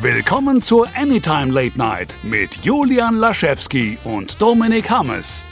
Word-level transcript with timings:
Willkommen 0.00 0.60
zur 0.60 0.88
Anytime 0.96 1.52
Late 1.52 1.78
Night 1.78 2.14
mit 2.24 2.56
Julian 2.64 3.14
Laschewski 3.16 3.98
und 4.02 4.40
Dominik 4.40 4.90
Hammes. 4.90 5.44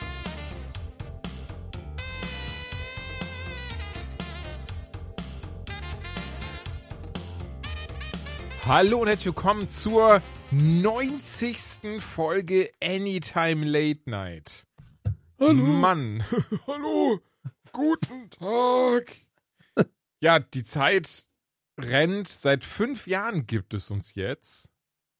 Hallo 8.66 9.00
und 9.00 9.08
herzlich 9.08 9.26
willkommen 9.26 9.68
zur 9.68 10.20
90. 10.50 12.00
Folge 12.00 12.70
Anytime 12.82 13.64
Late 13.64 14.00
Night. 14.06 14.66
Hallo. 15.38 15.52
Mann. 15.54 16.24
Hallo. 16.66 17.20
Guten 17.72 18.30
Tag. 18.30 19.12
Ja, 20.20 20.38
die 20.40 20.64
Zeit 20.64 21.29
rennt. 21.86 22.28
Seit 22.28 22.64
fünf 22.64 23.06
Jahren 23.06 23.46
gibt 23.46 23.74
es 23.74 23.90
uns 23.90 24.14
jetzt. 24.14 24.68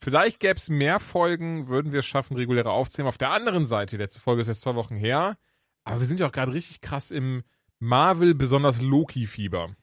Vielleicht 0.02 0.40
gäbe 0.40 0.56
es 0.56 0.70
mehr 0.70 0.98
Folgen, 0.98 1.68
würden 1.68 1.92
wir 1.92 2.00
es 2.00 2.06
schaffen, 2.06 2.36
reguläre 2.36 2.70
aufzunehmen. 2.70 3.08
Auf 3.08 3.18
der 3.18 3.32
anderen 3.32 3.66
Seite, 3.66 3.96
die 3.96 4.02
letzte 4.02 4.20
Folge 4.20 4.42
ist 4.42 4.48
jetzt 4.48 4.62
zwei 4.62 4.74
Wochen 4.74 4.96
her. 4.96 5.36
Aber 5.84 6.00
wir 6.00 6.06
sind 6.06 6.20
ja 6.20 6.26
auch 6.26 6.32
gerade 6.32 6.52
richtig 6.52 6.80
krass 6.80 7.10
im 7.10 7.42
Marvel, 7.78 8.34
besonders 8.34 8.80
Loki-Fieber. 8.80 9.74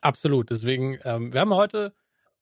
Absolut. 0.00 0.50
Deswegen, 0.50 0.98
ähm, 1.04 1.32
wir 1.32 1.40
haben 1.40 1.54
heute 1.54 1.94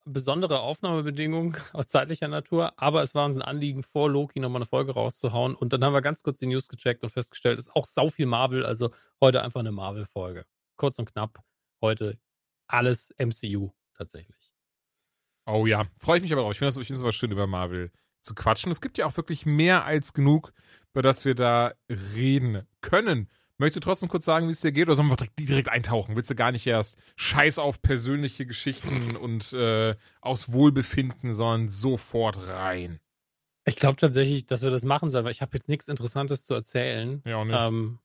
besondere 0.04 0.60
Aufnahmebedingungen 0.60 1.56
aus 1.72 1.88
zeitlicher 1.88 2.28
Natur, 2.28 2.72
aber 2.76 3.02
es 3.02 3.14
war 3.14 3.26
uns 3.26 3.36
ein 3.36 3.42
Anliegen, 3.42 3.82
vor 3.82 4.10
Loki 4.10 4.40
nochmal 4.40 4.62
eine 4.62 4.66
Folge 4.66 4.92
rauszuhauen. 4.92 5.54
Und 5.54 5.72
dann 5.72 5.84
haben 5.84 5.92
wir 5.92 6.02
ganz 6.02 6.22
kurz 6.22 6.38
die 6.38 6.46
News 6.46 6.68
gecheckt 6.68 7.02
und 7.02 7.10
festgestellt, 7.10 7.58
es 7.58 7.66
ist 7.66 7.76
auch 7.76 7.86
sau 7.86 8.08
viel 8.08 8.26
Marvel, 8.26 8.64
also 8.64 8.90
heute 9.20 9.42
einfach 9.42 9.60
eine 9.60 9.72
Marvel-Folge. 9.72 10.46
Kurz 10.76 10.98
und 10.98 11.12
knapp, 11.12 11.40
heute 11.82 12.18
alles 12.68 13.14
MCU 13.18 13.70
tatsächlich. 13.96 14.52
Oh 15.46 15.66
ja, 15.66 15.86
freue 15.98 16.18
ich 16.18 16.22
mich 16.22 16.32
aber 16.32 16.42
drauf. 16.42 16.52
Ich 16.52 16.58
finde 16.58 16.70
es 16.78 17.00
aber 17.00 17.12
schön, 17.12 17.32
über 17.32 17.46
Marvel 17.46 17.90
zu 18.22 18.34
quatschen. 18.34 18.70
Es 18.70 18.80
gibt 18.80 18.98
ja 18.98 19.06
auch 19.06 19.16
wirklich 19.16 19.46
mehr 19.46 19.84
als 19.84 20.12
genug, 20.12 20.52
über 20.92 21.02
das 21.02 21.24
wir 21.24 21.34
da 21.34 21.72
reden 21.88 22.66
können. 22.80 23.28
Möchtest 23.56 23.84
du 23.84 23.88
trotzdem 23.88 24.08
kurz 24.08 24.24
sagen, 24.24 24.46
wie 24.46 24.52
es 24.52 24.60
dir 24.60 24.70
geht, 24.70 24.86
oder 24.86 24.94
sollen 24.94 25.08
wir 25.08 25.16
direkt, 25.16 25.38
direkt 25.38 25.68
eintauchen? 25.68 26.14
Willst 26.14 26.30
du 26.30 26.36
gar 26.36 26.52
nicht 26.52 26.66
erst 26.66 26.96
Scheiß 27.16 27.58
auf 27.58 27.82
persönliche 27.82 28.46
Geschichten 28.46 29.16
und 29.16 29.52
äh, 29.52 29.96
aus 30.20 30.52
Wohlbefinden, 30.52 31.34
sondern 31.34 31.68
sofort 31.68 32.36
rein? 32.46 33.00
Ich 33.64 33.74
glaube 33.74 33.96
tatsächlich, 33.96 34.46
dass 34.46 34.62
wir 34.62 34.70
das 34.70 34.84
machen 34.84 35.10
sollen, 35.10 35.24
weil 35.24 35.32
ich 35.32 35.42
habe 35.42 35.56
jetzt 35.56 35.68
nichts 35.68 35.88
Interessantes 35.88 36.44
zu 36.44 36.54
erzählen. 36.54 37.20
Ja, 37.26 37.36
auch 37.36 37.44
nicht. 37.44 37.58
Ähm, 37.58 37.98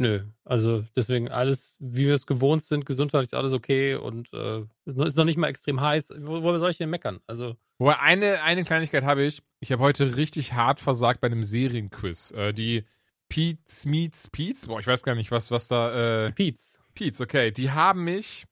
nö, 0.00 0.24
also 0.44 0.84
deswegen 0.96 1.28
alles, 1.28 1.76
wie 1.78 2.06
wir 2.06 2.14
es 2.14 2.26
gewohnt 2.26 2.64
sind, 2.64 2.86
gesundheitlich 2.86 3.28
ist 3.28 3.34
alles 3.34 3.52
okay 3.52 3.94
und 3.94 4.32
äh, 4.32 4.62
ist 4.86 5.16
noch 5.16 5.24
nicht 5.24 5.36
mal 5.36 5.48
extrem 5.48 5.80
heiß. 5.80 6.14
Wo, 6.18 6.42
wo 6.42 6.56
soll 6.58 6.70
ich 6.70 6.78
denn 6.78 6.90
meckern? 6.90 7.20
Also 7.26 7.56
Wobei, 7.78 7.98
eine, 8.00 8.42
eine 8.42 8.64
Kleinigkeit 8.64 9.04
habe 9.04 9.22
ich. 9.22 9.42
Ich 9.60 9.70
habe 9.72 9.82
heute 9.82 10.16
richtig 10.16 10.54
hart 10.54 10.80
versagt 10.80 11.20
bei 11.20 11.26
einem 11.26 11.42
Serienquiz. 11.42 12.32
Äh, 12.32 12.52
die 12.52 12.84
Pete's 13.28 13.86
Meets 13.86 14.28
Pete's, 14.28 14.66
boah, 14.66 14.80
ich 14.80 14.86
weiß 14.86 15.02
gar 15.02 15.14
nicht, 15.14 15.30
was, 15.30 15.50
was 15.50 15.68
da. 15.68 16.26
Äh, 16.26 16.32
Pete's. 16.32 16.80
Pete's, 16.94 17.20
okay. 17.20 17.52
Die 17.52 17.70
haben 17.70 18.04
mich 18.04 18.46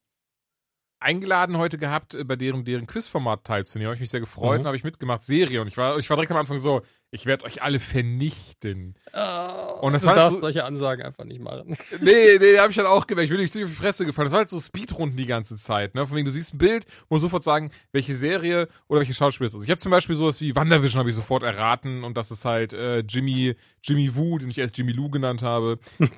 eingeladen 1.00 1.56
heute 1.56 1.78
gehabt, 1.78 2.14
äh, 2.14 2.24
bei 2.24 2.36
deren, 2.36 2.64
deren 2.64 2.86
Quizformat 2.86 3.44
teilzunehmen. 3.44 3.88
Habe 3.88 3.94
ich 3.94 4.00
mich 4.00 4.10
sehr 4.10 4.20
gefreut 4.20 4.54
Mhm. 4.56 4.60
und 4.60 4.66
habe 4.66 4.76
ich 4.76 4.84
mitgemacht. 4.84 5.22
Serie. 5.22 5.60
Und 5.62 5.68
ich 5.68 5.76
war, 5.76 5.98
ich 5.98 6.08
war 6.10 6.16
direkt 6.16 6.32
am 6.32 6.38
Anfang 6.38 6.58
so, 6.58 6.82
ich 7.10 7.24
werde 7.26 7.44
euch 7.46 7.62
alle 7.62 7.80
vernichten. 7.80 8.94
Und 9.80 9.92
das 9.94 10.02
du 10.02 10.08
war 10.08 10.14
halt 10.14 10.24
darfst 10.24 10.32
so- 10.36 10.40
solche 10.40 10.64
Ansagen 10.64 11.04
einfach 11.04 11.24
nicht 11.24 11.40
machen. 11.40 11.76
Nee, 12.00 12.38
nee, 12.38 12.58
habe 12.58 12.70
ich 12.70 12.76
dann 12.76 12.86
auch 12.86 13.06
gemerkt. 13.06 13.24
Ich 13.26 13.30
bin 13.30 13.40
nicht 13.40 13.52
so 13.52 13.60
auf 13.62 13.68
die 13.68 13.74
Fresse 13.74 14.04
gefallen. 14.04 14.26
Das 14.26 14.32
war 14.32 14.40
halt 14.40 14.50
so 14.50 14.60
Speedrunden 14.60 15.16
die 15.16 15.26
ganze 15.26 15.56
Zeit. 15.56 15.94
Ne? 15.94 16.06
Von 16.06 16.16
wegen, 16.16 16.26
du 16.26 16.30
siehst 16.32 16.54
ein 16.54 16.58
Bild, 16.58 16.84
musst 17.08 17.22
sofort 17.22 17.42
sagen, 17.42 17.70
welche 17.92 18.14
Serie 18.14 18.68
oder 18.88 19.00
welche 19.00 19.14
Schauspieler 19.14 19.46
es 19.46 19.54
ist. 19.54 19.64
Ich 19.64 19.70
habe 19.70 19.80
zum 19.80 19.90
Beispiel 19.90 20.16
sowas 20.16 20.40
wie 20.40 20.54
WandaVision 20.54 20.98
habe 20.98 21.08
ich 21.08 21.16
sofort 21.16 21.42
erraten 21.42 22.04
und 22.04 22.16
das 22.16 22.30
ist 22.30 22.44
halt 22.44 22.72
äh, 22.74 22.98
Jimmy, 23.00 23.54
Jimmy 23.82 24.14
Woo, 24.14 24.38
den 24.38 24.50
ich 24.50 24.58
erst 24.58 24.76
Jimmy 24.76 24.92
Lou 24.92 25.08
genannt 25.08 25.42
habe. 25.42 25.78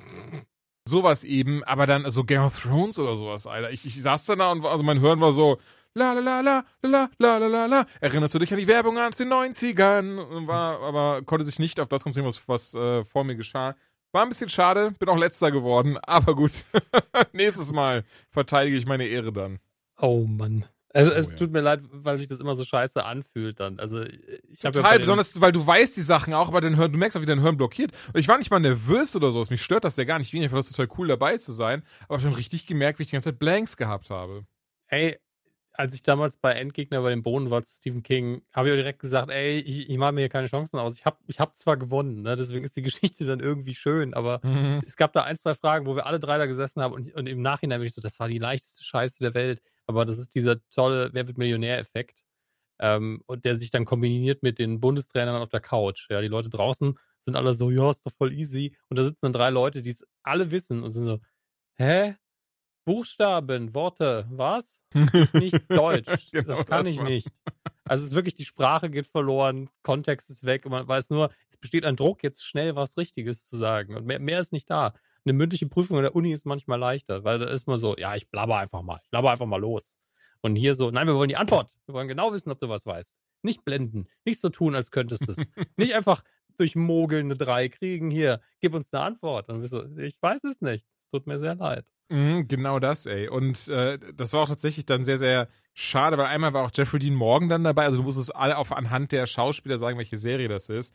sowas 0.87 1.23
eben, 1.23 1.63
aber 1.63 1.85
dann 1.87 2.09
so 2.11 2.23
Game 2.23 2.41
of 2.41 2.59
Thrones 2.59 2.99
oder 2.99 3.15
sowas, 3.15 3.47
Alter. 3.47 3.71
Ich, 3.71 3.85
ich 3.85 4.01
saß 4.01 4.25
dann 4.25 4.39
da 4.39 4.51
und 4.51 4.65
also 4.65 4.83
mein 4.83 4.99
Hören 4.99 5.21
war 5.21 5.31
so, 5.31 5.57
la 5.93 6.13
la 6.13 6.19
la 6.21 6.41
la 6.41 6.63
la 6.83 7.09
la 7.19 7.37
la 7.37 7.47
la 7.47 7.65
la. 7.65 7.85
Erinnerst 7.99 8.33
du 8.33 8.39
dich 8.39 8.51
an 8.53 8.59
die 8.59 8.67
Werbung 8.67 8.97
aus 8.97 9.17
den 9.17 9.29
90ern? 9.31 10.17
Und 10.19 10.47
War, 10.47 10.79
aber 10.81 11.21
konnte 11.23 11.43
sich 11.45 11.59
nicht 11.59 11.79
auf 11.79 11.87
das 11.89 12.03
konzentrieren, 12.03 12.33
was, 12.33 12.47
was 12.47 12.73
äh, 12.73 13.03
vor 13.03 13.23
mir 13.23 13.35
geschah. 13.35 13.75
War 14.13 14.23
ein 14.23 14.29
bisschen 14.29 14.49
schade, 14.49 14.91
bin 14.99 15.07
auch 15.09 15.17
letzter 15.17 15.51
geworden, 15.51 15.97
aber 16.03 16.35
gut. 16.35 16.51
Nächstes 17.33 17.71
Mal 17.71 18.03
verteidige 18.29 18.77
ich 18.77 18.85
meine 18.85 19.05
Ehre 19.05 19.31
dann. 19.31 19.59
Oh 19.99 20.25
Mann. 20.25 20.65
Also, 20.93 21.11
Oh, 21.11 21.15
es 21.15 21.31
ja. 21.31 21.37
tut 21.37 21.51
mir 21.51 21.61
leid, 21.61 21.79
weil 21.91 22.17
sich 22.17 22.27
das 22.27 22.41
immer 22.41 22.53
so 22.55 22.65
scheiße 22.65 23.05
anfühlt 23.05 23.61
dann. 23.61 23.79
Also 23.79 24.01
ich 24.03 24.65
habe 24.65 24.75
ja 24.77 24.81
Total, 24.83 24.97
den- 24.97 25.01
besonders, 25.03 25.39
weil 25.39 25.53
du 25.53 25.65
weißt 25.65 25.95
die 25.95 26.01
Sachen 26.01 26.33
auch, 26.33 26.49
aber 26.49 26.59
dein 26.59 26.75
Hirn, 26.75 26.91
du 26.91 26.97
merkst 26.97 27.15
auch, 27.17 27.21
wie 27.21 27.25
dein 27.25 27.39
Hirn 27.41 27.55
blockiert. 27.55 27.91
Und 28.13 28.19
ich 28.19 28.27
war 28.27 28.37
nicht 28.37 28.51
mal 28.51 28.59
nervös 28.59 29.15
oder 29.15 29.31
sowas, 29.31 29.49
mich 29.49 29.61
stört 29.61 29.85
das 29.85 29.95
ja 29.95 30.03
gar 30.03 30.17
nicht. 30.19 30.33
Ich 30.33 30.41
fand 30.49 30.59
das 30.59 30.69
total 30.69 30.89
cool 30.97 31.07
dabei 31.07 31.37
zu 31.37 31.53
sein, 31.53 31.83
aber 32.09 32.17
ich 32.17 32.25
habe 32.25 32.35
richtig 32.35 32.65
gemerkt, 32.65 32.99
wie 32.99 33.03
ich 33.03 33.09
die 33.09 33.13
ganze 33.13 33.29
Zeit 33.29 33.39
Blanks 33.39 33.77
gehabt 33.77 34.09
habe. 34.09 34.43
Ey, 34.87 35.17
als 35.81 35.95
ich 35.95 36.03
damals 36.03 36.37
bei 36.37 36.53
Endgegner 36.53 37.01
bei 37.01 37.09
den 37.09 37.23
Bohnen 37.23 37.49
war 37.49 37.63
zu 37.63 37.73
Stephen 37.75 38.03
King, 38.03 38.43
habe 38.53 38.67
ich 38.67 38.73
auch 38.73 38.77
direkt 38.77 38.99
gesagt, 38.99 39.31
ey, 39.31 39.59
ich, 39.59 39.89
ich 39.89 39.97
mache 39.97 40.11
mir 40.11 40.21
hier 40.21 40.29
keine 40.29 40.47
Chancen 40.47 40.77
aus. 40.77 40.95
Ich 40.95 41.05
habe 41.05 41.17
ich 41.25 41.39
hab 41.39 41.57
zwar 41.57 41.75
gewonnen, 41.75 42.21
ne? 42.21 42.35
deswegen 42.35 42.63
ist 42.63 42.75
die 42.75 42.81
Geschichte 42.83 43.25
dann 43.25 43.39
irgendwie 43.39 43.73
schön, 43.75 44.13
aber 44.13 44.39
es 44.85 44.95
gab 44.95 45.11
da 45.13 45.23
ein, 45.23 45.37
zwei 45.37 45.55
Fragen, 45.55 45.87
wo 45.87 45.95
wir 45.95 46.05
alle 46.05 46.19
drei 46.19 46.37
da 46.37 46.45
gesessen 46.45 46.81
haben 46.81 46.93
und, 46.93 47.11
und 47.15 47.27
im 47.27 47.41
Nachhinein 47.41 47.79
bin 47.79 47.87
ich 47.87 47.93
so, 47.93 48.01
das 48.01 48.19
war 48.19 48.27
die 48.27 48.37
leichteste 48.37 48.83
Scheiße 48.83 49.19
der 49.19 49.33
Welt. 49.33 49.61
Aber 49.87 50.05
das 50.05 50.19
ist 50.19 50.35
dieser 50.35 50.57
tolle 50.69 51.09
Wer 51.13 51.27
wird 51.27 51.37
Millionär-Effekt. 51.37 52.23
Ähm, 52.79 53.21
und 53.25 53.43
der 53.45 53.55
sich 53.55 53.71
dann 53.71 53.85
kombiniert 53.85 54.41
mit 54.41 54.57
den 54.57 54.79
Bundestrainern 54.79 55.41
auf 55.41 55.49
der 55.49 55.59
Couch. 55.59 56.07
Ja, 56.09 56.21
die 56.21 56.27
Leute 56.27 56.49
draußen 56.49 56.97
sind 57.19 57.35
alle 57.35 57.53
so, 57.53 57.69
ja, 57.69 57.89
ist 57.89 58.05
doch 58.05 58.13
voll 58.13 58.33
easy. 58.33 58.75
Und 58.89 58.97
da 58.97 59.03
sitzen 59.03 59.21
dann 59.23 59.33
drei 59.33 59.49
Leute, 59.49 59.81
die 59.81 59.91
es 59.91 60.05
alle 60.23 60.51
wissen 60.51 60.83
und 60.83 60.89
sind 60.91 61.05
so, 61.05 61.19
hä? 61.75 62.15
Buchstaben, 62.85 63.73
Worte, 63.73 64.25
was? 64.29 64.81
Nicht 65.33 65.69
Deutsch. 65.69 66.31
Genau 66.31 66.55
das 66.55 66.65
kann 66.65 66.83
das 66.85 66.93
ich 66.93 66.99
war- 66.99 67.05
nicht. 67.05 67.27
Also 67.85 68.03
es 68.03 68.11
ist 68.11 68.15
wirklich, 68.15 68.35
die 68.35 68.45
Sprache 68.45 68.89
geht 68.89 69.07
verloren, 69.07 69.69
Kontext 69.83 70.29
ist 70.29 70.45
weg 70.45 70.65
und 70.65 70.71
man 70.71 70.87
weiß 70.87 71.09
nur, 71.09 71.29
es 71.49 71.57
besteht 71.57 71.83
ein 71.85 71.95
Druck, 71.95 72.23
jetzt 72.23 72.45
schnell 72.45 72.75
was 72.75 72.97
Richtiges 72.97 73.45
zu 73.45 73.57
sagen. 73.57 73.95
Und 73.95 74.05
mehr, 74.05 74.19
mehr 74.19 74.39
ist 74.39 74.53
nicht 74.53 74.69
da. 74.69 74.93
Eine 75.25 75.33
mündliche 75.33 75.67
Prüfung 75.67 75.97
in 75.97 76.03
der 76.03 76.15
Uni 76.15 76.31
ist 76.31 76.45
manchmal 76.45 76.79
leichter, 76.79 77.23
weil 77.23 77.39
da 77.39 77.47
ist 77.47 77.67
man 77.67 77.77
so, 77.77 77.95
ja, 77.97 78.15
ich 78.15 78.29
blabber 78.29 78.57
einfach 78.57 78.81
mal, 78.81 78.99
ich 79.03 79.09
blabber 79.09 79.31
einfach 79.31 79.45
mal 79.45 79.59
los. 79.59 79.93
Und 80.41 80.55
hier 80.55 80.73
so, 80.73 80.89
nein, 80.89 81.05
wir 81.05 81.15
wollen 81.15 81.29
die 81.29 81.37
Antwort. 81.37 81.71
Wir 81.85 81.93
wollen 81.93 82.07
genau 82.07 82.33
wissen, 82.33 82.49
ob 82.51 82.59
du 82.59 82.69
was 82.69 82.85
weißt. 82.85 83.15
Nicht 83.43 83.63
blenden, 83.65 84.07
nicht 84.25 84.39
so 84.39 84.49
tun, 84.49 84.73
als 84.73 84.89
könntest 84.91 85.27
du 85.27 85.31
es. 85.33 85.37
nicht 85.75 85.93
einfach 85.93 86.23
durch 86.57 86.75
Mogeln 86.75 87.25
eine 87.25 87.35
3 87.35 87.69
kriegen, 87.69 88.09
hier, 88.09 88.41
gib 88.59 88.73
uns 88.73 88.93
eine 88.93 89.03
Antwort. 89.03 89.49
Und 89.49 89.61
wir 89.61 89.67
so, 89.67 89.83
ich 89.97 90.15
weiß 90.21 90.43
es 90.45 90.61
nicht. 90.61 90.87
Es 90.97 91.07
tut 91.09 91.27
mir 91.27 91.39
sehr 91.39 91.55
leid. 91.55 91.85
Mhm, 92.11 92.49
genau 92.49 92.79
das, 92.79 93.05
ey. 93.05 93.29
Und 93.29 93.69
äh, 93.69 93.97
das 94.13 94.33
war 94.33 94.41
auch 94.41 94.49
tatsächlich 94.49 94.85
dann 94.85 95.05
sehr, 95.05 95.17
sehr 95.17 95.47
schade, 95.73 96.17
weil 96.17 96.25
einmal 96.25 96.51
war 96.53 96.65
auch 96.65 96.71
Jeffrey 96.73 96.99
Dean 96.99 97.13
Morgan 97.15 97.47
dann 97.47 97.63
dabei. 97.63 97.85
Also 97.85 97.97
du 97.97 98.03
musstest 98.03 98.35
alle 98.35 98.57
auf 98.57 98.73
anhand 98.73 99.13
der 99.13 99.25
Schauspieler 99.25 99.77
sagen, 99.77 99.97
welche 99.97 100.17
Serie 100.17 100.49
das 100.49 100.67
ist. 100.67 100.93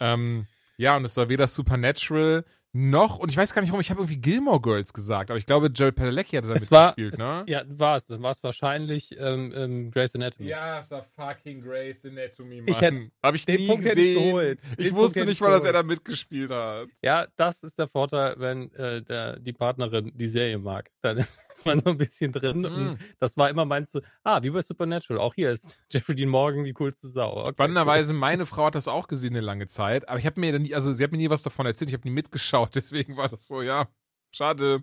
Ähm, 0.00 0.46
ja, 0.78 0.96
und 0.96 1.04
es 1.04 1.18
war 1.18 1.28
weder 1.28 1.48
Supernatural 1.48 2.46
noch, 2.76 3.18
und 3.20 3.30
ich 3.30 3.36
weiß 3.36 3.54
gar 3.54 3.62
nicht 3.62 3.70
warum, 3.70 3.80
ich 3.80 3.90
habe 3.90 4.00
irgendwie 4.00 4.16
Gilmore 4.20 4.60
Girls 4.60 4.92
gesagt, 4.92 5.30
aber 5.30 5.38
ich 5.38 5.46
glaube, 5.46 5.70
Jared 5.72 5.94
Padalecki 5.94 6.34
hatte 6.36 6.48
damit 6.48 6.60
Es 6.62 6.70
war, 6.72 6.88
gespielt, 6.88 7.14
es, 7.14 7.18
ne? 7.20 7.44
ja, 7.46 7.62
war 7.68 7.96
es. 7.96 8.06
Dann 8.06 8.20
war 8.20 8.32
es 8.32 8.42
wahrscheinlich 8.42 9.14
ähm, 9.16 9.52
ähm, 9.54 9.90
Grey's 9.92 10.14
Anatomy. 10.16 10.48
Ja, 10.48 10.80
es 10.80 10.90
war 10.90 11.04
fucking 11.16 11.62
Grey's 11.62 12.04
Anatomy, 12.04 12.56
Mann. 12.56 12.68
Ich 12.68 12.80
hätt- 12.80 13.10
Hab 13.22 13.34
ich 13.36 13.46
den 13.46 13.60
nie 13.60 13.68
Punkt 13.68 13.84
hätte 13.84 14.00
ich 14.00 14.14
gesehen. 14.14 14.24
geholt. 14.26 14.58
Ich 14.72 14.76
Den 14.76 14.88
Punkt 14.88 14.96
wusste 15.04 15.20
hätte 15.20 15.28
nicht 15.28 15.36
ich 15.36 15.40
mal, 15.40 15.50
dass 15.52 15.64
er 15.64 15.72
da 15.72 15.82
mitgespielt 15.84 16.50
hat. 16.50 16.88
Ja, 17.00 17.28
das 17.36 17.62
ist 17.62 17.78
der 17.78 17.86
Vorteil, 17.86 18.34
wenn 18.38 18.72
äh, 18.74 19.02
der, 19.02 19.38
die 19.38 19.52
Partnerin 19.52 20.10
die 20.12 20.28
Serie 20.28 20.58
mag. 20.58 20.90
Dann 21.00 21.18
ist 21.48 21.64
man 21.64 21.78
so 21.78 21.90
ein 21.90 21.96
bisschen 21.96 22.32
drin. 22.32 22.58
Mhm. 22.58 22.64
Und 22.64 22.98
das 23.20 23.36
war 23.36 23.50
immer 23.50 23.64
meinst 23.64 23.94
du, 23.94 24.00
ah, 24.24 24.42
wie 24.42 24.50
bei 24.50 24.62
Supernatural. 24.62 25.20
Auch 25.20 25.34
hier 25.34 25.52
ist 25.52 25.78
Jeffrey 25.90 26.16
Dean 26.16 26.28
Morgan 26.28 26.64
die 26.64 26.72
coolste 26.72 27.06
Sau. 27.06 27.36
Okay, 27.44 27.52
Spannenderweise, 27.52 28.12
meine 28.14 28.46
Frau 28.46 28.66
hat 28.66 28.74
das 28.74 28.88
auch 28.88 29.06
gesehen 29.06 29.34
eine 29.34 29.40
lange 29.44 29.68
Zeit, 29.68 30.08
aber 30.08 30.18
ich 30.18 30.26
habe 30.26 30.40
mir 30.40 30.50
dann 30.50 30.62
nie, 30.62 30.74
also 30.74 30.92
sie 30.92 31.04
hat 31.04 31.12
mir 31.12 31.18
nie 31.18 31.30
was 31.30 31.42
davon 31.44 31.66
erzählt, 31.66 31.90
ich 31.90 31.94
habe 31.94 32.08
nie 32.08 32.14
mitgeschaut, 32.14 32.63
deswegen 32.68 33.16
war 33.16 33.28
das 33.28 33.46
so, 33.46 33.62
ja, 33.62 33.88
schade. 34.34 34.82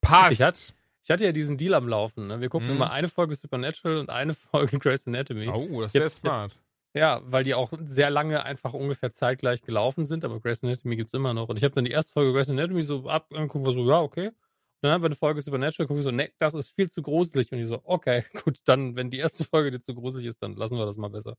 Passt. 0.00 0.32
Ich 0.34 0.42
hatte- 0.42 0.72
Ich 1.02 1.10
hatte 1.10 1.24
ja 1.24 1.32
diesen 1.32 1.56
Deal 1.56 1.72
am 1.72 1.88
Laufen. 1.88 2.26
Ne? 2.26 2.40
Wir 2.42 2.50
gucken 2.50 2.68
Mhm. 2.68 2.74
immer 2.76 2.90
eine 2.90 3.08
Folge 3.08 3.34
Supernatural 3.34 3.96
und 3.98 4.10
eine 4.10 4.34
Folge 4.74 4.78
Grey's 4.78 5.06
Anatomy. 5.06 5.48
oh, 5.48 5.80
das 5.80 5.94
ist 5.94 6.00
sehr 6.00 6.10
smart. 6.10 6.58
Ja, 6.94 7.20
weil 7.24 7.44
die 7.44 7.54
auch 7.54 7.72
sehr 7.84 8.10
lange 8.10 8.42
einfach 8.44 8.74
ungefähr 8.74 9.10
zeitgleich 9.10 9.62
gelaufen 9.62 10.04
sind, 10.04 10.22
aber 10.24 10.38
Grey's 10.40 10.62
Anatomy 10.62 10.96
gibt's 10.96 11.14
immer 11.14 11.32
noch. 11.32 11.48
Und 11.48 11.56
ich 11.56 11.64
habe 11.64 11.74
dann 11.74 11.84
die 11.86 11.90
erste 11.92 12.12
Folge 12.12 12.32
Grey's 12.32 12.50
Anatomy 12.50 12.82
so 12.82 13.08
ab, 13.08 13.26
angucken 13.32 13.64
wir 13.64 13.72
so, 13.72 13.88
ja, 13.88 14.00
okay. 14.00 14.28
Und 14.28 14.34
dann 14.82 14.92
haben 14.92 15.02
wir 15.02 15.06
eine 15.06 15.14
Folge 15.14 15.40
Supernatural, 15.40 15.86
gucken 15.86 15.96
wir 15.96 16.02
so, 16.02 16.10
ne, 16.10 16.30
das 16.38 16.54
ist 16.54 16.68
viel 16.70 16.90
zu 16.90 17.00
gruselig. 17.02 17.50
Und 17.52 17.58
ich 17.58 17.66
so, 17.68 17.80
okay, 17.84 18.24
gut, 18.44 18.58
dann, 18.66 18.94
wenn 18.96 19.08
die 19.10 19.18
erste 19.18 19.44
Folge 19.44 19.70
dir 19.70 19.80
zu 19.80 19.94
gruselig 19.94 20.26
ist, 20.26 20.42
dann 20.42 20.56
lassen 20.56 20.76
wir 20.76 20.84
das 20.86 20.96
mal 20.98 21.08
besser. 21.10 21.36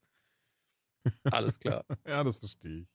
Alles 1.31 1.59
klar. 1.59 1.85
Ja, 2.07 2.24
das 2.24 2.38
verstehe 2.38 2.80
ich. 2.81 2.88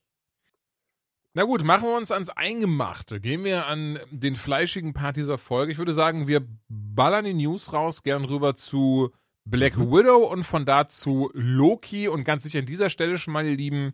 Na 1.37 1.43
gut, 1.43 1.65
machen 1.65 1.83
wir 1.83 1.97
uns 1.97 2.11
ans 2.11 2.29
Eingemachte. 2.29 3.19
Gehen 3.19 3.43
wir 3.43 3.67
an 3.67 3.99
den 4.09 4.37
fleischigen 4.37 4.93
Part 4.93 5.17
dieser 5.17 5.37
Folge. 5.37 5.73
Ich 5.73 5.77
würde 5.77 5.93
sagen, 5.93 6.29
wir 6.29 6.47
ballern 6.69 7.25
die 7.25 7.33
News 7.33 7.73
raus, 7.73 8.03
gern 8.03 8.23
rüber 8.23 8.55
zu 8.55 9.11
Black 9.43 9.75
mhm. 9.75 9.91
Widow 9.91 10.31
und 10.31 10.45
von 10.45 10.65
da 10.65 10.87
zu 10.87 11.29
Loki 11.33 12.07
und 12.07 12.23
ganz 12.23 12.43
sicher 12.43 12.59
an 12.59 12.65
dieser 12.65 12.89
Stelle 12.89 13.17
schon 13.17 13.33
mal, 13.33 13.45
ihr 13.45 13.57
Lieben, 13.57 13.93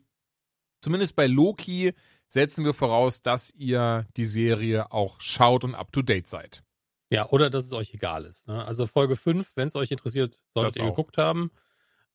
zumindest 0.82 1.16
bei 1.16 1.26
Loki 1.26 1.96
setzen 2.28 2.64
wir 2.64 2.76
voraus, 2.76 3.24
dass 3.24 3.52
ihr 3.56 4.06
die 4.18 4.26
Serie 4.26 4.92
auch 4.92 5.20
schaut 5.20 5.64
und 5.64 5.74
up 5.74 5.92
to 5.92 6.04
date 6.04 6.28
seid. 6.28 6.64
Ja, 7.10 7.28
oder 7.28 7.50
dass 7.50 7.66
es 7.66 7.74
euch 7.74 7.92
egal 7.96 8.26
ist. 8.26 8.48
Ne? 8.48 8.64
Also 8.64 8.86
Folge 8.86 9.16
5, 9.16 9.54
wenn 9.56 9.68
es 9.68 9.76
euch 9.76 9.90
interessiert, 9.90 10.40
solltet 10.54 10.78
ihr 10.78 10.86
geguckt 10.86 11.18
haben. 11.18 11.50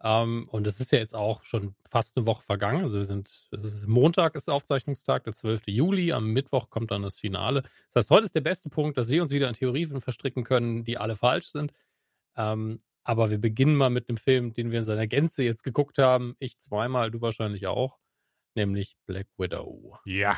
Ähm, 0.06 0.46
und 0.52 0.68
es 0.68 0.78
ist 0.78 0.92
ja 0.92 1.00
jetzt 1.00 1.16
auch 1.16 1.42
schon 1.42 1.74
fast 1.90 2.16
eine 2.16 2.26
Woche 2.26 2.44
vergangen. 2.44 2.84
Also 2.84 2.98
wir 2.98 3.04
sind, 3.04 3.48
ist, 3.50 3.88
Montag 3.88 4.36
ist 4.36 4.46
der 4.46 4.54
Aufzeichnungstag, 4.54 5.24
der 5.24 5.32
12. 5.32 5.62
Juli. 5.66 6.12
Am 6.12 6.28
Mittwoch 6.32 6.70
kommt 6.70 6.92
dann 6.92 7.02
das 7.02 7.18
Finale. 7.18 7.62
Das 7.62 8.04
heißt, 8.04 8.10
heute 8.10 8.24
ist 8.24 8.34
der 8.36 8.40
beste 8.40 8.70
Punkt, 8.70 8.96
dass 8.96 9.08
wir 9.08 9.20
uns 9.20 9.32
wieder 9.32 9.48
in 9.48 9.54
Theorien 9.54 10.00
verstricken 10.00 10.44
können, 10.44 10.84
die 10.84 10.96
alle 10.96 11.16
falsch 11.16 11.50
sind. 11.50 11.72
Ähm, 12.36 12.84
aber 13.02 13.30
wir 13.30 13.38
beginnen 13.38 13.74
mal 13.74 13.90
mit 13.90 14.08
einem 14.08 14.16
Film, 14.16 14.52
den 14.54 14.70
wir 14.70 14.78
in 14.78 14.84
seiner 14.84 15.08
Gänze 15.08 15.42
jetzt 15.42 15.64
geguckt 15.64 15.98
haben. 15.98 16.36
Ich 16.38 16.60
zweimal, 16.60 17.10
du 17.10 17.20
wahrscheinlich 17.20 17.66
auch. 17.66 17.98
Nämlich 18.54 18.96
Black 19.06 19.26
Widow. 19.38 19.98
Ja. 20.04 20.36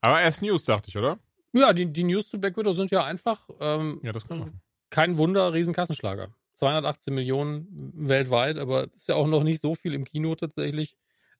Aber 0.00 0.22
erst 0.22 0.40
News, 0.40 0.64
dachte 0.64 0.88
ich, 0.88 0.96
oder? 0.96 1.18
Ja, 1.52 1.74
die, 1.74 1.92
die 1.92 2.04
News 2.04 2.26
zu 2.26 2.40
Black 2.40 2.56
Widow 2.56 2.72
sind 2.72 2.90
ja 2.90 3.04
einfach. 3.04 3.50
Ähm, 3.60 4.00
ja, 4.02 4.12
das 4.12 4.26
kann 4.26 4.38
man. 4.38 4.62
Kein 4.88 5.18
Wunder, 5.18 5.52
Riesenkassenschlager. 5.52 6.34
218 6.62 7.12
Millionen 7.12 7.66
weltweit, 8.08 8.56
aber 8.56 8.84
ist 8.94 9.08
ja 9.08 9.16
auch 9.16 9.26
noch 9.26 9.42
nicht 9.42 9.60
so 9.60 9.74
viel 9.74 9.94
im 9.94 10.04
Kino 10.04 10.36
tatsächlich. 10.36 10.96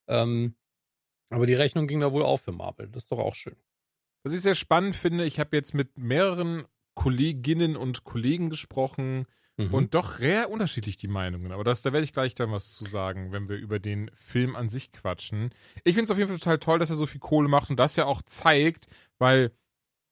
Ähm, 0.08 0.56
aber 1.30 1.46
die 1.46 1.54
Rechnung 1.54 1.86
ging 1.86 2.00
da 2.00 2.12
wohl 2.12 2.24
auf 2.24 2.40
für 2.40 2.50
Marvel. 2.50 2.88
Das 2.88 3.04
ist 3.04 3.12
doch 3.12 3.20
auch 3.20 3.36
schön. 3.36 3.54
Was 4.24 4.32
ich 4.32 4.40
sehr 4.40 4.56
spannend 4.56 4.96
finde, 4.96 5.24
ich 5.24 5.38
habe 5.38 5.56
jetzt 5.56 5.74
mit 5.74 5.96
mehreren 5.96 6.64
Kolleginnen 6.94 7.76
und 7.76 8.02
Kollegen 8.02 8.50
gesprochen 8.50 9.26
mhm. 9.56 9.72
und 9.72 9.94
doch 9.94 10.18
sehr 10.18 10.50
unterschiedlich 10.50 10.96
die 10.96 11.06
Meinungen. 11.06 11.52
Aber 11.52 11.62
das, 11.62 11.82
da 11.82 11.92
werde 11.92 12.04
ich 12.04 12.12
gleich 12.12 12.34
dann 12.34 12.50
was 12.50 12.72
zu 12.72 12.84
sagen, 12.84 13.30
wenn 13.30 13.48
wir 13.48 13.56
über 13.56 13.78
den 13.78 14.10
Film 14.16 14.56
an 14.56 14.68
sich 14.68 14.90
quatschen. 14.90 15.50
Ich 15.84 15.94
finde 15.94 16.06
es 16.06 16.10
auf 16.10 16.18
jeden 16.18 16.30
Fall 16.30 16.38
total 16.38 16.58
toll, 16.58 16.78
dass 16.80 16.90
er 16.90 16.96
so 16.96 17.06
viel 17.06 17.20
Kohle 17.20 17.48
macht 17.48 17.70
und 17.70 17.76
das 17.76 17.94
ja 17.94 18.06
auch 18.06 18.22
zeigt, 18.22 18.88
weil 19.18 19.52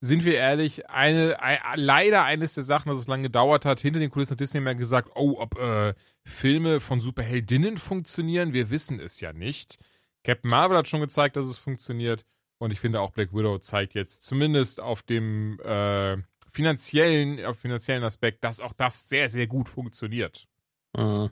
sind 0.01 0.25
wir 0.25 0.33
ehrlich, 0.33 0.89
eine, 0.89 1.41
ein, 1.41 1.59
leider 1.75 2.23
eines 2.23 2.55
der 2.55 2.63
Sachen, 2.63 2.89
dass 2.89 2.99
es 2.99 3.07
lange 3.07 3.23
gedauert 3.23 3.65
hat. 3.65 3.79
Hinter 3.79 3.99
den 3.99 4.09
Kulissen 4.09 4.31
hat 4.31 4.39
Disney 4.39 4.59
mal 4.59 4.75
gesagt, 4.75 5.11
oh, 5.15 5.35
ob 5.37 5.59
äh, 5.59 5.93
Filme 6.25 6.79
von 6.79 6.99
Superheldinnen 6.99 7.77
funktionieren, 7.77 8.51
wir 8.51 8.71
wissen 8.71 8.99
es 8.99 9.19
ja 9.21 9.31
nicht. 9.31 9.77
Captain 10.23 10.49
Marvel 10.49 10.77
hat 10.77 10.87
schon 10.87 11.01
gezeigt, 11.01 11.35
dass 11.35 11.45
es 11.45 11.57
funktioniert. 11.57 12.25
Und 12.57 12.71
ich 12.71 12.79
finde 12.79 13.01
auch 13.01 13.11
Black 13.11 13.33
Widow 13.33 13.57
zeigt 13.59 13.93
jetzt 13.93 14.23
zumindest 14.23 14.79
auf 14.79 15.03
dem 15.03 15.59
äh, 15.61 16.17
finanziellen, 16.51 17.43
auf 17.45 17.59
finanziellen 17.59 18.03
Aspekt, 18.03 18.43
dass 18.43 18.59
auch 18.59 18.73
das 18.73 19.07
sehr, 19.07 19.29
sehr 19.29 19.47
gut 19.47 19.69
funktioniert. 19.69 20.47
Mhm. 20.95 21.29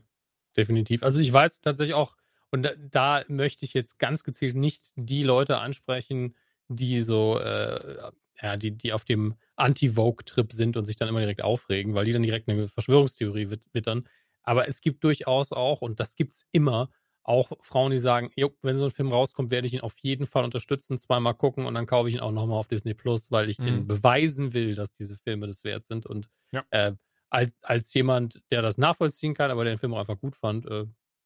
Definitiv. 0.56 1.04
Also 1.04 1.20
ich 1.20 1.32
weiß 1.32 1.62
tatsächlich 1.62 1.94
auch, 1.94 2.16
und 2.52 2.64
da, 2.64 2.72
da, 2.78 3.24
möchte 3.28 3.66
ich 3.66 3.74
jetzt 3.74 4.00
ganz 4.00 4.24
gezielt 4.24 4.56
nicht 4.56 4.92
die 4.96 5.22
Leute 5.24 5.58
ansprechen, 5.60 6.36
die 6.68 7.02
so 7.02 7.40
äh, 7.40 8.12
ja, 8.42 8.58
die, 8.58 8.72
die 8.72 8.94
auf 8.94 9.06
dem 9.06 9.36
Anti-Vogue-Trip 9.56 10.54
sind 10.54 10.78
und 10.78 10.86
sich 10.86 10.96
dann 10.96 11.10
immer 11.10 11.20
direkt 11.20 11.44
aufregen, 11.44 11.94
weil 11.94 12.06
die 12.06 12.14
dann 12.14 12.24
direkt 12.24 12.50
eine 12.50 12.68
Verschwörungstheorie 12.68 13.50
wittern. 13.74 14.08
Aber 14.44 14.68
es 14.68 14.82
gibt 14.82 15.04
durchaus 15.04 15.52
auch, 15.52 15.82
und 15.82 16.00
das 16.00 16.16
gibt 16.16 16.36
es 16.36 16.46
immer, 16.52 16.90
auch 17.24 17.52
Frauen, 17.62 17.92
die 17.92 18.00
sagen, 18.00 18.32
jo, 18.36 18.50
wenn 18.64 18.76
so 18.76 18.86
ein 18.86 18.92
Film 18.92 19.12
rauskommt, 19.12 19.52
werde 19.52 19.68
ich 19.68 19.74
ihn 19.74 19.82
auf 19.82 19.96
jeden 20.02 20.26
Fall 20.26 20.44
unterstützen, 20.44 20.98
zweimal 20.98 21.36
gucken 21.36 21.66
und 21.66 21.76
dann 21.76 21.86
kaufe 21.86 22.10
ich 22.10 22.16
ihn 22.16 22.22
auch 22.22 22.32
nochmal 22.32 22.58
auf 22.58 22.68
Disney 22.68 22.96
Plus, 22.96 23.30
weil 23.30 23.50
ich 23.50 23.60
mhm. 23.60 23.66
den 23.66 23.88
beweisen 23.88 24.54
will, 24.54 24.74
dass 24.74 24.94
diese 24.94 25.16
Filme 25.16 25.46
das 25.46 25.64
wert 25.64 25.86
sind. 25.86 26.08
Und 26.08 26.28
ja. 26.52 26.64
äh, 26.72 26.94
als, 27.30 27.54
als 27.62 27.94
jemand, 27.94 28.42
der 28.50 28.64
das 28.64 28.80
nachvollziehen 28.80 29.36
kann, 29.36 29.52
aber 29.52 29.64
der 29.64 29.76
den 29.76 29.80
Film 29.80 29.94
auch 29.94 30.00
einfach 30.00 30.20
gut 30.20 30.36
fand, 30.36 30.66
äh, 30.66 30.86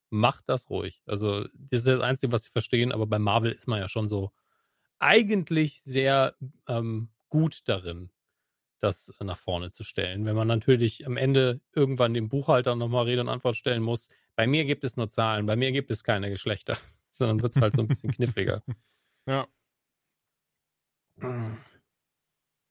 macht 0.10 0.44
das 0.48 0.70
ruhig. 0.70 1.02
Also, 1.06 1.44
das 1.54 1.80
ist 1.80 1.88
das 1.88 2.02
Einzige, 2.02 2.34
was 2.34 2.44
sie 2.44 2.50
verstehen, 2.50 2.92
aber 2.92 3.08
bei 3.08 3.20
Marvel 3.20 3.52
ist 3.52 3.68
man 3.68 3.80
ja 3.80 3.88
schon 3.88 4.10
so, 4.10 4.32
eigentlich 5.04 5.82
sehr 5.82 6.36
ähm, 6.68 7.10
gut 7.30 7.68
darin, 7.68 8.10
das 8.80 9.14
nach 9.20 9.38
vorne 9.38 9.72
zu 9.72 9.84
stellen. 9.84 10.26
Wenn 10.26 10.36
man 10.36 10.48
natürlich 10.48 11.06
am 11.06 11.18
Ende 11.18 11.62
irgendwann 11.74 12.14
dem 12.14 12.30
Buchhalter 12.30 12.76
nochmal 12.76 13.06
Rede 13.06 13.22
und 13.22 13.30
Antwort 13.30 13.56
stellen 13.56 13.84
muss, 13.84 14.10
bei 14.36 14.48
mir 14.48 14.66
gibt 14.66 14.84
es 14.84 14.98
nur 14.98 15.10
Zahlen, 15.10 15.46
bei 15.46 15.56
mir 15.56 15.72
gibt 15.72 15.92
es 15.92 16.04
keine 16.04 16.30
Geschlechter, 16.30 16.78
sondern 17.12 17.42
wird 17.42 17.56
es 17.56 17.62
halt 17.62 17.76
so 17.76 17.82
ein 17.82 17.88
bisschen 17.88 18.12
kniffliger. 18.12 18.64
Ja. 19.26 19.48
Hm. 21.22 21.58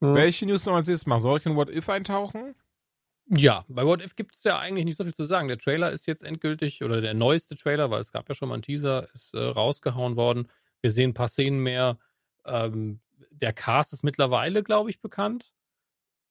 Welche 0.00 0.44
News 0.44 0.67
noch 0.67 0.75
als 0.75 0.87
nächstes 0.87 1.06
machen? 1.06 1.23
Soll 1.23 1.38
ich 1.38 1.46
in 1.46 1.56
What 1.56 1.70
If 1.70 1.88
eintauchen? 1.88 2.55
Ja, 3.29 3.64
bei 3.69 3.87
What 3.87 4.02
If 4.02 4.17
gibt 4.17 4.34
es 4.34 4.44
ja 4.44 4.58
eigentlich 4.58 4.84
nicht 4.84 4.99
so 4.99 5.05
viel 5.05 5.14
zu 5.14 5.25
sagen. 5.25 5.49
Der 5.49 5.56
Trailer 5.56 5.93
ist 5.93 6.06
jetzt 6.06 6.23
endgültig, 6.23 6.82
oder 6.84 7.00
der 7.00 7.14
neueste 7.14 7.56
Trailer, 7.56 7.90
weil 7.90 8.02
es 8.02 8.12
gab 8.12 8.29
ja 8.29 8.34
schon 8.34 8.50
mal 8.50 8.56
einen 8.56 8.62
Teaser, 8.62 9.08
ist 9.14 9.32
äh, 9.32 9.38
rausgehauen 9.38 10.17
worden. 10.17 10.49
Wir 10.82 10.90
sehen 10.90 11.11
ein 11.11 11.14
paar 11.14 11.29
Szenen 11.29 11.61
mehr. 11.61 11.99
Ähm, 12.44 13.00
der 13.30 13.52
Cast 13.52 13.92
ist 13.92 14.04
mittlerweile, 14.04 14.62
glaube 14.62 14.90
ich, 14.90 15.00
bekannt. 15.00 15.52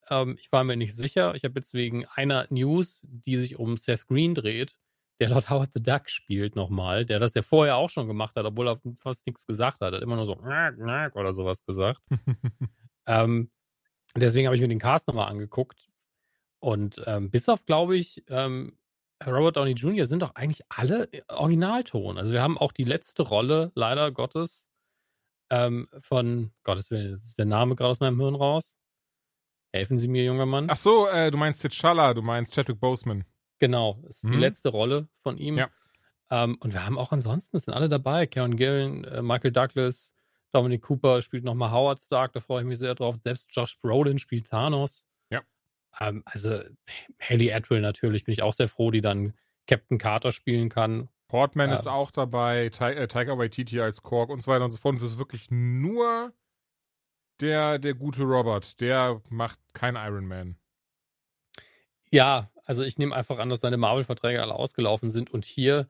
Ähm, 0.10 0.38
ich 0.40 0.52
war 0.52 0.64
mir 0.64 0.78
nicht 0.78 0.96
sicher. 0.96 1.36
Ich 1.36 1.44
habe 1.44 1.60
jetzt 1.60 1.74
wegen 1.74 2.06
einer 2.06 2.48
News, 2.50 3.08
die 3.10 3.38
sich 3.38 3.58
um 3.58 3.78
Seth 3.78 4.08
Green 4.08 4.36
dreht, 4.36 4.76
der 5.20 5.30
dort 5.30 5.50
Howard 5.50 5.72
the 5.74 5.84
Duck 5.84 6.10
spielt 6.10 6.56
nochmal, 6.56 7.06
der 7.06 7.20
das 7.20 7.34
ja 7.34 7.42
vorher 7.42 7.76
auch 7.76 7.90
schon 7.90 8.08
gemacht 8.08 8.36
hat, 8.36 8.46
obwohl 8.46 8.68
er 8.68 8.82
fast 8.98 9.26
nichts 9.28 9.46
gesagt 9.46 9.82
hat. 9.82 9.94
Er 9.94 9.98
hat 9.98 10.04
immer 10.04 10.16
nur 10.16 10.26
so 10.26 10.34
oder 11.16 11.34
sowas 11.34 11.64
gesagt. 11.66 12.02
ähm, 13.08 13.52
deswegen 14.16 14.48
habe 14.48 14.56
ich 14.56 14.62
mir 14.62 14.68
den 14.68 14.80
Cast 14.80 15.08
nochmal 15.08 15.30
angeguckt. 15.30 15.88
Und 16.60 17.02
ähm, 17.08 17.32
bis 17.32 17.50
auf, 17.50 17.66
glaube 17.66 17.98
ich, 17.98 18.24
ähm, 18.30 18.78
Robert 19.26 19.58
Downey 19.58 19.74
Jr. 19.74 20.06
sind 20.06 20.22
doch 20.22 20.36
eigentlich 20.36 20.64
alle 20.70 21.10
Originalton. 21.28 22.18
Also 22.18 22.34
wir 22.34 22.42
haben 22.42 22.58
auch 22.58 22.72
die 22.72 22.84
letzte 22.84 23.24
Rolle, 23.24 23.72
leider 23.76 24.12
Gottes, 24.12 24.68
ähm, 25.52 25.88
von, 26.00 26.52
Gottes 26.64 26.90
Willen, 26.90 27.14
ist 27.14 27.38
der 27.38 27.46
Name 27.46 27.76
gerade 27.76 27.92
aus 27.92 28.00
meinem 28.00 28.20
Hirn 28.20 28.36
raus. 28.36 28.76
Helfen 29.74 29.98
Sie 29.98 30.08
mir, 30.08 30.24
junger 30.24 30.46
Mann. 30.46 30.68
Ach 30.70 30.78
so, 30.78 31.08
äh, 31.08 31.30
du 31.30 31.38
meinst 31.38 31.64
T'Challa, 31.64 32.14
du 32.14 32.22
meinst 32.22 32.56
Chadwick 32.56 32.80
Boseman. 32.80 33.26
Genau, 33.60 34.00
das 34.04 34.18
ist 34.18 34.24
mhm. 34.24 34.32
die 34.32 34.38
letzte 34.38 34.70
Rolle 34.70 35.08
von 35.22 35.38
ihm. 35.38 35.58
Ja. 35.58 35.70
Ähm, 36.30 36.58
und 36.62 36.74
wir 36.74 36.86
haben 36.86 36.98
auch 36.98 37.12
ansonsten, 37.12 37.58
es 37.58 37.66
sind 37.66 37.74
alle 37.74 37.90
dabei. 37.90 38.26
Karen 38.26 38.56
Gillen, 38.56 39.04
äh, 39.04 39.22
Michael 39.22 39.52
Douglas, 39.52 40.14
Dominic 40.54 40.84
Cooper 40.84 41.22
spielt 41.22 41.44
nochmal 41.44 41.72
Howard 41.72 42.02
Stark, 42.02 42.34
da 42.34 42.40
freue 42.40 42.62
ich 42.62 42.68
mich 42.68 42.80
sehr 42.80 42.96
drauf. 42.96 43.18
Selbst 43.24 43.50
Josh 43.52 43.80
Brolin 43.80 44.20
spielt 44.20 44.50
Thanos. 44.50 45.06
Ja. 45.30 45.42
Ähm, 46.00 46.24
also 46.26 46.62
Haley 47.20 47.52
Atwell 47.52 47.82
natürlich, 47.82 48.24
bin 48.24 48.34
ich 48.34 48.42
auch 48.42 48.54
sehr 48.54 48.70
froh, 48.70 48.92
die 48.92 49.02
dann 49.02 49.34
Captain 49.68 49.98
Carter 49.98 50.32
spielen 50.32 50.70
kann. 50.70 51.10
Portman 51.32 51.70
ja. 51.70 51.76
ist 51.76 51.88
auch 51.88 52.12
dabei, 52.12 52.66
äh, 52.66 53.08
Taika 53.08 53.38
Waititi 53.38 53.80
als 53.80 54.02
Kork 54.02 54.30
und 54.30 54.42
so 54.42 54.52
weiter 54.52 54.66
und 54.66 54.72
so 54.72 54.78
fort. 54.78 54.96
Und 54.96 55.02
das 55.02 55.14
ist 55.14 55.18
wirklich 55.18 55.50
nur 55.50 56.34
der, 57.40 57.80
der 57.80 57.94
gute 57.94 58.24
Robert. 58.24 58.82
Der 58.82 59.22
macht 59.30 59.58
kein 59.72 59.96
Iron 59.96 60.28
Man. 60.28 60.58
Ja, 62.10 62.52
also 62.66 62.84
ich 62.84 62.98
nehme 62.98 63.16
einfach 63.16 63.40
an, 63.40 63.48
dass 63.48 63.62
seine 63.62 63.78
Marvel-Verträge 63.78 64.42
alle 64.42 64.56
ausgelaufen 64.56 65.10
sind 65.10 65.32
und 65.32 65.46
hier 65.46 65.88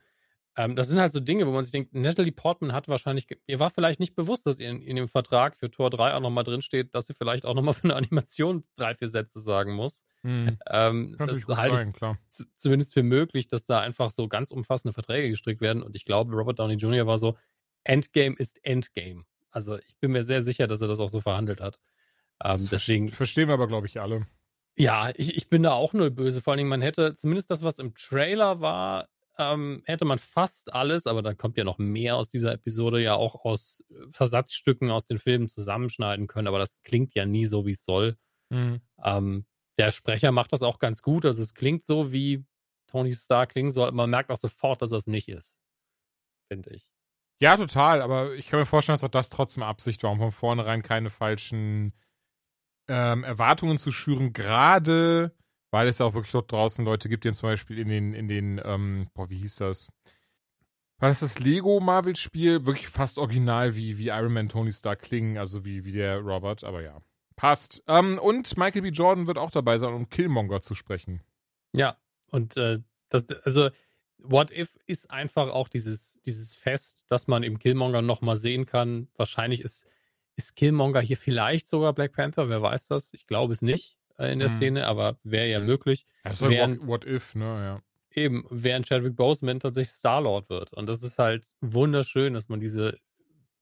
ähm, 0.57 0.75
das 0.75 0.89
sind 0.89 0.99
halt 0.99 1.13
so 1.13 1.21
Dinge, 1.21 1.47
wo 1.47 1.51
man 1.51 1.63
sich 1.63 1.71
denkt, 1.71 1.93
Natalie 1.93 2.33
Portman 2.33 2.73
hat 2.73 2.89
wahrscheinlich, 2.89 3.25
ihr 3.47 3.59
war 3.59 3.69
vielleicht 3.69 4.01
nicht 4.01 4.15
bewusst, 4.15 4.45
dass 4.45 4.59
ihr 4.59 4.69
in, 4.69 4.81
in 4.81 4.97
dem 4.97 5.07
Vertrag 5.07 5.55
für 5.55 5.71
Tor 5.71 5.89
3 5.89 6.13
auch 6.13 6.19
nochmal 6.19 6.43
drinsteht, 6.43 6.93
dass 6.93 7.07
sie 7.07 7.13
vielleicht 7.13 7.45
auch 7.45 7.53
nochmal 7.53 7.73
für 7.73 7.85
eine 7.85 7.95
Animation 7.95 8.65
drei, 8.75 8.93
vier 8.93 9.07
Sätze 9.07 9.39
sagen 9.39 9.73
muss. 9.73 10.03
Mhm. 10.23 10.57
Ähm, 10.69 11.15
das 11.17 11.47
halte 11.47 11.77
sein, 11.77 11.89
ich 11.89 11.95
klar. 11.95 12.17
zumindest 12.57 12.93
für 12.93 13.03
möglich, 13.03 13.47
dass 13.47 13.65
da 13.65 13.79
einfach 13.79 14.11
so 14.11 14.27
ganz 14.27 14.51
umfassende 14.51 14.93
Verträge 14.93 15.29
gestrickt 15.29 15.61
werden. 15.61 15.81
Und 15.81 15.95
ich 15.95 16.03
glaube, 16.03 16.35
Robert 16.35 16.59
Downey 16.59 16.75
Jr. 16.75 17.07
war 17.07 17.17
so, 17.17 17.37
Endgame 17.83 18.35
ist 18.37 18.63
Endgame. 18.63 19.23
Also 19.51 19.77
ich 19.79 19.97
bin 19.99 20.11
mir 20.11 20.23
sehr 20.23 20.41
sicher, 20.41 20.67
dass 20.67 20.81
er 20.81 20.87
das 20.87 20.99
auch 20.99 21.09
so 21.09 21.21
verhandelt 21.21 21.61
hat. 21.61 21.79
Ähm, 22.43 22.67
deswegen 22.71 23.09
verstehen 23.09 23.47
wir 23.47 23.53
aber, 23.53 23.67
glaube 23.67 23.87
ich, 23.87 24.01
alle. 24.01 24.27
Ja, 24.75 25.11
ich, 25.15 25.35
ich 25.35 25.49
bin 25.49 25.63
da 25.63 25.73
auch 25.73 25.93
null 25.93 26.11
böse. 26.11 26.41
Vor 26.41 26.51
allen 26.51 26.59
Dingen, 26.59 26.69
man 26.69 26.81
hätte 26.81 27.13
zumindest 27.13 27.51
das, 27.51 27.63
was 27.63 27.79
im 27.79 27.93
Trailer 27.93 28.61
war, 28.61 29.09
ähm, 29.41 29.83
hätte 29.85 30.05
man 30.05 30.19
fast 30.19 30.73
alles, 30.73 31.07
aber 31.07 31.21
da 31.21 31.33
kommt 31.33 31.57
ja 31.57 31.63
noch 31.63 31.77
mehr 31.77 32.15
aus 32.15 32.29
dieser 32.29 32.53
Episode, 32.53 33.01
ja 33.01 33.15
auch 33.15 33.45
aus 33.45 33.83
äh, 33.89 34.11
Versatzstücken 34.11 34.91
aus 34.91 35.07
den 35.07 35.17
Filmen 35.17 35.49
zusammenschneiden 35.49 36.27
können, 36.27 36.47
aber 36.47 36.59
das 36.59 36.83
klingt 36.83 37.13
ja 37.13 37.25
nie 37.25 37.45
so, 37.45 37.65
wie 37.65 37.71
es 37.71 37.83
soll. 37.83 38.17
Mhm. 38.49 38.81
Ähm, 39.03 39.45
der 39.77 39.91
Sprecher 39.91 40.31
macht 40.31 40.53
das 40.53 40.61
auch 40.61 40.79
ganz 40.79 41.01
gut, 41.01 41.25
also 41.25 41.41
es 41.41 41.53
klingt 41.53 41.85
so, 41.85 42.11
wie 42.11 42.43
Tony 42.87 43.13
Stark 43.13 43.51
klingen 43.51 43.71
soll, 43.71 43.91
man 43.91 44.09
merkt 44.09 44.29
auch 44.29 44.37
sofort, 44.37 44.81
dass 44.81 44.89
das 44.89 45.07
nicht 45.07 45.29
ist, 45.29 45.61
finde 46.49 46.71
ich. 46.71 46.87
Ja, 47.41 47.57
total, 47.57 48.01
aber 48.01 48.35
ich 48.35 48.47
kann 48.47 48.59
mir 48.59 48.65
vorstellen, 48.67 48.93
dass 48.93 49.03
auch 49.03 49.09
das 49.09 49.29
trotzdem 49.29 49.63
Absicht 49.63 50.03
war, 50.03 50.11
um 50.11 50.19
von 50.19 50.31
vornherein 50.31 50.83
keine 50.83 51.09
falschen 51.09 51.93
ähm, 52.87 53.23
Erwartungen 53.23 53.77
zu 53.77 53.91
schüren, 53.91 54.33
gerade 54.33 55.35
weil 55.71 55.87
es 55.87 55.99
ja 55.99 56.05
auch 56.05 56.13
wirklich 56.13 56.33
dort 56.33 56.51
draußen 56.51 56.85
Leute 56.85 57.09
gibt, 57.09 57.23
die 57.23 57.31
zum 57.31 57.49
Beispiel 57.49 57.79
in 57.79 57.87
den, 57.87 58.13
in 58.13 58.27
den, 58.27 58.61
ähm, 58.63 59.09
boah, 59.13 59.29
wie 59.29 59.37
hieß 59.37 59.55
das? 59.57 59.89
War 60.99 61.09
das 61.09 61.21
das 61.21 61.39
Lego 61.39 61.79
Marvel 61.79 62.15
Spiel? 62.15 62.65
Wirklich 62.65 62.89
fast 62.89 63.17
original 63.17 63.75
wie, 63.75 63.97
wie 63.97 64.09
Iron 64.09 64.33
Man 64.33 64.49
Tony 64.49 64.71
Stark 64.71 65.01
klingen, 65.01 65.37
also 65.37 65.65
wie, 65.65 65.83
wie 65.83 65.93
der 65.93 66.19
Robert, 66.19 66.63
aber 66.63 66.83
ja. 66.83 67.01
Passt. 67.37 67.81
Ähm, 67.87 68.19
und 68.19 68.55
Michael 68.57 68.83
B. 68.83 68.89
Jordan 68.89 69.25
wird 69.25 69.39
auch 69.39 69.49
dabei 69.49 69.79
sein, 69.79 69.93
um 69.93 70.09
Killmonger 70.09 70.61
zu 70.61 70.75
sprechen. 70.75 71.23
Ja, 71.73 71.97
Und 72.29 72.55
äh, 72.57 72.79
das, 73.09 73.27
also 73.43 73.69
What 74.19 74.51
If 74.51 74.77
ist 74.85 75.09
einfach 75.09 75.49
auch 75.49 75.67
dieses, 75.67 76.21
dieses 76.23 76.53
Fest, 76.53 77.03
dass 77.07 77.27
man 77.27 77.41
im 77.41 77.57
Killmonger 77.57 78.03
nochmal 78.03 78.35
sehen 78.35 78.67
kann. 78.67 79.07
Wahrscheinlich 79.15 79.61
ist, 79.61 79.87
ist 80.35 80.55
Killmonger 80.55 80.99
hier 80.99 81.17
vielleicht 81.17 81.67
sogar 81.67 81.93
Black 81.93 82.11
Panther, 82.11 82.47
wer 82.49 82.61
weiß 82.61 82.89
das? 82.89 83.11
Ich 83.13 83.25
glaube 83.25 83.53
es 83.53 83.63
nicht 83.63 83.97
in 84.17 84.39
der 84.39 84.49
hm. 84.49 84.55
Szene, 84.55 84.87
aber 84.87 85.17
wäre 85.23 85.47
ja 85.47 85.59
möglich. 85.59 86.05
Das 86.23 86.41
ist 86.41 86.49
während, 86.49 86.81
what, 86.81 87.05
what, 87.05 87.05
If, 87.05 87.35
ne, 87.35 87.43
ja. 87.45 87.81
Eben, 88.13 88.45
während 88.49 88.87
Chadwick 88.87 89.15
Boseman 89.15 89.59
tatsächlich 89.59 89.93
Star-Lord 89.93 90.49
wird. 90.49 90.73
Und 90.73 90.87
das 90.87 91.01
ist 91.01 91.17
halt 91.17 91.45
wunderschön, 91.61 92.33
dass 92.33 92.49
man 92.49 92.59
diese, 92.59 92.97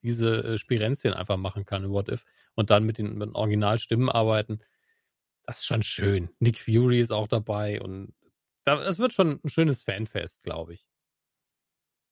diese 0.01 0.43
äh, 0.43 0.57
Spirenzien 0.57 1.13
einfach 1.13 1.37
machen 1.37 1.65
kann 1.65 1.83
in 1.83 1.91
What 1.91 2.09
If 2.09 2.25
und 2.55 2.71
dann 2.71 2.83
mit 2.83 2.97
den, 2.97 3.17
mit 3.17 3.29
den 3.29 3.35
Originalstimmen 3.35 4.09
arbeiten. 4.09 4.59
Das 5.45 5.59
ist 5.59 5.65
schon 5.65 5.83
schön. 5.83 6.29
Nick 6.39 6.59
Fury 6.59 6.99
ist 6.99 7.11
auch 7.11 7.27
dabei 7.27 7.79
und 7.81 8.13
es 8.65 8.99
wird 8.99 9.13
schon 9.13 9.39
ein 9.43 9.49
schönes 9.49 9.81
Fanfest, 9.81 10.43
glaube 10.43 10.73
ich. 10.73 10.87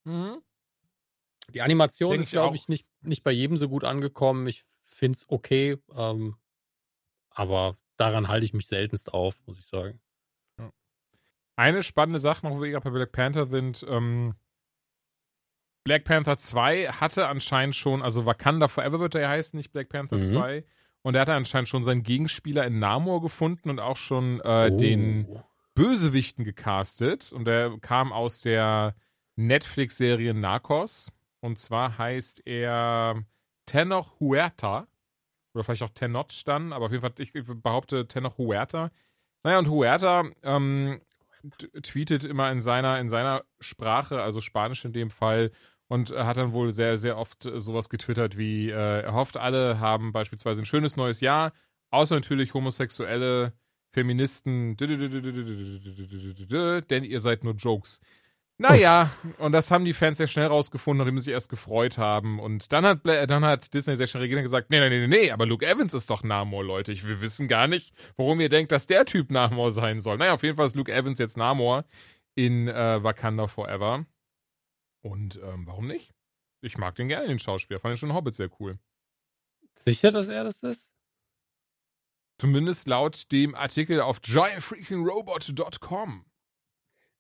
Mhm. 0.06 0.42
Die 1.54 1.62
Animation 1.62 2.12
Denk 2.12 2.24
ist, 2.24 2.32
glaube 2.32 2.56
ich, 2.56 2.68
nicht, 2.68 2.88
nicht 3.02 3.24
bei 3.24 3.32
jedem 3.32 3.58
so 3.58 3.70
gut 3.70 3.84
angekommen. 3.84 4.48
Ich 4.48 4.66
finde 4.84 5.18
es 5.18 5.26
okay, 5.30 5.78
ähm, 5.96 6.36
aber 7.30 7.78
daran 7.98 8.28
halte 8.28 8.46
ich 8.46 8.54
mich 8.54 8.68
seltenst 8.68 9.14
auf, 9.14 9.36
muss 9.46 9.60
ich 9.60 9.68
sagen. 9.68 10.00
Eine 11.56 11.82
spannende 11.82 12.20
Sache 12.20 12.46
noch, 12.46 12.56
wo 12.56 12.62
wir 12.62 12.70
gerade 12.70 12.84
bei 12.84 12.92
Black 12.92 13.12
Panther 13.12 13.48
sind, 13.48 13.86
ähm, 13.90 14.36
Black 15.88 16.04
Panther 16.04 16.38
2 16.38 16.88
hatte 16.88 17.30
anscheinend 17.30 17.74
schon, 17.74 18.02
also 18.02 18.26
Wakanda 18.26 18.68
Forever 18.68 19.00
wird 19.00 19.16
er 19.16 19.22
ja 19.22 19.30
heißen, 19.30 19.56
nicht 19.56 19.72
Black 19.72 19.88
Panther 19.88 20.18
mhm. 20.18 20.26
2. 20.26 20.66
Und 21.02 21.16
er 21.16 21.22
hatte 21.22 21.34
anscheinend 21.34 21.70
schon 21.70 21.82
seinen 21.82 22.04
Gegenspieler 22.04 22.68
in 22.68 22.80
Namor 22.80 23.22
gefunden 23.22 23.70
und 23.70 23.80
auch 23.80 23.96
schon 23.96 24.42
äh, 24.42 24.70
oh. 24.70 24.76
den 24.76 25.42
Bösewichten 25.76 26.44
gecastet 26.44 27.32
und 27.32 27.46
der 27.46 27.78
kam 27.80 28.12
aus 28.12 28.42
der 28.42 28.96
Netflix-Serie 29.38 30.34
Narcos. 30.34 31.14
Und 31.40 31.58
zwar 31.58 31.98
heißt 31.98 32.46
er 32.46 33.24
Tenoch 33.66 34.20
Huerta. 34.20 34.88
Oder 35.58 35.64
vielleicht 35.64 35.82
auch 35.82 35.90
Tenoch 35.90 36.28
dann, 36.46 36.72
aber 36.72 36.86
auf 36.86 36.92
jeden 36.92 37.02
Fall, 37.02 37.14
ich 37.18 37.34
behaupte 37.34 38.08
Tenoch 38.08 38.38
Huerta. 38.38 38.92
Naja, 39.42 39.58
und 39.58 39.72
Huerta 39.72 40.26
ähm, 40.44 41.02
tweetet 41.82 42.26
immer 42.26 42.52
in 42.52 42.62
seiner, 42.62 43.00
in 43.00 43.10
seiner 43.10 43.44
Sprache, 43.60 44.22
also 44.22 44.40
Spanisch 44.40 44.86
in 44.86 44.94
dem 44.94 45.10
Fall, 45.10 45.50
und 45.88 46.12
hat 46.12 46.38
dann 46.38 46.54
wohl 46.54 46.74
sehr, 46.74 47.00
sehr 47.00 47.18
oft 47.18 47.50
sowas 47.56 47.90
getwittert 47.90 48.38
wie, 48.38 48.70
äh, 48.70 49.02
er 49.02 49.14
hofft, 49.14 49.36
alle 49.36 49.80
haben 49.80 50.12
beispielsweise 50.12 50.62
ein 50.62 50.66
schönes 50.66 50.96
neues 50.96 51.22
Jahr, 51.22 51.54
außer 51.90 52.14
natürlich 52.14 52.54
Homosexuelle, 52.54 53.54
Feministen, 53.94 54.78
denn 54.78 54.92
ihr 57.04 57.20
seid 57.20 57.44
nur 57.44 57.56
Jokes. 57.56 58.00
Naja, 58.60 59.12
und 59.38 59.52
das 59.52 59.70
haben 59.70 59.86
die 59.86 59.94
Fans 59.94 60.18
sehr 60.18 60.26
schnell 60.26 60.48
rausgefunden, 60.48 60.98
nachdem 60.98 61.20
sie 61.20 61.26
sich 61.26 61.34
erst 61.34 61.50
gefreut 61.50 62.00
haben. 62.00 62.40
Und 62.40 62.72
dann 62.74 62.88
hat, 62.88 63.02
dann 63.06 63.46
hat 63.46 63.72
Disney 63.74 63.96
sehr 63.96 64.08
schnell 64.08 64.22
reagiert 64.22 64.40
und 64.40 64.46
gesagt, 64.46 64.72
nee, 64.72 64.80
nee, 64.80 64.90
nee, 64.90 65.08
nee, 65.08 65.30
aber 65.32 65.46
Luke 65.46 65.64
Evans 65.64 65.94
ist 65.94 66.10
doch 66.10 66.24
Namor, 66.24 66.64
Leute. 66.64 66.92
Ich, 66.92 67.08
wir 67.08 67.22
wissen 67.22 67.48
gar 67.48 67.68
nicht, 67.68 67.94
warum 68.16 68.40
ihr 68.40 68.50
denkt, 68.50 68.72
dass 68.72 68.88
der 68.88 69.06
Typ 69.06 69.30
Namor 69.30 69.72
sein 69.72 70.00
soll. 70.00 70.18
Naja, 70.18 70.34
auf 70.34 70.42
jeden 70.42 70.58
Fall 70.58 70.66
ist 70.66 70.76
Luke 70.76 70.92
Evans 70.92 71.20
jetzt 71.20 71.38
Namor 71.38 71.86
in 72.34 72.68
äh, 72.68 73.04
Wakanda 73.04 73.46
Forever. 73.48 74.08
Und 75.04 75.40
ähm, 75.44 75.68
warum 75.68 75.86
nicht? 75.86 76.12
Ich 76.62 76.80
mag 76.80 76.96
den 76.96 77.10
gerne, 77.10 77.28
den 77.28 77.38
Schauspieler. 77.38 77.80
Fand 77.80 77.94
ich 77.94 78.00
schon 78.00 78.14
Hobbit 78.14 78.34
sehr 78.34 78.50
cool. 78.60 78.80
Sicher, 79.76 80.10
dass 80.10 80.30
er 80.30 80.44
das 80.44 80.64
ist? 80.64 80.92
Zumindest 82.40 82.88
laut 82.88 83.32
dem 83.32 83.56
Artikel 83.56 84.00
auf 84.02 84.22
giantfreakingrobot.com. 84.22 86.27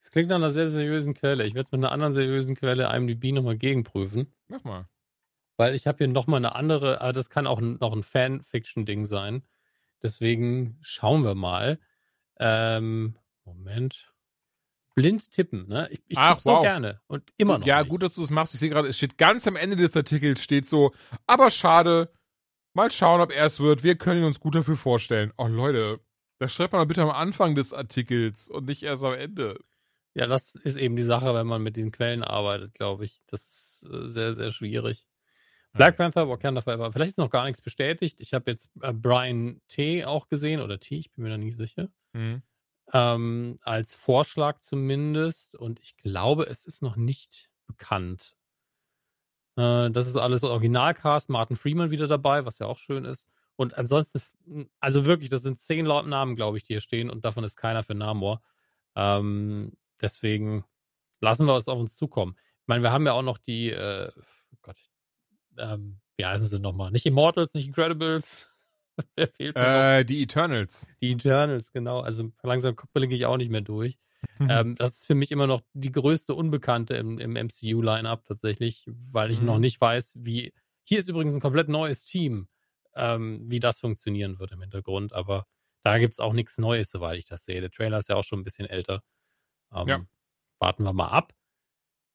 Das 0.07 0.13
klingt 0.13 0.29
nach 0.29 0.37
einer 0.37 0.51
sehr 0.51 0.69
seriösen 0.69 1.13
Quelle. 1.13 1.45
Ich 1.45 1.53
werde 1.53 1.67
mit 1.73 1.83
einer 1.83 1.91
anderen 1.91 2.13
seriösen 2.13 2.55
Quelle 2.55 2.95
IMDb 2.95 3.33
nochmal 3.33 3.57
gegenprüfen. 3.57 4.33
Mach 4.47 4.63
mal. 4.63 4.87
Weil 5.57 5.75
ich 5.75 5.85
habe 5.85 5.97
hier 5.97 6.07
nochmal 6.07 6.37
eine 6.37 6.55
andere, 6.55 7.01
aber 7.01 7.11
das 7.11 7.29
kann 7.29 7.45
auch 7.45 7.59
noch 7.59 7.91
ein 7.91 8.03
Fanfiction-Ding 8.03 9.05
sein. 9.05 9.43
Deswegen 10.01 10.77
schauen 10.81 11.25
wir 11.25 11.35
mal. 11.35 11.77
Ähm, 12.39 13.17
Moment. 13.43 14.13
Blind 14.95 15.29
tippen, 15.29 15.67
ne? 15.67 15.89
Ich, 15.91 15.99
ich 16.07 16.17
Ach, 16.17 16.37
wow. 16.37 16.41
so 16.41 16.61
gerne. 16.61 17.01
Und 17.07 17.23
immer 17.35 17.57
noch. 17.57 17.67
Ja, 17.67 17.81
nicht. 17.81 17.89
gut, 17.89 18.01
dass 18.01 18.15
du 18.15 18.21
das 18.21 18.29
machst. 18.29 18.53
Ich 18.53 18.61
sehe 18.61 18.69
gerade, 18.69 18.87
es 18.87 18.95
steht 18.95 19.17
ganz 19.17 19.45
am 19.45 19.57
Ende 19.57 19.75
des 19.75 19.97
Artikels, 19.97 20.41
steht 20.41 20.65
so, 20.65 20.93
aber 21.25 21.51
schade, 21.51 22.13
Mal 22.77 22.91
schauen, 22.91 23.21
ob 23.21 23.31
er 23.31 23.47
es 23.47 23.59
wird. 23.59 23.83
Wir 23.83 23.95
können 23.95 24.23
uns 24.23 24.39
gut 24.39 24.53
dafür 24.53 24.77
vorstellen. 24.77 25.33
Oh, 25.35 25.47
Leute, 25.47 25.99
das 26.37 26.53
schreibt 26.53 26.73
man 26.73 26.87
bitte 26.87 27.01
am 27.01 27.09
Anfang 27.09 27.55
des 27.55 27.73
Artikels 27.73 28.51
und 28.51 28.67
nicht 28.67 28.83
erst 28.83 29.03
am 29.03 29.15
Ende. 29.15 29.59
Ja, 30.17 30.25
das 30.25 30.55
ist 30.55 30.77
eben 30.77 30.95
die 30.95 31.03
Sache, 31.03 31.35
wenn 31.35 31.45
man 31.45 31.61
mit 31.61 31.75
diesen 31.75 31.91
Quellen 31.91 32.23
arbeitet, 32.23 32.73
glaube 32.73 33.05
ich. 33.05 33.21
Das 33.27 33.45
ist 33.45 33.85
äh, 33.87 34.09
sehr, 34.09 34.33
sehr 34.33 34.51
schwierig. 34.51 35.05
Black. 35.73 35.95
Panther, 35.95 36.27
Wakanda 36.27 36.61
Forever. 36.61 36.91
Vielleicht 36.91 37.11
ist 37.11 37.17
noch 37.19 37.29
gar 37.29 37.45
nichts 37.45 37.61
bestätigt. 37.61 38.19
Ich 38.19 38.33
habe 38.33 38.49
jetzt 38.49 38.67
äh, 38.81 38.93
Brian 38.93 39.61
T. 39.67 40.05
auch 40.05 40.27
gesehen, 40.27 40.59
oder 40.59 40.79
T, 40.79 40.95
ich 40.95 41.11
bin 41.11 41.23
mir 41.23 41.29
da 41.29 41.37
nicht 41.37 41.55
sicher. 41.55 41.89
Mhm. 42.13 42.41
Ähm, 42.93 43.57
als 43.61 43.93
Vorschlag 43.93 44.57
zumindest. 44.59 45.55
Und 45.55 45.79
ich 45.81 45.97
glaube, 45.97 46.47
es 46.47 46.65
ist 46.65 46.81
noch 46.81 46.95
nicht 46.95 47.51
bekannt, 47.67 48.33
äh, 49.55 49.91
das 49.91 50.07
ist 50.07 50.17
alles 50.17 50.43
Originalcast, 50.43 51.29
Martin 51.29 51.57
Freeman 51.57 51.91
wieder 51.91 52.07
dabei, 52.07 52.43
was 52.43 52.57
ja 52.57 52.65
auch 52.65 52.79
schön 52.79 53.05
ist. 53.05 53.27
Und 53.55 53.77
ansonsten, 53.77 54.21
also 54.79 55.05
wirklich, 55.05 55.29
das 55.29 55.43
sind 55.43 55.59
zehn 55.59 55.85
Namen, 55.85 56.35
glaube 56.35 56.57
ich, 56.57 56.63
die 56.63 56.73
hier 56.73 56.81
stehen 56.81 57.11
und 57.11 57.23
davon 57.23 57.43
ist 57.43 57.55
keiner 57.55 57.83
für 57.83 57.95
Namor. 57.95 58.41
Ähm, 58.95 59.73
deswegen 60.01 60.65
lassen 61.21 61.45
wir 61.45 61.55
es 61.55 61.67
auf 61.67 61.79
uns 61.79 61.95
zukommen. 61.95 62.35
Ich 62.61 62.67
meine, 62.67 62.83
wir 62.83 62.91
haben 62.91 63.05
ja 63.05 63.13
auch 63.13 63.23
noch 63.23 63.37
die, 63.37 63.71
äh, 63.71 64.11
oh 64.15 64.57
Gott, 64.61 64.77
ähm, 65.57 65.99
wie 66.17 66.25
heißen 66.25 66.47
sie 66.47 66.59
nochmal? 66.59 66.91
Nicht 66.91 67.05
Immortals, 67.05 67.53
nicht 67.53 67.67
Incredibles. 67.67 68.49
Wer 69.15 69.27
fehlt 69.27 69.55
mir 69.55 69.99
äh, 69.99 70.05
Die 70.05 70.23
Eternals. 70.23 70.87
Die 71.01 71.11
Eternals, 71.11 71.71
genau. 71.71 72.01
Also 72.01 72.31
langsam 72.43 72.75
blicke 72.93 73.13
ich 73.13 73.25
auch 73.25 73.37
nicht 73.37 73.51
mehr 73.51 73.61
durch. 73.61 73.97
Ähm, 74.39 74.75
das 74.75 74.97
ist 74.97 75.07
für 75.07 75.15
mich 75.15 75.31
immer 75.31 75.47
noch 75.47 75.61
die 75.73 75.91
größte 75.91 76.33
Unbekannte 76.33 76.95
im, 76.95 77.19
im 77.19 77.33
MCU-Line-Up 77.33 78.25
tatsächlich, 78.25 78.83
weil 78.87 79.31
ich 79.31 79.39
mhm. 79.39 79.45
noch 79.45 79.59
nicht 79.59 79.79
weiß, 79.79 80.13
wie. 80.17 80.53
Hier 80.83 80.99
ist 80.99 81.07
übrigens 81.07 81.35
ein 81.35 81.39
komplett 81.39 81.69
neues 81.69 82.05
Team, 82.05 82.47
ähm, 82.95 83.45
wie 83.49 83.59
das 83.59 83.79
funktionieren 83.79 84.39
wird 84.39 84.51
im 84.51 84.61
Hintergrund, 84.61 85.13
aber 85.13 85.45
da 85.83 85.97
gibt 85.99 86.13
es 86.13 86.19
auch 86.19 86.33
nichts 86.33 86.57
Neues, 86.57 86.91
soweit 86.91 87.17
ich 87.17 87.25
das 87.25 87.45
sehe. 87.45 87.61
Der 87.61 87.71
Trailer 87.71 87.99
ist 87.99 88.09
ja 88.09 88.15
auch 88.15 88.23
schon 88.23 88.39
ein 88.39 88.43
bisschen 88.43 88.67
älter. 88.67 89.01
Ähm, 89.73 89.87
ja. 89.87 90.05
Warten 90.59 90.83
wir 90.83 90.93
mal 90.93 91.09
ab. 91.09 91.33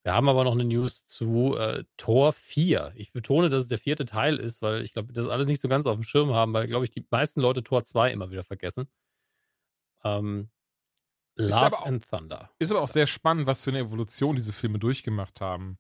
Wir 0.05 0.15
haben 0.15 0.29
aber 0.29 0.43
noch 0.43 0.53
eine 0.53 0.65
News 0.65 1.07
zu 1.07 1.57
äh, 1.57 1.85
Tor 1.97 2.33
4. 2.33 2.93
Ich 2.97 3.13
betone, 3.13 3.49
dass 3.49 3.65
es 3.65 3.69
der 3.69 3.79
vierte 3.79 4.05
Teil 4.05 4.37
ist, 4.37 4.61
weil 4.61 4.83
ich 4.83 4.93
glaube, 4.93 5.11
wir 5.11 5.15
das 5.15 5.29
alles 5.29 5.47
nicht 5.47 5.61
so 5.61 5.69
ganz 5.69 5.87
auf 5.87 5.97
dem 5.97 6.03
Schirm 6.03 6.35
haben, 6.35 6.53
weil, 6.53 6.67
glaube 6.67 6.85
ich, 6.85 6.91
die 6.91 7.07
meisten 7.09 7.41
Leute 7.41 7.63
Tor 7.63 7.85
2 7.85 8.11
immer 8.11 8.31
wieder 8.31 8.43
vergessen. 8.43 8.89
Ähm, 10.03 10.51
Love 11.37 11.79
auch, 11.79 11.87
and 11.87 12.09
Thunder. 12.09 12.51
Ist 12.59 12.73
aber 12.73 12.83
auch 12.83 12.89
sehr 12.89 13.07
spannend, 13.07 13.47
was 13.47 13.63
für 13.63 13.71
eine 13.71 13.79
Evolution 13.79 14.35
diese 14.35 14.53
Filme 14.53 14.81
durchgemacht 14.81 15.41
haben. 15.41 15.79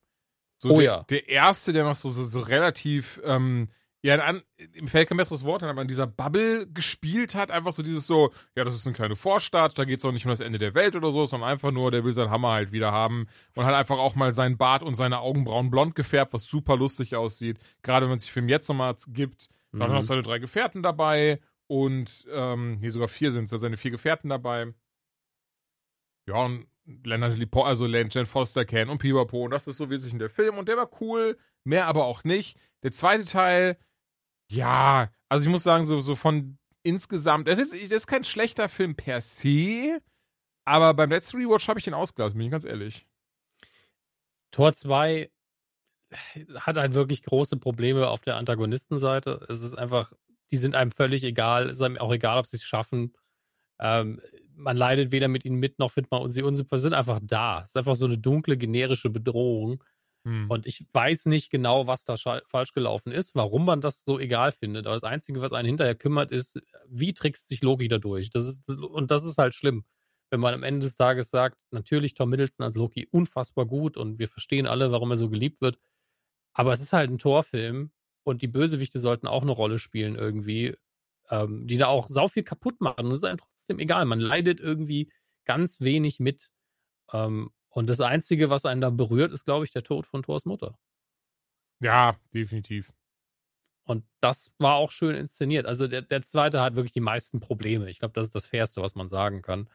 So 0.58 0.70
oh 0.70 0.76
der, 0.76 0.84
ja. 0.84 1.02
Der 1.04 1.28
erste, 1.28 1.72
der 1.72 1.84
noch 1.84 1.96
so, 1.96 2.08
so, 2.08 2.22
so 2.22 2.40
relativ, 2.40 3.20
ähm, 3.24 3.70
ja, 4.02 4.16
an, 4.16 4.42
im 4.74 4.88
Feld 4.88 5.08
kein 5.08 5.16
besseres 5.16 5.44
Wort, 5.44 5.62
aber 5.62 5.80
in 5.80 5.88
dieser 5.88 6.08
Bubble 6.08 6.66
gespielt 6.66 7.34
hat, 7.34 7.52
einfach 7.52 7.72
so 7.72 7.82
dieses 7.82 8.06
so, 8.06 8.32
ja, 8.56 8.64
das 8.64 8.74
ist 8.74 8.86
eine 8.86 8.96
kleine 8.96 9.14
Vorstadt, 9.14 9.78
da 9.78 9.84
geht 9.84 10.00
es 10.00 10.04
auch 10.04 10.10
nicht 10.10 10.24
um 10.24 10.30
das 10.30 10.40
Ende 10.40 10.58
der 10.58 10.74
Welt 10.74 10.96
oder 10.96 11.12
so, 11.12 11.24
sondern 11.24 11.50
einfach 11.50 11.70
nur, 11.70 11.90
der 11.92 12.04
will 12.04 12.12
seinen 12.12 12.30
Hammer 12.30 12.50
halt 12.50 12.72
wieder 12.72 12.90
haben 12.90 13.28
und 13.54 13.64
hat 13.64 13.74
einfach 13.74 13.98
auch 13.98 14.16
mal 14.16 14.32
seinen 14.32 14.58
Bart 14.58 14.82
und 14.82 14.94
seine 14.94 15.20
Augenbrauen 15.20 15.70
blond 15.70 15.94
gefärbt, 15.94 16.32
was 16.32 16.44
super 16.44 16.76
lustig 16.76 17.14
aussieht. 17.14 17.58
Gerade 17.82 18.04
wenn 18.04 18.10
man 18.10 18.18
sich 18.18 18.30
den 18.30 18.34
Film 18.34 18.48
jetzt 18.48 18.68
nochmal 18.68 18.96
gibt, 19.06 19.48
mhm. 19.70 19.78
dann 19.78 19.92
hast 19.92 20.04
du 20.04 20.08
seine 20.08 20.22
drei 20.22 20.40
Gefährten 20.40 20.82
dabei 20.82 21.40
und, 21.68 22.26
ähm, 22.30 22.78
hier 22.80 22.90
sogar 22.90 23.08
vier 23.08 23.30
sind 23.30 23.44
es, 23.44 23.60
seine 23.60 23.76
vier 23.76 23.92
Gefährten 23.92 24.28
dabei 24.28 24.74
ja, 26.26 26.36
und 26.44 26.66
Leonard 27.04 27.36
Lipo, 27.36 27.62
also 27.62 27.86
Jen 27.86 28.26
Foster 28.26 28.64
kennen 28.64 28.90
und 28.90 28.98
Pipapo 28.98 29.44
und 29.44 29.50
das 29.50 29.66
ist 29.66 29.76
so 29.76 29.90
wie 29.90 29.98
sich 29.98 30.12
in 30.12 30.18
der 30.18 30.30
Film 30.30 30.58
und 30.58 30.68
der 30.68 30.76
war 30.76 30.90
cool, 31.00 31.38
mehr 31.64 31.86
aber 31.86 32.04
auch 32.04 32.24
nicht. 32.24 32.58
Der 32.82 32.92
zweite 32.92 33.24
Teil, 33.24 33.76
ja, 34.52 35.10
also 35.28 35.46
ich 35.46 35.50
muss 35.50 35.62
sagen, 35.62 35.84
so, 35.84 36.00
so 36.00 36.14
von 36.16 36.58
insgesamt, 36.82 37.48
das 37.48 37.58
ist, 37.58 37.72
das 37.72 37.90
ist 37.90 38.06
kein 38.06 38.24
schlechter 38.24 38.68
Film 38.68 38.94
per 38.94 39.20
se, 39.20 40.00
aber 40.64 40.94
beim 40.94 41.10
letzten 41.10 41.38
Rewatch 41.38 41.68
habe 41.68 41.78
ich 41.78 41.84
den 41.84 41.94
ausgelassen, 41.94 42.38
bin 42.38 42.46
ich 42.46 42.52
ganz 42.52 42.64
ehrlich. 42.64 43.06
Tor 44.50 44.74
2 44.74 45.30
hat 46.56 46.76
halt 46.76 46.94
wirklich 46.94 47.22
große 47.22 47.56
Probleme 47.56 48.08
auf 48.08 48.20
der 48.20 48.36
Antagonistenseite. 48.36 49.44
Es 49.48 49.62
ist 49.62 49.74
einfach, 49.74 50.12
die 50.50 50.58
sind 50.58 50.74
einem 50.74 50.90
völlig 50.90 51.24
egal. 51.24 51.70
Es 51.70 51.76
ist 51.76 51.82
einem 51.82 51.96
auch 51.96 52.12
egal, 52.12 52.38
ob 52.38 52.46
sie 52.46 52.56
es 52.56 52.62
schaffen. 52.62 53.14
Ähm, 53.80 54.20
man 54.54 54.76
leidet 54.76 55.10
weder 55.12 55.28
mit 55.28 55.46
ihnen 55.46 55.58
mit, 55.58 55.78
noch 55.78 55.90
findet 55.90 56.10
man 56.10 56.28
sie 56.28 56.42
unsympathisch. 56.42 56.82
sind 56.82 56.92
einfach 56.92 57.20
da. 57.22 57.62
Es 57.62 57.70
ist 57.70 57.76
einfach 57.78 57.96
so 57.96 58.04
eine 58.04 58.18
dunkle, 58.18 58.58
generische 58.58 59.08
Bedrohung. 59.08 59.82
Hm. 60.24 60.50
Und 60.50 60.66
ich 60.66 60.86
weiß 60.92 61.26
nicht 61.26 61.50
genau, 61.50 61.86
was 61.86 62.04
da 62.04 62.16
falsch 62.16 62.72
gelaufen 62.72 63.12
ist, 63.12 63.34
warum 63.34 63.64
man 63.64 63.80
das 63.80 64.04
so 64.04 64.18
egal 64.20 64.52
findet. 64.52 64.86
Aber 64.86 64.94
das 64.94 65.04
Einzige, 65.04 65.40
was 65.40 65.52
einen 65.52 65.66
hinterher 65.66 65.96
kümmert, 65.96 66.30
ist, 66.32 66.60
wie 66.88 67.12
trickst 67.14 67.48
sich 67.48 67.62
Loki 67.62 67.88
dadurch? 67.88 68.30
Das 68.30 68.46
ist, 68.46 68.68
und 68.68 69.10
das 69.10 69.24
ist 69.24 69.38
halt 69.38 69.54
schlimm. 69.54 69.84
wenn 70.32 70.40
man 70.40 70.54
am 70.54 70.62
Ende 70.62 70.86
des 70.86 70.96
Tages 70.96 71.30
sagt, 71.30 71.58
natürlich 71.72 72.14
Tom 72.14 72.30
Middleton 72.30 72.64
als 72.64 72.74
Loki 72.74 73.06
unfassbar 73.10 73.66
gut 73.66 73.98
und 73.98 74.18
wir 74.18 74.28
verstehen 74.28 74.66
alle, 74.66 74.90
warum 74.90 75.10
er 75.10 75.16
so 75.18 75.28
geliebt 75.28 75.60
wird. 75.60 75.78
Aber 76.54 76.72
es 76.72 76.80
ist 76.80 76.92
halt 76.94 77.10
ein 77.10 77.18
Torfilm 77.18 77.92
und 78.24 78.42
die 78.42 78.48
Bösewichte 78.48 78.98
sollten 79.00 79.26
auch 79.26 79.42
eine 79.42 79.52
Rolle 79.52 79.78
spielen 79.78 80.16
irgendwie, 80.16 80.74
ähm, 81.30 81.66
die 81.66 81.78
da 81.78 81.88
auch 81.88 82.08
sau 82.08 82.28
viel 82.28 82.44
kaputt 82.44 82.80
machen. 82.80 83.10
Das 83.10 83.20
ist 83.20 83.24
einem 83.24 83.38
trotzdem 83.38 83.78
egal. 83.78 84.06
Man 84.06 84.20
leidet 84.20 84.60
irgendwie 84.60 85.12
ganz 85.44 85.80
wenig 85.80 86.20
mit. 86.20 86.50
Ähm, 87.12 87.50
und 87.72 87.88
das 87.88 88.00
Einzige, 88.00 88.50
was 88.50 88.66
einen 88.66 88.82
da 88.82 88.90
berührt, 88.90 89.32
ist, 89.32 89.44
glaube 89.46 89.64
ich, 89.64 89.70
der 89.70 89.82
Tod 89.82 90.06
von 90.06 90.22
Thors 90.22 90.44
Mutter. 90.44 90.78
Ja, 91.80 92.16
definitiv. 92.34 92.92
Und 93.84 94.04
das 94.20 94.52
war 94.58 94.76
auch 94.76 94.92
schön 94.92 95.16
inszeniert. 95.16 95.66
Also 95.66 95.88
der, 95.88 96.02
der 96.02 96.22
zweite 96.22 96.60
hat 96.60 96.76
wirklich 96.76 96.92
die 96.92 97.00
meisten 97.00 97.40
Probleme. 97.40 97.88
Ich 97.90 97.98
glaube, 97.98 98.12
das 98.14 98.28
ist 98.28 98.34
das 98.34 98.46
Fairste, 98.46 98.82
was 98.82 98.94
man 98.94 99.08
sagen 99.08 99.40
kann. 99.40 99.68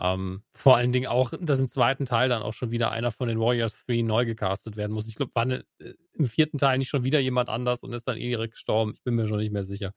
Ähm, 0.00 0.42
vor 0.52 0.76
allen 0.76 0.90
Dingen 0.92 1.06
auch, 1.06 1.32
dass 1.38 1.60
im 1.60 1.68
zweiten 1.68 2.06
Teil 2.06 2.30
dann 2.30 2.42
auch 2.42 2.54
schon 2.54 2.70
wieder 2.70 2.92
einer 2.92 3.12
von 3.12 3.28
den 3.28 3.38
Warriors 3.38 3.84
3 3.86 4.02
neu 4.02 4.24
gecastet 4.24 4.76
werden 4.76 4.92
muss. 4.92 5.06
Ich 5.06 5.16
glaube, 5.16 5.34
war 5.34 5.44
ne, 5.44 5.64
äh, 5.80 5.94
im 6.14 6.24
vierten 6.24 6.56
Teil 6.58 6.78
nicht 6.78 6.88
schon 6.88 7.04
wieder 7.04 7.20
jemand 7.20 7.50
anders 7.50 7.82
und 7.82 7.92
ist 7.92 8.08
dann 8.08 8.16
eh 8.16 8.28
direkt 8.28 8.54
gestorben. 8.54 8.92
Ich 8.94 9.02
bin 9.02 9.14
mir 9.14 9.28
schon 9.28 9.38
nicht 9.38 9.52
mehr 9.52 9.64
sicher. 9.64 9.92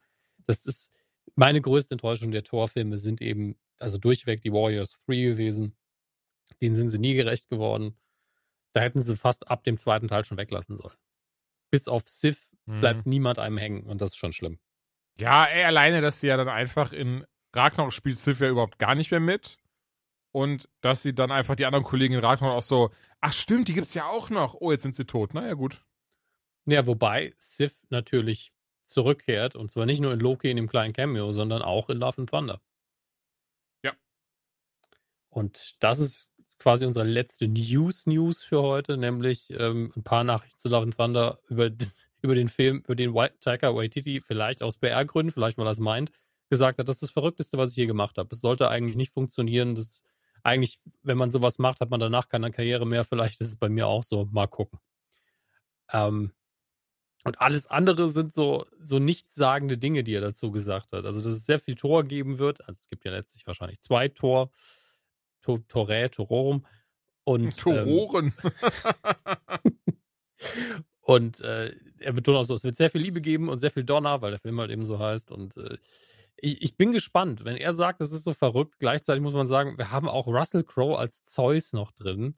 Das 0.48 0.66
ist 0.66 0.92
meine 1.36 1.62
größte 1.62 1.94
Enttäuschung 1.94 2.32
der 2.32 2.44
Torfilme 2.44 2.98
sind 2.98 3.22
eben, 3.22 3.56
also 3.80 3.98
durchweg 3.98 4.42
die 4.42 4.52
Warriors 4.52 4.98
3 5.06 5.16
gewesen. 5.16 5.76
Denen 6.60 6.76
sind 6.76 6.90
sie 6.90 7.00
nie 7.00 7.14
gerecht 7.14 7.50
geworden. 7.50 7.96
Da 8.74 8.82
hätten 8.82 9.02
sie 9.02 9.18
fast 9.18 9.48
ab 9.48 9.64
dem 9.64 9.78
zweiten 9.78 10.08
Teil 10.08 10.24
schon 10.24 10.38
weglassen 10.38 10.78
sollen. 10.78 10.96
Bis 11.72 11.88
auf 11.88 12.08
Sif 12.08 12.50
bleibt 12.66 13.06
mhm. 13.06 13.10
niemand 13.10 13.40
einem 13.40 13.58
hängen 13.58 13.84
und 13.84 14.02
das 14.02 14.12
ist 14.12 14.18
schon 14.18 14.34
schlimm. 14.34 14.60
Ja, 15.18 15.46
ey, 15.46 15.64
alleine, 15.64 16.02
dass 16.02 16.20
sie 16.20 16.28
ja 16.28 16.38
dann 16.38 16.50
einfach 16.50 16.94
in 16.94 17.26
Ragnarok 17.54 17.94
spielt 17.94 18.20
Sif 18.20 18.40
ja 18.40 18.50
überhaupt 18.50 18.80
gar 18.80 18.96
nicht 18.96 19.12
mehr 19.12 19.20
mit 19.20 19.58
und 20.32 20.70
dass 20.82 21.04
sie 21.04 21.14
dann 21.14 21.32
einfach 21.32 21.56
die 21.56 21.66
anderen 21.66 21.84
Kollegen 21.84 22.14
in 22.14 22.22
Ragnarok 22.22 22.58
auch 22.58 22.62
so, 22.62 22.92
ach 23.20 23.34
stimmt, 23.34 23.68
die 23.68 23.74
gibt's 23.74 23.94
ja 23.94 24.08
auch 24.08 24.30
noch. 24.30 24.56
Oh, 24.56 24.72
jetzt 24.72 24.84
sind 24.84 24.96
sie 24.96 25.06
tot. 25.06 25.34
Naja, 25.34 25.54
gut. 25.54 25.84
Ja, 26.66 26.88
wobei 26.88 27.34
Sif 27.38 27.76
natürlich 27.90 28.54
zurückkehrt 28.86 29.56
und 29.56 29.72
zwar 29.72 29.86
nicht 29.86 30.02
nur 30.02 30.14
in 30.14 30.20
Loki 30.20 30.50
in 30.50 30.58
dem 30.58 30.68
kleinen 30.68 30.94
Cameo, 30.94 31.32
sondern 31.32 31.62
auch 31.62 31.90
in 31.90 31.98
Love 31.98 32.20
and 32.20 32.30
Thunder. 32.30 32.62
Ja. 33.84 33.94
Und 35.30 35.76
das 35.84 36.00
ist 36.00 36.31
quasi 36.62 36.86
unsere 36.86 37.06
letzte 37.06 37.48
News-News 37.48 38.44
für 38.44 38.62
heute, 38.62 38.96
nämlich 38.96 39.50
ähm, 39.50 39.92
ein 39.96 40.04
paar 40.04 40.24
Nachrichten 40.24 40.60
zu 40.60 40.70
Love 40.70 40.84
and 40.84 40.96
Thunder 40.96 41.40
über, 41.50 41.72
über 42.22 42.36
den 42.36 42.50
Film, 42.50 42.84
über 42.86 42.96
den 42.96 43.16
Taika 43.42 43.76
Waititi, 43.76 44.22
vielleicht 44.22 44.62
aus 44.62 44.78
PR-Gründen, 44.78 45.32
vielleicht 45.32 45.58
weil 45.58 45.66
er 45.66 45.72
es 45.72 45.80
meint, 45.80 46.12
gesagt 46.52 46.78
hat, 46.78 46.88
das 46.88 46.98
ist 46.98 47.02
das 47.02 47.12
Verrückteste, 47.12 47.58
was 47.58 47.72
ich 47.72 47.78
je 47.78 47.88
gemacht 47.88 48.20
habe. 48.20 48.30
Es 48.32 48.42
sollte 48.42 48.70
eigentlich 48.70 48.96
nicht 48.96 49.12
funktionieren. 49.12 49.74
Das 49.74 50.04
eigentlich, 50.44 50.78
wenn 51.02 51.18
man 51.18 51.32
sowas 51.32 51.58
macht, 51.58 51.80
hat 51.80 51.90
man 51.90 52.00
danach 52.00 52.30
keine 52.30 52.52
Karriere 52.52 52.86
mehr. 52.86 53.06
Vielleicht 53.06 53.42
ist 53.42 53.48
es 53.48 53.56
bei 53.56 53.70
mir 53.70 53.88
auch 53.88 54.04
so. 54.04 54.28
Mal 54.32 54.48
gucken. 54.48 54.80
Ähm, 55.92 56.32
und 57.24 57.42
alles 57.42 57.66
andere 57.66 58.08
sind 58.10 58.36
so, 58.36 58.68
so 58.80 59.00
nichtssagende 59.00 59.80
Dinge, 59.80 60.04
die 60.04 60.14
er 60.14 60.22
dazu 60.22 60.52
gesagt 60.52 60.92
hat. 60.94 61.06
Also, 61.06 61.22
dass 61.22 61.34
es 61.34 61.46
sehr 61.48 61.60
viel 61.60 61.76
Tor 61.76 62.04
geben 62.04 62.38
wird. 62.38 62.68
Also, 62.68 62.80
es 62.82 62.88
gibt 62.88 63.04
ja 63.04 63.12
letztlich 63.12 63.48
wahrscheinlich 63.48 63.82
zwei 63.82 64.10
Tor. 64.10 64.52
Tor 65.42 65.60
Torä, 65.68 66.10
Tororum. 66.10 66.66
Und, 67.24 67.44
ähm, 67.46 67.52
Tororen. 67.52 68.34
Ähm, 69.64 70.84
und 71.02 71.42
äh, 71.42 71.76
er 72.00 72.14
betont 72.14 72.38
auch 72.38 72.44
so, 72.44 72.56
es 72.56 72.64
wird 72.64 72.78
sehr 72.78 72.90
viel 72.90 73.02
Liebe 73.02 73.22
geben 73.22 73.50
und 73.50 73.58
sehr 73.58 73.72
viel 73.72 73.84
Donner, 73.84 74.22
weil 74.22 74.32
der 74.32 74.40
Film 74.40 74.60
halt 74.60 74.72
eben 74.72 74.86
so 74.86 75.00
heißt. 75.00 75.32
Und 75.32 75.58
äh, 75.58 75.78
ich, 76.38 76.62
ich, 76.62 76.78
bin 76.78 76.92
gespannt. 76.92 77.46
Wenn 77.46 77.58
er 77.58 77.74
sagt, 77.74 78.02
das 78.02 78.12
ist 78.12 78.24
so 78.24 78.34
verrückt, 78.34 78.80
gleichzeitig 78.80 79.22
muss 79.22 79.34
man 79.34 79.48
sagen, 79.48 79.78
wir 79.78 79.92
haben 79.92 80.10
auch 80.10 80.28
Russell 80.28 80.64
Crowe 80.64 80.98
als 80.98 81.24
Zeus 81.24 81.74
noch 81.74 81.92
drin. 81.92 82.36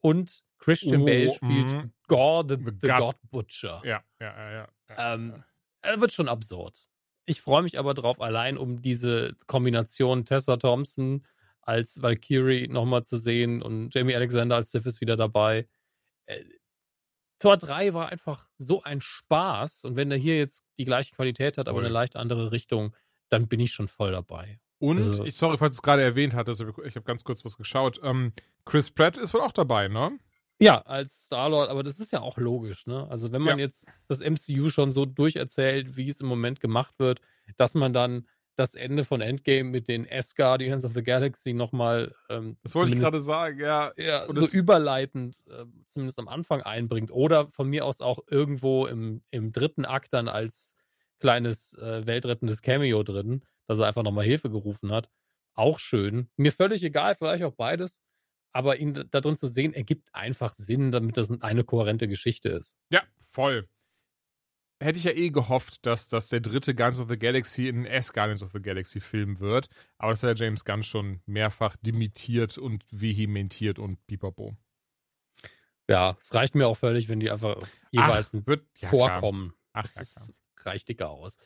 Und 0.00 0.42
Christian 0.58 1.02
oh, 1.02 1.04
Bale 1.06 1.32
spielt 1.32 1.72
mm, 1.72 1.92
Gore 2.08 2.44
the, 2.48 2.56
the, 2.56 2.88
God, 2.88 2.98
God, 2.98 3.16
Butcher. 3.30 3.82
Ja, 3.84 4.02
ja, 4.20 4.50
ja. 4.50 4.68
ja, 4.88 5.14
ähm, 5.14 5.42
Er 5.80 6.00
wird 6.00 6.12
schon 6.12 6.28
absurd. 6.28 6.86
Ich 7.26 7.40
freue 7.40 7.62
mich 7.62 7.78
aber 7.78 7.94
drauf, 7.94 8.20
allein 8.20 8.58
um 8.58 8.82
diese 8.82 9.34
Kombination 9.46 10.26
Tessa 10.26 10.58
Thompson 10.58 11.24
als 11.66 12.02
Valkyrie 12.02 12.68
nochmal 12.68 13.04
zu 13.04 13.16
sehen 13.16 13.62
und 13.62 13.94
Jamie 13.94 14.14
Alexander 14.14 14.56
als 14.56 14.70
Sif 14.70 14.86
ist 14.86 15.00
wieder 15.00 15.16
dabei. 15.16 15.66
Äh, 16.26 16.44
Tor 17.38 17.56
3 17.56 17.92
war 17.94 18.10
einfach 18.10 18.48
so 18.56 18.82
ein 18.82 19.00
Spaß 19.00 19.84
und 19.84 19.96
wenn 19.96 20.10
er 20.10 20.16
hier 20.16 20.38
jetzt 20.38 20.62
die 20.78 20.84
gleiche 20.84 21.14
Qualität 21.14 21.58
hat, 21.58 21.68
aber 21.68 21.80
eine 21.80 21.88
leicht 21.88 22.16
andere 22.16 22.52
Richtung, 22.52 22.94
dann 23.28 23.48
bin 23.48 23.60
ich 23.60 23.72
schon 23.72 23.88
voll 23.88 24.12
dabei. 24.12 24.60
Und, 24.78 24.98
also, 24.98 25.24
ich, 25.24 25.34
sorry, 25.34 25.56
falls 25.56 25.74
du 25.74 25.78
es 25.78 25.82
gerade 25.82 26.02
erwähnt 26.02 26.34
hattest, 26.34 26.60
ich 26.60 26.96
habe 26.96 27.04
ganz 27.04 27.24
kurz 27.24 27.44
was 27.44 27.56
geschaut. 27.56 28.00
Ähm, 28.02 28.32
Chris 28.64 28.90
Pratt 28.90 29.16
ist 29.16 29.34
wohl 29.34 29.40
auch 29.40 29.52
dabei, 29.52 29.88
ne? 29.88 30.18
Ja, 30.60 30.82
als 30.82 31.24
Star-Lord, 31.24 31.68
aber 31.68 31.82
das 31.82 31.98
ist 31.98 32.12
ja 32.12 32.20
auch 32.20 32.36
logisch, 32.38 32.86
ne? 32.86 33.06
Also, 33.08 33.32
wenn 33.32 33.42
man 33.42 33.58
ja. 33.58 33.64
jetzt 33.64 33.86
das 34.08 34.20
MCU 34.20 34.68
schon 34.68 34.90
so 34.90 35.04
durcherzählt, 35.04 35.96
wie 35.96 36.08
es 36.08 36.20
im 36.20 36.26
Moment 36.26 36.60
gemacht 36.60 36.98
wird, 36.98 37.20
dass 37.56 37.74
man 37.74 37.92
dann 37.92 38.26
das 38.56 38.74
Ende 38.74 39.04
von 39.04 39.20
Endgame 39.20 39.70
mit 39.70 39.88
den 39.88 40.06
S-Guardians 40.06 40.84
of 40.84 40.92
the 40.92 41.02
Galaxy 41.02 41.52
nochmal. 41.52 42.14
Ähm, 42.28 42.56
das 42.62 42.74
wollte 42.74 42.94
ich 42.94 43.00
gerade 43.00 43.20
sagen, 43.20 43.58
ja. 43.60 43.92
ja 43.96 44.26
so 44.32 44.46
überleitend, 44.46 45.42
äh, 45.48 45.64
zumindest 45.86 46.18
am 46.18 46.28
Anfang 46.28 46.62
einbringt. 46.62 47.10
Oder 47.10 47.48
von 47.50 47.68
mir 47.68 47.84
aus 47.84 48.00
auch 48.00 48.20
irgendwo 48.28 48.86
im, 48.86 49.22
im 49.30 49.52
dritten 49.52 49.84
Akt 49.84 50.12
dann 50.12 50.28
als 50.28 50.76
kleines 51.18 51.74
äh, 51.78 52.06
weltrettendes 52.06 52.62
Cameo 52.62 53.02
drin, 53.02 53.44
dass 53.66 53.78
er 53.78 53.86
einfach 53.86 54.02
nochmal 54.02 54.24
Hilfe 54.24 54.50
gerufen 54.50 54.92
hat. 54.92 55.10
Auch 55.54 55.78
schön. 55.78 56.28
Mir 56.36 56.52
völlig 56.52 56.82
egal, 56.82 57.14
vielleicht 57.14 57.44
auch 57.44 57.54
beides. 57.54 58.00
Aber 58.52 58.76
ihn 58.76 58.94
da 59.10 59.20
drin 59.20 59.36
zu 59.36 59.48
sehen, 59.48 59.74
ergibt 59.74 60.08
einfach 60.12 60.54
Sinn, 60.54 60.92
damit 60.92 61.16
das 61.16 61.30
eine 61.40 61.64
kohärente 61.64 62.06
Geschichte 62.06 62.50
ist. 62.50 62.78
Ja, 62.88 63.02
voll. 63.30 63.68
Hätte 64.84 64.98
ich 64.98 65.04
ja 65.04 65.12
eh 65.12 65.30
gehofft, 65.30 65.86
dass 65.86 66.08
das 66.08 66.28
der 66.28 66.40
dritte 66.40 66.74
Guardians 66.74 67.00
of 67.00 67.08
the 67.08 67.18
Galaxy 67.18 67.68
in 67.68 67.86
S 67.86 68.12
Guardians 68.12 68.42
of 68.42 68.52
the 68.52 68.60
Galaxy 68.60 69.00
Film 69.00 69.40
wird. 69.40 69.70
Aber 69.96 70.12
das 70.12 70.22
hat 70.22 70.38
ja 70.38 70.44
James 70.44 70.66
Gunn 70.66 70.82
schon 70.82 71.22
mehrfach 71.24 71.74
dimitiert 71.80 72.58
und 72.58 72.84
vehementiert 72.90 73.78
und 73.78 74.06
pipapo. 74.06 74.54
Ja, 75.88 76.18
es 76.20 76.34
reicht 76.34 76.54
mir 76.54 76.68
auch 76.68 76.76
völlig, 76.76 77.08
wenn 77.08 77.18
die 77.18 77.30
einfach 77.30 77.56
jeweils 77.92 78.34
Ach, 78.34 78.46
wird, 78.46 78.66
ja, 78.78 78.90
vorkommen. 78.90 79.54
Ach, 79.72 79.84
das 79.84 80.28
ja, 80.28 80.70
reicht 80.70 80.86
dicker 80.86 81.08
aus. 81.08 81.38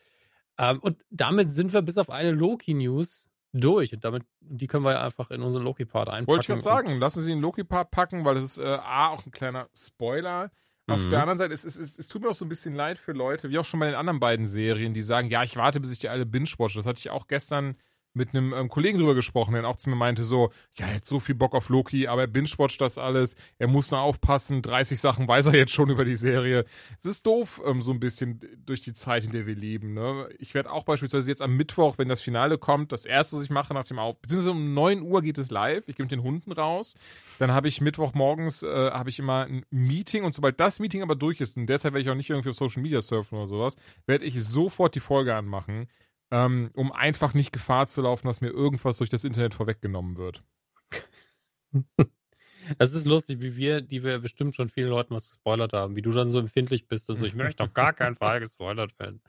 Ähm, 0.59 0.81
und 0.81 1.05
damit 1.11 1.53
sind 1.53 1.73
wir 1.73 1.83
bis 1.83 1.97
auf 1.97 2.11
eine 2.11 2.33
Loki-News 2.33 3.31
durch. 3.53 3.95
Und 3.95 4.05
damit, 4.05 4.25
die 4.41 4.67
können 4.67 4.85
wir 4.85 4.95
ja 4.95 5.05
einfach 5.05 5.31
in 5.31 5.43
unseren 5.43 5.63
Loki-Part 5.63 6.09
einpacken. 6.09 6.27
Wollte 6.27 6.41
ich 6.41 6.49
gerade 6.49 6.61
sagen, 6.61 6.99
lassen 6.99 7.23
Sie 7.23 7.31
den 7.31 7.41
Loki-Part 7.41 7.93
packen, 7.93 8.25
weil 8.25 8.35
das 8.35 8.43
ist 8.43 8.59
äh, 8.59 8.67
A, 8.83 9.11
auch 9.11 9.25
ein 9.25 9.31
kleiner 9.31 9.69
Spoiler. 9.77 10.51
Auf 10.89 11.01
mhm. 11.01 11.11
der 11.11 11.21
anderen 11.21 11.39
Seite, 11.39 11.53
es, 11.53 11.65
es, 11.65 11.77
es, 11.77 11.99
es 11.99 12.09
tut 12.09 12.23
mir 12.23 12.31
auch 12.31 12.35
so 12.35 12.47
ein 12.47 12.49
bisschen 12.49 12.75
leid 12.75 12.99
für 12.99 13.13
Leute, 13.13 13.51
wie 13.51 13.59
auch 13.59 13.65
schon 13.65 13.79
bei 13.79 13.87
den 13.87 13.95
anderen 13.95 14.21
beiden 14.21 14.47
Serien, 14.47 14.95
die 14.95 15.03
sagen, 15.03 15.29
ja, 15.29 15.43
ich 15.45 15.57
warte, 15.57 15.81
bis 15.81 15.93
ich 15.93 15.99
die 15.99 16.09
alle 16.09 16.25
binge-watch. 16.25 16.75
Das 16.75 16.87
hatte 16.87 16.99
ich 16.99 17.11
auch 17.11 17.27
gestern 17.27 17.77
mit 18.15 18.35
einem 18.35 18.53
ähm, 18.53 18.69
Kollegen 18.69 18.99
drüber 18.99 19.15
gesprochen, 19.15 19.55
der 19.55 19.67
auch 19.67 19.77
zu 19.77 19.89
mir 19.91 19.97
meinte 19.97 20.25
so, 20.25 20.51
ja, 20.75 20.87
er 20.87 20.97
hat 20.97 21.05
so 21.05 21.21
viel 21.21 21.35
Bock 21.35 21.55
auf 21.55 21.69
Loki, 21.69 22.09
aber 22.09 22.23
er 22.23 22.27
binge-watcht 22.27 22.81
das 22.81 22.99
alles, 22.99 23.37
er 23.59 23.69
muss 23.69 23.91
nur 23.91 24.01
aufpassen, 24.01 24.63
30 24.63 24.99
Sachen 25.01 25.29
weiß 25.29 25.47
er 25.47 25.55
jetzt 25.55 25.73
schon 25.73 25.91
über 25.91 26.05
die 26.05 26.17
Serie. 26.17 26.65
Es 26.99 27.07
ist 27.07 27.27
doof, 27.27 27.61
ähm, 27.65 27.83
so 27.83 27.93
ein 27.93 28.01
bisschen 28.01 28.41
durch 28.65 28.81
die 28.81 28.93
Zeit, 28.93 29.25
in 29.25 29.33
der 29.33 29.47
wir 29.47 29.55
leben. 29.55 29.95
Ne? 29.95 30.29
Ich 30.39 30.55
werde 30.55 30.71
auch 30.71 30.85
beispielsweise 30.85 31.31
jetzt 31.31 31.43
am 31.43 31.57
Mittwoch, 31.57 31.99
wenn 31.99 32.09
das 32.09 32.21
Finale 32.21 32.59
kommt, 32.59 32.93
das 32.93 33.05
erste, 33.05 33.37
was 33.37 33.45
ich 33.45 33.51
mache 33.51 33.75
nach 33.75 33.87
dem 33.87 33.99
Auf, 33.99 34.21
beziehungsweise 34.21 34.51
um 34.51 34.75
9 34.75 35.03
Uhr 35.03 35.23
geht 35.23 35.39
es 35.39 35.51
live, 35.51 35.87
ich 35.87 35.97
gehe 35.97 36.05
mit 36.05 36.13
den 36.13 36.23
Hunden 36.23 36.53
raus, 36.53 36.95
dann 37.39 37.53
habe 37.53 37.69
ich 37.69 37.81
Mittwochmorgens, 37.81 38.63
äh, 38.63 38.91
habe 38.91 39.11
ich 39.11 39.19
immer 39.19 39.45
ein 39.45 39.65
Meeting 39.71 40.25
und 40.25 40.35
sobald 40.35 40.59
das 40.59 40.81
Meeting 40.81 41.03
aber 41.03 41.15
durch 41.15 41.41
ist, 41.41 41.57
und 41.57 41.67
derzeit 41.67 41.93
werde 41.93 42.03
ich 42.03 42.11
auch 42.11 42.15
nicht 42.15 42.31
irgendwie 42.31 42.51
auf 42.51 42.57
Social 42.57 42.83
Media 42.83 43.01
surfen 43.01 43.39
oder 43.39 43.47
sowas, 43.47 43.77
werde 44.07 44.25
ich 44.25 44.43
sofort 44.43 44.95
die 44.95 45.01
Folge 45.01 45.35
anmachen 45.35 45.89
ähm, 46.31 46.71
um 46.75 46.93
einfach 46.93 47.35
nicht 47.35 47.53
Gefahr 47.53 47.87
zu 47.87 48.03
laufen, 48.03 48.27
dass 48.27 48.41
mir 48.41 48.51
irgendwas 48.51 48.99
durch 48.99 49.11
das 49.11 49.25
Internet 49.25 49.55
vorweggenommen 49.55 50.17
wird. 50.17 50.43
Es 52.79 52.93
ist 52.93 53.07
lustig, 53.07 53.41
wie 53.41 53.57
wir, 53.57 53.81
die 53.81 54.03
wir 54.03 54.19
bestimmt 54.19 54.55
schon 54.55 54.69
vielen 54.69 54.91
Leuten 54.91 55.15
was 55.15 55.31
gespoilert 55.31 55.73
haben, 55.73 55.97
wie 55.97 56.03
du 56.03 56.11
dann 56.11 56.29
so 56.29 56.39
empfindlich 56.39 56.87
bist. 56.87 57.09
Also 57.09 57.25
ich 57.25 57.35
möchte 57.35 57.63
auf 57.63 57.73
gar 57.73 57.95
keinen 57.95 58.15
Fall 58.15 58.41
gespoilert 58.41 58.99
werden. 58.99 59.23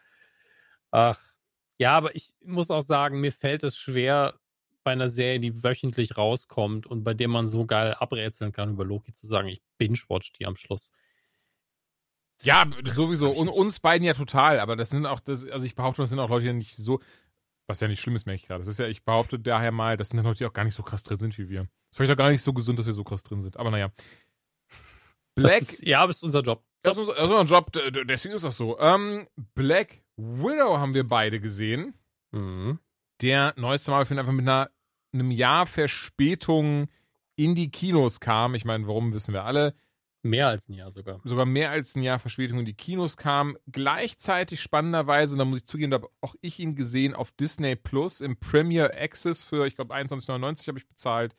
Ach. 0.91 1.17
Ja, 1.77 1.95
aber 1.95 2.13
ich 2.15 2.33
muss 2.43 2.69
auch 2.69 2.81
sagen, 2.81 3.21
mir 3.21 3.31
fällt 3.31 3.63
es 3.63 3.77
schwer, 3.77 4.37
bei 4.83 4.91
einer 4.91 5.09
Serie, 5.09 5.39
die 5.39 5.63
wöchentlich 5.63 6.17
rauskommt 6.17 6.87
und 6.87 7.03
bei 7.03 7.13
der 7.13 7.27
man 7.27 7.47
so 7.47 7.65
geil 7.65 7.93
abrätseln 7.93 8.51
kann 8.51 8.71
über 8.71 8.85
Loki, 8.85 9.13
zu 9.13 9.27
sagen, 9.27 9.47
ich 9.47 9.61
binge-watch 9.77 10.33
die 10.33 10.45
am 10.45 10.55
Schluss. 10.55 10.91
Ja, 12.43 12.65
sowieso. 12.93 13.31
Und 13.31 13.49
uns 13.49 13.79
beiden 13.79 14.05
ja 14.05 14.13
total. 14.13 14.59
Aber 14.59 14.75
das 14.75 14.89
sind 14.89 15.05
auch, 15.05 15.19
das, 15.19 15.45
also 15.47 15.65
ich 15.65 15.75
behaupte, 15.75 16.01
das 16.01 16.09
sind 16.09 16.19
auch 16.19 16.29
Leute, 16.29 16.45
die 16.45 16.53
nicht 16.53 16.75
so, 16.75 16.99
was 17.67 17.79
ja 17.79 17.87
nicht 17.87 17.99
schlimm 17.99 18.15
ist, 18.15 18.25
merke 18.25 18.41
ich 18.41 18.47
gerade. 18.47 18.59
Das 18.59 18.67
ist 18.67 18.79
ja, 18.79 18.87
ich 18.87 19.03
behaupte 19.03 19.39
daher 19.39 19.71
mal, 19.71 19.97
das 19.97 20.09
sind 20.09 20.23
Leute, 20.23 20.39
die 20.39 20.45
auch 20.45 20.53
gar 20.53 20.63
nicht 20.63 20.75
so 20.75 20.83
krass 20.83 21.03
drin 21.03 21.19
sind 21.19 21.37
wie 21.37 21.49
wir. 21.49 21.61
Ist 21.61 21.97
vielleicht 21.97 22.11
auch 22.11 22.17
gar 22.17 22.29
nicht 22.29 22.41
so 22.41 22.53
gesund, 22.53 22.79
dass 22.79 22.85
wir 22.85 22.93
so 22.93 23.03
krass 23.03 23.23
drin 23.23 23.41
sind. 23.41 23.57
Aber 23.57 23.71
naja. 23.71 23.91
Black. 25.35 25.61
Ist, 25.61 25.83
ja, 25.83 26.05
das 26.07 26.17
ist 26.17 26.23
unser 26.23 26.41
Job. 26.41 26.63
Das 26.81 26.95
ist 26.95 27.01
unser, 27.01 27.15
das 27.15 27.25
ist 27.25 27.35
unser 27.35 27.55
Job, 27.55 27.71
deswegen 28.07 28.35
ist 28.35 28.45
das 28.45 28.55
so. 28.55 28.79
Ähm, 28.79 29.27
Black 29.53 30.01
Widow 30.15 30.77
haben 30.77 30.93
wir 30.93 31.07
beide 31.07 31.39
gesehen. 31.39 31.93
Mhm. 32.31 32.79
Der 33.21 33.53
neueste 33.57 33.91
Marvel-Film 33.91 34.19
einfach 34.19 34.31
mit 34.31 34.47
einer 34.47 34.69
einem 35.13 35.31
Jahr 35.31 35.65
Verspätung 35.65 36.87
in 37.35 37.55
die 37.55 37.71
Kinos 37.71 38.19
kam. 38.19 38.55
Ich 38.55 38.65
meine, 38.65 38.87
warum 38.87 39.13
wissen 39.13 39.33
wir 39.33 39.43
alle. 39.43 39.73
Mehr 40.21 40.49
als 40.49 40.67
ein 40.67 40.73
Jahr 40.73 40.91
sogar. 40.91 41.21
Sogar 41.23 41.45
mehr 41.45 41.71
als 41.71 41.95
ein 41.95 42.03
Jahr 42.03 42.19
Verspätung 42.19 42.59
in 42.59 42.65
die 42.65 42.73
Kinos 42.73 43.15
kam. 43.15 43.57
Gleichzeitig 43.71 44.61
spannenderweise, 44.61 45.33
und 45.33 45.39
da 45.39 45.45
muss 45.45 45.59
ich 45.59 45.65
zugeben, 45.65 45.91
da 45.91 45.95
habe 45.95 46.09
auch 46.19 46.35
ich 46.41 46.59
ihn 46.59 46.75
gesehen 46.75 47.13
auf 47.13 47.31
Disney 47.31 47.75
Plus 47.75 48.19
im 48.19 48.37
Premier 48.37 48.91
Access 48.99 49.41
für, 49.41 49.65
ich 49.65 49.75
glaube, 49.75 49.95
21,99 49.95 50.67
habe 50.67 50.79
ich 50.79 50.87
bezahlt. 50.87 51.35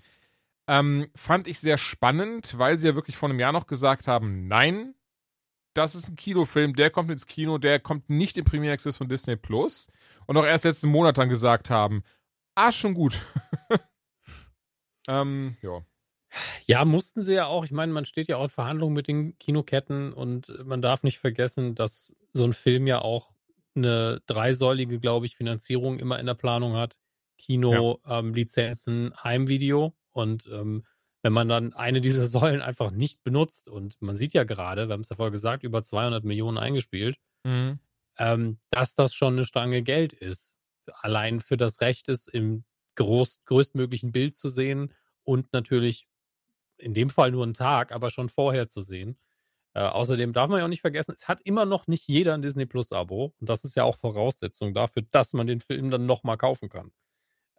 Ähm, 0.66 1.10
fand 1.14 1.46
ich 1.46 1.60
sehr 1.60 1.76
spannend, 1.76 2.56
weil 2.56 2.78
sie 2.78 2.86
ja 2.86 2.94
wirklich 2.94 3.16
vor 3.16 3.28
einem 3.28 3.40
Jahr 3.40 3.52
noch 3.52 3.66
gesagt 3.66 4.08
haben, 4.08 4.48
nein, 4.48 4.94
das 5.74 5.94
ist 5.94 6.08
ein 6.08 6.16
Kinofilm, 6.16 6.74
der 6.74 6.90
kommt 6.90 7.10
ins 7.10 7.26
Kino, 7.26 7.58
der 7.58 7.80
kommt 7.80 8.08
nicht 8.08 8.38
im 8.38 8.44
Premier 8.44 8.72
Access 8.72 8.96
von 8.96 9.08
Disney 9.08 9.36
Plus. 9.36 9.88
Und 10.26 10.36
auch 10.36 10.44
erst 10.44 10.64
letzten 10.64 10.88
Monat 10.88 11.18
dann 11.18 11.28
gesagt 11.28 11.70
haben, 11.70 12.02
ah, 12.54 12.72
schon 12.72 12.94
gut. 12.94 13.20
ähm, 15.08 15.56
ja. 15.60 15.82
Ja, 16.66 16.84
mussten 16.84 17.22
sie 17.22 17.34
ja 17.34 17.46
auch. 17.46 17.64
Ich 17.64 17.72
meine, 17.72 17.92
man 17.92 18.04
steht 18.04 18.28
ja 18.28 18.36
auch 18.36 18.44
in 18.44 18.50
Verhandlungen 18.50 18.94
mit 18.94 19.08
den 19.08 19.38
Kinoketten 19.38 20.12
und 20.12 20.64
man 20.64 20.82
darf 20.82 21.02
nicht 21.02 21.18
vergessen, 21.18 21.74
dass 21.74 22.14
so 22.32 22.44
ein 22.44 22.52
Film 22.52 22.86
ja 22.86 23.00
auch 23.00 23.32
eine 23.74 24.22
dreisäulige, 24.26 24.98
glaube 24.98 25.26
ich, 25.26 25.36
Finanzierung 25.36 25.98
immer 25.98 26.18
in 26.18 26.26
der 26.26 26.34
Planung 26.34 26.74
hat. 26.74 26.96
Kino, 27.38 28.00
ja. 28.04 28.18
ähm, 28.18 28.34
Lizenzen, 28.34 29.12
Heimvideo. 29.22 29.94
Und 30.12 30.46
ähm, 30.46 30.84
wenn 31.22 31.32
man 31.32 31.48
dann 31.48 31.72
eine 31.72 32.00
dieser 32.00 32.26
Säulen 32.26 32.60
einfach 32.60 32.90
nicht 32.90 33.22
benutzt, 33.22 33.68
und 33.68 34.00
man 34.00 34.16
sieht 34.16 34.34
ja 34.34 34.44
gerade, 34.44 34.88
wir 34.88 34.92
haben 34.92 35.00
es 35.00 35.08
ja 35.08 35.16
vorher 35.16 35.32
gesagt, 35.32 35.62
über 35.62 35.82
200 35.82 36.24
Millionen 36.24 36.58
eingespielt, 36.58 37.18
mhm. 37.44 37.78
ähm, 38.18 38.58
dass 38.70 38.94
das 38.94 39.14
schon 39.14 39.34
eine 39.34 39.46
Stange 39.46 39.82
Geld 39.82 40.12
ist. 40.12 40.58
Allein 41.00 41.40
für 41.40 41.56
das 41.56 41.80
Recht 41.80 42.08
ist, 42.08 42.28
im 42.28 42.64
groß, 42.96 43.44
größtmöglichen 43.44 44.12
Bild 44.12 44.36
zu 44.36 44.48
sehen 44.48 44.92
und 45.24 45.52
natürlich 45.52 46.06
in 46.80 46.94
dem 46.94 47.10
Fall 47.10 47.30
nur 47.30 47.44
einen 47.44 47.54
Tag, 47.54 47.92
aber 47.92 48.10
schon 48.10 48.28
vorher 48.28 48.68
zu 48.68 48.82
sehen. 48.82 49.18
Äh, 49.74 49.82
außerdem 49.82 50.32
darf 50.32 50.50
man 50.50 50.58
ja 50.58 50.64
auch 50.64 50.68
nicht 50.70 50.80
vergessen, 50.80 51.14
es 51.14 51.28
hat 51.28 51.40
immer 51.44 51.64
noch 51.64 51.86
nicht 51.86 52.08
jeder 52.08 52.34
ein 52.34 52.42
Disney 52.42 52.66
Plus 52.66 52.92
Abo. 52.92 53.34
Und 53.40 53.48
das 53.48 53.64
ist 53.64 53.76
ja 53.76 53.84
auch 53.84 53.96
Voraussetzung 53.96 54.74
dafür, 54.74 55.02
dass 55.10 55.32
man 55.32 55.46
den 55.46 55.60
Film 55.60 55.90
dann 55.90 56.06
nochmal 56.06 56.36
kaufen 56.38 56.68
kann. 56.68 56.92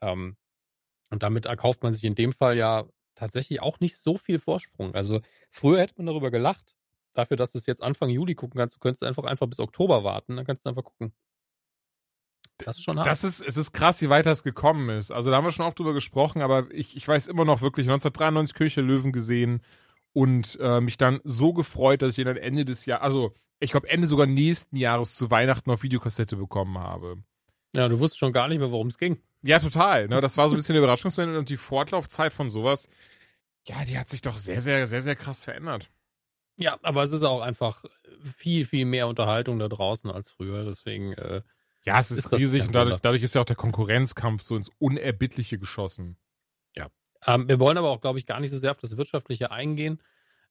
Ähm, 0.01 0.37
und 1.11 1.23
damit 1.23 1.45
erkauft 1.45 1.83
man 1.83 1.93
sich 1.93 2.03
in 2.05 2.15
dem 2.15 2.33
Fall 2.33 2.57
ja 2.57 2.85
tatsächlich 3.15 3.61
auch 3.61 3.79
nicht 3.79 3.97
so 3.97 4.17
viel 4.17 4.39
Vorsprung. 4.39 4.95
Also 4.95 5.21
früher 5.49 5.79
hätte 5.81 5.95
man 5.97 6.07
darüber 6.07 6.31
gelacht. 6.31 6.75
Dafür, 7.13 7.37
dass 7.37 7.51
du 7.53 7.57
es 7.59 7.65
jetzt 7.65 7.83
Anfang 7.83 8.09
Juli 8.09 8.35
gucken 8.35 8.57
kannst, 8.59 8.75
du 8.75 8.79
könntest 8.79 9.03
einfach 9.03 9.25
einfach 9.25 9.47
bis 9.47 9.59
Oktober 9.59 10.03
warten, 10.03 10.37
dann 10.37 10.45
kannst 10.45 10.65
du 10.65 10.69
einfach 10.69 10.85
gucken. 10.85 11.13
Das 12.65 12.77
ist 12.77 12.83
schon 12.83 12.97
hart. 12.97 13.07
Das 13.07 13.23
ist, 13.23 13.41
es 13.41 13.57
ist 13.57 13.71
krass, 13.73 14.01
wie 14.01 14.09
weit 14.09 14.25
das 14.25 14.43
gekommen 14.43 14.89
ist. 14.89 15.11
Also 15.11 15.31
da 15.31 15.37
haben 15.37 15.45
wir 15.45 15.51
schon 15.51 15.65
oft 15.65 15.77
drüber 15.77 15.93
gesprochen, 15.93 16.41
aber 16.41 16.65
ich, 16.71 16.95
ich 16.95 17.07
weiß 17.07 17.27
immer 17.27 17.45
noch 17.45 17.61
wirklich 17.61 17.87
1993 17.87 18.55
Kirche 18.55 18.81
Löwen 18.81 19.11
gesehen 19.11 19.61
und 20.13 20.57
äh, 20.61 20.81
mich 20.81 20.97
dann 20.97 21.19
so 21.23 21.53
gefreut, 21.53 22.01
dass 22.01 22.17
ich 22.17 22.25
dann 22.25 22.37
Ende 22.37 22.65
des 22.65 22.85
Jahres, 22.85 23.03
also 23.03 23.33
ich 23.59 23.71
glaube 23.71 23.89
Ende 23.89 24.07
sogar 24.07 24.25
nächsten 24.25 24.75
Jahres 24.75 25.15
zu 25.15 25.31
Weihnachten 25.31 25.69
auf 25.71 25.83
Videokassette 25.83 26.35
bekommen 26.35 26.77
habe. 26.77 27.17
Ja, 27.75 27.87
du 27.87 27.99
wusstest 27.99 28.19
schon 28.19 28.33
gar 28.33 28.47
nicht 28.47 28.59
mehr, 28.59 28.71
worum 28.71 28.87
es 28.87 28.97
ging. 28.97 29.21
Ja, 29.43 29.59
total. 29.59 30.07
Ne? 30.07 30.21
Das 30.21 30.37
war 30.37 30.49
so 30.49 30.55
ein 30.55 30.57
bisschen 30.57 30.73
der 30.73 30.83
Überraschungsmoment 30.83 31.37
und 31.37 31.49
die 31.49 31.57
Fortlaufzeit 31.57 32.33
von 32.33 32.49
sowas, 32.49 32.89
ja, 33.67 33.85
die 33.85 33.97
hat 33.97 34.09
sich 34.09 34.21
doch 34.21 34.37
sehr, 34.37 34.61
sehr, 34.61 34.87
sehr, 34.87 35.01
sehr 35.01 35.15
krass 35.15 35.43
verändert. 35.43 35.89
Ja, 36.57 36.77
aber 36.83 37.03
es 37.03 37.11
ist 37.11 37.23
auch 37.23 37.41
einfach 37.41 37.83
viel, 38.23 38.65
viel 38.65 38.85
mehr 38.85 39.07
Unterhaltung 39.07 39.59
da 39.59 39.67
draußen 39.67 40.11
als 40.11 40.29
früher. 40.31 40.65
Deswegen 40.65 41.13
äh, 41.13 41.41
ja, 41.83 41.99
es 41.99 42.11
ist, 42.11 42.25
ist 42.25 42.33
riesig 42.33 42.63
und 42.63 42.73
dadurch, 42.73 42.99
dadurch, 42.99 43.23
ist 43.23 43.33
ja 43.33 43.41
auch 43.41 43.45
der 43.45 43.55
Konkurrenzkampf 43.55 44.43
so 44.43 44.55
ins 44.55 44.69
Unerbittliche 44.77 45.57
geschossen. 45.57 46.17
Ja. 46.75 46.89
Ähm, 47.25 47.47
wir 47.47 47.59
wollen 47.59 47.77
aber 47.77 47.89
auch, 47.89 48.01
glaube 48.01 48.19
ich, 48.19 48.25
gar 48.25 48.39
nicht 48.39 48.51
so 48.51 48.57
sehr 48.57 48.71
auf 48.71 48.77
das 48.77 48.97
Wirtschaftliche 48.97 49.51
eingehen. 49.51 50.01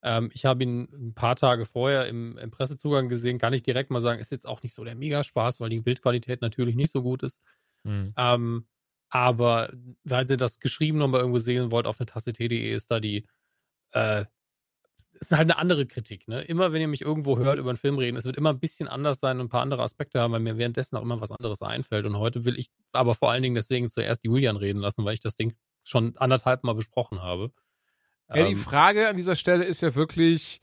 Ähm, 0.03 0.31
ich 0.33 0.45
habe 0.45 0.63
ihn 0.63 0.89
ein 0.93 1.15
paar 1.15 1.37
Tage 1.37 1.67
vorher 1.67 2.07
im, 2.09 2.39
im, 2.39 2.51
Pressezugang 2.51 3.09
gesehen, 3.09 3.39
kann 3.39 3.53
ich 3.53 3.63
direkt 3.63 3.91
mal 3.91 4.01
sagen, 4.01 4.19
ist 4.19 4.33
jetzt 4.33 4.47
auch 4.47 4.63
nicht 4.63 4.75
so 4.75 4.83
der 4.83 4.95
Megaspaß, 4.95 5.61
weil 5.61 5.71
die 5.71 5.81
Bildqualität 5.81 6.41
natürlich 6.41 6.75
nicht 6.75 6.91
so 6.91 7.03
gut 7.03 7.23
ist. 7.23 7.41
Mhm. 7.85 8.15
Ähm, 8.17 8.67
aber 9.11 9.73
weil 10.05 10.31
ihr 10.31 10.37
das 10.37 10.59
geschrieben 10.59 10.99
nochmal 10.99 11.21
irgendwo 11.21 11.39
sehen 11.39 11.71
wollt, 11.71 11.87
auf 11.87 12.01
eine 12.01 12.07
Tasse 12.07 12.33
TDE 12.33 12.73
ist 12.73 12.91
da 12.91 13.01
die 13.01 13.27
äh, 13.93 14.25
ist 15.21 15.33
halt 15.33 15.51
eine 15.51 15.59
andere 15.59 15.87
Kritik. 15.87 16.29
Ne? 16.29 16.43
Immer 16.43 16.73
wenn 16.73 16.81
ihr 16.81 16.89
mich 16.89 17.03
irgendwo 17.03 17.37
hört 17.37 17.59
über 17.59 17.71
einen 17.71 17.77
Film 17.77 17.99
reden, 17.99 18.17
es 18.17 18.25
wird 18.25 18.37
immer 18.37 18.51
ein 18.51 18.59
bisschen 18.59 18.89
anders 18.89 19.21
sein 19.21 19.39
und 19.39 19.47
ein 19.47 19.49
paar 19.51 19.63
andere 19.63 19.83
Aspekte 19.83 20.19
haben, 20.19 20.33
weil 20.33 20.41
mir 20.41 20.57
währenddessen 20.57 20.97
auch 20.97 21.03
immer 21.03 21.21
was 21.21 21.31
anderes 21.31 21.61
einfällt. 21.61 22.07
Und 22.07 22.17
heute 22.17 22.47
will 22.47 22.59
ich 22.59 22.71
aber 22.93 23.15
vor 23.15 23.31
allen 23.31 23.43
Dingen 23.43 23.55
deswegen 23.55 23.89
zuerst 23.89 24.25
Julian 24.25 24.57
reden 24.57 24.81
lassen, 24.81 25.05
weil 25.05 25.15
ich 25.15 25.21
das 25.21 25.37
Ding 25.37 25.55
schon 25.83 26.17
anderthalb 26.17 26.65
Mal 26.65 26.75
besprochen 26.75 27.21
habe. 27.21 27.53
Ja, 28.31 28.47
die 28.47 28.53
ähm, 28.53 28.59
Frage 28.59 29.09
an 29.09 29.17
dieser 29.17 29.37
Stelle 29.37 29.65
ist 29.65 29.83
ja 29.83 29.95
wirklich, 29.95 30.63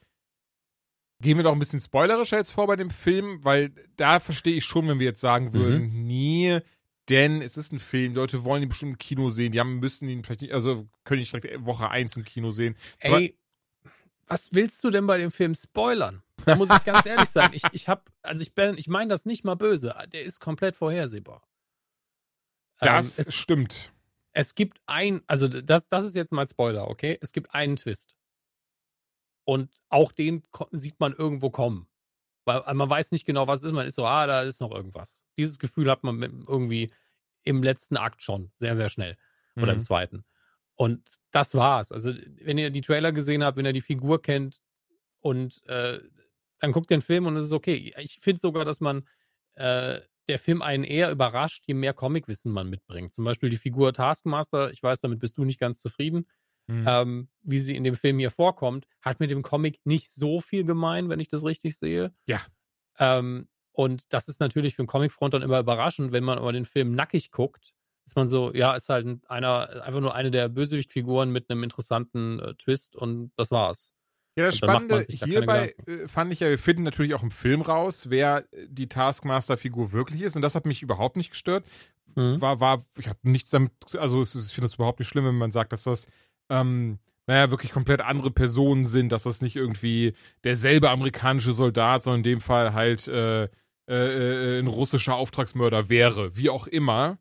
gehen 1.22 1.38
wir 1.38 1.44
doch 1.44 1.54
ein 1.54 1.60
bisschen 1.60 1.80
spoilerischer 1.80 2.38
jetzt 2.38 2.52
vor 2.52 2.66
bei 2.66 2.76
dem 2.76 2.90
Film, 2.90 3.44
weil 3.44 3.72
da 3.96 4.20
verstehe 4.20 4.58
ich 4.58 4.66
schon, 4.66 4.88
wenn 4.88 5.00
wir 5.00 5.06
jetzt 5.06 5.22
sagen 5.22 5.54
würden, 5.54 5.84
mhm. 5.84 6.08
nee, 6.08 6.60
denn 7.10 7.42
es 7.42 7.58
ist 7.58 7.72
ein 7.72 7.80
Film, 7.80 8.14
die 8.14 8.20
Leute 8.20 8.44
wollen 8.44 8.64
ihn 8.64 8.70
bestimmt 8.70 8.94
im 8.94 8.98
Kino 8.98 9.30
sehen, 9.30 9.52
die 9.52 9.60
haben, 9.60 9.80
müssen 9.80 10.10
ihn 10.10 10.24
vielleicht 10.24 10.42
nicht, 10.42 10.54
also 10.54 10.88
können 11.04 11.20
nicht 11.20 11.32
direkt 11.32 11.66
Woche 11.66 11.90
1 11.90 12.16
im 12.16 12.24
Kino 12.24 12.52
sehen. 12.52 12.76
Ey, 13.00 13.38
was 14.28 14.54
willst 14.54 14.84
du 14.84 14.90
denn 14.90 15.08
bei 15.08 15.18
dem 15.18 15.32
Film 15.32 15.56
spoilern? 15.56 16.22
Da 16.46 16.56
muss 16.56 16.70
ich 16.70 16.84
ganz 16.84 17.06
ehrlich 17.06 17.30
sagen. 17.30 17.54
Ich, 17.54 17.64
ich 17.72 17.88
habe, 17.88 18.04
also 18.22 18.42
ich 18.42 18.54
bin, 18.54 18.78
ich 18.78 18.88
meine 18.88 19.10
das 19.10 19.26
nicht 19.26 19.44
mal 19.44 19.56
böse. 19.56 19.96
Der 20.12 20.24
ist 20.24 20.40
komplett 20.40 20.76
vorhersehbar. 20.76 21.48
Das 22.80 23.18
ähm, 23.18 23.26
es, 23.28 23.34
stimmt. 23.34 23.94
Es 24.34 24.54
gibt 24.54 24.80
ein, 24.86 25.22
also 25.28 25.48
das, 25.48 25.88
das 25.88 26.04
ist 26.06 26.16
jetzt 26.16 26.32
mal 26.32 26.48
Spoiler, 26.48 26.90
okay? 26.90 27.18
Es 27.22 27.32
gibt 27.32 27.54
einen 27.54 27.78
Twist. 27.78 28.16
Und 29.46 29.72
auch 29.90 30.12
den 30.12 30.44
sieht 30.72 31.00
man 31.00 31.14
irgendwo 31.14 31.50
kommen. 31.50 31.88
Weil 32.46 32.62
man 32.76 32.90
weiß 32.90 33.12
nicht 33.12 33.26
genau, 33.26 33.48
was 33.48 33.62
es 33.62 33.68
ist. 33.68 33.72
Man 33.74 33.88
ist 33.88 33.96
so, 33.96 34.06
ah, 34.06 34.26
da 34.26 34.42
ist 34.42 34.62
noch 34.62 34.72
irgendwas. 34.72 35.26
Dieses 35.38 35.58
Gefühl 35.60 35.90
hat 35.90 36.04
man 36.04 36.22
irgendwie 36.48 36.94
im 37.44 37.64
letzten 37.64 37.98
Akt 37.98 38.24
schon, 38.24 38.52
sehr, 38.58 38.76
sehr 38.76 38.90
schnell. 38.90 39.18
Oder 39.56 39.74
mhm. 39.74 39.80
im 39.80 39.82
zweiten. 39.82 40.26
Und 40.78 41.04
das 41.32 41.56
war's. 41.56 41.92
Also, 41.92 42.14
wenn 42.42 42.58
ihr 42.58 42.70
die 42.70 42.82
Trailer 42.82 43.12
gesehen 43.12 43.44
habt, 43.44 43.58
wenn 43.58 43.66
ihr 43.66 43.74
die 43.74 43.82
Figur 43.82 44.22
kennt 44.22 44.62
und 45.20 45.66
äh, 45.68 46.00
dann 46.60 46.72
guckt 46.72 46.90
den 46.90 47.02
Film 47.02 47.26
und 47.26 47.36
es 47.36 47.46
ist 47.46 47.54
okay. 47.54 47.94
Ich 47.98 48.20
finde 48.22 48.40
sogar, 48.40 48.64
dass 48.64 48.80
man 48.80 49.08
äh, 49.56 50.00
der 50.28 50.40
Film 50.40 50.62
einen 50.62 50.84
eher 50.84 51.12
überrascht, 51.12 51.64
je 51.68 51.74
mehr 51.74 51.94
Comicwissen 51.94 52.52
man 52.52 52.70
mitbringt. 52.70 53.14
Zum 53.14 53.26
Beispiel 53.26 53.50
die 53.50 53.58
Figur 53.58 53.94
Taskmaster, 53.94 54.72
ich 54.72 54.84
weiß, 54.84 55.02
damit 55.02 55.20
bist 55.20 55.38
du 55.38 55.46
nicht 55.46 55.60
ganz 55.60 55.82
zufrieden, 55.82 56.28
mhm. 56.68 56.86
ähm, 56.88 57.30
wie 57.42 57.60
sie 57.60 57.76
in 57.76 57.84
dem 57.84 57.96
Film 57.96 58.20
hier 58.20 58.32
vorkommt, 58.32 58.88
hat 59.02 59.20
mit 59.20 59.32
dem 59.32 59.42
Comic 59.42 59.80
nicht 59.84 60.14
so 60.14 60.42
viel 60.42 60.64
gemein, 60.64 61.10
wenn 61.10 61.20
ich 61.20 61.30
das 61.30 61.44
richtig 61.44 61.78
sehe. 61.78 62.14
Ja. 62.26 62.42
Ähm, 63.00 63.48
und 63.72 64.06
das 64.10 64.28
ist 64.28 64.40
natürlich 64.40 64.76
für 64.76 64.82
einen 64.82 64.88
Comicfront 64.88 65.34
dann 65.34 65.44
immer 65.44 65.60
überraschend, 65.60 66.12
wenn 66.12 66.24
man 66.24 66.38
aber 66.38 66.52
den 66.52 66.66
Film 66.66 66.94
nackig 66.94 67.32
guckt 67.32 67.74
ist 68.08 68.16
man 68.16 68.30
so, 68.30 68.54
ja, 68.54 68.74
ist 68.74 68.88
halt 68.88 69.06
einer, 69.28 69.84
einfach 69.84 70.00
nur 70.00 70.16
eine 70.16 70.32
der 70.32 70.48
Bösewichtfiguren 70.48 71.30
mit 71.30 71.50
einem 71.50 71.64
interessanten 71.64 72.40
äh, 72.40 72.54
Twist 72.56 72.96
und 72.96 73.32
das 73.36 73.52
war's. 73.52 73.94
Ja, 74.38 74.46
das 74.46 74.58
Spannende 74.58 75.06
hierbei 75.10 75.76
äh, 75.86 76.08
fand 76.08 76.32
ich 76.32 76.40
ja, 76.40 76.50
wir 76.50 76.58
finden 76.58 76.84
natürlich 76.84 77.14
auch 77.16 77.24
im 77.24 77.32
Film 77.32 77.62
raus, 77.62 78.10
wer 78.10 78.46
äh, 78.54 78.68
die 78.70 78.88
Taskmaster-Figur 78.88 79.92
wirklich 79.92 80.22
ist 80.22 80.38
und 80.38 80.42
das 80.42 80.56
hat 80.56 80.66
mich 80.66 80.82
überhaupt 80.82 81.18
nicht 81.18 81.32
gestört. 81.32 81.66
Mhm. 82.16 82.40
War, 82.40 82.62
war, 82.62 82.86
ich 82.98 83.10
habe 83.10 83.20
nichts 83.24 83.50
damit, 83.50 83.72
also 83.98 84.22
ich 84.22 84.32
finde 84.32 84.62
das 84.62 84.76
überhaupt 84.76 85.00
nicht 85.00 85.10
schlimm, 85.10 85.26
wenn 85.26 85.36
man 85.38 85.52
sagt, 85.52 85.74
dass 85.74 85.84
das, 85.84 86.08
ähm, 86.50 87.00
naja, 87.26 87.52
wirklich 87.52 87.74
komplett 87.74 88.00
andere 88.00 88.32
Personen 88.32 88.86
sind, 88.86 89.12
dass 89.12 89.24
das 89.24 89.42
nicht 89.42 89.58
irgendwie 89.58 90.14
derselbe 90.46 90.92
amerikanische 90.92 91.52
Soldat, 91.52 92.04
sondern 92.04 92.20
in 92.20 92.24
dem 92.24 92.42
Fall 92.42 92.74
halt 92.74 93.06
äh, 93.10 93.44
äh, 93.44 93.50
äh 93.90 94.60
ein 94.60 94.68
russischer 94.68 95.16
Auftragsmörder 95.16 95.90
wäre, 95.90 96.38
wie 96.38 96.50
auch 96.50 96.68
immer. 96.68 97.18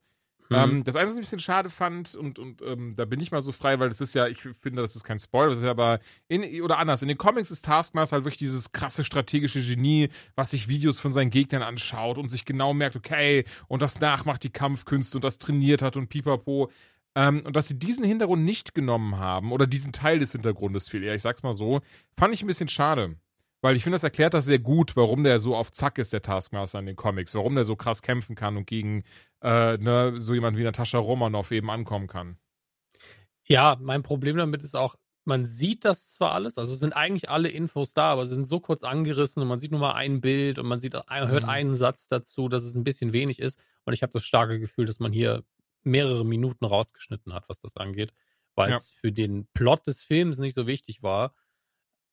Mhm. 0.48 0.56
Ähm, 0.56 0.84
das 0.84 0.96
Einzige, 0.96 1.06
was 1.06 1.12
ich 1.12 1.18
ein 1.18 1.20
bisschen 1.22 1.38
schade 1.40 1.70
fand, 1.70 2.14
und, 2.14 2.38
und 2.38 2.62
ähm, 2.62 2.94
da 2.96 3.04
bin 3.04 3.20
ich 3.20 3.30
mal 3.30 3.40
so 3.40 3.52
frei, 3.52 3.78
weil 3.78 3.88
das 3.88 4.00
ist 4.00 4.14
ja, 4.14 4.26
ich 4.28 4.40
finde, 4.40 4.82
das 4.82 4.96
ist 4.96 5.04
kein 5.04 5.18
Spoiler, 5.18 5.50
das 5.50 5.58
ist 5.58 5.64
ja 5.64 5.70
aber, 5.70 5.98
in, 6.28 6.62
oder 6.62 6.78
anders, 6.78 7.02
in 7.02 7.08
den 7.08 7.18
Comics 7.18 7.50
ist 7.50 7.64
Taskmaster 7.64 8.16
halt 8.16 8.24
wirklich 8.24 8.38
dieses 8.38 8.72
krasse 8.72 9.04
strategische 9.04 9.60
Genie, 9.60 10.08
was 10.34 10.52
sich 10.52 10.68
Videos 10.68 10.98
von 10.98 11.12
seinen 11.12 11.30
Gegnern 11.30 11.62
anschaut 11.62 12.18
und 12.18 12.28
sich 12.28 12.44
genau 12.44 12.74
merkt, 12.74 12.96
okay, 12.96 13.44
und 13.68 13.82
das 13.82 14.00
nachmacht 14.00 14.44
die 14.44 14.50
Kampfkünste 14.50 15.18
und 15.18 15.24
das 15.24 15.38
trainiert 15.38 15.82
hat 15.82 15.96
und 15.96 16.08
pipapo. 16.08 16.70
Ähm, 17.14 17.42
und 17.46 17.56
dass 17.56 17.68
sie 17.68 17.78
diesen 17.78 18.04
Hintergrund 18.04 18.44
nicht 18.44 18.74
genommen 18.74 19.16
haben, 19.16 19.50
oder 19.50 19.66
diesen 19.66 19.92
Teil 19.92 20.18
des 20.18 20.32
Hintergrundes 20.32 20.88
viel 20.88 21.02
eher, 21.02 21.14
ich 21.14 21.22
sag's 21.22 21.42
mal 21.42 21.54
so, 21.54 21.80
fand 22.18 22.34
ich 22.34 22.42
ein 22.42 22.46
bisschen 22.46 22.68
schade. 22.68 23.16
Weil 23.62 23.76
ich 23.76 23.82
finde, 23.82 23.94
das 23.94 24.04
erklärt 24.04 24.34
das 24.34 24.44
sehr 24.44 24.58
gut, 24.58 24.96
warum 24.96 25.24
der 25.24 25.40
so 25.40 25.56
auf 25.56 25.72
Zack 25.72 25.98
ist, 25.98 26.12
der 26.12 26.22
Taskmaster 26.22 26.78
in 26.78 26.86
den 26.86 26.96
Comics, 26.96 27.34
warum 27.34 27.54
der 27.54 27.64
so 27.64 27.74
krass 27.74 28.02
kämpfen 28.02 28.36
kann 28.36 28.56
und 28.56 28.66
gegen 28.66 29.02
äh, 29.42 29.76
ne, 29.78 30.14
so 30.18 30.34
jemand 30.34 30.56
wie 30.58 30.62
Natascha 30.62 30.98
Romanoff 30.98 31.50
eben 31.50 31.70
ankommen 31.70 32.06
kann. 32.06 32.36
Ja, 33.44 33.76
mein 33.80 34.02
Problem 34.02 34.36
damit 34.36 34.62
ist 34.62 34.74
auch, 34.74 34.96
man 35.24 35.44
sieht 35.44 35.84
das 35.84 36.12
zwar 36.12 36.32
alles, 36.32 36.58
also 36.58 36.72
es 36.72 36.78
sind 36.78 36.94
eigentlich 36.94 37.28
alle 37.28 37.48
Infos 37.48 37.92
da, 37.94 38.12
aber 38.12 38.26
sie 38.26 38.34
sind 38.34 38.44
so 38.44 38.60
kurz 38.60 38.84
angerissen 38.84 39.42
und 39.42 39.48
man 39.48 39.58
sieht 39.58 39.72
nur 39.72 39.80
mal 39.80 39.94
ein 39.94 40.20
Bild 40.20 40.58
und 40.58 40.66
man 40.66 40.78
sieht, 40.78 40.94
hört 40.94 41.42
mhm. 41.42 41.48
einen 41.48 41.74
Satz 41.74 42.06
dazu, 42.06 42.48
dass 42.48 42.62
es 42.62 42.76
ein 42.76 42.84
bisschen 42.84 43.12
wenig 43.12 43.40
ist. 43.40 43.58
Und 43.84 43.92
ich 43.92 44.02
habe 44.02 44.12
das 44.12 44.24
starke 44.24 44.60
Gefühl, 44.60 44.86
dass 44.86 45.00
man 45.00 45.12
hier 45.12 45.42
mehrere 45.82 46.24
Minuten 46.24 46.64
rausgeschnitten 46.64 47.32
hat, 47.32 47.48
was 47.48 47.60
das 47.60 47.76
angeht, 47.76 48.12
weil 48.54 48.70
Ja. 48.70 48.76
es 48.76 48.90
für 48.90 49.12
den 49.12 49.46
Plot 49.54 49.86
des 49.86 50.02
Films 50.02 50.38
nicht 50.38 50.54
so 50.54 50.66
wichtig 50.66 51.02
war. 51.02 51.34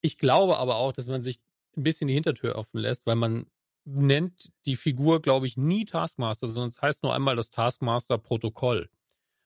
Ich 0.04 0.18
glaube 0.18 0.58
aber 0.58 0.76
auch, 0.76 0.92
dass 0.92 1.08
man 1.08 1.24
sich 1.24 1.40
ein 1.76 1.84
bisschen 1.84 2.08
die 2.08 2.14
Hintertür 2.14 2.56
offen 2.56 2.78
lässt, 2.78 3.08
weil 3.08 3.16
man 3.16 3.48
nennt 3.86 4.52
die 4.66 4.76
Figur, 4.76 5.22
glaube 5.22 5.48
ich, 5.48 5.58
nie 5.58 5.86
Taskmaster, 5.86 6.48
sondern 6.48 6.70
es 6.70 6.82
heißt 6.82 7.04
nur 7.04 7.16
einmal 7.16 7.36
das 7.36 7.50
Taskmaster-Protokoll. 7.52 8.90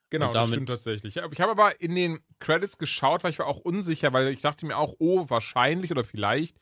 Genau, 0.10 0.34
das 0.34 0.48
stimmt 0.48 0.70
tatsächlich. 0.70 1.18
Ich 1.18 1.22
habe 1.42 1.52
aber 1.52 1.80
in 1.82 1.94
den 1.94 2.20
Credits 2.40 2.78
geschaut, 2.78 3.24
weil 3.24 3.32
ich 3.32 3.40
war 3.40 3.46
auch 3.46 3.60
unsicher, 3.60 4.14
weil 4.14 4.30
ich 4.30 4.42
dachte 4.42 4.66
mir 4.66 4.78
auch, 4.78 4.96
oh, 5.00 5.30
wahrscheinlich 5.30 5.92
oder 5.92 6.04
vielleicht 6.04 6.58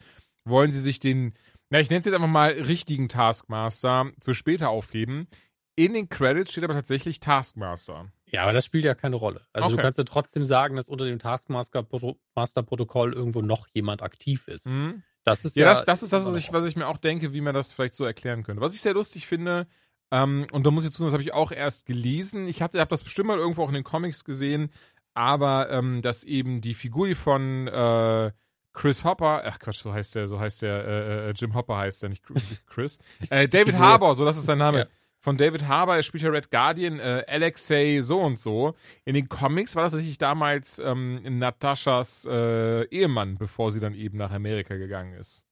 wollen 0.46 0.72
sie 0.72 0.80
sich 0.80 1.00
den, 1.00 1.34
na, 1.70 1.80
ich 1.80 1.90
nenne 1.90 2.00
es 2.00 2.06
jetzt 2.06 2.16
einfach 2.16 2.28
mal 2.28 2.52
richtigen 2.52 3.08
Taskmaster 3.08 4.12
für 4.22 4.36
später 4.36 4.70
aufheben. 4.70 5.28
In 5.76 5.94
den 5.94 6.10
Credits 6.10 6.52
steht 6.52 6.64
aber 6.64 6.74
tatsächlich 6.74 7.20
Taskmaster. 7.20 8.12
Ja, 8.36 8.44
aber 8.44 8.52
das 8.52 8.66
spielt 8.66 8.84
ja 8.84 8.96
keine 8.96 9.16
Rolle. 9.16 9.40
Also 9.54 9.70
du 9.70 9.76
Okay. 9.76 9.82
kannst 9.84 9.98
ja 9.98 10.04
trotzdem 10.04 10.44
sagen, 10.44 10.76
dass 10.76 10.90
unter 10.90 11.06
dem 11.06 11.20
Taskmaster-Protokoll 11.20 13.14
irgendwo 13.14 13.42
noch 13.42 13.68
jemand 13.72 14.02
aktiv 14.04 14.50
ist. 14.50 14.68
Mhm. 14.68 15.04
Das 15.24 15.46
ist 15.46 15.56
Ja, 15.56 15.68
ja, 15.68 15.74
das, 15.74 15.86
das 15.86 16.04
ist 16.04 16.12
das, 16.12 16.26
was 16.26 16.36
ich, 16.36 16.52
was 16.52 16.66
ich 16.66 16.76
mir 16.76 16.88
auch 16.88 16.98
denke, 16.98 17.32
wie 17.32 17.40
man 17.40 17.54
das 17.56 17.72
vielleicht 17.72 17.94
so 17.94 18.04
erklären 18.04 18.44
könnte. 18.44 18.62
Was 18.62 18.76
ich 18.76 18.82
sehr 18.82 18.94
lustig 18.94 19.26
finde, 19.26 19.68
ähm, 20.12 20.48
und 20.52 20.66
da 20.66 20.72
muss 20.72 20.84
ich 20.84 20.92
zugeben, 20.92 21.08
das 21.08 21.14
habe 21.14 21.24
ich 21.24 21.34
auch 21.34 21.54
erst 21.54 21.86
gelesen. 21.86 22.48
Ich 22.50 22.62
hatte, 22.62 22.80
habe 22.82 22.90
das 22.90 23.04
bestimmt 23.04 23.28
mal 23.28 23.38
irgendwo 23.40 23.64
auch 23.64 23.70
in 23.70 23.74
den 23.74 23.86
Comics 23.86 24.26
gesehen, 24.26 24.70
aber 25.14 25.70
ähm, 25.72 26.02
dass 26.02 26.26
eben 26.26 26.60
die 26.60 26.74
Figur 26.74 27.16
von 27.16 27.68
äh, 27.68 28.32
Chris 28.74 29.06
Hopper, 29.06 29.44
ach 29.46 29.60
Quatsch, 29.60 29.82
so 29.82 29.94
heißt 29.94 30.16
der, 30.16 30.28
so 30.28 30.42
heißt 30.42 30.62
der, 30.62 30.86
äh, 30.86 31.30
äh, 31.30 31.34
Jim 31.36 31.54
Hopper 31.54 31.78
heißt 31.78 32.04
der, 32.04 32.10
nicht 32.10 32.24
Chris. 32.68 33.00
äh, 33.30 33.48
David. 33.48 33.76
Harbour, 33.80 34.14
so 34.14 34.26
das 34.26 34.36
ist 34.36 34.46
sein 34.46 34.58
Name. 34.58 34.80
Ja. 34.80 34.86
Von 35.26 35.38
David 35.38 35.68
Harbour, 35.68 35.96
er 35.96 36.04
spielt 36.04 36.22
ja 36.22 36.30
Red 36.30 36.52
Guardian, 36.52 37.00
äh, 37.00 37.26
Alexei 37.28 38.02
so 38.04 38.22
und 38.22 38.38
so. 38.38 38.76
In 39.06 39.16
den 39.16 39.28
Comics 39.28 39.76
war 39.76 39.82
das 39.82 39.94
tatsächlich 39.94 40.20
damals 40.20 40.78
ähm, 40.78 41.40
Nataschas 41.40 42.26
äh, 42.30 42.84
Ehemann, 42.90 43.40
bevor 43.40 43.72
sie 43.72 43.80
dann 43.80 43.96
eben 43.96 44.20
nach 44.20 44.30
Amerika 44.30 44.76
gegangen 44.76 45.14
ist. 45.16 45.44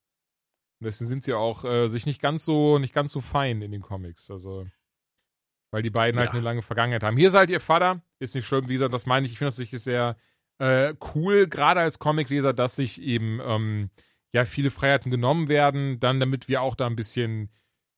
Und 0.79 0.85
deswegen 0.85 1.07
sind 1.07 1.23
sie 1.23 1.33
auch 1.33 1.65
äh, 1.65 1.87
sich 1.87 2.05
nicht 2.05 2.21
ganz 2.21 2.45
so, 2.45 2.77
nicht 2.77 2.93
ganz 2.93 3.11
so 3.11 3.19
fein 3.19 3.63
in 3.63 3.71
den 3.71 3.81
Comics. 3.81 4.29
Also, 4.29 4.67
weil 5.71 5.81
die 5.81 5.89
beiden 5.89 6.19
halt 6.19 6.29
Ja. 6.29 6.33
eine 6.33 6.43
lange 6.43 6.61
Vergangenheit 6.61 7.01
haben. 7.01 7.17
Hier 7.17 7.29
ist 7.29 7.33
halt 7.33 7.49
ihr 7.49 7.59
Vater, 7.59 8.03
ist 8.19 8.35
nicht 8.35 8.45
schlimm, 8.45 8.69
wie 8.69 8.73
gesagt, 8.73 8.93
das 8.93 9.07
meine 9.07 9.25
ich. 9.25 9.31
Ich 9.31 9.39
finde 9.39 9.47
das 9.47 9.57
wirklich 9.57 9.81
sehr 9.81 10.17
äh, 10.59 10.93
cool, 11.15 11.47
gerade 11.47 11.79
als 11.79 11.97
Comicleser, 11.97 12.53
dass 12.53 12.75
sich 12.75 13.01
eben 13.01 13.39
ähm, 13.43 13.89
ja 14.33 14.45
viele 14.45 14.69
Freiheiten 14.69 15.09
genommen 15.09 15.47
werden, 15.47 15.99
dann 15.99 16.19
damit 16.19 16.47
wir 16.47 16.61
auch 16.61 16.75
da 16.75 16.85
ein 16.85 16.95
bisschen 16.95 17.49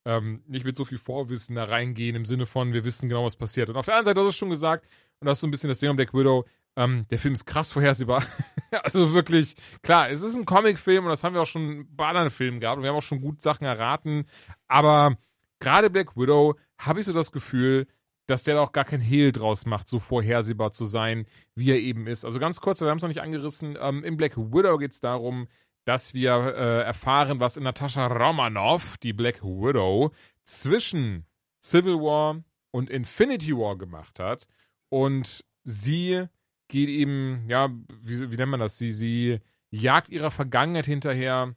ähm, 0.06 0.44
nicht 0.48 0.65
mit 0.65 0.78
so 0.78 0.86
viel 0.86 0.98
Vorwissen 0.98 1.56
da 1.56 1.65
reingehen, 1.65 2.15
im 2.15 2.26
Sinne 2.26 2.46
von, 2.46 2.74
wir 2.74 2.86
wissen 2.86 3.10
genau, 3.10 3.26
was 3.26 3.36
passiert. 3.36 3.70
Und 3.70 3.76
auf 3.76 3.86
der 3.86 3.96
anderen 3.96 4.06
Seite, 4.06 4.15
du 4.15 4.22
hast 4.22 4.30
es 4.30 4.38
schon 4.38 4.50
gesagt, 4.50 4.88
und 5.20 5.26
das 5.26 5.38
ist 5.38 5.41
so 5.41 5.48
ein 5.48 5.52
bisschen 5.52 5.70
das 5.70 5.80
Thema 5.80 5.96
Black 5.96 6.13
Widow, 6.13 6.46
ähm, 6.76 7.06
der 7.10 7.20
Film 7.20 7.34
ist 7.34 7.46
krass 7.46 7.72
vorhersehbar. 7.72 8.24
also 8.84 9.13
wirklich, 9.13 9.56
klar, 9.82 10.10
es 10.10 10.22
ist 10.22 10.36
ein 10.36 10.46
Comicfilm 10.46 11.06
und 11.06 11.10
das 11.10 11.24
haben 11.24 11.34
wir 11.34 11.41
auch 11.41 11.48
schon 11.48 11.88
bei 11.96 12.08
anderen 12.08 12.30
Filmen 12.30 12.60
gehabt 12.60 12.78
und 12.78 12.84
wir 12.84 12.89
haben 12.89 12.98
auch 12.98 13.02
schon 13.02 13.22
gut 13.22 13.41
Sachen 13.41 13.65
erraten, 13.65 14.26
aber 14.68 15.18
gerade 15.60 15.89
Black 15.89 16.15
Widow 16.15 16.56
habe 16.78 17.00
ich 17.00 17.06
so 17.06 17.13
das 17.13 17.32
Gefühl, 17.32 17.88
dass 18.28 18.44
der 18.44 18.56
da 18.56 18.62
auch 18.62 18.72
gar 18.72 18.86
kein 18.86 19.02
Hehl 19.02 19.32
draus 19.32 19.65
macht, 19.65 19.88
so 19.88 20.00
vorhersehbar 20.00 20.72
zu 20.72 20.86
sein, 20.86 21.28
wie 21.54 21.72
er 21.72 21.80
eben 21.80 22.08
ist. 22.08 22.26
Also 22.26 22.39
ganz 22.39 22.60
kurz, 22.60 22.82
wir 22.82 22.89
haben 22.89 22.98
es 22.98 23.04
noch 23.04 23.10
nicht 23.10 23.22
angerissen, 23.22 23.78
ähm, 23.80 24.04
in 24.04 24.18
Black 24.18 24.36
Widow 24.36 24.78
geht 24.78 24.91
es 24.91 25.00
darum, 25.00 25.48
dass 25.86 26.13
wir 26.13 26.32
äh, 26.32 26.82
erfahren, 26.82 27.39
was 27.39 27.58
Natascha 27.58 28.08
Romanoff, 28.08 28.98
die 28.98 29.13
Black 29.13 29.43
Widow, 29.43 30.12
zwischen 30.43 31.26
Civil 31.63 31.95
War 31.95 32.43
und 32.71 32.89
Infinity 32.89 33.56
War 33.56 33.78
gemacht 33.78 34.19
hat. 34.19 34.48
Und 34.89 35.45
sie 35.63 36.26
geht 36.67 36.89
eben, 36.89 37.45
ja, 37.48 37.69
wie, 38.02 38.32
wie 38.32 38.36
nennt 38.36 38.52
man 38.52 38.60
das? 38.60 38.78
Sie, 38.78 38.91
sie 38.91 39.39
jagt 39.69 40.10
ihrer 40.10 40.32
Vergangenheit 40.32 40.86
hinterher. 40.86 41.56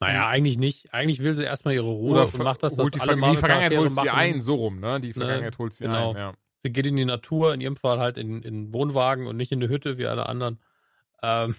Naja, 0.00 0.26
eigentlich 0.26 0.58
nicht. 0.58 0.92
Eigentlich 0.92 1.22
will 1.22 1.32
sie 1.32 1.44
erstmal 1.44 1.74
ihre 1.74 1.86
Ruhe 1.86 2.22
Oder 2.22 2.34
und 2.34 2.38
macht 2.42 2.62
das, 2.62 2.76
was 2.76 2.90
die, 2.90 3.00
alle 3.00 3.16
Ver 3.16 3.30
die 3.30 3.36
Vergangenheit 3.36 3.76
holt 3.76 3.92
sie 3.92 3.96
machen. 3.96 4.10
ein, 4.10 4.40
so 4.40 4.56
rum, 4.56 4.80
ne? 4.80 5.00
Die 5.00 5.12
Vergangenheit 5.12 5.58
holt 5.58 5.72
sie 5.74 5.84
genau. 5.84 6.10
ein, 6.10 6.16
ja. 6.16 6.32
Sie 6.58 6.72
geht 6.72 6.86
in 6.86 6.96
die 6.96 7.04
Natur, 7.04 7.54
in 7.54 7.60
ihrem 7.60 7.76
Fall 7.76 7.98
halt 7.98 8.16
in, 8.16 8.42
in 8.42 8.72
Wohnwagen 8.72 9.26
und 9.26 9.36
nicht 9.36 9.52
in 9.52 9.60
eine 9.60 9.68
Hütte 9.68 9.98
wie 9.98 10.06
alle 10.06 10.26
anderen. 10.26 10.60
Ähm, 11.22 11.54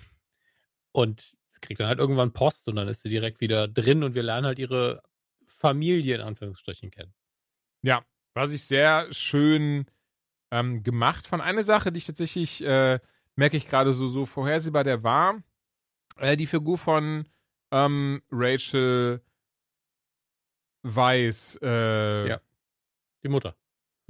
und 0.91 1.35
kriegt 1.63 1.79
dann 1.79 1.87
halt 1.87 1.99
irgendwann 1.99 2.33
Post 2.33 2.67
und 2.67 2.75
dann 2.75 2.87
ist 2.87 3.01
sie 3.01 3.09
direkt 3.09 3.41
wieder 3.41 3.67
drin 3.67 4.03
und 4.03 4.13
wir 4.13 4.23
lernen 4.23 4.45
halt 4.45 4.59
ihre 4.59 5.01
Familie 5.47 6.15
in 6.15 6.21
Anführungsstrichen 6.21 6.91
kennen. 6.91 7.13
Ja, 7.81 8.05
was 8.35 8.51
ich 8.51 8.63
sehr 8.63 9.11
schön 9.11 9.85
ähm, 10.51 10.83
gemacht 10.83 11.25
fand. 11.27 11.41
Eine 11.41 11.63
Sache, 11.63 11.91
die 11.91 11.97
ich 11.97 12.05
tatsächlich, 12.05 12.63
äh, 12.63 12.99
merke 13.35 13.57
ich 13.57 13.67
gerade 13.67 13.93
so, 13.93 14.07
so 14.07 14.25
vorhersehbar, 14.25 14.83
der 14.83 15.03
war 15.03 15.41
äh, 16.17 16.37
die 16.37 16.47
Figur 16.47 16.77
von 16.77 17.27
ähm, 17.71 18.21
Rachel 18.31 19.21
Weiss. 20.83 21.57
Äh, 21.61 22.27
Ja. 22.27 22.41
Die 23.23 23.29
Mutter. 23.29 23.55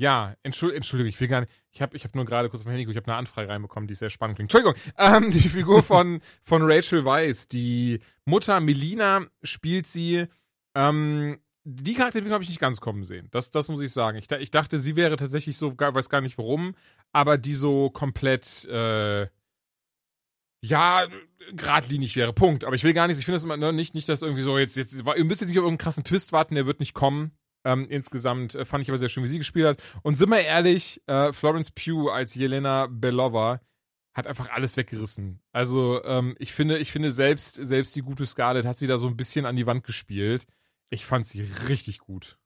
Ja, 0.03 0.35
Entschuldigung, 0.43 0.75
Entschuldigung, 0.79 1.07
ich 1.07 1.21
will 1.21 1.29
gar 1.29 1.39
nicht. 1.39 1.53
Ich 1.71 1.81
habe 1.81 1.95
ich 1.95 2.03
hab 2.03 2.13
nur 2.13 2.25
gerade 2.25 2.49
kurz 2.49 2.59
auf 2.59 2.65
mein 2.65 2.75
Handy 2.75 2.91
ich 2.91 2.97
habe 2.97 3.07
eine 3.07 3.15
Anfrage 3.15 3.47
reinbekommen, 3.47 3.87
die 3.87 3.95
sehr 3.95 4.09
spannend 4.09 4.35
klingt. 4.35 4.53
Entschuldigung, 4.53 4.75
ähm, 4.97 5.31
die 5.31 5.47
Figur 5.47 5.81
von, 5.81 6.19
von 6.43 6.61
Rachel 6.61 7.05
Weisz, 7.05 7.47
die 7.47 8.01
Mutter 8.25 8.59
Melina 8.59 9.25
spielt 9.43 9.87
sie. 9.87 10.27
Ähm, 10.75 11.39
die 11.63 11.93
Charakterentwicklung 11.93 12.33
habe 12.33 12.43
ich 12.43 12.49
nicht 12.49 12.59
ganz 12.59 12.81
kommen 12.81 13.05
sehen. 13.05 13.29
Das, 13.31 13.49
das 13.49 13.69
muss 13.69 13.79
ich 13.79 13.93
sagen. 13.93 14.17
Ich, 14.17 14.29
ich 14.29 14.51
dachte, 14.51 14.77
sie 14.77 14.97
wäre 14.97 15.15
tatsächlich 15.15 15.55
so, 15.55 15.79
weiß 15.79 16.09
gar 16.09 16.19
nicht 16.19 16.37
warum, 16.37 16.75
aber 17.13 17.37
die 17.37 17.53
so 17.53 17.89
komplett, 17.89 18.65
äh, 18.65 19.27
ja, 20.65 21.07
geradlinig 21.53 22.17
wäre. 22.17 22.33
Punkt. 22.33 22.65
Aber 22.65 22.75
ich 22.75 22.83
will 22.83 22.91
gar 22.91 23.07
nicht, 23.07 23.19
ich 23.19 23.23
finde 23.25 23.37
das 23.37 23.45
immer 23.45 23.55
ne, 23.55 23.71
nicht, 23.71 23.95
nicht, 23.95 24.09
dass 24.09 24.21
irgendwie 24.21 24.43
so 24.43 24.57
jetzt, 24.57 24.75
jetzt, 24.75 24.93
ihr 24.93 25.23
müsst 25.23 25.39
jetzt 25.39 25.49
nicht 25.49 25.59
auf 25.59 25.63
irgendeinen 25.63 25.77
krassen 25.77 26.03
Twist 26.03 26.33
warten, 26.33 26.55
der 26.55 26.65
wird 26.65 26.81
nicht 26.81 26.93
kommen. 26.93 27.31
Ähm, 27.65 27.87
insgesamt 27.89 28.55
äh, 28.55 28.65
fand 28.65 28.81
ich 28.83 28.89
aber 28.89 28.97
sehr 28.97 29.09
schön, 29.09 29.23
wie 29.23 29.27
sie 29.29 29.37
gespielt 29.37 29.65
hat. 29.67 29.83
Und 30.01 30.15
sind 30.15 30.29
wir 30.29 30.41
ehrlich, 30.41 31.01
äh, 31.07 31.31
Florence 31.31 31.71
Pugh 31.71 32.09
als 32.11 32.35
Jelena 32.35 32.87
Belova 32.89 33.61
hat 34.13 34.27
einfach 34.27 34.49
alles 34.51 34.77
weggerissen. 34.77 35.39
Also 35.51 36.03
ähm, 36.03 36.35
ich 36.39 36.53
finde, 36.53 36.77
ich 36.77 36.91
finde 36.91 37.11
selbst, 37.11 37.55
selbst 37.55 37.95
die 37.95 38.01
gute 38.01 38.25
Scarlett 38.25 38.65
hat 38.65 38.77
sie 38.77 38.85
da 38.87 38.97
so 38.97 39.07
ein 39.07 39.17
bisschen 39.17 39.45
an 39.45 39.55
die 39.55 39.65
Wand 39.65 39.83
gespielt. 39.83 40.45
Ich 40.89 41.05
fand 41.05 41.25
sie 41.25 41.41
richtig 41.69 41.99
gut. 41.99 42.37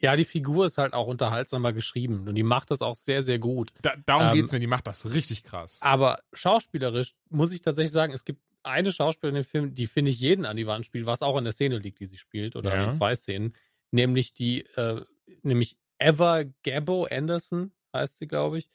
Ja, 0.00 0.16
die 0.16 0.26
Figur 0.26 0.66
ist 0.66 0.76
halt 0.76 0.92
auch 0.92 1.06
unterhaltsamer 1.06 1.72
geschrieben 1.72 2.28
und 2.28 2.34
die 2.34 2.42
macht 2.42 2.70
das 2.70 2.82
auch 2.82 2.94
sehr, 2.96 3.22
sehr 3.22 3.38
gut. 3.38 3.72
Da, 3.80 3.94
darum 4.04 4.26
Ähm, 4.28 4.34
geht's 4.34 4.52
mir, 4.52 4.60
die 4.60 4.66
macht 4.66 4.86
das 4.86 5.14
richtig 5.14 5.44
krass. 5.44 5.78
Aber 5.80 6.18
schauspielerisch 6.34 7.14
muss 7.30 7.52
ich 7.52 7.62
tatsächlich 7.62 7.92
sagen, 7.92 8.12
es 8.12 8.24
gibt 8.24 8.42
eine 8.62 8.92
Schauspielerin 8.92 9.38
im 9.38 9.44
Film, 9.44 9.74
die 9.74 9.86
finde 9.86 10.10
ich 10.10 10.20
jeden 10.20 10.44
an 10.44 10.56
die 10.58 10.66
Wand 10.66 10.84
spielt, 10.84 11.06
was 11.06 11.22
auch 11.22 11.38
in 11.38 11.44
der 11.44 11.52
Szene 11.54 11.78
liegt, 11.78 12.00
die 12.00 12.06
sie 12.06 12.18
spielt, 12.18 12.54
oder 12.56 12.74
Ja. 12.74 12.84
in 12.84 12.92
zwei 12.92 13.14
Szenen, 13.16 13.54
nämlich 13.94 14.34
die, 14.34 14.62
äh, 14.76 15.02
nämlich 15.42 15.78
Eva 15.98 16.44
Gabbo 16.64 17.06
Anderson 17.10 17.72
heißt 17.94 18.18
sie, 18.18 18.26
glaube 18.28 18.58
ich. 18.58 18.70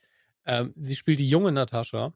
Ähm, 0.46 0.74
sie 0.78 0.96
spielt 0.96 1.20
die 1.20 1.30
junge 1.30 1.52
Natascha 1.52 2.14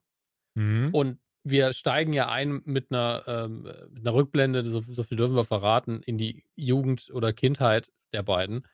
Mhm. 0.56 0.94
und 0.94 1.20
wir 1.44 1.74
steigen 1.74 2.14
ja 2.14 2.30
ein 2.30 2.62
mit 2.66 2.92
einer, 2.92 3.24
ähm, 3.28 3.64
mit 3.92 4.02
einer 4.06 4.14
Rückblende, 4.14 4.66
so, 4.66 4.82
so 4.82 5.04
viel 5.04 5.18
dürfen 5.18 5.36
wir 5.36 5.44
verraten, 5.46 6.02
in 6.04 6.18
die 6.18 6.46
Jugend 6.56 7.12
oder 7.14 7.34
Kindheit 7.34 7.92
der 8.14 8.24
beiden. 8.24 8.66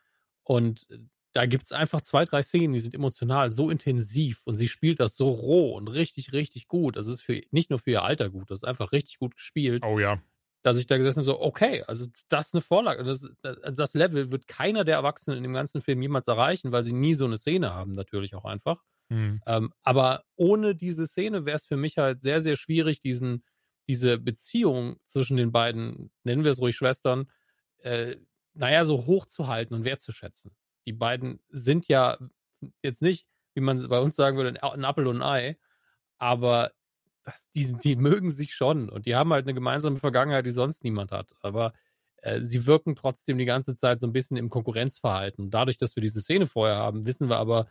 Und 0.43 0.87
da 1.33 1.45
gibt 1.45 1.65
es 1.65 1.71
einfach 1.71 2.01
zwei, 2.01 2.25
drei 2.25 2.43
Szenen, 2.43 2.73
die 2.73 2.79
sind 2.79 2.93
emotional 2.95 3.51
so 3.51 3.69
intensiv 3.69 4.41
und 4.45 4.57
sie 4.57 4.67
spielt 4.67 4.99
das 4.99 5.17
so 5.17 5.29
roh 5.29 5.75
und 5.77 5.87
richtig, 5.87 6.33
richtig 6.33 6.67
gut. 6.67 6.95
Das 6.97 7.07
ist 7.07 7.21
für 7.21 7.41
nicht 7.51 7.69
nur 7.71 7.79
für 7.79 7.91
ihr 7.91 8.03
Alter 8.03 8.29
gut, 8.29 8.51
das 8.51 8.59
ist 8.59 8.63
einfach 8.65 8.91
richtig 8.91 9.19
gut 9.19 9.35
gespielt, 9.35 9.83
Oh 9.83 9.99
ja. 9.99 10.21
Dass 10.61 10.77
ich 10.77 10.87
da 10.87 10.97
gesessen 10.97 11.19
habe, 11.19 11.25
so, 11.25 11.41
okay, 11.41 11.83
also 11.87 12.07
das 12.27 12.47
ist 12.47 12.55
eine 12.55 12.61
Vorlage. 12.61 13.03
Das, 13.03 13.25
das, 13.41 13.57
das 13.75 13.93
Level 13.93 14.31
wird 14.31 14.47
keiner 14.47 14.83
der 14.83 14.95
Erwachsenen 14.95 15.37
in 15.37 15.43
dem 15.43 15.53
ganzen 15.53 15.81
Film 15.81 16.01
jemals 16.01 16.27
erreichen, 16.27 16.71
weil 16.71 16.83
sie 16.83 16.93
nie 16.93 17.13
so 17.13 17.25
eine 17.25 17.37
Szene 17.37 17.73
haben, 17.73 17.93
natürlich 17.93 18.35
auch 18.35 18.45
einfach. 18.45 18.83
Mhm. 19.09 19.41
Ähm, 19.45 19.73
aber 19.83 20.23
ohne 20.35 20.75
diese 20.75 21.07
Szene 21.07 21.45
wäre 21.45 21.55
es 21.55 21.65
für 21.65 21.77
mich 21.77 21.97
halt 21.97 22.21
sehr, 22.21 22.41
sehr 22.41 22.57
schwierig, 22.57 22.99
diesen, 22.99 23.43
diese 23.87 24.17
Beziehung 24.17 24.97
zwischen 25.05 25.37
den 25.37 25.51
beiden, 25.51 26.11
nennen 26.23 26.43
wir 26.43 26.51
es 26.51 26.59
ruhig 26.59 26.75
Schwestern, 26.75 27.29
äh, 27.79 28.17
naja, 28.53 28.83
so 28.85 29.05
hochzuhalten 29.05 29.75
und 29.75 29.85
wertzuschätzen. 29.85 30.55
Die 30.85 30.93
beiden 30.93 31.39
sind 31.49 31.87
ja 31.87 32.17
jetzt 32.81 33.01
nicht, 33.01 33.25
wie 33.53 33.61
man 33.61 33.87
bei 33.87 33.99
uns 33.99 34.15
sagen 34.15 34.37
würde, 34.37 34.49
ein 34.49 34.57
ein 34.57 34.85
Apfel 34.85 35.07
und 35.07 35.21
ein 35.21 35.23
Ei, 35.23 35.57
aber 36.17 36.71
das, 37.23 37.49
die, 37.51 37.73
die 37.73 37.95
mögen 37.95 38.31
sich 38.31 38.53
schon 38.53 38.89
und 38.89 39.05
die 39.05 39.15
haben 39.15 39.33
halt 39.33 39.45
eine 39.45 39.53
gemeinsame 39.53 39.97
Vergangenheit, 39.97 40.45
die 40.45 40.51
sonst 40.51 40.83
niemand 40.83 41.11
hat. 41.11 41.33
Aber 41.41 41.73
äh, 42.17 42.41
sie 42.41 42.65
wirken 42.65 42.95
trotzdem 42.95 43.37
die 43.37 43.45
ganze 43.45 43.75
Zeit 43.75 43.99
so 43.99 44.07
ein 44.07 44.13
bisschen 44.13 44.37
im 44.37 44.49
Konkurrenzverhalten. 44.49 45.49
Dadurch, 45.49 45.77
dass 45.77 45.95
wir 45.95 46.01
diese 46.01 46.21
Szene 46.21 46.45
vorher 46.45 46.77
haben, 46.77 47.05
wissen 47.05 47.29
wir 47.29 47.37
aber, 47.37 47.67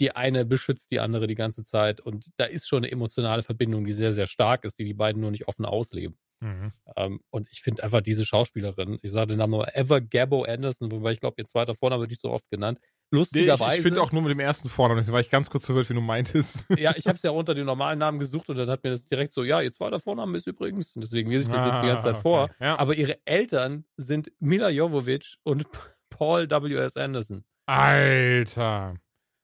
die 0.00 0.10
eine 0.10 0.44
beschützt 0.44 0.90
die 0.90 1.00
andere 1.00 1.26
die 1.26 1.36
ganze 1.36 1.64
Zeit 1.64 2.00
und 2.00 2.30
da 2.36 2.46
ist 2.46 2.66
schon 2.66 2.78
eine 2.78 2.90
emotionale 2.90 3.42
Verbindung, 3.42 3.84
die 3.84 3.92
sehr, 3.92 4.12
sehr 4.12 4.26
stark 4.26 4.64
ist, 4.64 4.78
die 4.78 4.84
die 4.84 4.94
beiden 4.94 5.20
nur 5.20 5.30
nicht 5.30 5.46
offen 5.46 5.64
ausleben. 5.64 6.18
Mhm. 6.40 6.72
Ähm, 6.96 7.20
und 7.30 7.48
ich 7.50 7.62
finde 7.62 7.84
einfach 7.84 8.00
diese 8.00 8.26
Schauspielerin, 8.26 8.98
ich 9.02 9.12
sage 9.12 9.28
den 9.28 9.38
Namen 9.38 9.52
nur 9.52 9.76
Eva 9.76 10.00
Gabbo 10.00 10.42
Anderson, 10.42 10.90
wobei 10.90 11.12
ich 11.12 11.20
glaube, 11.20 11.36
ihr 11.38 11.46
zweiter 11.46 11.74
Vorname 11.74 12.02
wird 12.02 12.10
nicht 12.10 12.22
so 12.22 12.30
oft 12.30 12.48
genannt, 12.50 12.80
lustigerweise. 13.14 13.76
ich 13.76 13.82
finde 13.82 14.02
auch 14.02 14.12
nur 14.12 14.22
mit 14.22 14.30
dem 14.30 14.40
ersten 14.40 14.68
Vornamen, 14.68 14.98
deswegen 14.98 15.14
war 15.14 15.20
ich 15.20 15.30
ganz 15.30 15.50
kurz 15.50 15.66
verwirrt, 15.66 15.88
wie 15.90 15.94
du 15.94 16.00
meintest. 16.00 16.66
Ja, 16.78 16.94
ich 16.96 17.06
habe 17.06 17.16
es 17.16 17.22
ja 17.22 17.30
unter 17.30 17.54
dem 17.54 17.66
normalen 17.66 17.98
Namen 17.98 18.18
gesucht 18.18 18.48
und 18.48 18.58
dann 18.58 18.68
hat 18.68 18.84
mir 18.84 18.90
das 18.90 19.06
direkt 19.08 19.32
so, 19.32 19.42
ja, 19.44 19.60
ihr 19.60 19.72
zweiter 19.72 19.98
Vorname 20.00 20.36
ist 20.36 20.46
übrigens, 20.46 20.94
und 20.94 21.02
deswegen 21.02 21.30
lese 21.30 21.48
ich 21.50 21.54
das 21.56 21.66
jetzt 21.66 21.82
die 21.82 21.86
ganze 21.86 22.04
Zeit 22.04 22.16
Ah, 22.16 22.20
vor. 22.20 22.42
okay, 22.44 22.54
ja. 22.60 22.78
Aber 22.78 22.94
ihre 22.94 23.18
Eltern 23.24 23.84
sind 23.96 24.30
Mila 24.40 24.68
Jovovich 24.68 25.36
und 25.42 25.64
Paul 26.10 26.48
W.S. 26.50 26.96
Anderson. 26.96 27.44
Alter. 27.66 28.94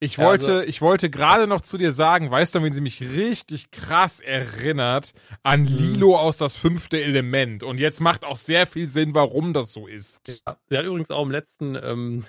Ich 0.02 0.18
wollte, 0.18 0.46
also- 0.46 0.60
ich 0.62 0.80
wollte 0.80 1.10
gerade 1.10 1.46
noch 1.46 1.60
zu 1.60 1.76
dir 1.76 1.92
sagen, 1.92 2.30
weißt 2.30 2.54
du, 2.54 2.62
wenn 2.62 2.72
sie 2.72 2.80
mich 2.80 3.02
richtig 3.02 3.70
krass 3.70 4.20
erinnert 4.20 5.12
an 5.42 5.66
Lilo 5.66 6.16
aus 6.18 6.38
das 6.38 6.56
fünfte 6.56 7.02
Element. 7.02 7.62
Und 7.62 7.78
jetzt 7.78 8.00
macht 8.00 8.24
auch 8.24 8.36
sehr 8.38 8.66
viel 8.66 8.88
Sinn, 8.88 9.14
warum 9.14 9.52
das 9.52 9.72
so 9.74 9.86
ist. 9.86 10.42
Ja, 10.46 10.56
Sie 10.70 10.78
hat 10.78 10.86
übrigens 10.86 11.10
auch 11.10 11.22
im 11.22 11.30
letzten, 11.30 11.74
ähm, 11.74 12.24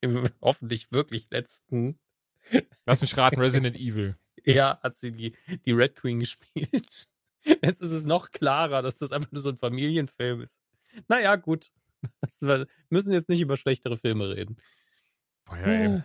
im 0.00 0.28
hoffentlich 0.40 0.92
wirklich 0.92 1.28
letzten, 1.30 1.98
Lass 2.86 3.00
mich 3.00 3.16
raten, 3.16 3.40
Resident 3.40 3.76
Evil. 3.76 4.16
ja, 4.44 4.78
hat 4.82 4.96
sie 4.96 5.12
die, 5.12 5.36
die 5.66 5.72
Red 5.72 5.96
Queen 5.96 6.20
gespielt. 6.20 7.08
Jetzt 7.44 7.80
ist 7.82 7.90
es 7.90 8.06
noch 8.06 8.30
klarer, 8.30 8.82
dass 8.82 8.98
das 8.98 9.12
einfach 9.12 9.32
nur 9.32 9.42
so 9.42 9.50
ein 9.50 9.56
Familienfilm 9.56 10.40
ist. 10.42 10.60
Naja, 11.08 11.36
gut. 11.36 11.70
Wir 12.40 12.66
müssen 12.88 13.12
jetzt 13.12 13.28
nicht 13.28 13.40
über 13.40 13.56
schlechtere 13.56 13.96
Filme 13.98 14.30
reden. 14.34 14.56
Boah, 15.44 15.58
ja, 15.58 15.66
ey. 15.66 16.02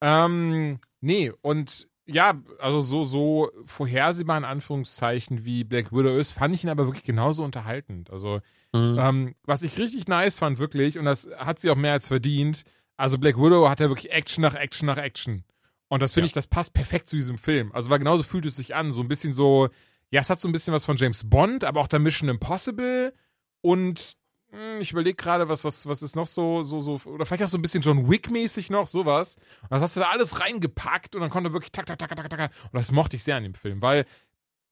Ähm, 0.00 0.80
nee, 1.00 1.32
und 1.42 1.88
ja, 2.06 2.40
also 2.58 2.80
so, 2.80 3.04
so 3.04 3.50
vorhersehbar 3.66 4.38
in 4.38 4.44
Anführungszeichen 4.44 5.44
wie 5.44 5.64
Black 5.64 5.92
Widow 5.92 6.16
ist, 6.16 6.30
fand 6.30 6.54
ich 6.54 6.64
ihn 6.64 6.70
aber 6.70 6.86
wirklich 6.86 7.04
genauso 7.04 7.44
unterhaltend. 7.44 8.10
Also, 8.10 8.40
Mhm. 8.72 8.98
ähm, 8.98 9.34
was 9.44 9.62
ich 9.62 9.78
richtig 9.78 10.06
nice 10.06 10.38
fand, 10.38 10.58
wirklich, 10.58 10.98
und 10.98 11.04
das 11.06 11.28
hat 11.38 11.58
sie 11.58 11.70
auch 11.70 11.76
mehr 11.76 11.92
als 11.92 12.08
verdient, 12.08 12.64
also 12.96 13.18
Black 13.18 13.36
Widow 13.36 13.68
hat 13.68 13.80
ja 13.80 13.88
wirklich 13.88 14.12
Action 14.12 14.42
nach 14.42 14.54
Action 14.54 14.86
nach 14.86 14.98
Action. 14.98 15.44
Und 15.88 16.02
das 16.02 16.14
finde 16.14 16.26
Ja. 16.26 16.28
ich, 16.28 16.32
das 16.32 16.46
passt 16.46 16.72
perfekt 16.74 17.06
zu 17.08 17.16
diesem 17.16 17.38
Film. 17.38 17.70
Also, 17.72 17.90
weil 17.90 17.98
genauso 17.98 18.22
fühlt 18.22 18.44
es 18.46 18.56
sich 18.56 18.74
an. 18.74 18.90
So 18.90 19.02
ein 19.02 19.08
bisschen 19.08 19.32
so, 19.32 19.68
ja, 20.10 20.20
es 20.20 20.30
hat 20.30 20.40
so 20.40 20.48
ein 20.48 20.52
bisschen 20.52 20.74
was 20.74 20.84
von 20.84 20.96
James 20.96 21.28
Bond, 21.28 21.62
aber 21.64 21.80
auch 21.80 21.86
der 21.86 21.98
Mission 22.00 22.28
Impossible. 22.28 23.12
Und 23.60 24.14
hm, 24.50 24.80
ich 24.80 24.92
überlege 24.92 25.16
gerade, 25.16 25.48
was, 25.48 25.64
was, 25.64 25.86
was 25.86 26.02
ist 26.02 26.16
noch 26.16 26.26
so, 26.26 26.62
so, 26.62 26.80
so, 26.80 27.00
oder 27.04 27.24
vielleicht 27.26 27.44
auch 27.44 27.48
so 27.48 27.58
ein 27.58 27.62
bisschen 27.62 27.82
John 27.82 28.10
Wick-mäßig 28.10 28.70
noch, 28.70 28.88
sowas. 28.88 29.36
Und 29.62 29.72
das 29.72 29.82
hast 29.82 29.96
du 29.96 30.00
da 30.00 30.08
alles 30.08 30.40
reingepackt 30.40 31.14
und 31.14 31.20
dann 31.20 31.30
konnte 31.30 31.52
wirklich 31.52 31.72
tak, 31.72 31.86
tak, 31.86 31.98
tak, 31.98 32.08
tak, 32.16 32.28
tak, 32.30 32.30
tak. 32.38 32.52
Und 32.64 32.74
das 32.74 32.90
mochte 32.92 33.16
ich 33.16 33.24
sehr 33.24 33.36
an 33.36 33.42
dem 33.44 33.54
Film, 33.54 33.82
weil, 33.82 34.06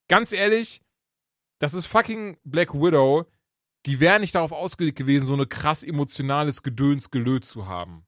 ganz 0.08 0.32
ehrlich, 0.32 0.80
das 1.58 1.74
ist 1.74 1.86
fucking 1.86 2.38
Black 2.44 2.74
Widow. 2.74 3.26
Die 3.86 4.00
wäre 4.00 4.18
nicht 4.18 4.34
darauf 4.34 4.52
ausgelegt 4.52 4.96
gewesen, 4.98 5.26
so 5.26 5.34
eine 5.34 5.46
krass 5.46 5.84
emotionales 5.84 6.62
Gedöns 6.62 7.10
gelöt 7.10 7.44
zu 7.44 7.66
haben. 7.66 8.04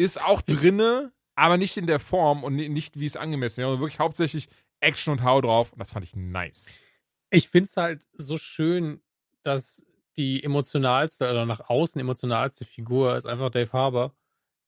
Ist 0.00 0.22
auch 0.22 0.40
drinne, 0.40 1.12
aber 1.34 1.56
nicht 1.58 1.76
in 1.76 1.86
der 1.86 2.00
Form 2.00 2.42
und 2.44 2.56
ni- 2.56 2.68
nicht, 2.68 2.98
wie 2.98 3.06
es 3.06 3.16
angemessen 3.16 3.58
wäre, 3.58 3.78
wirklich 3.80 3.98
hauptsächlich 3.98 4.48
Action 4.80 5.12
und 5.12 5.22
Hau 5.22 5.40
drauf. 5.40 5.72
Und 5.72 5.78
das 5.78 5.90
fand 5.92 6.04
ich 6.06 6.16
nice. 6.16 6.80
Ich 7.30 7.48
finde 7.48 7.66
es 7.68 7.76
halt 7.76 8.00
so 8.14 8.38
schön, 8.38 9.02
dass 9.42 9.84
die 10.16 10.42
emotionalste 10.42 11.30
oder 11.30 11.44
nach 11.46 11.68
außen 11.68 12.00
emotionalste 12.00 12.64
Figur 12.64 13.16
ist 13.16 13.26
einfach 13.26 13.50
Dave 13.50 13.72
Harbour, 13.72 14.14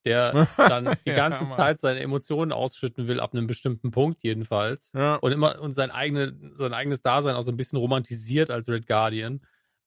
der 0.04 0.46
dann 0.56 0.96
die 1.04 1.10
Ja, 1.10 1.16
ganze 1.16 1.44
Mann. 1.44 1.52
Zeit 1.52 1.80
seine 1.80 2.00
Emotionen 2.00 2.52
ausschütten 2.52 3.08
will, 3.08 3.18
ab 3.20 3.32
einem 3.32 3.46
bestimmten 3.46 3.90
Punkt 3.90 4.22
jedenfalls. 4.22 4.92
Ja. 4.94 5.14
Und 5.16 5.32
immer 5.32 5.60
und 5.60 5.72
sein, 5.72 5.90
eigene, 5.90 6.36
sein 6.56 6.74
eigenes 6.74 7.02
Dasein 7.02 7.34
auch 7.36 7.42
so 7.42 7.52
ein 7.52 7.56
bisschen 7.56 7.78
romantisiert 7.78 8.50
als 8.50 8.68
Red 8.68 8.86
Guardian. 8.86 9.40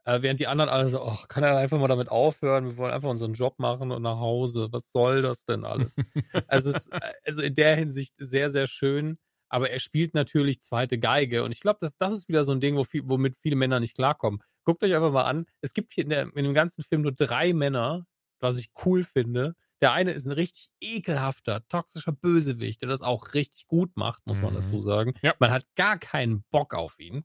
Äh, 0.05 0.21
während 0.21 0.39
die 0.39 0.47
anderen 0.47 0.69
alle 0.69 0.87
so, 0.87 1.01
ach, 1.01 1.27
kann 1.27 1.43
er 1.43 1.57
einfach 1.57 1.79
mal 1.79 1.87
damit 1.87 2.09
aufhören? 2.09 2.65
Wir 2.69 2.77
wollen 2.77 2.93
einfach 2.93 3.09
unseren 3.09 3.33
Job 3.33 3.57
machen 3.59 3.91
und 3.91 4.01
nach 4.03 4.19
Hause. 4.19 4.67
Was 4.71 4.91
soll 4.91 5.21
das 5.21 5.45
denn 5.45 5.65
alles? 5.65 5.97
also, 6.47 6.69
es 6.69 6.75
ist 6.87 6.93
also 7.25 7.41
in 7.41 7.55
der 7.55 7.75
Hinsicht 7.75 8.13
sehr, 8.17 8.49
sehr 8.49 8.67
schön. 8.67 9.17
Aber 9.49 9.69
er 9.69 9.79
spielt 9.79 10.13
natürlich 10.13 10.61
zweite 10.61 10.97
Geige. 10.99 11.43
Und 11.43 11.51
ich 11.51 11.59
glaube, 11.61 11.77
das, 11.81 11.97
das 11.97 12.13
ist 12.13 12.27
wieder 12.27 12.43
so 12.43 12.51
ein 12.51 12.59
Ding, 12.59 12.75
wo 12.75 12.83
viel, 12.83 13.03
womit 13.05 13.37
viele 13.39 13.55
Männer 13.55 13.79
nicht 13.79 13.95
klarkommen. 13.95 14.41
Guckt 14.63 14.83
euch 14.83 14.93
einfach 14.93 15.11
mal 15.11 15.23
an. 15.25 15.45
Es 15.61 15.73
gibt 15.73 15.93
hier 15.93 16.03
in, 16.03 16.09
der, 16.09 16.23
in 16.35 16.43
dem 16.43 16.53
ganzen 16.55 16.83
Film 16.83 17.03
nur 17.03 17.11
drei 17.11 17.53
Männer, 17.53 18.05
was 18.39 18.57
ich 18.57 18.69
cool 18.85 19.03
finde. 19.03 19.55
Der 19.81 19.93
eine 19.93 20.11
ist 20.11 20.25
ein 20.25 20.31
richtig 20.31 20.69
ekelhafter, 20.81 21.67
toxischer 21.67 22.11
Bösewicht, 22.11 22.81
der 22.81 22.89
das 22.89 23.01
auch 23.01 23.33
richtig 23.33 23.67
gut 23.67 23.95
macht, 23.95 24.25
muss 24.25 24.41
man 24.41 24.53
Mhm. 24.53 24.57
dazu 24.61 24.81
sagen. 24.81 25.13
Ja. 25.21 25.35
Man 25.39 25.51
hat 25.51 25.65
gar 25.75 25.99
keinen 25.99 26.43
Bock 26.49 26.73
auf 26.73 26.99
ihn. 26.99 27.23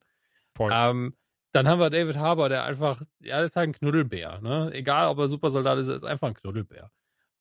Ähm, 0.58 1.16
dann 1.52 1.68
haben 1.68 1.80
wir 1.80 1.90
David 1.90 2.16
Harbour, 2.16 2.48
der 2.48 2.64
einfach, 2.64 3.02
ja, 3.20 3.42
ist 3.42 3.56
halt 3.56 3.70
ein 3.70 3.72
Knuddelbär. 3.72 4.40
Ne? 4.40 4.70
Egal, 4.72 5.08
ob 5.08 5.18
er 5.18 5.28
Supersoldat 5.28 5.78
ist, 5.78 5.88
er 5.88 5.96
ist 5.96 6.04
einfach 6.04 6.28
ein 6.28 6.34
Knuddelbär. 6.34 6.90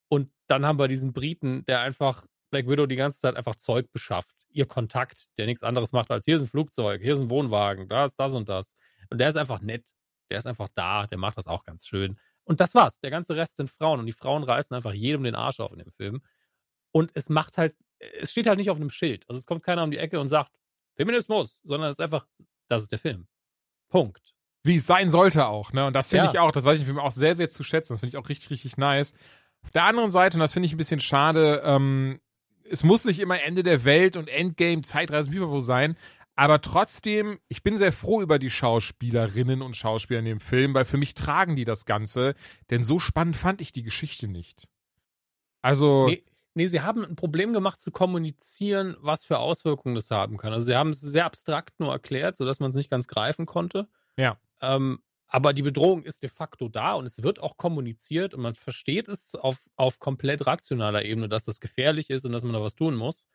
Und 0.08 0.32
dann 0.48 0.66
haben 0.66 0.80
wir 0.80 0.88
diesen 0.88 1.14
Briten, 1.14 1.66
der 1.66 1.82
einfach 1.82 2.26
Black 2.50 2.68
Widow 2.68 2.88
die 2.88 2.96
ganze 2.96 3.20
Zeit 3.20 3.36
einfach 3.36 3.56
Zeug 3.56 3.92
beschafft. 3.92 4.36
Ihr 4.50 4.66
Kontakt, 4.66 5.28
der 5.38 5.46
nichts 5.46 5.64
anderes 5.64 5.92
macht 5.92 6.10
als 6.10 6.26
hier 6.26 6.36
ist 6.36 6.42
ein 6.42 6.48
Flugzeug, 6.48 7.02
hier 7.02 7.14
ist 7.14 7.22
ein 7.22 7.30
Wohnwagen, 7.30 7.88
da 7.88 8.06
ist 8.06 8.20
das 8.20 8.34
und 8.34 8.50
das. 8.50 8.74
Und 9.12 9.20
der 9.20 9.30
ist 9.30 9.38
einfach 9.38 9.62
nett. 9.62 9.86
Der 10.32 10.40
ist 10.40 10.48
einfach 10.48 10.70
da, 10.74 11.06
der 11.08 11.18
macht 11.18 11.38
das 11.38 11.48
auch 11.48 11.64
ganz 11.64 11.86
schön. 11.86 12.20
Und 12.44 12.60
das 12.60 12.74
war's. 12.74 13.00
Der 13.00 13.12
ganze 13.12 13.36
Rest 13.36 13.58
sind 13.58 13.70
Frauen 13.70 14.00
und 14.00 14.08
die 14.08 14.12
Frauen 14.12 14.44
reißen 14.44 14.76
einfach 14.76 14.94
jedem 14.94 15.24
den 15.24 15.36
Arsch 15.36 15.60
auf 15.60 15.72
in 15.72 15.80
dem 15.80 15.92
Film. 15.92 16.22
Und 16.92 17.12
es 17.14 17.30
macht 17.30 17.60
halt, 17.60 17.76
es 18.00 18.32
steht 18.32 18.48
halt 18.48 18.58
nicht 18.58 18.72
auf 18.72 18.78
einem 18.78 18.90
Schild. 18.90 19.24
Also 19.30 19.38
es 19.38 19.46
kommt 19.46 19.64
keiner 19.64 19.84
um 19.84 19.92
die 19.92 20.00
Ecke 20.00 20.20
und 20.20 20.30
sagt, 20.30 20.52
Feminismus, 20.96 21.62
sondern 21.64 21.92
es 21.92 22.00
ist 22.00 22.02
einfach, 22.02 22.26
das 22.68 22.82
ist 22.82 22.92
der 22.92 23.00
Film. 23.00 23.28
Punkt. 23.90 24.22
wie 24.64 24.76
es 24.76 24.86
sein 24.86 25.10
sollte 25.10 25.48
auch, 25.48 25.72
ne? 25.74 25.86
Und 25.88 25.94
das 25.94 26.10
finde 26.10 26.26
Ja. 26.26 26.32
ich 26.32 26.40
auch, 26.40 26.52
das 26.52 26.66
weiß 26.66 26.76
ich 26.76 26.82
im 26.82 26.88
Film 26.94 27.00
auch 27.00 27.12
sehr, 27.14 27.36
sehr 27.36 27.50
zu 27.50 27.64
schätzen. 27.64 27.94
Das 27.94 28.02
finde 28.02 28.10
ich 28.16 28.18
auch 28.24 28.28
richtig, 28.30 28.50
richtig 28.52 28.78
nice. 28.78 29.14
Auf 29.64 29.72
der 29.72 29.86
anderen 29.86 30.12
Seite, 30.12 30.36
und 30.38 30.42
das 30.42 30.52
finde 30.54 30.66
ich 30.68 30.74
ein 30.74 30.78
bisschen 30.78 31.00
schade, 31.00 31.62
ähm, 31.66 32.20
es 32.70 32.84
muss 32.84 33.06
nicht 33.06 33.20
immer 33.20 33.42
Ende 33.42 33.64
der 33.64 33.84
Welt 33.86 34.16
und 34.18 34.28
Endgame, 34.28 34.82
Zeitreisen, 34.84 35.32
Pipapo 35.34 35.60
sein, 35.62 35.96
aber 36.36 36.62
trotzdem, 36.62 37.40
ich 37.48 37.64
bin 37.64 37.78
sehr 37.78 37.92
froh 37.94 38.22
über 38.22 38.38
die 38.38 38.50
Schauspielerinnen 38.52 39.62
und 39.62 39.76
Schauspieler 39.76 40.20
in 40.20 40.26
dem 40.26 40.40
Film, 40.40 40.74
weil 40.74 40.86
für 40.86 40.98
mich 40.98 41.14
tragen 41.14 41.56
die 41.56 41.66
das 41.66 41.86
Ganze, 41.86 42.36
denn 42.70 42.84
so 42.84 43.00
spannend 43.00 43.38
fand 43.38 43.62
ich 43.62 43.72
die 43.72 43.84
Geschichte 43.84 44.28
nicht. 44.28 44.68
Also, 45.62 46.08
Nee, 46.08 46.24
nee, 46.54 46.68
sie 46.68 46.82
haben 46.82 47.06
ein 47.06 47.16
Problem 47.16 47.54
gemacht 47.54 47.82
zu 47.82 47.92
kommunizieren, 47.92 48.96
was 49.00 49.26
für 49.26 49.40
Auswirkungen 49.40 49.96
das 49.96 50.12
haben 50.12 50.38
kann. 50.38 50.54
Also 50.54 50.68
sie 50.68 50.76
haben 50.76 50.90
es 50.90 51.02
sehr 51.02 51.26
abstrakt 51.26 51.80
nur 51.80 51.92
erklärt, 51.92 52.38
sodass 52.38 52.60
man 52.60 52.70
es 52.70 52.76
nicht 52.76 52.90
ganz 52.90 53.08
greifen 53.08 53.46
konnte. 53.46 53.88
Ja. 54.18 54.38
Ähm, 54.62 55.00
aber 55.28 55.54
die 55.54 55.62
Bedrohung 55.62 56.04
ist 56.04 56.24
de 56.24 56.30
facto 56.30 56.70
da 56.70 56.94
und 56.94 57.06
es 57.06 57.22
wird 57.22 57.40
auch 57.40 57.56
kommuniziert 57.56 58.34
und 58.34 58.42
man 58.42 58.56
versteht 58.56 59.08
es 59.08 59.36
auf, 59.36 59.70
auf 59.76 60.00
komplett 60.00 60.46
rationaler 60.48 61.06
Ebene, 61.06 61.30
dass 61.30 61.46
das 61.46 61.60
gefährlich 61.60 62.10
ist 62.10 62.26
und 62.26 62.32
dass 62.32 62.44
man 62.44 62.54
da 62.54 62.62
was 62.62 62.76
tun 62.76 62.96
muss. 62.96 63.28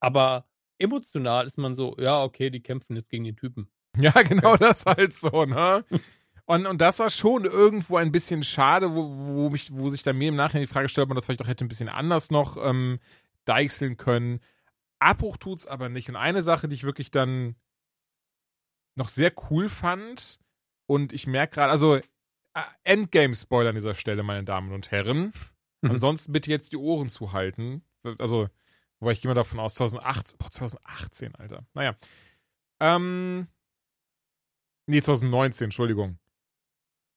Aber 0.00 0.46
emotional 0.78 1.46
ist 1.46 1.58
man 1.58 1.74
so, 1.74 1.94
ja, 1.98 2.22
okay, 2.22 2.48
die 2.48 2.62
kämpfen 2.62 2.96
jetzt 2.96 3.10
gegen 3.10 3.24
den 3.24 3.36
Typen. 3.36 3.68
Ja, 3.98 4.12
genau 4.22 4.56
das 4.56 4.84
halt 4.86 5.14
so, 5.14 5.44
ne? 5.44 5.84
Und, 6.46 6.66
und 6.66 6.80
das 6.80 7.00
war 7.00 7.10
schon 7.10 7.44
irgendwo 7.44 7.96
ein 7.96 8.12
bisschen 8.12 8.44
schade, 8.44 8.94
wo, 8.94 9.08
wo, 9.16 9.50
mich, 9.50 9.72
wo 9.72 9.88
sich 9.88 10.02
dann 10.02 10.16
mir 10.16 10.28
im 10.28 10.36
Nachhinein 10.36 10.62
die 10.62 10.72
Frage 10.72 10.88
stellt, 10.88 11.04
ob 11.04 11.08
man 11.08 11.16
das 11.16 11.24
vielleicht 11.26 11.42
auch 11.42 11.48
hätte 11.48 11.64
ein 11.64 11.68
bisschen 11.68 11.88
anders 11.88 12.30
noch 12.30 12.56
ähm, 12.56 13.00
deichseln 13.44 13.96
können. 13.96 14.40
Abbruch 15.00 15.36
tut's 15.36 15.66
aber 15.66 15.88
nicht. 15.88 16.08
Und 16.08 16.16
eine 16.16 16.42
Sache, 16.42 16.68
die 16.68 16.76
ich 16.76 16.84
wirklich 16.84 17.10
dann 17.10 17.56
noch 18.94 19.08
sehr 19.08 19.32
cool 19.50 19.68
fand, 19.68 20.38
und 20.86 21.12
ich 21.12 21.26
merke 21.26 21.56
gerade, 21.56 21.72
also 21.72 21.96
äh, 21.96 22.02
Endgame-Spoiler 22.84 23.70
an 23.70 23.74
dieser 23.74 23.94
Stelle, 23.94 24.22
meine 24.22 24.44
Damen 24.44 24.72
und 24.72 24.90
Herren. 24.90 25.32
Mhm. 25.82 25.90
Ansonsten 25.90 26.32
bitte 26.32 26.50
jetzt 26.50 26.72
die 26.72 26.76
Ohren 26.76 27.08
zuhalten. 27.08 27.82
Also, 28.18 28.48
wobei 29.00 29.12
ich 29.12 29.20
gehe 29.20 29.28
mal 29.28 29.34
davon 29.34 29.58
aus, 29.58 29.74
2018, 29.74 30.38
boah, 30.38 30.50
2018, 30.50 31.34
Alter. 31.34 31.66
Naja. 31.74 31.96
Ähm, 32.80 33.48
nee, 34.86 35.02
2019, 35.02 35.66
Entschuldigung. 35.66 36.18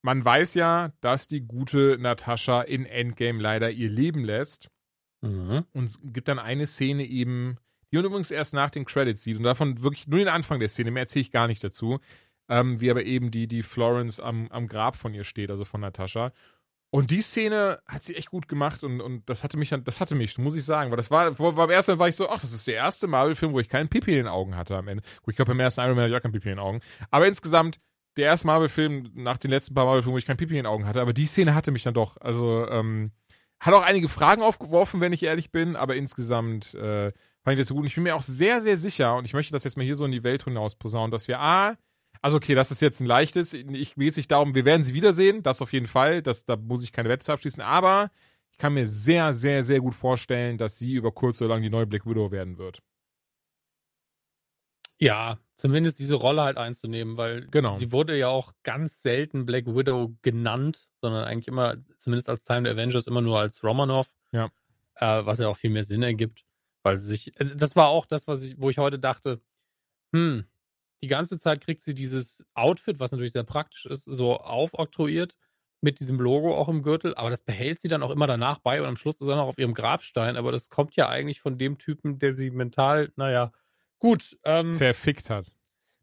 Man 0.02 0.24
weiß 0.24 0.54
ja, 0.54 0.92
dass 1.00 1.26
die 1.26 1.42
gute 1.42 1.98
Natascha 1.98 2.62
in 2.62 2.86
Endgame 2.86 3.40
leider 3.40 3.70
ihr 3.70 3.90
Leben 3.90 4.24
lässt. 4.24 4.70
Mhm. 5.20 5.64
Und 5.72 5.84
es 5.84 6.00
gibt 6.02 6.28
dann 6.28 6.38
eine 6.38 6.66
Szene 6.66 7.04
eben, 7.04 7.58
die 7.90 7.96
man 7.96 8.06
übrigens 8.06 8.30
erst 8.30 8.54
nach 8.54 8.70
den 8.70 8.84
Credits 8.84 9.22
sieht. 9.22 9.36
Und 9.36 9.42
davon 9.42 9.82
wirklich 9.82 10.06
nur 10.06 10.18
den 10.18 10.28
Anfang 10.28 10.60
der 10.60 10.68
Szene, 10.68 10.90
mehr 10.90 11.02
erzähle 11.02 11.22
ich 11.22 11.32
gar 11.32 11.46
nicht 11.46 11.62
dazu. 11.62 11.98
Ähm, 12.48 12.80
wie 12.80 12.90
aber 12.90 13.04
eben 13.04 13.30
die, 13.30 13.46
die 13.46 13.62
Florence 13.62 14.18
am, 14.18 14.48
am 14.48 14.66
Grab 14.66 14.96
von 14.96 15.14
ihr 15.14 15.24
steht, 15.24 15.50
also 15.50 15.64
von 15.64 15.80
Natascha. 15.82 16.32
Und 16.92 17.12
die 17.12 17.20
Szene 17.20 17.80
hat 17.86 18.02
sie 18.02 18.16
echt 18.16 18.30
gut 18.30 18.48
gemacht 18.48 18.82
und, 18.82 19.00
und 19.00 19.28
das 19.30 19.44
hatte 19.44 19.56
mich, 19.56 19.72
das 19.84 20.00
hatte 20.00 20.16
mich, 20.16 20.36
muss 20.38 20.56
ich 20.56 20.64
sagen, 20.64 20.90
weil 20.90 20.96
das 20.96 21.08
war, 21.08 21.38
war 21.38 21.52
beim 21.52 21.70
ersten 21.70 21.92
Mal 21.92 21.98
war 22.00 22.08
ich 22.08 22.16
so, 22.16 22.28
ach, 22.28 22.40
das 22.40 22.52
ist 22.52 22.66
der 22.66 22.74
erste 22.74 23.06
Marvel-Film, 23.06 23.52
wo 23.52 23.60
ich 23.60 23.68
keinen 23.68 23.88
Pipi 23.88 24.10
in 24.10 24.16
den 24.16 24.26
Augen 24.26 24.56
hatte 24.56 24.76
am 24.76 24.88
Ende. 24.88 25.04
Gut, 25.22 25.32
ich 25.32 25.36
glaube, 25.36 25.52
beim 25.52 25.60
ersten 25.60 25.82
Iron 25.82 25.94
Man 25.94 26.02
hatte 26.02 26.12
ich 26.12 26.18
auch 26.18 26.22
keinen 26.22 26.32
Pipi 26.32 26.48
in 26.48 26.56
den 26.56 26.64
Augen. 26.64 26.80
Aber 27.12 27.28
insgesamt, 27.28 27.78
der 28.16 28.26
erste 28.26 28.46
Marvel-Film 28.46 29.10
nach 29.14 29.38
den 29.38 29.50
letzten 29.50 29.74
paar 29.74 29.84
Marvel-Filmen, 29.84 30.14
wo 30.14 30.18
ich 30.18 30.26
keinen 30.26 30.36
Pipi 30.36 30.52
in 30.52 30.64
den 30.64 30.66
Augen 30.66 30.86
hatte, 30.86 31.00
aber 31.00 31.12
die 31.12 31.26
Szene 31.26 31.54
hatte 31.54 31.70
mich 31.70 31.82
dann 31.82 31.94
doch. 31.94 32.16
Also, 32.18 32.68
ähm, 32.68 33.12
hat 33.60 33.74
auch 33.74 33.82
einige 33.82 34.08
Fragen 34.08 34.42
aufgeworfen, 34.42 35.00
wenn 35.00 35.12
ich 35.12 35.22
ehrlich 35.22 35.52
bin, 35.52 35.76
aber 35.76 35.94
insgesamt 35.94 36.74
äh, 36.74 37.12
fand 37.42 37.54
ich 37.54 37.58
das 37.58 37.68
so 37.68 37.74
gut. 37.74 37.82
Und 37.82 37.88
ich 37.88 37.94
bin 37.94 38.04
mir 38.04 38.16
auch 38.16 38.22
sehr, 38.22 38.60
sehr 38.62 38.78
sicher, 38.78 39.16
und 39.16 39.26
ich 39.26 39.34
möchte 39.34 39.52
das 39.52 39.64
jetzt 39.64 39.76
mal 39.76 39.84
hier 39.84 39.96
so 39.96 40.06
in 40.06 40.12
die 40.12 40.24
Welt 40.24 40.44
hinaus 40.44 40.76
posaunen, 40.76 41.10
dass 41.10 41.28
wir 41.28 41.40
A, 41.40 41.76
also 42.22 42.38
okay, 42.38 42.54
das 42.54 42.70
ist 42.70 42.82
jetzt 42.82 43.00
ein 43.00 43.06
leichtes, 43.06 43.54
ich 43.54 43.94
geht 43.94 44.14
sich 44.14 44.28
darum, 44.28 44.54
wir 44.54 44.64
werden 44.64 44.82
sie 44.82 44.94
wiedersehen, 44.94 45.42
das 45.42 45.62
auf 45.62 45.72
jeden 45.72 45.86
Fall, 45.86 46.22
das, 46.22 46.44
da 46.44 46.56
muss 46.56 46.84
ich 46.84 46.92
keine 46.92 47.08
Wette 47.08 47.32
abschließen, 47.32 47.62
aber 47.62 48.10
ich 48.50 48.58
kann 48.58 48.74
mir 48.74 48.86
sehr, 48.86 49.32
sehr, 49.32 49.62
sehr 49.62 49.80
gut 49.80 49.94
vorstellen, 49.94 50.58
dass 50.58 50.78
sie 50.78 50.92
über 50.94 51.12
kurz 51.12 51.40
oder 51.40 51.54
lang 51.54 51.62
die 51.62 51.70
neue 51.70 51.86
Black 51.86 52.06
Widow 52.06 52.30
werden 52.30 52.58
wird. 52.58 52.82
Ja, 55.00 55.38
zumindest 55.56 55.98
diese 55.98 56.14
Rolle 56.14 56.42
halt 56.42 56.58
einzunehmen, 56.58 57.16
weil 57.16 57.46
Genau. 57.50 57.74
sie 57.74 57.90
wurde 57.90 58.16
ja 58.16 58.28
auch 58.28 58.52
ganz 58.62 59.02
selten 59.02 59.46
Black 59.46 59.66
Widow 59.66 60.14
genannt, 60.22 60.88
sondern 61.00 61.24
eigentlich 61.24 61.48
immer, 61.48 61.76
zumindest 61.98 62.28
als 62.28 62.44
Teil 62.44 62.62
der 62.64 62.74
Avengers, 62.74 63.06
immer 63.06 63.22
nur 63.22 63.38
als 63.38 63.64
Romanov. 63.64 64.08
Ja. 64.32 64.50
Äh, 64.96 65.24
was 65.24 65.38
ja 65.38 65.48
auch 65.48 65.56
viel 65.56 65.70
mehr 65.70 65.84
Sinn 65.84 66.02
ergibt, 66.02 66.44
weil 66.82 66.98
sie 66.98 67.06
sich, 67.06 67.32
also 67.40 67.54
das 67.54 67.76
war 67.76 67.88
auch 67.88 68.04
das, 68.04 68.28
was 68.28 68.42
ich, 68.42 68.60
wo 68.60 68.68
ich 68.68 68.76
heute 68.78 68.98
dachte, 68.98 69.40
hm, 70.14 70.44
die 71.02 71.08
ganze 71.08 71.38
Zeit 71.38 71.62
kriegt 71.62 71.82
sie 71.82 71.94
dieses 71.94 72.44
Outfit, 72.54 73.00
was 73.00 73.12
natürlich 73.12 73.32
sehr 73.32 73.44
praktisch 73.44 73.86
ist, 73.86 74.04
so 74.04 74.36
aufoktroyiert 74.36 75.36
mit 75.82 76.00
diesem 76.00 76.20
Logo 76.20 76.54
auch 76.54 76.68
im 76.68 76.82
Gürtel, 76.82 77.14
aber 77.14 77.30
das 77.30 77.40
behält 77.42 77.80
sie 77.80 77.88
dann 77.88 78.02
auch 78.02 78.10
immer 78.10 78.26
danach 78.26 78.58
bei 78.58 78.82
und 78.82 78.86
am 78.88 78.96
Schluss 78.96 79.20
ist 79.20 79.28
er 79.28 79.36
noch 79.36 79.46
auf 79.48 79.58
ihrem 79.58 79.72
Grabstein, 79.72 80.36
aber 80.36 80.52
das 80.52 80.68
kommt 80.68 80.94
ja 80.96 81.08
eigentlich 81.08 81.40
von 81.40 81.56
dem 81.56 81.78
Typen, 81.78 82.18
der 82.18 82.32
sie 82.34 82.50
mental, 82.50 83.12
naja, 83.16 83.52
gut, 84.00 84.36
ähm, 84.44 84.72
Zerfickt 84.72 85.30
hat. 85.30 85.46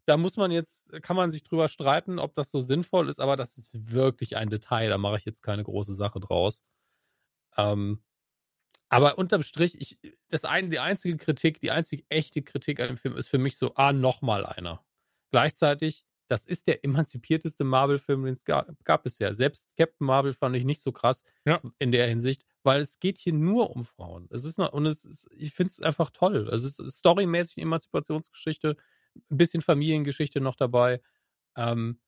da 0.06 0.16
muss 0.16 0.36
man 0.38 0.50
jetzt, 0.50 0.90
kann 1.02 1.16
man 1.16 1.30
sich 1.30 1.42
drüber 1.42 1.68
streiten, 1.68 2.18
ob 2.18 2.34
das 2.34 2.50
so 2.50 2.60
sinnvoll 2.60 3.08
ist, 3.10 3.20
aber 3.20 3.36
das 3.36 3.58
ist 3.58 3.92
wirklich 3.92 4.36
ein 4.36 4.48
Detail. 4.48 4.88
Da 4.88 4.96
mache 4.98 5.18
ich 5.18 5.24
jetzt 5.26 5.42
keine 5.42 5.64
große 5.64 5.94
Sache 5.94 6.18
draus. 6.20 6.62
Ähm, 7.56 8.02
aber 8.88 9.18
unterm 9.18 9.42
Strich, 9.42 9.78
ich, 9.80 9.98
das 10.30 10.44
ein, 10.46 10.70
die 10.70 10.78
einzige 10.78 11.18
Kritik, 11.18 11.60
die 11.60 11.70
einzige 11.70 12.04
echte 12.08 12.40
Kritik 12.42 12.80
an 12.80 12.88
dem 12.88 12.96
Film 12.96 13.16
ist 13.16 13.28
für 13.28 13.38
mich 13.38 13.58
so, 13.58 13.74
ah, 13.74 13.92
nochmal 13.92 14.46
einer. 14.46 14.82
Gleichzeitig, 15.30 16.06
das 16.28 16.46
ist 16.46 16.66
der 16.68 16.84
emanzipierteste 16.84 17.64
Marvel-Film, 17.64 18.24
den 18.24 18.34
es 18.34 18.44
gab, 18.44 18.68
gab 18.84 19.02
bisher. 19.02 19.34
Selbst 19.34 19.76
Captain 19.76 20.06
Marvel 20.06 20.32
fand 20.32 20.56
ich 20.56 20.64
nicht 20.64 20.80
so 20.80 20.92
krass 20.92 21.22
Ja. 21.46 21.60
in 21.78 21.92
der 21.92 22.06
Hinsicht, 22.08 22.44
weil 22.62 22.80
es 22.80 22.98
geht 23.00 23.18
hier 23.18 23.32
nur 23.32 23.70
um 23.74 23.84
Frauen. 23.84 24.26
Es 24.30 24.44
ist 24.44 24.58
noch, 24.58 24.72
und 24.72 24.86
es 24.86 25.04
ist, 25.04 25.28
ich 25.36 25.52
finde 25.52 25.70
es 25.70 25.80
einfach 25.80 26.10
toll. 26.10 26.48
Es 26.52 26.64
ist 26.64 26.80
storymäßig 26.98 27.58
eine 27.58 27.64
Emanzipationsgeschichte, 27.64 28.76
ein 29.30 29.36
bisschen 29.36 29.62
Familiengeschichte 29.62 30.40
noch 30.40 30.56
dabei. 30.56 31.00
Ähm, 31.56 31.98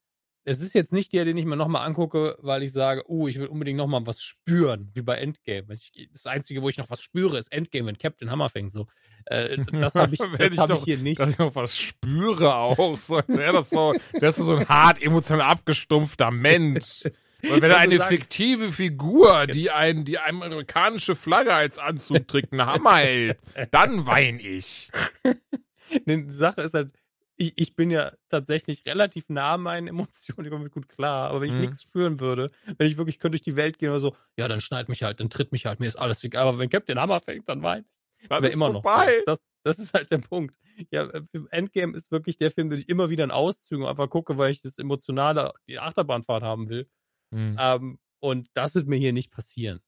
es 0.44 0.61
ist 0.61 0.72
jetzt 0.72 0.92
nicht 0.92 1.12
der, 1.12 1.26
den 1.26 1.36
ich 1.36 1.44
mir 1.44 1.57
nochmal 1.57 1.86
angucke, 1.86 2.36
weil 2.40 2.62
ich 2.62 2.72
sage, 2.72 3.05
oh, 3.09 3.28
ich 3.28 3.38
will 3.38 3.46
unbedingt 3.46 3.76
nochmal 3.76 4.07
was 4.07 4.22
spüren, 4.22 4.90
wie 4.94 5.03
bei 5.03 5.16
Endgame. 5.16 5.74
Ich, 5.74 6.09
das 6.12 6.26
Einzige, 6.26 6.62
wo 6.62 6.68
ich 6.70 6.78
noch 6.78 6.88
was 6.88 7.03
spüre, 7.03 7.36
ist 7.36 7.53
Endgame, 7.53 7.88
wenn 7.88 7.98
Captain 7.98 8.30
Hammer 8.30 8.48
fängt. 8.48 8.72
So. 8.72 8.86
Äh, 9.26 9.59
das 9.72 9.94
habe 9.94 10.14
ich, 10.14 10.20
das 10.38 10.53
ich 10.53 10.59
hab 10.59 10.70
ich 10.70 10.76
doch- 10.78 10.84
hier 10.84 10.98
nicht. 10.98 11.20
Dass 11.20 11.30
ich 11.30 11.38
noch 11.38 11.55
was 11.55 11.76
spüre 11.76 12.55
auch. 12.55 12.96
So, 12.96 13.16
als 13.18 13.36
wäre 13.36 13.53
das 13.53 13.70
so, 13.70 13.94
wärst 14.12 14.38
du 14.38 14.42
so 14.44 14.57
ein 14.57 14.68
hart 14.68 15.03
emotional 15.03 15.46
abgestumpfter 15.46 16.30
Mensch. 16.30 17.03
Und 17.49 17.62
wenn 17.62 17.70
er 17.70 17.76
Ich 17.76 17.82
eine 17.82 18.01
fiktive 18.03 18.72
Figur, 18.72 19.47
die 19.47 19.70
ein, 19.70 20.05
die 20.05 20.18
eine 20.18 20.45
amerikanische 20.45 21.14
Flagge 21.16 21.55
als 21.55 21.78
Anzug 21.78 22.26
trägt, 22.28 22.53
einen 22.53 22.66
Hammer 22.66 22.97
hält, 22.97 23.38
dann 23.70 24.07
wein 24.07 24.38
ich. 24.41 24.91
Die 26.07 26.24
Sache 26.30 26.62
ist 26.62 26.74
halt, 26.74 26.93
ich, 27.36 27.53
ich 27.57 27.74
bin 27.74 27.91
ja 27.91 28.12
tatsächlich 28.28 28.84
relativ 28.86 29.28
nah 29.28 29.55
an 29.55 29.62
meinen 29.62 29.88
Emotionen, 29.88 30.45
ich 30.47 30.51
komme 30.53 30.70
gut 30.70 30.88
klar, 30.88 31.30
aber 31.30 31.41
wenn 31.41 31.49
ich 31.49 31.55
Mhm. 31.55 31.62
nichts 31.62 31.82
spüren 31.82 32.20
würde, 32.20 32.51
wenn 32.78 32.86
ich 32.86 32.97
wirklich 32.97 33.18
könnte 33.18 33.36
durch 33.38 33.43
die 33.43 33.57
Welt 33.57 33.78
gehen 33.78 33.91
oder 33.91 33.99
so, 34.01 34.14
ja, 34.36 34.47
dann 34.47 34.61
schneid 34.61 34.88
mich 34.88 35.03
halt, 35.03 35.18
dann 35.20 35.30
tritt 35.30 35.51
mich 35.51 35.66
halt, 35.66 35.80
mir 35.80 35.86
ist 35.86 35.97
alles 35.97 36.22
egal, 36.22 36.47
aber 36.47 36.59
wenn 36.59 36.68
Captain 36.70 37.01
Hammer 37.01 37.20
fängt, 37.20 37.49
dann 37.49 37.62
weint 37.62 37.86
Dann 38.20 38.28
Das 38.28 38.43
wäre 38.43 38.53
immer 38.53 38.68
noch 38.68 38.82
vorbei. 38.82 39.16
so. 39.18 39.24
Das, 39.26 39.45
das 39.64 39.78
ist 39.78 39.95
halt 39.95 40.11
der 40.12 40.18
Punkt. 40.18 40.55
Ja, 40.91 41.05
äh, 41.09 41.22
Endgame 41.51 41.95
ist 41.97 42.11
wirklich 42.12 42.36
der 42.38 42.51
Film, 42.51 42.70
den 42.70 42.78
ich 42.78 42.88
immer 42.88 43.11
wieder 43.11 43.24
in 43.24 43.30
Auszügen 43.30 43.84
einfach 43.86 44.09
gucke, 44.09 44.38
weil 44.38 44.51
ich 44.53 44.62
das 44.62 44.78
Emotionale, 44.78 45.53
die 45.66 45.78
Achterbahnfahrt 45.78 46.43
haben 46.43 46.68
will. 46.68 46.88
Hm. 47.30 47.56
Ähm, 47.58 47.98
und 48.20 48.48
das 48.54 48.74
wird 48.74 48.86
mir 48.86 48.96
hier 48.96 49.12
nicht 49.12 49.30
passieren. 49.30 49.80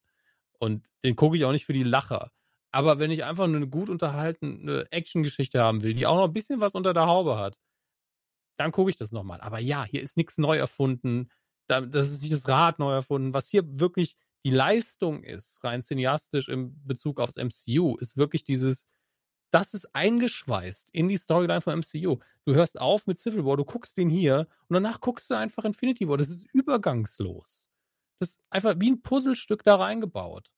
Und 0.59 0.87
den 1.05 1.17
gucke 1.17 1.37
ich 1.37 1.45
auch 1.45 1.53
nicht 1.53 1.67
für 1.67 1.73
die 1.73 1.83
Lacher. 1.83 2.31
Aber 2.71 2.99
wenn 2.99 3.11
ich 3.11 3.25
einfach 3.25 3.45
eine 3.45 3.69
gut 3.69 3.91
unterhaltene 3.91 4.87
Actiongeschichte 4.91 5.61
haben 5.61 5.83
will, 5.83 5.95
die 5.95 6.07
auch 6.07 6.17
noch 6.17 6.29
ein 6.29 6.33
bisschen 6.33 6.61
was 6.61 6.73
unter 6.73 6.95
der 6.95 7.07
Haube 7.07 7.39
hat, 7.39 7.59
dann 8.57 8.73
gucke 8.73 8.91
ich 8.91 8.97
das 8.97 9.13
nochmal. 9.13 9.41
Aber 9.41 9.59
ja, 9.59 9.85
hier 9.85 10.03
ist 10.03 10.17
nichts 10.17 10.39
neu 10.39 10.57
erfunden. 10.57 11.29
Da, 11.69 11.81
das 11.81 12.11
ist 12.11 12.23
nicht 12.23 12.33
das 12.33 12.49
Rad 12.49 12.79
neu 12.79 12.93
erfunden. 12.93 13.35
Was 13.35 13.49
hier 13.49 13.63
wirklich 13.79 14.17
die 14.45 14.51
Leistung 14.51 15.23
ist, 15.23 15.63
rein 15.63 15.83
cineastisch 15.83 16.49
im 16.49 16.75
Bezug 16.87 17.21
aufs 17.21 17.37
MCU, 17.37 17.97
ist 17.99 18.17
wirklich 18.17 18.45
dieses, 18.45 18.87
das 19.53 19.75
ist 19.75 19.95
eingeschweißt 19.95 20.89
in 20.93 21.09
die 21.09 21.17
Storyline 21.17 21.61
vom 21.61 21.79
MCU. 21.81 22.19
Du 22.45 22.55
hörst 22.55 22.81
auf 22.81 23.07
mit 23.07 23.19
Civil 23.19 23.45
War, 23.45 23.57
du 23.57 23.65
guckst 23.65 23.97
den 23.99 24.09
hier 24.09 24.49
und 24.69 24.75
danach 24.75 25.01
guckst 25.01 25.31
du 25.31 25.35
einfach 25.37 25.65
Infinity 25.65 26.09
War. 26.09 26.17
Das 26.17 26.31
ist 26.31 26.47
übergangslos. 26.53 27.63
Das 28.19 28.31
ist 28.31 28.41
einfach 28.51 28.77
wie 28.79 28.91
ein 28.91 29.03
Puzzlestück 29.03 29.63
da 29.63 29.77
reingebaut. 29.77 30.51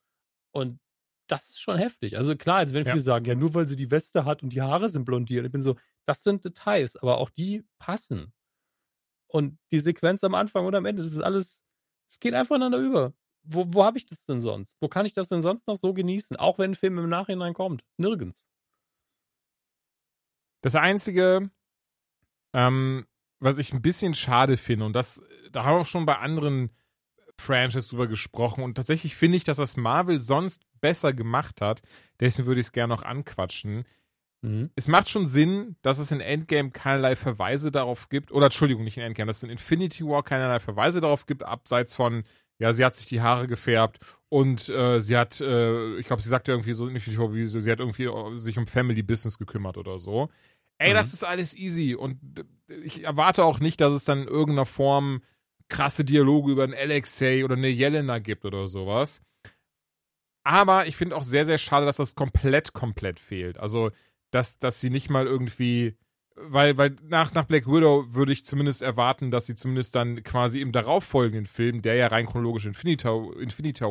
Und 0.53 0.79
das 1.27 1.51
ist 1.51 1.61
schon 1.61 1.79
heftig. 1.79 2.17
Also 2.17 2.37
klar, 2.37 2.61
jetzt 2.61 2.75
werden 2.75 2.87
Ja. 2.87 2.93
viele 2.93 3.01
sagen, 3.03 3.25
ja, 3.25 3.35
nur 3.35 3.55
weil 3.55 3.67
sie 3.67 3.77
die 3.77 3.91
Weste 3.91 4.25
hat 4.25 4.43
und 4.43 4.51
die 4.53 4.63
Haare 4.63 4.89
sind 4.89 5.05
blondiert. 5.05 5.45
Ich 5.47 5.53
bin 5.53 5.63
so, 5.63 5.77
das 6.07 6.23
sind 6.23 6.45
Details, 6.45 6.97
aber 6.97 7.19
auch 7.19 7.31
die 7.31 7.65
passen. 7.79 8.33
Und 9.27 9.59
die 9.73 9.81
Sequenz 9.81 10.23
am 10.23 10.35
Anfang 10.35 10.67
und 10.67 10.75
am 10.75 10.85
Ende, 10.85 11.03
das 11.03 11.13
ist 11.13 11.21
alles, 11.23 11.63
es 12.09 12.21
geht 12.21 12.35
einfach 12.35 12.57
ineinander 12.57 12.79
über. 12.79 13.15
Wo, 13.43 13.65
wo 13.75 13.85
habe 13.85 13.99
ich 13.99 14.07
das 14.07 14.25
denn 14.27 14.39
sonst? 14.41 14.77
Wo 14.81 14.89
kann 14.89 15.07
ich 15.07 15.15
das 15.15 15.29
denn 15.29 15.43
sonst 15.43 15.67
noch 15.67 15.77
so 15.77 15.93
genießen? 15.93 16.37
Auch 16.37 16.59
wenn 16.59 16.73
ein 16.73 16.75
Film 16.77 16.99
im 16.99 17.09
Nachhinein 17.09 17.55
kommt. 17.55 17.85
Nirgends. 17.97 18.47
Das 20.65 20.77
Einzige, 20.77 21.51
ähm, 22.55 23.05
was 23.39 23.59
ich 23.59 23.75
ein 23.75 23.83
bisschen 23.83 24.15
schade 24.15 24.57
finde, 24.57 24.87
und 24.87 24.95
das, 24.95 25.23
da 25.53 25.65
haben 25.65 25.77
wir 25.77 25.81
auch 25.83 25.87
schon 25.87 26.07
bei 26.07 26.17
anderen 26.17 26.71
Franchises 27.39 27.89
drüber 27.89 28.07
gesprochen, 28.07 28.65
und 28.65 28.75
tatsächlich 28.75 29.15
finde 29.15 29.37
ich, 29.37 29.45
dass 29.45 29.59
das 29.59 29.77
Marvel 29.77 30.23
sonst 30.23 30.62
besser 30.81 31.12
gemacht 31.12 31.61
hat, 31.61 31.83
deswegen 32.19 32.47
würde 32.47 32.62
ich 32.62 32.69
es 32.69 32.73
gerne 32.73 32.95
noch 32.95 33.03
anquatschen. 33.03 33.85
Mhm. 34.41 34.71
Es 34.75 34.89
macht 34.89 35.11
schon 35.11 35.27
Sinn, 35.27 35.77
dass 35.83 35.99
es 35.99 36.11
in 36.11 36.23
Endgame 36.23 36.71
keinerlei 36.71 37.15
Verweise 37.15 37.71
darauf 37.71 38.09
gibt, 38.09 38.33
oder 38.33 38.47
Entschuldigung, 38.47 38.85
nicht 38.85 38.97
in 38.97 39.03
Endgame, 39.03 39.27
dass 39.27 39.39
es 39.39 39.43
in 39.43 39.51
Infinity 39.51 40.03
War 40.07 40.23
keinerlei 40.23 40.61
Verweise 40.61 41.03
darauf 41.03 41.27
gibt, 41.27 41.43
abseits 41.43 41.93
von, 41.93 42.25
ja, 42.59 42.73
sie 42.73 42.87
hat 42.87 42.95
sich 42.95 43.07
die 43.07 43.21
Haare 43.21 43.49
gefärbt 43.49 43.99
und 44.31 44.69
äh, 44.69 45.01
sie 45.01 45.17
hat, 45.17 45.41
äh, 45.41 45.97
ich 45.99 46.07
glaube, 46.07 46.23
sie 46.23 46.29
sagte 46.29 46.53
irgendwie 46.53 46.73
so, 46.73 46.87
so, 46.89 47.61
sie 47.61 47.71
hat 47.71 47.81
irgendwie 47.81 48.05
äh, 48.05 48.37
sich 48.37 48.57
um 48.57 48.67
Family 48.67 49.03
Business 49.03 49.39
gekümmert 49.39 49.77
oder 49.77 49.99
so. 49.99 50.31
Ey, 50.79 50.91
Mhm. 50.91 50.95
das 50.95 51.12
ist 51.12 51.25
alles 51.25 51.57
easy 51.57 51.95
und 51.95 52.18
ich 52.85 53.05
erwarte 53.05 53.45
auch 53.45 53.61
nicht, 53.61 53.81
dass 53.81 53.93
es 53.93 54.05
dann 54.05 54.22
in 54.22 54.29
irgendeiner 54.29 54.66
Form 54.66 55.22
krasse 55.68 56.05
Dialoge 56.05 56.53
über 56.53 56.64
einen 56.64 56.75
Alexei 56.75 57.45
oder 57.45 57.55
eine 57.57 57.68
Jelena 57.68 58.18
gibt 58.18 58.45
oder 58.45 58.66
sowas. 58.68 59.20
Aber 60.47 60.87
ich 60.87 60.97
finde 60.97 61.16
auch 61.16 61.22
sehr, 61.22 61.45
sehr 61.47 61.59
schade, 61.59 61.87
dass 61.87 61.97
das 61.97 62.14
komplett, 62.14 62.72
komplett 62.75 63.18
fehlt. 63.18 63.59
Also, 63.59 63.91
dass, 64.31 64.59
dass 64.59 64.81
sie 64.81 64.91
nicht 64.91 65.09
mal 65.09 65.27
irgendwie, 65.27 65.97
weil, 66.37 66.77
weil 66.77 66.97
nach, 67.03 67.33
nach 67.33 67.45
Black 67.45 67.66
Widow 67.66 68.12
würde 68.14 68.33
ich 68.33 68.45
zumindest 68.45 68.83
erwarten, 68.83 69.31
dass 69.31 69.47
sie 69.47 69.55
zumindest 69.55 69.95
dann 69.95 70.22
quasi 70.22 70.61
im 70.61 70.72
darauffolgenden 70.72 71.47
Film, 71.47 71.81
der 71.81 71.95
ja 71.95 72.09
rein 72.09 72.27
chronologisch 72.27 72.66
Infinity, 72.66 73.09
Infinity, 73.39 73.85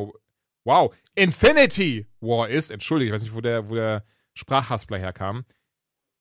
wow, 0.64 0.94
Infinity 1.16 2.06
War 2.20 2.48
ist, 2.48 2.70
entschuldige, 2.70 3.10
ich 3.10 3.14
weiß 3.14 3.22
nicht, 3.22 3.34
wo 3.34 3.40
der, 3.40 3.68
wo 3.68 3.74
der 3.74 4.04
Sprachhaspler 4.34 4.98
herkam, 4.98 5.44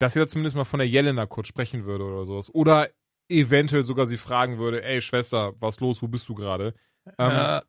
dass 0.04 0.14
sie 0.14 0.20
da 0.20 0.28
zumindest 0.28 0.58
mal 0.58 0.66
von 0.66 0.80
der 0.80 0.88
Jelena 0.88 1.26
kurz 1.26 1.48
sprechen 1.48 1.86
würde 1.86 2.04
oder 2.04 2.26
sowas. 2.26 2.54
Oder 2.54 2.90
eventuell 3.30 3.84
sogar 3.84 4.06
sie 4.06 4.18
fragen 4.18 4.58
würde, 4.58 4.84
ey 4.84 5.02
Schwester, 5.02 5.54
was 5.60 5.80
los, 5.80 6.02
wo 6.02 6.10
bist 6.10 6.28
du 6.28 6.36
gerade? 6.36 6.74
Ähm, 7.18 7.32
Äh, 7.32 7.62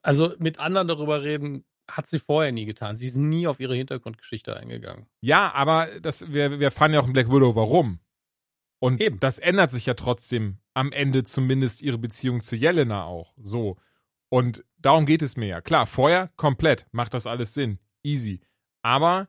also 0.00 0.34
mit 0.38 0.58
anderen 0.58 0.88
darüber 0.88 1.22
reden, 1.22 1.66
hat 1.86 2.08
sie 2.08 2.18
vorher 2.18 2.50
nie 2.50 2.64
getan. 2.64 2.96
Sie 2.96 3.06
ist 3.06 3.16
nie 3.16 3.46
auf 3.46 3.60
ihre 3.60 3.74
Hintergrundgeschichte 3.74 4.56
eingegangen. 4.56 5.06
Ja, 5.20 5.52
aber 5.52 5.88
das, 6.00 6.32
wir, 6.32 6.58
wir 6.58 6.70
fahren 6.70 6.94
ja 6.94 7.00
auch 7.00 7.06
in 7.06 7.12
Black 7.12 7.28
Widow, 7.28 7.54
warum? 7.54 8.00
Und 8.78 9.00
Eben. 9.00 9.20
das 9.20 9.38
ändert 9.38 9.70
sich 9.70 9.84
ja 9.84 9.94
trotzdem 9.94 10.58
am 10.74 10.92
Ende 10.92 11.24
zumindest 11.24 11.82
ihre 11.82 11.98
Beziehung 11.98 12.40
zu 12.40 12.56
Jelena 12.56 13.04
auch. 13.04 13.34
So. 13.36 13.76
Und 14.30 14.64
darum 14.78 15.04
geht 15.04 15.22
es 15.22 15.36
mir 15.36 15.46
ja. 15.46 15.60
Klar, 15.60 15.86
vorher 15.86 16.30
komplett 16.36 16.86
macht 16.92 17.12
das 17.12 17.26
alles 17.26 17.52
Sinn. 17.52 17.78
Easy. 18.02 18.40
Aber 18.82 19.28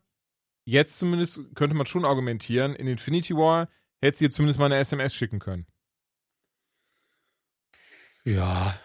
jetzt 0.68 0.99
zumindest 0.99 1.41
könnte 1.55 1.76
man 1.76 1.86
schon 1.86 2.03
argumentieren, 2.03 2.76
in 2.76 2.88
Infinity 2.88 3.36
War 3.36 3.70
hätte 4.01 4.18
sie 4.18 4.26
ihr 4.26 4.32
zumindest 4.32 4.59
mal 4.59 4.65
eine 4.65 4.78
SMS 4.78 5.15
schicken 5.15 5.39
können. 5.39 5.65
Ja. 8.26 8.78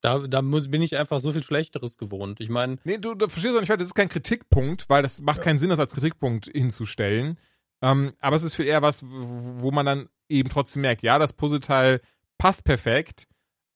Da, 0.00 0.18
da 0.26 0.40
muss, 0.40 0.70
bin 0.70 0.80
ich 0.80 0.96
einfach 0.96 1.20
so 1.20 1.32
viel 1.32 1.42
Schlechteres 1.42 1.98
gewohnt. 1.98 2.40
Ich 2.40 2.48
meine, 2.48 2.78
Nee, 2.84 2.96
du, 2.96 3.14
du 3.14 3.28
verstehst 3.28 3.54
doch 3.54 3.60
nicht, 3.60 3.70
das 3.70 3.82
ist 3.82 3.94
kein 3.94 4.08
Kritikpunkt, 4.08 4.88
weil 4.88 5.02
das 5.02 5.20
macht 5.20 5.42
keinen 5.42 5.58
Sinn, 5.58 5.68
das 5.68 5.80
als 5.80 5.92
Kritikpunkt 5.92 6.46
hinzustellen. 6.46 7.38
Ähm, 7.82 8.14
aber 8.20 8.36
es 8.36 8.42
ist 8.42 8.54
viel 8.54 8.66
eher 8.66 8.80
was, 8.80 9.04
wo 9.06 9.70
man 9.70 9.84
dann 9.84 10.08
eben 10.28 10.48
trotzdem 10.48 10.82
merkt, 10.82 11.02
ja, 11.02 11.18
das 11.18 11.34
Puzzleteil 11.34 12.00
passt 12.38 12.64
perfekt, 12.64 13.28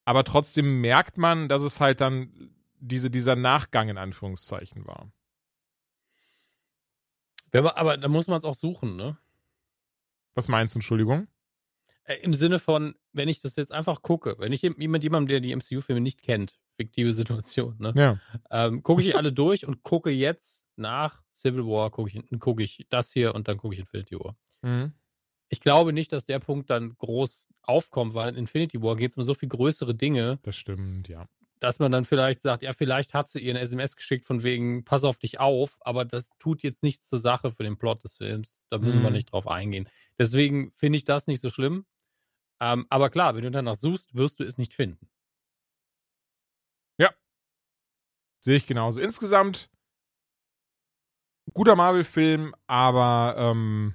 aber 0.07 0.25
trotzdem 0.25 0.81
merkt 0.81 1.19
man, 1.19 1.49
dass 1.49 1.63
es 1.63 1.81
halt 1.81 2.01
dann 2.01 2.51
diese, 2.79 3.11
dieser 3.11 3.37
Nachgang 3.37 3.91
in 3.91 3.99
Anführungszeichen 3.99 4.87
war. 4.87 5.13
Man, 7.53 7.73
aber 7.75 7.97
da 7.97 8.09
muss 8.09 8.27
man 8.27 8.39
es 8.39 8.45
auch 8.45 8.55
suchen, 8.55 8.97
ne? 8.97 9.19
Was 10.35 10.49
meinst 10.49 10.75
du, 10.75 10.79
Entschuldigung? 10.79 11.29
Äh, 12.05 12.17
Im 12.23 12.35
Sinne 12.35 12.59
von, 12.59 12.95
wenn 13.13 13.29
ich 13.29 13.41
das 13.41 13.57
jetzt 13.57 13.73
einfach 13.73 14.03
gucke, 14.03 14.37
wenn 14.39 14.53
ich 14.53 14.63
jemand, 14.63 15.05
jemandem, 15.05 15.29
der 15.29 15.41
die 15.41 15.55
MCU-Filme 15.55 16.01
nicht 16.01 16.23
kennt, 16.23 16.59
fiktive 16.77 17.13
Situation, 17.13 17.77
ne? 17.79 17.93
Ja. 17.95 18.19
Ähm, 18.51 18.83
gucke 18.83 19.03
ich 19.03 19.15
alle 19.17 19.33
durch 19.33 19.67
und 19.67 19.83
gucke 19.83 20.11
jetzt 20.11 20.67
nach 20.77 21.23
Civil 21.33 21.65
War, 21.67 21.91
gucke 21.91 22.11
ich, 22.11 22.41
guck 22.41 22.61
ich 22.61 22.87
das 22.89 23.13
hier 23.13 23.35
und 23.35 23.49
dann 23.49 23.59
gucke 23.59 23.75
ich 23.75 23.81
Infinity 23.81 24.19
War. 24.19 24.37
Mhm. 24.63 24.93
Ich 25.49 25.61
glaube 25.61 25.93
nicht, 25.93 26.13
dass 26.13 26.25
der 26.25 26.39
Punkt 26.39 26.71
dann 26.71 26.97
groß 26.97 27.51
aufkommt, 27.61 28.15
weil 28.15 28.31
in 28.31 28.37
Infinity 28.37 28.81
War 28.81 28.97
geht 28.97 29.11
es 29.11 29.19
um 29.19 29.25
so 29.25 29.35
viel 29.35 29.51
größere 29.51 29.95
Dinge, 29.95 30.39
Das 30.43 30.57
stimmt, 30.57 31.09
ja. 31.09 31.29
Dass 31.63 31.79
man 31.79 31.93
dann 31.93 32.05
vielleicht 32.05 32.43
sagt, 32.43 32.63
ja, 32.63 32.73
vielleicht 32.73 33.15
hat 33.15 33.29
sie 33.31 33.41
ihr 33.41 33.53
eine 33.53 33.61
SMS 33.61 33.97
geschickt 33.97 34.27
von 34.27 34.43
wegen, 34.43 34.85
pass 34.85 35.05
auf 35.05 35.17
dich 35.19 35.39
auf, 35.41 35.77
aber 35.81 36.05
das 36.05 36.31
tut 36.39 36.63
jetzt 36.63 36.83
nichts 36.83 37.09
zur 37.09 37.19
Sache 37.19 37.51
für 37.51 37.63
den 37.63 37.77
Plot 37.79 38.03
des 38.05 38.17
Films. 38.17 38.61
Da 38.71 38.79
müssen 38.79 39.03
wir 39.03 39.11
Mhm. 39.11 39.15
nicht 39.17 39.33
drauf 39.33 39.47
eingehen. 39.47 39.89
Deswegen 40.19 40.73
finde 40.73 40.97
ich 40.99 41.05
das 41.05 41.27
nicht 41.27 41.41
so 41.41 41.51
schlimm. 41.51 41.87
Ähm, 42.61 42.87
aber 42.91 43.11
klar, 43.11 43.35
wenn 43.35 43.43
du 43.43 43.51
danach 43.51 43.75
suchst, 43.77 44.15
wirst 44.15 44.41
du 44.41 44.45
es 44.45 44.59
nicht 44.59 44.75
finden. 44.75 45.09
Sehe 48.45 48.57
ich 48.57 48.67
genauso. 48.67 49.01
Insgesamt 49.01 49.71
guter 51.55 51.77
Marvel-Film, 51.77 52.55
aber, 52.67 53.37
ähm, 53.39 53.95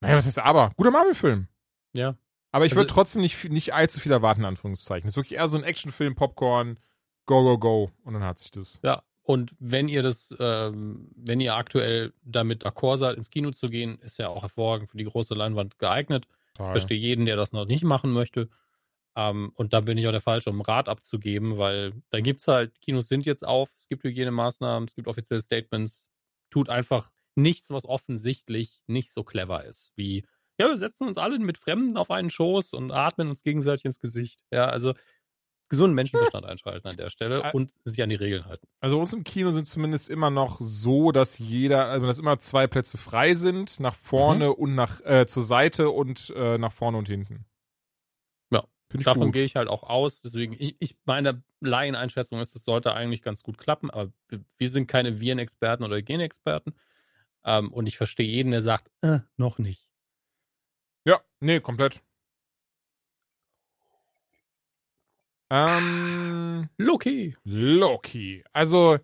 naja, 0.00 0.16
was 0.16 0.26
heißt 0.26 0.40
aber? 0.40 0.72
Guter 0.76 0.90
Marvel-Film. 0.90 1.46
Ja. 1.94 2.16
Aber 2.52 2.64
ich 2.66 2.72
Also- 2.72 2.80
würde 2.82 2.92
trotzdem 2.92 3.22
nicht, 3.22 3.48
nicht 3.50 3.74
allzu 3.74 3.98
viel 3.98 4.12
erwarten, 4.12 4.40
in 4.42 4.46
Anführungszeichen. 4.46 5.06
Das 5.06 5.14
ist 5.14 5.16
wirklich 5.16 5.38
eher 5.38 5.48
so 5.48 5.56
ein 5.56 5.64
Actionfilm, 5.64 6.14
Popcorn, 6.14 6.78
go, 7.26 7.42
go, 7.42 7.58
go. 7.58 7.90
Und 8.04 8.14
dann 8.14 8.22
hat 8.24 8.38
sich 8.38 8.50
das. 8.50 8.78
Ja. 8.84 9.02
Und 9.24 9.54
wenn 9.60 9.88
ihr 9.88 10.02
das, 10.02 10.34
ähm, 10.40 11.08
wenn 11.16 11.40
ihr 11.40 11.54
aktuell 11.54 12.12
damit 12.22 12.64
d'accord 12.66 12.96
seid, 12.98 13.16
ins 13.16 13.30
Kino 13.30 13.52
zu 13.52 13.68
gehen, 13.68 13.98
ist 14.00 14.18
ja 14.18 14.28
auch 14.28 14.42
hervorragend 14.42 14.90
für 14.90 14.96
die 14.98 15.04
große 15.04 15.34
Leinwand 15.34 15.78
geeignet. 15.78 16.26
Ich 16.28 16.58
Total. 16.58 16.72
verstehe 16.72 16.98
jeden, 16.98 17.24
der 17.24 17.36
das 17.36 17.52
noch 17.52 17.64
nicht 17.64 17.84
machen 17.84 18.10
möchte. 18.12 18.50
Ähm, 19.14 19.52
und 19.54 19.72
da 19.72 19.80
bin 19.80 19.96
ich 19.96 20.06
auch 20.08 20.12
der 20.12 20.20
Falsche, 20.20 20.50
um 20.50 20.60
Rat 20.60 20.88
abzugeben, 20.88 21.56
weil 21.56 21.92
da 22.10 22.20
gibt 22.20 22.40
es 22.40 22.48
halt, 22.48 22.78
Kinos 22.80 23.08
sind 23.08 23.24
jetzt 23.24 23.46
auf, 23.46 23.70
es 23.78 23.86
gibt 23.86 24.02
Hygienemaßnahmen, 24.04 24.88
es 24.88 24.94
gibt 24.94 25.06
offizielle 25.06 25.40
Statements, 25.40 26.08
tut 26.50 26.68
einfach 26.68 27.10
nichts, 27.34 27.70
was 27.70 27.84
offensichtlich 27.84 28.82
nicht 28.86 29.12
so 29.12 29.22
clever 29.22 29.64
ist, 29.64 29.92
wie, 29.96 30.24
ja, 30.58 30.68
wir 30.68 30.76
setzen 30.76 31.08
uns 31.08 31.18
alle 31.18 31.38
mit 31.38 31.58
Fremden 31.58 31.96
auf 31.96 32.10
einen 32.10 32.30
Schoß 32.30 32.74
und 32.74 32.90
atmen 32.92 33.28
uns 33.30 33.42
gegenseitig 33.42 33.84
ins 33.84 33.98
Gesicht. 33.98 34.40
Ja, 34.50 34.66
also 34.66 34.94
gesunden 35.68 35.94
Menschenverstand 35.94 36.44
einschalten 36.44 36.86
an 36.86 36.96
der 36.98 37.08
Stelle 37.08 37.50
und 37.54 37.72
sich 37.84 38.02
an 38.02 38.10
die 38.10 38.14
Regeln 38.14 38.44
halten. 38.44 38.66
Also 38.80 39.00
uns 39.00 39.14
im 39.14 39.24
Kino 39.24 39.52
sind 39.52 39.66
zumindest 39.66 40.10
immer 40.10 40.28
noch 40.28 40.58
so, 40.60 41.12
dass 41.12 41.38
jeder, 41.38 41.86
also 41.86 42.06
dass 42.06 42.18
immer 42.18 42.38
zwei 42.38 42.66
Plätze 42.66 42.98
frei 42.98 43.34
sind, 43.34 43.80
nach 43.80 43.94
vorne 43.94 44.48
Mhm. 44.48 44.52
und 44.54 44.74
nach 44.74 45.00
äh, 45.00 45.24
zur 45.26 45.42
Seite 45.42 45.88
und 45.90 46.30
äh, 46.36 46.58
nach 46.58 46.72
vorne 46.72 46.98
und 46.98 47.08
hinten. 47.08 47.46
Ja, 48.50 48.64
Davon 49.04 49.22
gut. 49.28 49.32
gehe 49.32 49.44
ich 49.44 49.56
halt 49.56 49.68
auch 49.68 49.84
aus. 49.84 50.20
Deswegen, 50.20 50.54
ich, 50.58 50.76
ich 50.78 50.94
meine 51.06 51.42
Laieneinschätzung 51.60 52.38
ist, 52.40 52.54
es 52.54 52.64
sollte 52.64 52.92
eigentlich 52.92 53.22
ganz 53.22 53.42
gut 53.42 53.56
klappen, 53.56 53.88
aber 53.88 54.12
wir, 54.28 54.44
wir 54.58 54.68
sind 54.68 54.86
keine 54.88 55.20
Virenexperten 55.20 55.86
oder 55.86 55.96
Hygienexperten. 55.96 56.74
Ähm, 57.44 57.72
und 57.72 57.86
ich 57.86 57.96
verstehe 57.96 58.28
jeden, 58.28 58.50
der 58.50 58.60
sagt, 58.60 58.90
äh, 59.00 59.20
noch 59.38 59.56
nicht. 59.58 59.88
Ja, 61.04 61.20
nee, 61.40 61.60
komplett. 61.60 62.02
Ähm, 65.50 66.68
Loki. 66.78 67.36
Loki. 67.44 68.44
Also 68.52 68.98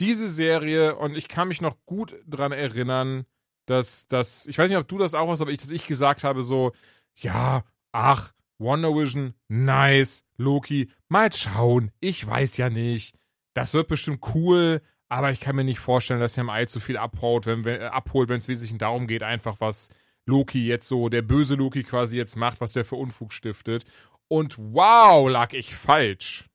diese 0.00 0.28
Serie 0.28 0.96
und 0.96 1.16
ich 1.16 1.28
kann 1.28 1.48
mich 1.48 1.60
noch 1.60 1.76
gut 1.86 2.16
dran 2.26 2.50
erinnern, 2.52 3.24
dass 3.66 4.08
das, 4.08 4.46
ich 4.46 4.58
weiß 4.58 4.68
nicht, 4.68 4.78
ob 4.78 4.88
du 4.88 4.98
das 4.98 5.14
auch 5.14 5.28
hast, 5.30 5.40
aber 5.40 5.52
ich, 5.52 5.58
dass 5.58 5.70
ich 5.70 5.86
gesagt 5.86 6.24
habe 6.24 6.42
so, 6.42 6.72
ja, 7.14 7.62
ach, 7.92 8.32
Wonder 8.58 8.94
Vision, 8.94 9.34
nice, 9.48 10.24
Loki, 10.36 10.90
mal 11.08 11.32
schauen, 11.32 11.92
ich 12.00 12.26
weiß 12.26 12.56
ja 12.56 12.70
nicht, 12.70 13.14
das 13.54 13.74
wird 13.74 13.88
bestimmt 13.88 14.20
cool, 14.34 14.82
aber 15.08 15.30
ich 15.30 15.40
kann 15.40 15.54
mir 15.54 15.64
nicht 15.64 15.78
vorstellen, 15.78 16.20
dass 16.20 16.36
er 16.36 16.42
im 16.42 16.50
Ei 16.50 16.64
zu 16.64 16.80
viel 16.80 16.96
abhaut, 16.96 17.46
wenn, 17.46 17.64
wenn, 17.64 17.82
abholt, 17.82 18.28
wenn 18.28 18.38
es 18.38 18.48
wesentlich 18.48 18.78
darum 18.78 19.06
geht, 19.06 19.22
einfach 19.22 19.60
was 19.60 19.90
Loki 20.26 20.66
jetzt 20.66 20.88
so, 20.88 21.08
der 21.08 21.22
böse 21.22 21.54
Loki 21.54 21.82
quasi 21.82 22.16
jetzt 22.16 22.36
macht, 22.36 22.60
was 22.60 22.72
der 22.72 22.84
für 22.84 22.96
Unfug 22.96 23.32
stiftet. 23.32 23.84
Und 24.28 24.56
wow, 24.58 25.28
lag 25.28 25.52
ich 25.52 25.74
falsch. 25.74 26.48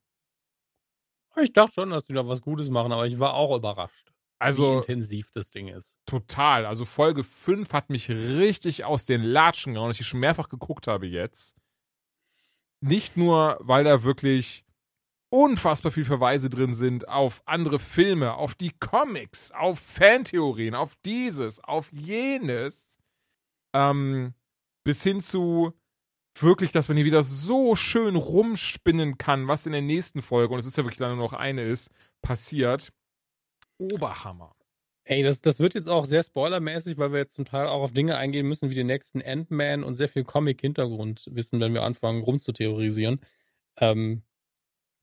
Ich 1.39 1.53
dachte 1.53 1.73
schon, 1.73 1.89
dass 1.91 2.05
die 2.05 2.13
da 2.13 2.27
was 2.27 2.41
Gutes 2.41 2.69
machen, 2.69 2.91
aber 2.91 3.05
ich 3.05 3.19
war 3.19 3.33
auch 3.35 3.55
überrascht, 3.55 4.11
wie 4.45 4.45
Also 4.45 4.79
intensiv 4.79 5.29
das 5.33 5.51
Ding 5.51 5.67
ist. 5.67 5.97
total. 6.05 6.65
Also 6.65 6.85
Folge 6.85 7.23
5 7.23 7.71
hat 7.73 7.89
mich 7.89 8.09
richtig 8.09 8.85
aus 8.85 9.05
den 9.05 9.21
Latschen 9.21 9.73
gehauen, 9.73 9.89
dass 9.89 9.99
ich 9.99 10.07
schon 10.07 10.19
mehrfach 10.19 10.49
geguckt 10.49 10.87
habe 10.87 11.05
jetzt. 11.07 11.55
Nicht 12.81 13.17
nur, 13.17 13.57
weil 13.61 13.83
da 13.83 14.03
wirklich 14.03 14.63
unfassbar 15.29 15.91
viel 15.91 16.05
Verweise 16.05 16.49
drin 16.49 16.73
sind 16.73 17.07
auf 17.09 17.41
andere 17.45 17.79
Filme, 17.79 18.33
auf 18.35 18.55
die 18.55 18.71
Comics, 18.79 19.51
auf 19.51 19.79
Fantheorien, 19.79 20.73
auf 20.73 20.95
dieses, 21.05 21.59
auf 21.63 21.91
jenes, 21.91 22.86
ähm, 23.77 24.33
bis 24.83 25.03
hin 25.03 25.21
zu 25.21 25.73
wirklich, 26.39 26.71
dass 26.71 26.87
man 26.87 26.97
hier 26.97 27.05
wieder 27.05 27.23
so 27.23 27.75
schön 27.75 28.15
rumspinnen 28.15 29.17
kann, 29.17 29.47
was 29.47 29.65
in 29.65 29.71
der 29.71 29.81
nächsten 29.81 30.21
Folge, 30.21 30.53
und 30.53 30.59
es 30.59 30.65
ist 30.65 30.77
ja 30.77 30.83
wirklich 30.83 30.99
dann 30.99 31.15
nur 31.15 31.25
noch 31.25 31.33
eine 31.33 31.63
ist, 31.63 31.91
passiert. 32.21 32.91
Oberhammer. 33.77 34.55
Ey, 35.03 35.23
das, 35.23 35.41
das 35.41 35.59
wird 35.59 35.73
jetzt 35.73 35.87
auch 35.87 36.05
sehr 36.05 36.23
spoilermäßig, 36.23 36.97
weil 36.97 37.11
wir 37.11 37.19
jetzt 37.19 37.35
zum 37.35 37.45
Teil 37.45 37.67
auch 37.67 37.81
auf 37.81 37.93
Dinge 37.93 38.17
eingehen 38.17 38.47
müssen, 38.47 38.69
wie 38.69 38.75
den 38.75 38.87
nächsten 38.87 39.21
Ant-Man 39.21 39.83
und 39.83 39.95
sehr 39.95 40.09
viel 40.09 40.25
Comic-Hintergrund 40.25 41.29
wissen, 41.31 41.59
wenn 41.59 41.73
wir 41.73 41.83
anfangen 41.83 42.23
rumzutheorisieren. 42.23 43.21
Ähm, 43.77 44.23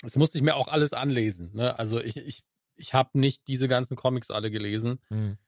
das 0.03 0.17
musste 0.17 0.37
ich 0.37 0.45
mir 0.45 0.57
auch 0.57 0.69
alles 0.69 0.93
anlesen. 0.93 1.53
Ne? 1.55 1.79
Also 1.79 2.01
ich, 2.01 2.17
ich, 2.19 2.45
ich 2.77 2.93
habe 2.93 3.19
nicht 3.19 3.47
diese 3.47 3.69
ganzen 3.69 3.97
Comics 3.97 4.31
alle 4.31 4.51
gelesen. 4.51 5.01
Hm. 5.09 5.39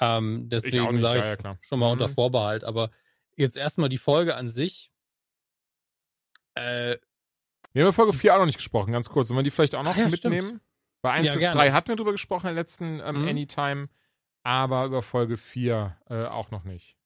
Ähm, 0.00 0.42
Ich 0.44 0.48
deswegen 0.50 0.98
sage 0.98 1.18
ich 1.18 1.24
ja, 1.24 1.30
ja, 1.30 1.36
klar. 1.36 1.58
schon 1.62 1.78
mal 1.78 1.86
Mhm. 1.86 1.92
unter 2.02 2.08
Vorbehalt. 2.08 2.64
Aber 2.64 2.90
jetzt 3.36 3.56
erstmal 3.56 3.88
die 3.88 3.98
Folge 3.98 4.34
an 4.36 4.48
sich. 4.48 4.90
Äh, 6.54 6.96
Wir 7.72 7.82
haben 7.82 7.88
über 7.88 7.92
Folge 7.92 8.12
4 8.12 8.34
auch 8.34 8.38
noch 8.38 8.46
nicht 8.46 8.56
gesprochen, 8.58 8.92
ganz 8.92 9.08
kurz. 9.10 9.28
Sollen 9.28 9.38
wir 9.38 9.42
die 9.44 9.50
vielleicht 9.50 9.74
auch 9.74 9.82
noch 9.82 9.96
Ah 9.96 10.00
ja, 10.00 10.08
mitnehmen? 10.08 10.60
Bei 11.02 11.12
1 11.12 11.26
Ja, 11.26 11.32
bis 11.34 11.40
gerne. 11.40 11.56
3 11.56 11.72
hatten 11.72 11.88
wir 11.88 11.96
drüber 11.96 12.12
gesprochen 12.12 12.48
in 12.48 12.54
der 12.54 12.62
letzten 12.62 13.00
ähm, 13.00 13.22
Mhm. 13.22 13.28
Anytime, 13.28 13.88
aber 14.42 14.86
über 14.86 15.02
Folge 15.02 15.36
4 15.36 15.96
äh, 16.08 16.24
auch 16.24 16.50
noch 16.50 16.64
nicht. 16.64 16.96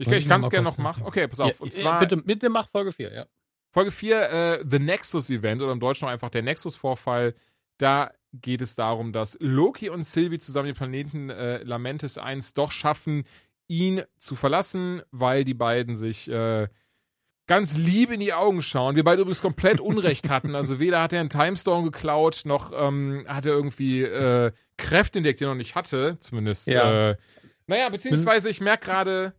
Ich, 0.00 0.06
ich 0.06 0.12
ich 0.12 0.28
kann 0.28 0.40
es 0.42 0.50
gerne 0.50 0.64
noch 0.64 0.78
machen. 0.78 1.02
Okay, 1.04 1.26
pass 1.26 1.40
auf. 1.40 1.50
ja, 1.50 1.56
Und 1.58 1.74
ja, 1.74 1.82
zwar 1.82 2.00
bitte, 2.00 2.18
bitte 2.18 2.48
mach 2.50 2.68
Folge 2.68 2.92
4, 2.92 3.12
ja. 3.12 3.26
Folge 3.70 3.90
4, 3.90 4.30
äh, 4.30 4.64
The 4.66 4.78
Nexus 4.78 5.28
Event 5.30 5.60
oder 5.62 5.72
im 5.72 5.80
Deutschen 5.80 6.06
auch 6.06 6.12
einfach 6.12 6.30
der 6.30 6.42
Nexus-Vorfall. 6.42 7.34
Da 7.78 8.12
geht 8.32 8.62
es 8.62 8.76
darum, 8.76 9.12
dass 9.12 9.36
Loki 9.40 9.88
und 9.88 10.02
Sylvie 10.02 10.38
zusammen 10.38 10.66
den 10.66 10.74
Planeten 10.74 11.30
äh, 11.30 11.62
Lamentis 11.62 12.18
1 12.18 12.54
doch 12.54 12.72
schaffen, 12.72 13.24
ihn 13.68 14.02
zu 14.18 14.36
verlassen, 14.36 15.02
weil 15.10 15.44
die 15.44 15.54
beiden 15.54 15.96
sich 15.96 16.30
äh, 16.30 16.68
ganz 17.46 17.76
lieb 17.76 18.10
in 18.10 18.20
die 18.20 18.32
Augen 18.32 18.62
schauen. 18.62 18.96
Wir 18.96 19.04
beide 19.04 19.22
übrigens 19.22 19.42
komplett 19.42 19.80
Unrecht 19.80 20.28
hatten. 20.30 20.54
Also 20.54 20.78
weder 20.78 21.02
hat 21.02 21.12
er 21.12 21.20
einen 21.20 21.30
Timestone 21.30 21.84
geklaut, 21.84 22.42
noch 22.44 22.72
ähm, 22.74 23.24
hat 23.26 23.46
er 23.46 23.52
irgendwie 23.52 24.02
äh, 24.02 24.52
Kräfte 24.76 25.18
entdeckt, 25.18 25.40
die 25.40 25.44
er 25.44 25.48
noch 25.50 25.54
nicht 25.56 25.74
hatte. 25.74 26.18
Zumindest. 26.18 26.68
Ja. 26.68 27.10
Äh, 27.10 27.16
naja, 27.66 27.88
beziehungsweise 27.88 28.48
ich 28.48 28.60
merke 28.60 28.86
gerade, 28.86 29.34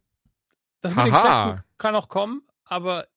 Das 0.81 0.95
mit 0.95 1.05
den. 1.05 1.13
Kräften 1.13 1.63
kann 1.77 1.95
auch 1.95 2.09
kommen, 2.09 2.43
aber 2.65 3.07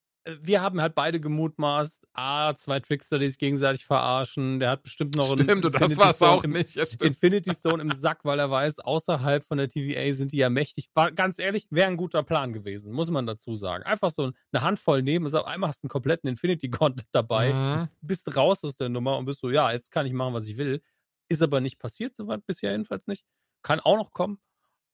wir 0.41 0.61
haben 0.61 0.81
halt 0.81 0.95
beide 0.95 1.19
gemutmaßt, 1.19 2.07
ah, 2.13 2.55
zwei 2.55 2.79
Trickster, 2.79 3.19
die 3.19 3.27
sich 3.27 3.37
gegenseitig 3.37 3.85
verarschen. 3.85 4.59
Der 4.59 4.69
hat 4.69 4.83
bestimmt 4.83 5.15
noch 5.15 5.31
einen 5.31 5.43
stimmt, 5.43 5.65
das 5.65 5.73
Infinity 5.73 5.97
war 5.97 6.09
es 6.11 6.15
Stone 6.17 6.31
auch 6.31 6.43
im, 6.45 6.51
nicht. 6.51 6.75
Ja. 6.75 6.83
Infinity 7.01 7.53
Stone 7.53 7.81
im 7.83 7.91
Sack, 7.91 8.23
weil 8.23 8.39
er 8.39 8.49
weiß, 8.49 8.79
außerhalb 8.79 9.43
von 9.43 9.57
der 9.57 9.67
TVA 9.67 10.13
sind 10.13 10.31
die 10.31 10.37
ja 10.37 10.49
mächtig. 10.49 10.89
War, 10.93 11.11
ganz 11.11 11.39
ehrlich, 11.39 11.67
wäre 11.71 11.89
ein 11.89 11.97
guter 11.97 12.23
Plan 12.23 12.53
gewesen, 12.53 12.93
muss 12.93 13.11
man 13.11 13.25
dazu 13.25 13.53
sagen. 13.55 13.83
Einfach 13.83 14.11
so 14.11 14.31
eine 14.51 14.61
Handvoll 14.63 15.01
nehmen 15.01 15.25
und 15.25 15.31
sagen, 15.31 15.45
einmal 15.45 15.69
hast 15.69 15.83
du 15.83 15.87
einen 15.87 15.89
kompletten 15.91 16.29
Infinity 16.29 16.69
Gauntlet 16.69 17.07
dabei, 17.11 17.53
Mhm. 17.53 17.89
bist 18.01 18.35
raus 18.35 18.63
aus 18.63 18.77
der 18.77 18.89
Nummer 18.89 19.17
und 19.17 19.25
bist 19.25 19.41
so, 19.41 19.49
ja, 19.49 19.71
jetzt 19.73 19.91
kann 19.91 20.05
ich 20.05 20.13
machen, 20.13 20.33
was 20.33 20.47
ich 20.47 20.55
will. 20.57 20.81
Ist 21.27 21.41
aber 21.41 21.59
nicht 21.59 21.79
passiert, 21.79 22.15
soweit 22.15 22.45
bisher 22.45 22.71
jedenfalls 22.71 23.07
nicht. 23.07 23.25
Kann 23.61 23.79
auch 23.81 23.97
noch 23.97 24.11
kommen. 24.13 24.39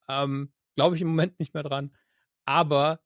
Ähm, 0.07 0.53
Glaube 0.75 0.95
ich 0.95 1.01
im 1.01 1.09
Moment 1.09 1.39
nicht 1.39 1.53
mehr 1.53 1.63
dran. 1.63 1.93
Aber, 2.45 2.99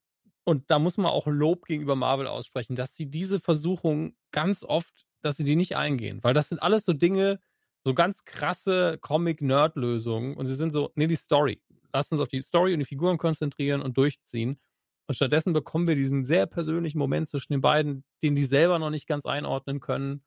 und 0.43 0.69
da 0.69 0.79
muss 0.79 0.97
man 0.97 1.11
auch 1.11 1.27
Lob 1.27 1.65
gegenüber 1.65 1.95
Marvel 1.95 2.27
aussprechen, 2.27 2.75
dass 2.75 2.95
sie 2.95 3.09
diese 3.09 3.39
Versuchung 3.39 4.15
ganz 4.31 4.63
oft, 4.63 5.05
dass 5.21 5.37
sie 5.37 5.43
die 5.43 5.55
nicht 5.55 5.75
eingehen. 5.75 6.19
Weil 6.21 6.33
das 6.33 6.49
sind 6.49 6.61
alles 6.61 6.85
so 6.85 6.93
Dinge, 6.93 7.39
so 7.85 7.93
ganz 7.93 8.25
krasse 8.25 8.97
Comic-Nerd-Lösungen. 9.01 10.35
Und 10.35 10.45
sie 10.45 10.55
sind 10.55 10.71
so, 10.71 10.91
nee, 10.95 11.07
die 11.07 11.15
Story. 11.15 11.61
Lass 11.93 12.11
uns 12.11 12.19
auf 12.19 12.27
die 12.27 12.41
Story 12.41 12.73
und 12.73 12.79
die 12.79 12.85
Figuren 12.85 13.17
konzentrieren 13.17 13.81
und 13.81 13.97
durchziehen. 13.97 14.59
Und 15.07 15.15
stattdessen 15.15 15.53
bekommen 15.53 15.87
wir 15.87 15.95
diesen 15.95 16.25
sehr 16.25 16.45
persönlichen 16.45 16.97
Moment 16.97 17.27
zwischen 17.27 17.53
den 17.53 17.61
beiden, 17.61 18.03
den 18.21 18.35
die 18.35 18.45
selber 18.45 18.79
noch 18.79 18.89
nicht 18.89 19.07
ganz 19.07 19.25
einordnen 19.25 19.79
können. 19.79 20.23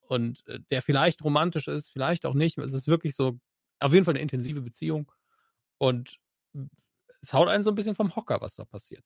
Und 0.00 0.46
äh, 0.46 0.60
der 0.70 0.82
vielleicht 0.82 1.24
romantisch 1.24 1.68
ist, 1.68 1.90
vielleicht 1.90 2.26
auch 2.26 2.34
nicht. 2.34 2.58
Es 2.58 2.74
ist 2.74 2.88
wirklich 2.88 3.14
so, 3.14 3.38
auf 3.80 3.92
jeden 3.94 4.04
Fall 4.04 4.12
eine 4.12 4.22
intensive 4.22 4.60
Beziehung. 4.60 5.10
Und 5.78 6.18
es 7.22 7.32
haut 7.32 7.48
einen 7.48 7.62
so 7.62 7.70
ein 7.70 7.74
bisschen 7.74 7.94
vom 7.94 8.14
Hocker, 8.14 8.40
was 8.40 8.56
da 8.56 8.64
passiert. 8.64 9.04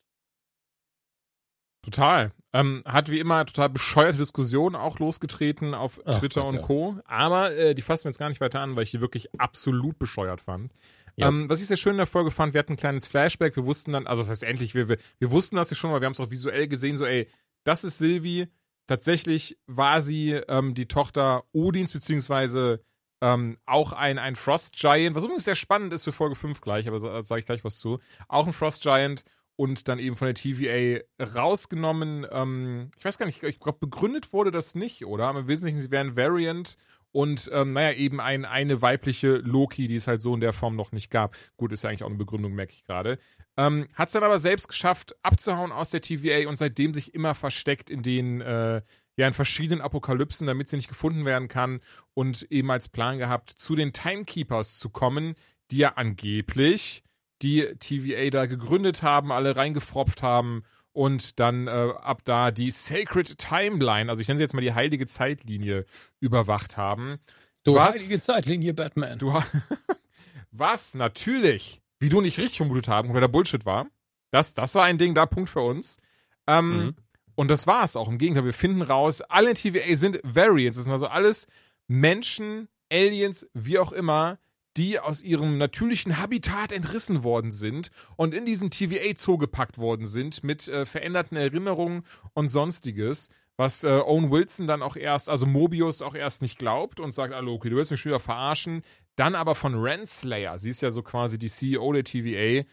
Total. 1.82 2.32
Ähm, 2.52 2.82
hat 2.86 3.10
wie 3.10 3.20
immer 3.20 3.44
total 3.46 3.68
bescheuerte 3.68 4.18
Diskussionen 4.18 4.74
auch 4.74 4.98
losgetreten 4.98 5.74
auf 5.74 6.00
Ach 6.04 6.18
Twitter 6.18 6.40
Gott, 6.42 6.48
und 6.48 6.56
ja. 6.56 6.62
Co. 6.62 6.98
Aber 7.04 7.54
äh, 7.54 7.74
die 7.74 7.82
fassen 7.82 8.04
wir 8.04 8.10
jetzt 8.10 8.18
gar 8.18 8.28
nicht 8.28 8.40
weiter 8.40 8.60
an, 8.60 8.74
weil 8.74 8.82
ich 8.84 8.90
die 8.90 9.00
wirklich 9.00 9.28
absolut 9.38 9.98
bescheuert 9.98 10.40
fand. 10.40 10.72
Ja. 11.16 11.28
Ähm, 11.28 11.48
was 11.48 11.60
ich 11.60 11.66
sehr 11.66 11.76
schön 11.76 11.92
in 11.92 11.98
der 11.98 12.06
Folge 12.06 12.30
fand, 12.30 12.54
wir 12.54 12.58
hatten 12.58 12.74
ein 12.74 12.78
kleines 12.78 13.06
Flashback. 13.06 13.56
Wir 13.56 13.66
wussten 13.66 13.92
dann, 13.92 14.06
also 14.06 14.22
das 14.22 14.30
heißt 14.30 14.44
endlich, 14.44 14.74
wir, 14.74 14.88
wir, 14.88 14.98
wir 15.18 15.30
wussten 15.30 15.56
das 15.56 15.70
ja 15.70 15.76
schon, 15.76 15.90
aber 15.90 16.00
wir 16.00 16.06
haben 16.06 16.12
es 16.12 16.20
auch 16.20 16.30
visuell 16.30 16.68
gesehen, 16.68 16.96
so 16.96 17.04
ey, 17.04 17.28
das 17.64 17.84
ist 17.84 17.98
Sylvie. 17.98 18.48
Tatsächlich 18.86 19.58
war 19.66 20.00
sie 20.00 20.32
ähm, 20.32 20.74
die 20.74 20.88
Tochter 20.88 21.44
Odins, 21.52 21.92
beziehungsweise 21.92 22.82
ähm, 23.20 23.58
auch 23.66 23.92
ein, 23.92 24.18
ein 24.18 24.36
Frost 24.36 24.76
Giant, 24.76 25.16
was 25.16 25.24
übrigens 25.24 25.44
sehr 25.44 25.56
spannend 25.56 25.92
ist 25.92 26.04
für 26.04 26.12
Folge 26.12 26.36
5 26.36 26.60
gleich, 26.60 26.88
aber 26.88 26.98
da 27.00 27.22
sage 27.22 27.40
ich 27.40 27.46
gleich 27.46 27.64
was 27.64 27.78
zu. 27.78 27.98
Auch 28.28 28.46
ein 28.46 28.52
Frost 28.52 28.82
Giant 28.82 29.24
und 29.59 29.88
dann 29.88 29.98
eben 29.98 30.14
von 30.14 30.26
der 30.26 30.36
TVA 30.36 31.02
rausgenommen. 31.20 32.24
Ähm, 32.30 32.92
ich 32.96 33.04
weiß 33.04 33.18
gar 33.18 33.26
nicht, 33.26 33.42
ich 33.42 33.59
glaube, 33.59 33.80
begründet 33.80 34.32
wurde 34.32 34.52
das 34.52 34.76
nicht, 34.76 35.04
oder? 35.04 35.26
Aber 35.26 35.40
im 35.40 35.48
Wesentlichen, 35.48 35.80
sie 35.80 35.90
wären 35.90 36.16
Variant 36.16 36.76
und, 37.11 37.50
ähm, 37.52 37.72
naja, 37.72 37.96
eben 37.96 38.20
ein, 38.20 38.44
eine 38.44 38.82
weibliche 38.82 39.38
Loki, 39.38 39.88
die 39.88 39.96
es 39.96 40.06
halt 40.06 40.22
so 40.22 40.32
in 40.32 40.40
der 40.40 40.52
Form 40.52 40.76
noch 40.76 40.92
nicht 40.92 41.11
gab. 41.11 41.36
Gut, 41.56 41.72
ist 41.72 41.82
ja 41.82 41.90
eigentlich 41.90 42.04
auch 42.04 42.09
eine 42.09 42.18
Begründung, 42.18 42.54
merke 42.54 42.72
ich 42.72 42.84
gerade. 42.84 43.18
Ähm, 43.56 43.88
Hat 43.94 44.11
es 44.11 44.12
dann 44.12 44.22
aber 44.22 44.38
selbst 44.38 44.68
geschafft, 44.68 45.16
abzuhauen 45.22 45.72
aus 45.72 45.90
der 45.90 46.02
TVA 46.02 46.48
und 46.48 46.56
seitdem 46.56 46.94
sich 46.94 47.12
immer 47.12 47.34
versteckt 47.34 47.90
in 47.90 48.02
den, 48.02 48.40
äh, 48.40 48.82
ja, 49.16 49.26
in 49.26 49.34
verschiedenen 49.34 49.80
Apokalypsen, 49.80 50.46
damit 50.46 50.68
sie 50.68 50.76
nicht 50.76 50.88
gefunden 50.88 51.24
werden 51.24 51.48
kann 51.48 51.80
und 52.14 52.42
eben 52.52 52.70
als 52.70 52.88
Plan 52.88 53.18
gehabt, 53.18 53.50
zu 53.50 53.74
den 53.74 53.92
Timekeepers 53.92 54.78
zu 54.78 54.88
kommen, 54.88 55.34
die 55.72 55.78
ja 55.78 55.94
angeblich 55.94 57.02
die 57.43 57.62
TVA 57.78 58.30
da 58.30 58.47
gegründet 58.47 59.03
haben, 59.03 59.32
alle 59.32 59.57
reingefropft 59.57 60.22
haben 60.22 60.64
und 60.93 61.39
dann 61.39 61.68
äh, 61.68 61.70
ab 61.70 62.22
da 62.24 62.51
die 62.51 62.70
Sacred 62.70 63.39
Timeline, 63.39 64.11
also 64.11 64.20
ich 64.20 64.28
nenne 64.28 64.39
sie 64.39 64.45
jetzt 64.45 64.55
mal 64.55 64.61
die 64.61 64.74
heilige 64.74 65.07
Zeitlinie, 65.07 65.84
überwacht 66.20 66.76
haben. 66.76 67.18
Du 67.62 67.74
Was? 67.74 67.97
heilige 67.97 68.20
Zeitlinie, 68.20 68.74
Batman. 68.74 69.18
Du 69.18 69.32
Was 70.51 70.95
natürlich, 70.95 71.80
wie 72.01 72.09
du 72.09 72.20
nicht 72.20 72.39
richtig 72.39 72.57
vermutet 72.57 72.89
haben, 72.89 73.09
kompletter 73.09 73.28
Bullshit 73.28 73.64
war. 73.66 73.86
Das, 74.30 74.55
das 74.55 74.74
war 74.74 74.84
ein 74.84 74.99
Ding, 74.99 75.14
da 75.14 75.26
Punkt 75.26 75.51
für 75.51 75.61
uns. 75.61 75.99
Ähm, 76.47 76.78
Mhm. 76.78 76.95
Und 77.34 77.47
das 77.49 77.68
war 77.68 77.84
es 77.84 77.95
auch. 77.95 78.09
Im 78.09 78.18
Gegenteil, 78.18 78.45
wir 78.45 78.53
finden 78.53 78.82
raus, 78.82 79.20
alle 79.20 79.55
TVA 79.55 79.95
sind 79.95 80.18
Variants. 80.24 80.76
Das 80.76 80.86
sind 80.86 80.93
also 80.93 81.07
alles 81.07 81.47
Menschen, 81.86 82.66
Aliens, 82.91 83.47
wie 83.55 83.78
auch 83.78 83.93
immer, 83.93 84.39
die 84.78 85.00
aus 85.00 85.22
ihrem 85.22 85.58
natürlichen 85.58 86.18
Habitat 86.18 86.72
entrissen 86.72 87.24
worden 87.24 87.50
sind 87.50 87.90
und 88.16 88.32
in 88.32 88.46
diesen 88.46 88.70
TVA-Zoo 88.70 89.36
gepackt 89.36 89.78
worden 89.78 90.06
sind 90.06 90.44
mit 90.44 90.68
äh, 90.68 90.86
veränderten 90.86 91.36
Erinnerungen 91.36 92.04
und 92.32 92.48
sonstiges, 92.48 93.30
was 93.56 93.82
äh, 93.82 93.88
Owen 93.88 94.30
Wilson 94.30 94.68
dann 94.68 94.82
auch 94.82 94.96
erst, 94.96 95.28
also 95.28 95.46
Mobius 95.46 96.00
auch 96.00 96.14
erst 96.14 96.42
nicht 96.42 96.58
glaubt 96.58 97.00
und 97.00 97.12
sagt, 97.12 97.34
hallo, 97.34 97.54
okay, 97.54 97.70
du 97.70 97.76
willst 97.76 97.90
mich 97.90 98.00
schon 98.00 98.10
wieder 98.10 98.20
verarschen. 98.20 98.82
Dann 99.16 99.34
aber 99.34 99.56
von 99.56 99.74
Renslayer, 99.74 100.60
sie 100.60 100.70
ist 100.70 100.80
ja 100.80 100.92
so 100.92 101.02
quasi 101.02 101.38
die 101.38 101.48
CEO 101.48 101.92
der 101.92 102.04
TVA, 102.04 102.64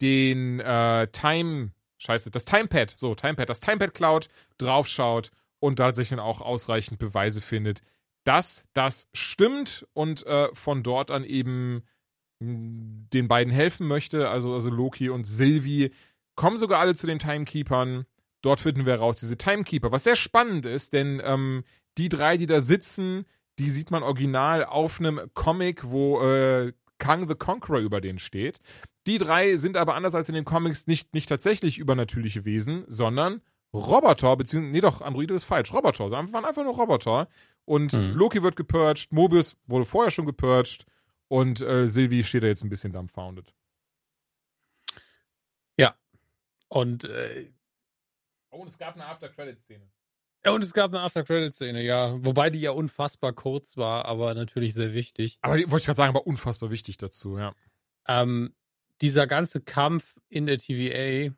den 0.00 0.58
äh, 0.58 1.06
Time, 1.06 1.70
scheiße, 1.98 2.32
das 2.32 2.44
Timepad, 2.44 2.92
so, 2.96 3.14
Timepad, 3.14 3.48
das 3.48 3.60
Timepad 3.60 3.94
klaut, 3.94 4.28
draufschaut 4.58 5.30
und 5.60 5.76
tatsächlich 5.76 6.10
dann 6.10 6.18
auch 6.18 6.40
ausreichend 6.40 6.98
Beweise 6.98 7.40
findet, 7.40 7.82
dass 8.24 8.66
das 8.72 9.08
stimmt 9.12 9.86
und 9.92 10.26
äh, 10.26 10.48
von 10.54 10.82
dort 10.82 11.10
an 11.10 11.24
eben 11.24 11.82
den 12.40 13.28
beiden 13.28 13.52
helfen 13.52 13.86
möchte, 13.86 14.28
also, 14.28 14.54
also 14.54 14.68
Loki 14.68 15.08
und 15.08 15.24
Sylvie, 15.24 15.92
kommen 16.34 16.58
sogar 16.58 16.80
alle 16.80 16.94
zu 16.94 17.06
den 17.06 17.18
Timekeepern. 17.18 18.04
Dort 18.42 18.60
finden 18.60 18.86
wir 18.86 18.96
raus, 18.96 19.20
diese 19.20 19.36
Timekeeper, 19.36 19.92
was 19.92 20.04
sehr 20.04 20.16
spannend 20.16 20.66
ist, 20.66 20.92
denn 20.92 21.22
ähm, 21.24 21.62
die 21.98 22.08
drei, 22.08 22.36
die 22.36 22.46
da 22.46 22.60
sitzen, 22.60 23.24
die 23.58 23.70
sieht 23.70 23.90
man 23.90 24.02
original 24.02 24.64
auf 24.64 24.98
einem 24.98 25.20
Comic, 25.34 25.90
wo 25.90 26.20
äh, 26.22 26.72
Kang 26.98 27.28
the 27.28 27.34
Conqueror 27.34 27.80
über 27.80 28.00
den 28.00 28.18
steht. 28.18 28.58
Die 29.06 29.18
drei 29.18 29.56
sind 29.56 29.76
aber 29.76 29.94
anders 29.94 30.14
als 30.14 30.28
in 30.28 30.34
den 30.34 30.44
Comics 30.44 30.86
nicht, 30.86 31.14
nicht 31.14 31.28
tatsächlich 31.28 31.78
übernatürliche 31.78 32.44
Wesen, 32.44 32.84
sondern 32.88 33.42
Roboter, 33.74 34.36
beziehungsweise, 34.36 34.72
nee 34.72 34.80
doch, 34.80 35.00
Androide 35.00 35.34
ist 35.34 35.44
falsch, 35.44 35.72
Roboter, 35.72 36.08
sie 36.08 36.32
waren 36.32 36.44
einfach 36.44 36.64
nur 36.64 36.74
Roboter. 36.74 37.28
Und 37.64 37.92
Mhm. 37.92 38.12
Loki 38.14 38.42
wird 38.42 38.56
gepurcht, 38.56 39.12
Mobius 39.12 39.56
wurde 39.66 39.84
vorher 39.84 40.10
schon 40.10 40.26
gepurcht 40.26 40.84
und 41.28 41.60
äh, 41.60 41.88
Sylvie 41.88 42.22
steht 42.24 42.42
da 42.42 42.48
jetzt 42.48 42.62
ein 42.64 42.68
bisschen 42.70 42.92
dumbfounded. 42.92 43.54
Und, 46.68 47.04
äh, 47.04 47.52
Oh, 48.50 48.62
und 48.62 48.68
es 48.68 48.78
gab 48.78 48.94
eine 48.94 49.04
After-Credit-Szene. 49.04 49.90
ja, 50.42 50.52
und 50.52 50.64
es 50.64 50.72
gab 50.72 50.90
eine 50.90 51.00
After-Credit-Szene, 51.02 51.82
ja. 51.82 52.16
Wobei 52.24 52.48
die 52.48 52.60
ja 52.60 52.70
unfassbar 52.70 53.34
kurz 53.34 53.76
war, 53.76 54.06
aber 54.06 54.32
natürlich 54.32 54.72
sehr 54.72 54.94
wichtig. 54.94 55.38
Aber 55.42 55.58
die, 55.58 55.64
wollte 55.70 55.82
ich 55.82 55.84
gerade 55.86 55.98
sagen, 55.98 56.14
war 56.14 56.26
unfassbar 56.26 56.70
wichtig 56.70 56.96
dazu, 56.96 57.36
ja. 57.36 57.52
ähm, 58.08 58.54
dieser 59.02 59.26
ganze 59.26 59.60
Kampf 59.60 60.18
in 60.30 60.46
der 60.46 60.56
TVA 60.56 61.34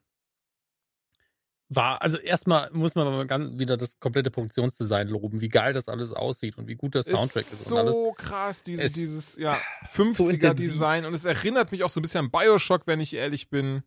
war, 1.69 2.03
also 2.03 2.19
erstmal 2.19 2.71
muss 2.73 2.95
man 2.95 3.07
mal 3.07 3.27
ganz 3.27 3.59
wieder 3.59 3.77
das 3.77 3.99
komplette 3.99 4.31
Produktionsdesign 4.31 5.09
loben, 5.09 5.41
wie 5.41 5.49
geil 5.49 5.73
das 5.73 5.89
alles 5.89 6.13
aussieht 6.13 6.59
und 6.59 6.69
wie 6.69 6.75
gut 6.77 6.95
das 6.95 7.07
Soundtrack 7.07 7.43
ist, 7.43 7.53
ist 7.53 7.73
und 7.73 7.79
alles. 7.79 7.97
so 7.97 8.13
krass, 8.13 8.63
diese, 8.63 8.83
Es- 8.85 8.93
dieses 8.93 9.37
ja, 9.37 9.59
so 9.91 10.03
50er-Design. 10.03 11.05
und 11.07 11.15
es 11.15 11.25
erinnert 11.25 11.73
mich 11.73 11.83
auch 11.83 11.91
so 11.91 12.01
ein 12.01 12.03
bisschen 12.03 12.27
an 12.27 12.31
Bioshock, 12.31 12.87
wenn 12.87 13.01
ich 13.01 13.15
ehrlich 13.15 13.49
bin. 13.51 13.83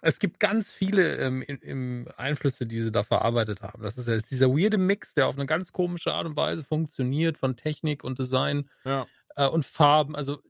Es 0.00 0.20
gibt 0.20 0.38
ganz 0.38 0.70
viele 0.70 1.16
ähm, 1.16 1.42
in, 1.42 1.56
im 1.58 2.08
Einflüsse, 2.16 2.66
die 2.66 2.80
sie 2.82 2.92
da 2.92 3.02
verarbeitet 3.02 3.62
haben. 3.62 3.82
Das 3.82 3.98
ist 3.98 4.06
ja 4.06 4.16
dieser 4.16 4.48
weirde 4.50 4.78
Mix, 4.78 5.14
der 5.14 5.26
auf 5.26 5.34
eine 5.34 5.46
ganz 5.46 5.72
komische 5.72 6.12
Art 6.12 6.24
und 6.24 6.36
Weise 6.36 6.62
funktioniert 6.62 7.36
von 7.36 7.56
Technik 7.56 8.04
und 8.04 8.16
Design 8.20 8.70
Ja. 8.84 9.06
äh, 9.34 9.48
und 9.48 9.64
Farben. 9.64 10.14
Also 10.14 10.40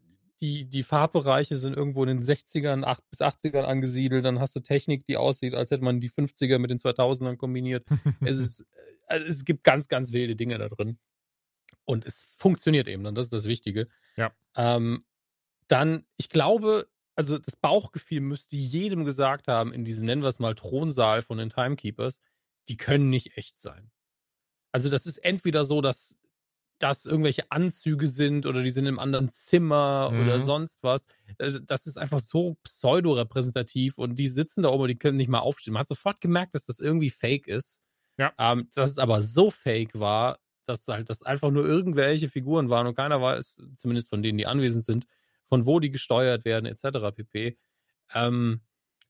die, 0.40 0.66
die 0.66 0.82
Farbbereiche 0.82 1.56
sind 1.56 1.76
irgendwo 1.76 2.04
in 2.04 2.08
den 2.08 2.22
60ern, 2.22 2.84
8 2.84 3.02
bis 3.10 3.20
80ern 3.20 3.62
angesiedelt. 3.62 4.24
Dann 4.24 4.38
hast 4.38 4.54
du 4.54 4.60
Technik, 4.60 5.04
die 5.06 5.16
aussieht, 5.16 5.54
als 5.54 5.70
hätte 5.70 5.84
man 5.84 6.00
die 6.00 6.10
50er 6.10 6.58
mit 6.58 6.70
den 6.70 6.78
2000ern 6.78 7.36
kombiniert. 7.36 7.84
es, 8.20 8.38
ist, 8.38 8.66
also 9.06 9.26
es 9.26 9.44
gibt 9.44 9.64
ganz, 9.64 9.88
ganz 9.88 10.12
wilde 10.12 10.36
Dinge 10.36 10.58
da 10.58 10.68
drin. 10.68 10.98
Und 11.84 12.06
es 12.06 12.26
funktioniert 12.34 12.86
eben 12.86 13.02
dann, 13.02 13.14
das 13.14 13.26
ist 13.26 13.32
das 13.32 13.44
Wichtige. 13.44 13.88
Ja. 14.16 14.32
Ähm, 14.54 15.04
dann, 15.68 16.04
ich 16.16 16.28
glaube, 16.28 16.88
also 17.16 17.38
das 17.38 17.56
Bauchgefühl 17.56 18.20
müsste 18.20 18.56
jedem 18.56 19.04
gesagt 19.04 19.48
haben, 19.48 19.72
in 19.72 19.84
diesem, 19.84 20.04
nennen 20.04 20.22
wir 20.22 20.28
es 20.28 20.38
mal, 20.38 20.54
Thronsaal 20.54 21.22
von 21.22 21.38
den 21.38 21.50
Timekeepers, 21.50 22.20
die 22.68 22.76
können 22.76 23.10
nicht 23.10 23.36
echt 23.36 23.60
sein. 23.60 23.90
Also 24.70 24.90
das 24.90 25.06
ist 25.06 25.18
entweder 25.18 25.64
so, 25.64 25.80
dass 25.80 26.17
das 26.78 27.06
irgendwelche 27.06 27.50
Anzüge 27.50 28.06
sind 28.08 28.46
oder 28.46 28.62
die 28.62 28.70
sind 28.70 28.86
im 28.86 28.98
anderen 28.98 29.30
Zimmer 29.32 30.10
Mhm. 30.12 30.20
oder 30.22 30.40
sonst 30.40 30.82
was. 30.82 31.06
Also 31.38 31.58
das 31.58 31.86
ist 31.86 31.98
einfach 31.98 32.20
so 32.20 32.56
pseudo-repräsentativ 32.64 33.98
und 33.98 34.16
die 34.18 34.28
sitzen 34.28 34.62
da 34.62 34.70
oben 34.70 34.82
und 34.82 34.88
die 34.88 34.98
können 34.98 35.16
nicht 35.16 35.28
mal 35.28 35.40
aufstehen. 35.40 35.72
Man 35.74 35.80
hat 35.80 35.88
sofort 35.88 36.20
gemerkt, 36.20 36.54
dass 36.54 36.66
das 36.66 36.80
irgendwie 36.80 37.10
fake 37.10 37.46
ist. 37.48 37.82
Ja. 38.18 38.32
Ähm, 38.38 38.68
dass 38.74 38.90
es 38.90 38.98
aber 38.98 39.22
so 39.22 39.50
fake 39.50 39.98
war, 39.98 40.38
dass 40.66 40.86
halt 40.88 41.08
das 41.10 41.22
einfach 41.22 41.50
nur 41.50 41.64
irgendwelche 41.66 42.28
Figuren 42.28 42.68
waren 42.68 42.86
und 42.86 42.94
keiner 42.96 43.20
weiß, 43.22 43.62
zumindest 43.76 44.10
von 44.10 44.22
denen, 44.22 44.38
die 44.38 44.46
anwesend 44.46 44.84
sind, 44.84 45.06
von 45.48 45.66
wo 45.66 45.80
die 45.80 45.90
gesteuert 45.90 46.44
werden, 46.44 46.66
etc. 46.66 47.12
pp. 47.14 47.58
Ähm, 48.14 48.60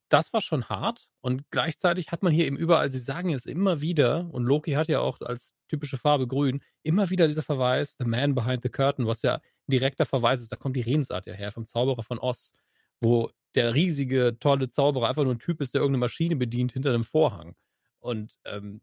das 0.09 0.33
war 0.33 0.41
schon 0.41 0.69
hart 0.69 1.09
und 1.21 1.51
gleichzeitig 1.51 2.11
hat 2.11 2.23
man 2.23 2.33
hier 2.33 2.47
eben 2.47 2.57
überall, 2.57 2.91
sie 2.91 2.99
sagen 2.99 3.35
es 3.35 3.47
immer 3.47 3.81
wieder, 3.81 4.29
und 4.33 4.45
Loki 4.45 4.73
hat 4.73 4.89
ja 4.89 5.01
auch 5.01 5.21
als 5.21 5.55
typische 5.69 5.99
Farbe 5.99 6.27
grün, 6.27 6.63
immer 6.83 7.11
wieder 7.11 7.27
dieser 7.27 7.43
Verweis, 7.43 7.97
The 7.99 8.07
Man 8.07 8.35
Behind 8.35 8.63
the 8.63 8.71
Curtain, 8.71 9.07
was 9.07 9.23
ja 9.23 9.35
ein 9.35 9.71
direkter 9.71 10.07
Verweis 10.07 10.41
ist, 10.41 10.51
da 10.51 10.57
kommt 10.57 10.77
die 10.77 10.83
Redensart 10.83 11.27
ja 11.27 11.35
her, 11.35 11.53
vom 11.53 11.67
Zauberer 11.67 12.03
von 12.03 12.19
Oz, 12.19 12.55
wo 13.01 13.31
der 13.55 13.75
riesige, 13.75 14.39
tolle 14.39 14.69
Zauberer 14.69 15.09
einfach 15.09 15.25
nur 15.25 15.35
ein 15.35 15.39
Typ 15.39 15.61
ist, 15.61 15.75
der 15.75 15.81
irgendeine 15.81 16.01
Maschine 16.01 16.37
bedient 16.37 16.73
hinter 16.73 16.91
einem 16.91 17.05
Vorhang. 17.05 17.55
Und 18.01 18.39
ähm, 18.45 18.81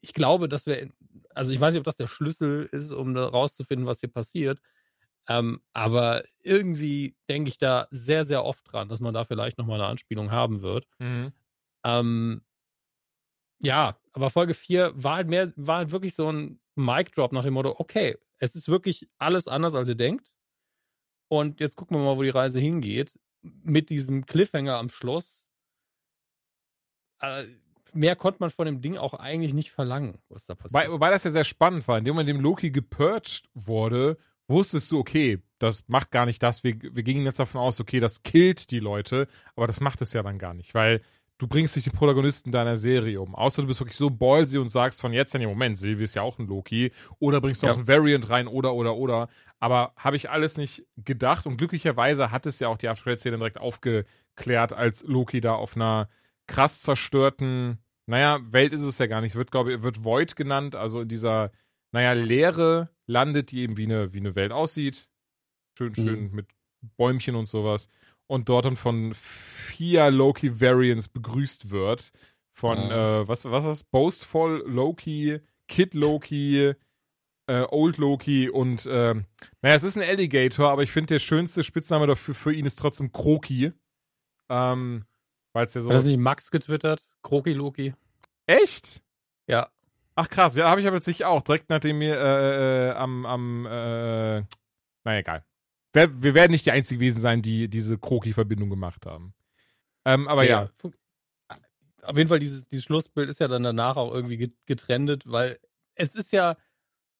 ich 0.00 0.14
glaube, 0.14 0.48
dass 0.48 0.66
wir, 0.66 0.90
also 1.34 1.52
ich 1.52 1.60
weiß 1.60 1.74
nicht, 1.74 1.80
ob 1.80 1.84
das 1.84 1.96
der 1.96 2.06
Schlüssel 2.06 2.68
ist, 2.72 2.92
um 2.92 3.14
da 3.14 3.26
rauszufinden, 3.26 3.86
was 3.86 4.00
hier 4.00 4.10
passiert. 4.10 4.60
Ähm, 5.28 5.60
aber 5.72 6.24
irgendwie 6.42 7.16
denke 7.28 7.48
ich 7.48 7.58
da 7.58 7.86
sehr, 7.90 8.24
sehr 8.24 8.44
oft 8.44 8.70
dran, 8.70 8.88
dass 8.88 9.00
man 9.00 9.14
da 9.14 9.24
vielleicht 9.24 9.58
nochmal 9.58 9.80
eine 9.80 9.88
Anspielung 9.88 10.30
haben 10.30 10.62
wird. 10.62 10.86
Mhm. 10.98 11.32
Ähm, 11.84 12.42
ja, 13.60 13.96
aber 14.12 14.30
Folge 14.30 14.54
4 14.54 14.92
war 14.94 15.16
halt 15.16 15.28
mehr, 15.28 15.52
war 15.56 15.78
halt 15.78 15.92
wirklich 15.92 16.14
so 16.14 16.30
ein 16.30 16.60
Mic-Drop 16.74 17.32
nach 17.32 17.44
dem 17.44 17.54
Motto, 17.54 17.76
okay, 17.78 18.16
es 18.38 18.56
ist 18.56 18.68
wirklich 18.68 19.08
alles 19.18 19.46
anders, 19.46 19.74
als 19.74 19.88
ihr 19.88 19.94
denkt. 19.94 20.32
Und 21.28 21.60
jetzt 21.60 21.76
gucken 21.76 21.96
wir 21.96 22.04
mal, 22.04 22.16
wo 22.16 22.22
die 22.22 22.28
Reise 22.28 22.60
hingeht. 22.60 23.18
Mit 23.40 23.88
diesem 23.88 24.26
Cliffhanger 24.26 24.76
am 24.76 24.88
Schluss. 24.88 25.46
Äh, 27.20 27.46
mehr 27.92 28.16
konnte 28.16 28.38
man 28.40 28.50
von 28.50 28.66
dem 28.66 28.80
Ding 28.80 28.96
auch 28.96 29.14
eigentlich 29.14 29.54
nicht 29.54 29.70
verlangen, 29.70 30.18
was 30.28 30.46
da 30.46 30.54
passiert. 30.54 30.74
Wobei, 30.74 30.92
wobei 30.92 31.10
das 31.10 31.24
ja 31.24 31.30
sehr 31.30 31.44
spannend 31.44 31.86
war. 31.88 31.98
In 31.98 32.04
dem 32.04 32.14
Moment, 32.14 32.28
in 32.28 32.36
dem 32.36 32.42
Loki 32.42 32.70
gepurcht 32.70 33.48
wurde, 33.54 34.18
wusstest 34.52 34.90
du, 34.92 34.98
okay, 34.98 35.42
das 35.58 35.84
macht 35.88 36.10
gar 36.10 36.26
nicht 36.26 36.42
das. 36.42 36.62
Wir, 36.64 36.76
wir 36.80 37.02
gingen 37.02 37.24
jetzt 37.24 37.38
davon 37.38 37.60
aus, 37.60 37.80
okay, 37.80 38.00
das 38.00 38.22
killt 38.22 38.70
die 38.70 38.80
Leute, 38.80 39.26
aber 39.56 39.66
das 39.66 39.80
macht 39.80 40.02
es 40.02 40.12
ja 40.12 40.22
dann 40.22 40.38
gar 40.38 40.54
nicht, 40.54 40.74
weil 40.74 41.00
du 41.38 41.48
bringst 41.48 41.74
nicht 41.74 41.86
den 41.86 41.94
Protagonisten 41.94 42.52
deiner 42.52 42.76
Serie 42.76 43.20
um. 43.20 43.34
Außer 43.34 43.62
du 43.62 43.68
bist 43.68 43.80
wirklich 43.80 43.96
so 43.96 44.10
ballsy 44.10 44.58
und 44.58 44.68
sagst 44.68 45.00
von 45.00 45.12
jetzt 45.12 45.34
in 45.34 45.40
dem 45.40 45.50
Moment, 45.50 45.76
Sylvie 45.76 46.04
ist 46.04 46.14
ja 46.14 46.22
auch 46.22 46.38
ein 46.38 46.46
Loki. 46.46 46.92
Oder 47.18 47.40
bringst 47.40 47.62
du 47.62 47.66
Ja. 47.66 47.72
auch 47.72 47.78
ein 47.78 47.88
Variant 47.88 48.30
rein 48.30 48.46
oder, 48.46 48.74
oder, 48.74 48.94
oder. 48.94 49.28
Aber 49.58 49.92
habe 49.96 50.14
ich 50.14 50.30
alles 50.30 50.56
nicht 50.56 50.84
gedacht. 50.96 51.46
Und 51.46 51.56
glücklicherweise 51.56 52.30
hat 52.30 52.46
es 52.46 52.60
ja 52.60 52.68
auch 52.68 52.78
die 52.78 52.86
After-Credit-Szene 52.88 53.38
direkt 53.38 53.58
aufgeklärt, 53.58 54.72
als 54.72 55.02
Loki 55.04 55.40
da 55.40 55.54
auf 55.54 55.74
einer 55.74 56.08
krass 56.46 56.80
zerstörten, 56.82 57.78
naja, 58.06 58.38
Welt 58.52 58.72
ist 58.72 58.82
es 58.82 58.98
ja 58.98 59.06
gar 59.06 59.20
nicht. 59.20 59.32
Es 59.32 59.36
wird, 59.36 59.50
glaube 59.50 59.72
ich, 59.74 59.82
wird 59.82 60.04
Void 60.04 60.36
genannt. 60.36 60.76
Also 60.76 61.00
in 61.00 61.08
dieser, 61.08 61.50
naja, 61.92 62.12
Leere 62.12 62.90
landet, 63.06 63.52
die 63.52 63.60
eben 63.60 63.76
wie 63.76 63.84
eine, 63.84 64.12
wie 64.12 64.18
eine 64.18 64.34
Welt 64.34 64.52
aussieht. 64.52 65.08
Schön, 65.78 65.94
schön 65.94 66.32
mit 66.32 66.46
Bäumchen 66.96 67.36
und 67.36 67.46
sowas. 67.46 67.88
Und 68.26 68.48
dort 68.48 68.64
dann 68.64 68.76
von 68.76 69.14
vier 69.14 70.10
Loki-Variants 70.10 71.08
begrüßt 71.08 71.70
wird. 71.70 72.12
Von, 72.54 72.78
äh, 72.78 73.28
was, 73.28 73.44
was 73.44 73.64
ist 73.64 73.70
das? 73.70 73.84
Boastful 73.84 74.64
Loki, 74.66 75.40
Kid 75.68 75.94
Loki, 75.94 76.74
äh, 77.46 77.66
Old 77.70 77.98
Loki 77.98 78.48
und, 78.48 78.86
ähm, 78.90 79.24
naja, 79.62 79.74
es 79.74 79.82
ist 79.82 79.96
ein 79.96 80.08
Alligator, 80.08 80.70
aber 80.70 80.82
ich 80.82 80.92
finde, 80.92 81.14
der 81.14 81.18
schönste 81.18 81.64
Spitzname 81.64 82.06
dafür 82.06 82.34
für 82.34 82.52
ihn 82.52 82.66
ist 82.66 82.76
trotzdem 82.76 83.12
Kroki. 83.12 83.72
Ähm, 84.48 85.04
weil 85.52 85.66
es 85.66 85.74
ja 85.74 85.80
so. 85.80 85.88
Hat 85.88 85.96
das 85.96 86.04
nicht 86.04 86.18
Max 86.18 86.50
getwittert? 86.50 87.02
Kroki 87.22 87.52
Loki? 87.52 87.94
Echt? 88.46 89.02
Ja. 89.46 89.70
Ach 90.14 90.28
krass, 90.28 90.56
ja, 90.56 90.68
habe 90.68 90.80
ich 90.80 90.86
aber 90.86 90.96
jetzt 90.96 91.06
nicht 91.08 91.24
auch. 91.24 91.40
Direkt 91.42 91.70
nachdem 91.70 92.00
wir 92.00 92.16
äh, 92.18 92.88
äh, 92.88 92.92
am, 92.92 93.24
am 93.26 93.66
äh, 93.66 94.40
naja, 95.04 95.18
egal. 95.18 95.44
Wir, 95.94 96.22
wir 96.22 96.34
werden 96.34 96.52
nicht 96.52 96.66
die 96.66 96.70
einzigen 96.70 97.00
gewesen 97.00 97.20
sein, 97.20 97.42
die 97.42 97.68
diese 97.68 97.98
Kroki-Verbindung 97.98 98.70
gemacht 98.70 99.06
haben. 99.06 99.34
Ähm, 100.04 100.28
aber 100.28 100.44
ja. 100.44 100.68
Fu- 100.78 100.92
Auf 102.02 102.16
jeden 102.16 102.28
Fall, 102.28 102.38
dieses, 102.40 102.66
dieses 102.68 102.84
Schlussbild 102.84 103.28
ist 103.30 103.40
ja 103.40 103.48
dann 103.48 103.62
danach 103.62 103.96
auch 103.96 104.12
irgendwie 104.12 104.36
get- 104.36 104.66
getrennt, 104.66 105.22
weil 105.24 105.58
es 105.94 106.14
ist 106.14 106.32
ja, 106.32 106.56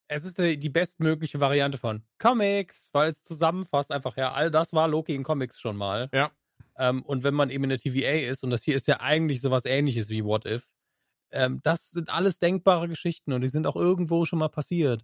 es 0.09 0.25
ist 0.25 0.39
die 0.39 0.59
die 0.59 0.69
bestmögliche 0.69 1.41
Variante 1.41 1.79
von 1.79 2.03
Comics, 2.19 2.91
weil 2.93 3.09
es 3.09 3.23
zusammenfasst 3.23 3.91
einfach, 3.93 4.17
ja, 4.17 4.33
all 4.33 4.51
das 4.51 4.73
war 4.73 4.89
Loki 4.89 5.15
in 5.15 5.23
Comics 5.23 5.61
schon 5.61 5.77
mal. 5.77 6.11
Ja. 6.13 6.31
Ähm, 6.77 7.03
und 7.03 7.23
wenn 7.23 7.35
man 7.35 7.51
eben 7.51 7.65
in 7.65 7.71
der 7.71 7.79
TVA 7.79 8.29
ist, 8.31 8.43
und 8.45 8.51
das 8.51 8.65
hier 8.65 8.75
ist 8.75 8.87
ja 8.89 9.01
eigentlich 9.01 9.41
sowas 9.41 9.65
ähnliches 9.67 10.09
wie 10.09 10.25
What 10.25 10.47
If, 10.47 10.69
ähm, 11.33 11.61
das 11.63 11.91
sind 11.91 12.11
alles 12.11 12.39
denkbare 12.39 12.89
Geschichten 12.89 13.33
und 13.33 13.43
die 13.43 13.49
sind 13.49 13.67
auch 13.67 13.77
irgendwo 13.77 14.25
schon 14.25 14.39
mal 14.41 14.49
passiert. 14.49 15.03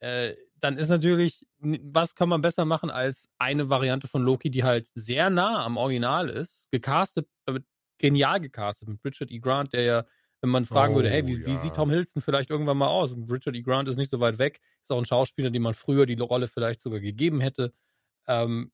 Äh, 0.00 0.34
dann 0.60 0.78
ist 0.78 0.88
natürlich, 0.88 1.46
was 1.58 2.14
kann 2.14 2.28
man 2.28 2.40
besser 2.42 2.64
machen 2.64 2.90
als 2.90 3.28
eine 3.38 3.70
Variante 3.70 4.08
von 4.08 4.22
Loki, 4.22 4.50
die 4.50 4.64
halt 4.64 4.90
sehr 4.94 5.30
nah 5.30 5.64
am 5.64 5.76
Original 5.76 6.28
ist, 6.28 6.68
gecastet, 6.70 7.28
äh, 7.46 7.60
genial 7.98 8.40
gecastet 8.40 8.88
mit 8.88 9.04
Richard 9.04 9.30
E. 9.30 9.38
Grant, 9.38 9.72
der 9.72 9.82
ja, 9.82 10.04
wenn 10.40 10.50
man 10.50 10.64
fragen 10.66 10.94
würde, 10.94 11.08
Oh, 11.08 11.10
hey, 11.10 11.26
wie, 11.26 11.44
wie 11.46 11.56
ja. 11.56 11.56
sieht 11.56 11.76
Tom 11.76 11.90
Hiddleston 11.90 12.22
vielleicht 12.22 12.50
irgendwann 12.50 12.76
mal 12.76 12.88
aus? 12.88 13.12
Und 13.12 13.30
Richard 13.30 13.56
E. 13.56 13.62
Grant 13.62 13.88
ist 13.88 13.96
nicht 13.96 14.10
so 14.10 14.20
weit 14.20 14.38
weg, 14.38 14.60
ist 14.82 14.92
auch 14.92 14.98
ein 14.98 15.04
Schauspieler, 15.06 15.50
dem 15.50 15.62
man 15.62 15.74
früher 15.74 16.06
die 16.06 16.14
Rolle 16.20 16.48
vielleicht 16.48 16.80
sogar 16.80 17.00
gegeben 17.00 17.40
hätte. 17.40 17.72
Ähm, 18.26 18.72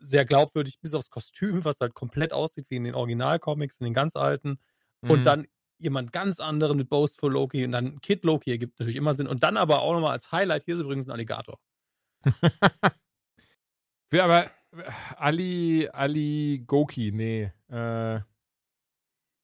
sehr 0.00 0.24
glaubwürdig, 0.24 0.80
bis 0.80 0.94
aufs 0.94 1.10
Kostüm, 1.10 1.64
was 1.64 1.80
halt 1.80 1.94
komplett 1.94 2.32
aussieht 2.32 2.66
wie 2.70 2.76
in 2.76 2.84
den 2.84 2.94
Originalcomics, 2.94 3.80
in 3.80 3.84
den 3.86 3.94
ganz 3.94 4.16
alten. 4.16 4.58
Und 5.06 5.26
Mhm. 5.26 5.26
dann 5.26 5.46
jemand 5.80 6.12
ganz 6.12 6.40
anderen 6.40 6.76
mit 6.76 6.88
Boastful 6.88 7.32
Loki 7.32 7.64
und 7.64 7.72
dann 7.72 8.00
Kid 8.00 8.24
Loki 8.24 8.50
ergibt 8.50 8.78
natürlich 8.78 8.96
immer 8.96 9.14
Sinn. 9.14 9.26
Und 9.26 9.42
dann 9.42 9.56
aber 9.56 9.80
auch 9.82 9.92
nochmal 9.94 10.12
als 10.12 10.30
Highlight, 10.32 10.64
hier 10.64 10.74
ist 10.74 10.80
übrigens 10.80 11.06
ein 11.08 11.12
Alligator. 11.12 11.58
Wir 14.10 14.24
aber 14.24 14.50
Ali, 15.16 15.88
Ali 15.92 16.62
Goki, 16.66 17.12
nee, 17.12 17.50
äh, 17.68 18.20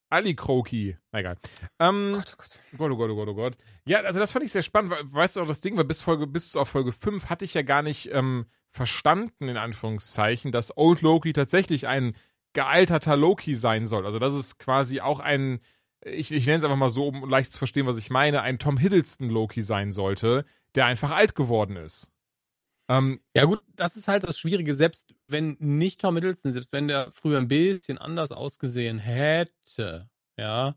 Ali 0.09 0.37
Kroki, 0.37 0.97
na 1.11 1.18
egal. 1.20 1.37
Ähm, 1.80 2.14
oh 2.16 2.22
Gott. 2.37 2.61
Gott, 2.78 2.91
oh 2.93 2.97
Gott, 2.97 3.11
oh 3.11 3.16
Gott, 3.16 3.28
oh 3.28 3.34
Gott. 3.34 3.57
Ja, 3.87 4.01
also 4.03 4.20
das 4.20 4.30
fand 4.30 4.45
ich 4.45 4.53
sehr 4.53 4.62
spannend. 4.62 4.93
weil- 4.93 5.12
Weißt 5.12 5.34
du 5.37 5.41
auch 5.43 5.49
das 5.49 5.61
Ding, 5.61 5.76
weil 5.76 5.84
bis 5.84 6.01
Folge, 6.01 6.26
bis 6.28 6.55
auf 6.55 6.68
Folge 6.68 6.93
5 6.93 7.26
hatte 7.28 7.45
ich 7.45 7.55
ja 7.55 7.62
gar 7.62 7.82
nicht 7.82 8.11
ähm, 8.12 8.47
verstanden, 8.70 9.49
in 9.49 9.57
Anführungszeichen, 9.57 10.53
dass 10.53 10.76
Old 10.76 11.03
Loki 11.03 11.32
tatsächlich 11.32 11.89
ein 11.89 12.14
gealterter 12.53 13.16
Loki 13.16 13.57
sein 13.57 13.87
soll. 13.87 14.07
Also 14.07 14.18
das 14.20 14.34
ist 14.34 14.59
quasi 14.59 15.01
auch 15.01 15.18
ein, 15.20 15.61
ich, 16.07 16.30
ich 16.30 16.46
nenne 16.46 16.59
es 16.59 16.64
einfach 16.64 16.76
mal 16.76 16.90
so, 16.90 17.09
um 17.09 17.28
leicht 17.28 17.52
zu 17.52 17.59
verstehen, 17.59 17.86
was 17.86 17.98
ich 17.98 18.11
meine, 18.11 18.42
ein 18.42 18.59
Tom 18.59 18.78
Hiddleston 18.78 19.28
Loki 19.28 19.62
sein 19.62 19.92
sollte, 19.92 20.44
der 20.74 20.86
einfach 20.86 21.11
alt 21.11 21.34
geworden 21.34 21.76
ist. 21.76 22.11
Ähm, 22.88 23.20
Ja 23.34 23.44
gut, 23.44 23.62
das 23.74 23.96
ist 23.96 24.09
halt 24.09 24.24
das 24.24 24.38
Schwierige, 24.38 24.74
selbst 24.74 25.14
wenn 25.26 25.57
nicht 25.59 26.00
Tom 26.00 26.14
Hiddleston, 26.14 26.52
selbst 26.52 26.72
wenn 26.72 26.88
der 26.88 27.11
früher 27.12 27.38
ein 27.38 27.48
bisschen 27.48 27.98
anders 27.98 28.30
ausgesehen 28.32 28.98
hätte, 28.98 30.09
ja, 30.36 30.76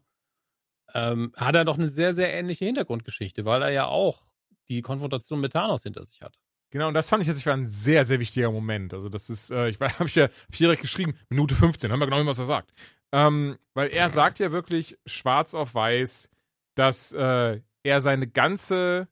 ähm, 0.94 1.34
hat 1.36 1.56
er 1.56 1.66
doch 1.66 1.78
eine 1.78 1.88
sehr, 1.88 2.14
sehr 2.14 2.34
ähnliche 2.34 2.66
Hintergrundgeschichte, 2.66 3.46
weil 3.46 3.62
er 3.62 3.70
ja 3.70 3.86
auch 3.86 4.24
die 4.70 4.82
Konfrontation 4.82 5.40
mit 5.40 5.54
Thanos 5.54 5.84
hinter 5.84 6.04
sich 6.04 6.22
hat. 6.22 6.36
Genau, 6.72 6.88
und 6.88 6.94
das 6.94 7.10
fand 7.10 7.22
ich 7.22 7.28
jetzt 7.28 7.46
war 7.46 7.54
ein 7.54 7.66
sehr, 7.66 8.06
sehr 8.06 8.20
wichtiger 8.20 8.52
Moment. 8.52 8.94
Also, 8.94 9.10
das 9.10 9.30
ist, 9.30 9.50
äh, 9.50 9.70
ich 9.70 9.80
habe 9.80 10.06
ich 10.06 10.16
ja 10.16 10.26
hab 10.26 10.32
ich 10.52 10.58
hier 10.58 10.68
direkt 10.68 10.82
geschrieben, 10.82 11.16
Minute 11.30 11.56
15, 11.56 11.90
hören 11.90 12.00
wir 12.00 12.06
genau, 12.06 12.26
was 12.26 12.40
er 12.40 12.46
sagt. 12.46 12.72
Ähm, 13.12 13.58
weil 13.74 13.90
er 13.90 14.10
sagt 14.10 14.40
ja 14.40 14.52
wirklich 14.52 14.98
schwarz 15.06 15.56
auf 15.56 15.74
weiß, 15.74 16.30
dass 16.76 17.12
äh, 17.12 17.60
er 17.84 18.02
seine 18.02 18.28
ganze 18.28 19.08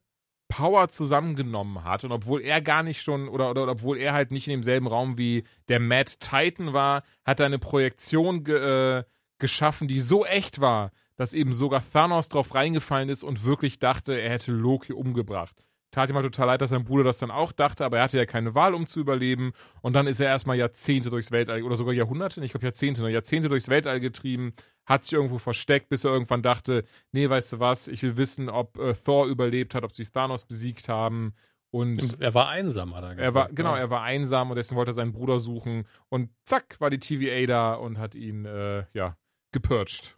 Power 0.49 0.87
zusammengenommen 0.89 1.83
hat 1.83 2.03
und 2.03 2.11
obwohl 2.11 2.41
er 2.41 2.61
gar 2.61 2.83
nicht 2.83 3.01
schon 3.01 3.27
oder, 3.27 3.49
oder, 3.49 3.63
oder 3.63 3.71
obwohl 3.73 3.97
er 3.97 4.13
halt 4.13 4.31
nicht 4.31 4.47
in 4.47 4.51
demselben 4.51 4.87
Raum 4.87 5.17
wie 5.17 5.43
der 5.67 5.79
Mad 5.79 6.09
Titan 6.19 6.73
war, 6.73 7.03
hat 7.25 7.39
er 7.39 7.47
eine 7.47 7.59
Projektion 7.59 8.43
ge, 8.43 8.99
äh, 8.99 9.03
geschaffen, 9.39 9.87
die 9.87 9.99
so 9.99 10.25
echt 10.25 10.61
war, 10.61 10.91
dass 11.15 11.33
eben 11.33 11.53
sogar 11.53 11.83
Thanos 11.91 12.29
drauf 12.29 12.55
reingefallen 12.55 13.09
ist 13.09 13.23
und 13.23 13.43
wirklich 13.43 13.79
dachte, 13.79 14.19
er 14.19 14.29
hätte 14.29 14.51
Loki 14.51 14.93
umgebracht. 14.93 15.55
Tat 15.91 16.09
ihm 16.09 16.15
halt 16.15 16.25
total 16.25 16.47
leid, 16.47 16.61
dass 16.61 16.69
sein 16.71 16.83
Bruder 16.83 17.03
das 17.03 17.19
dann 17.19 17.31
auch 17.31 17.51
dachte, 17.51 17.85
aber 17.85 17.97
er 17.97 18.03
hatte 18.03 18.17
ja 18.17 18.25
keine 18.25 18.55
Wahl, 18.55 18.73
um 18.73 18.87
zu 18.87 18.99
überleben. 18.99 19.53
Und 19.81 19.93
dann 19.93 20.05
ist 20.07 20.19
er 20.19 20.27
erstmal 20.27 20.57
Jahrzehnte 20.57 21.09
durchs 21.09 21.31
Weltall, 21.31 21.63
oder 21.63 21.75
sogar 21.75 21.93
Jahrhunderte, 21.93 22.43
ich 22.43 22.51
glaube 22.51 22.65
Jahrzehnte, 22.65 23.01
ne, 23.03 23.09
Jahrzehnte 23.09 23.49
durchs 23.49 23.69
Weltall 23.69 23.99
getrieben, 23.99 24.53
hat 24.85 25.03
sich 25.03 25.13
irgendwo 25.13 25.37
versteckt, 25.37 25.89
bis 25.89 26.03
er 26.03 26.11
irgendwann 26.11 26.41
dachte, 26.41 26.83
nee, 27.11 27.29
weißt 27.29 27.53
du 27.53 27.59
was, 27.59 27.87
ich 27.87 28.03
will 28.03 28.17
wissen, 28.17 28.49
ob 28.49 28.77
äh, 28.77 28.93
Thor 28.93 29.27
überlebt 29.27 29.75
hat, 29.75 29.83
ob 29.83 29.93
sie 29.93 30.05
Thanos 30.05 30.45
besiegt 30.45 30.89
haben. 30.89 31.33
Und 31.69 32.19
Er 32.21 32.33
war 32.33 32.49
einsam, 32.49 32.95
hat 32.95 33.03
er 33.03 33.15
gesagt. 33.15 33.25
er 33.25 33.33
war, 33.33 33.49
genau, 33.49 33.75
ja. 33.75 33.81
er 33.81 33.89
war 33.89 34.01
einsam 34.01 34.49
und 34.49 34.55
deswegen 34.55 34.77
wollte 34.77 34.91
er 34.91 34.93
seinen 34.93 35.13
Bruder 35.13 35.39
suchen. 35.39 35.85
Und 36.09 36.29
zack, 36.45 36.79
war 36.79 36.89
die 36.89 36.99
TVA 36.99 37.45
da 37.45 37.73
und 37.73 37.97
hat 37.97 38.15
ihn, 38.15 38.45
äh, 38.45 38.85
ja, 38.93 39.17
gepurcht. 39.51 40.17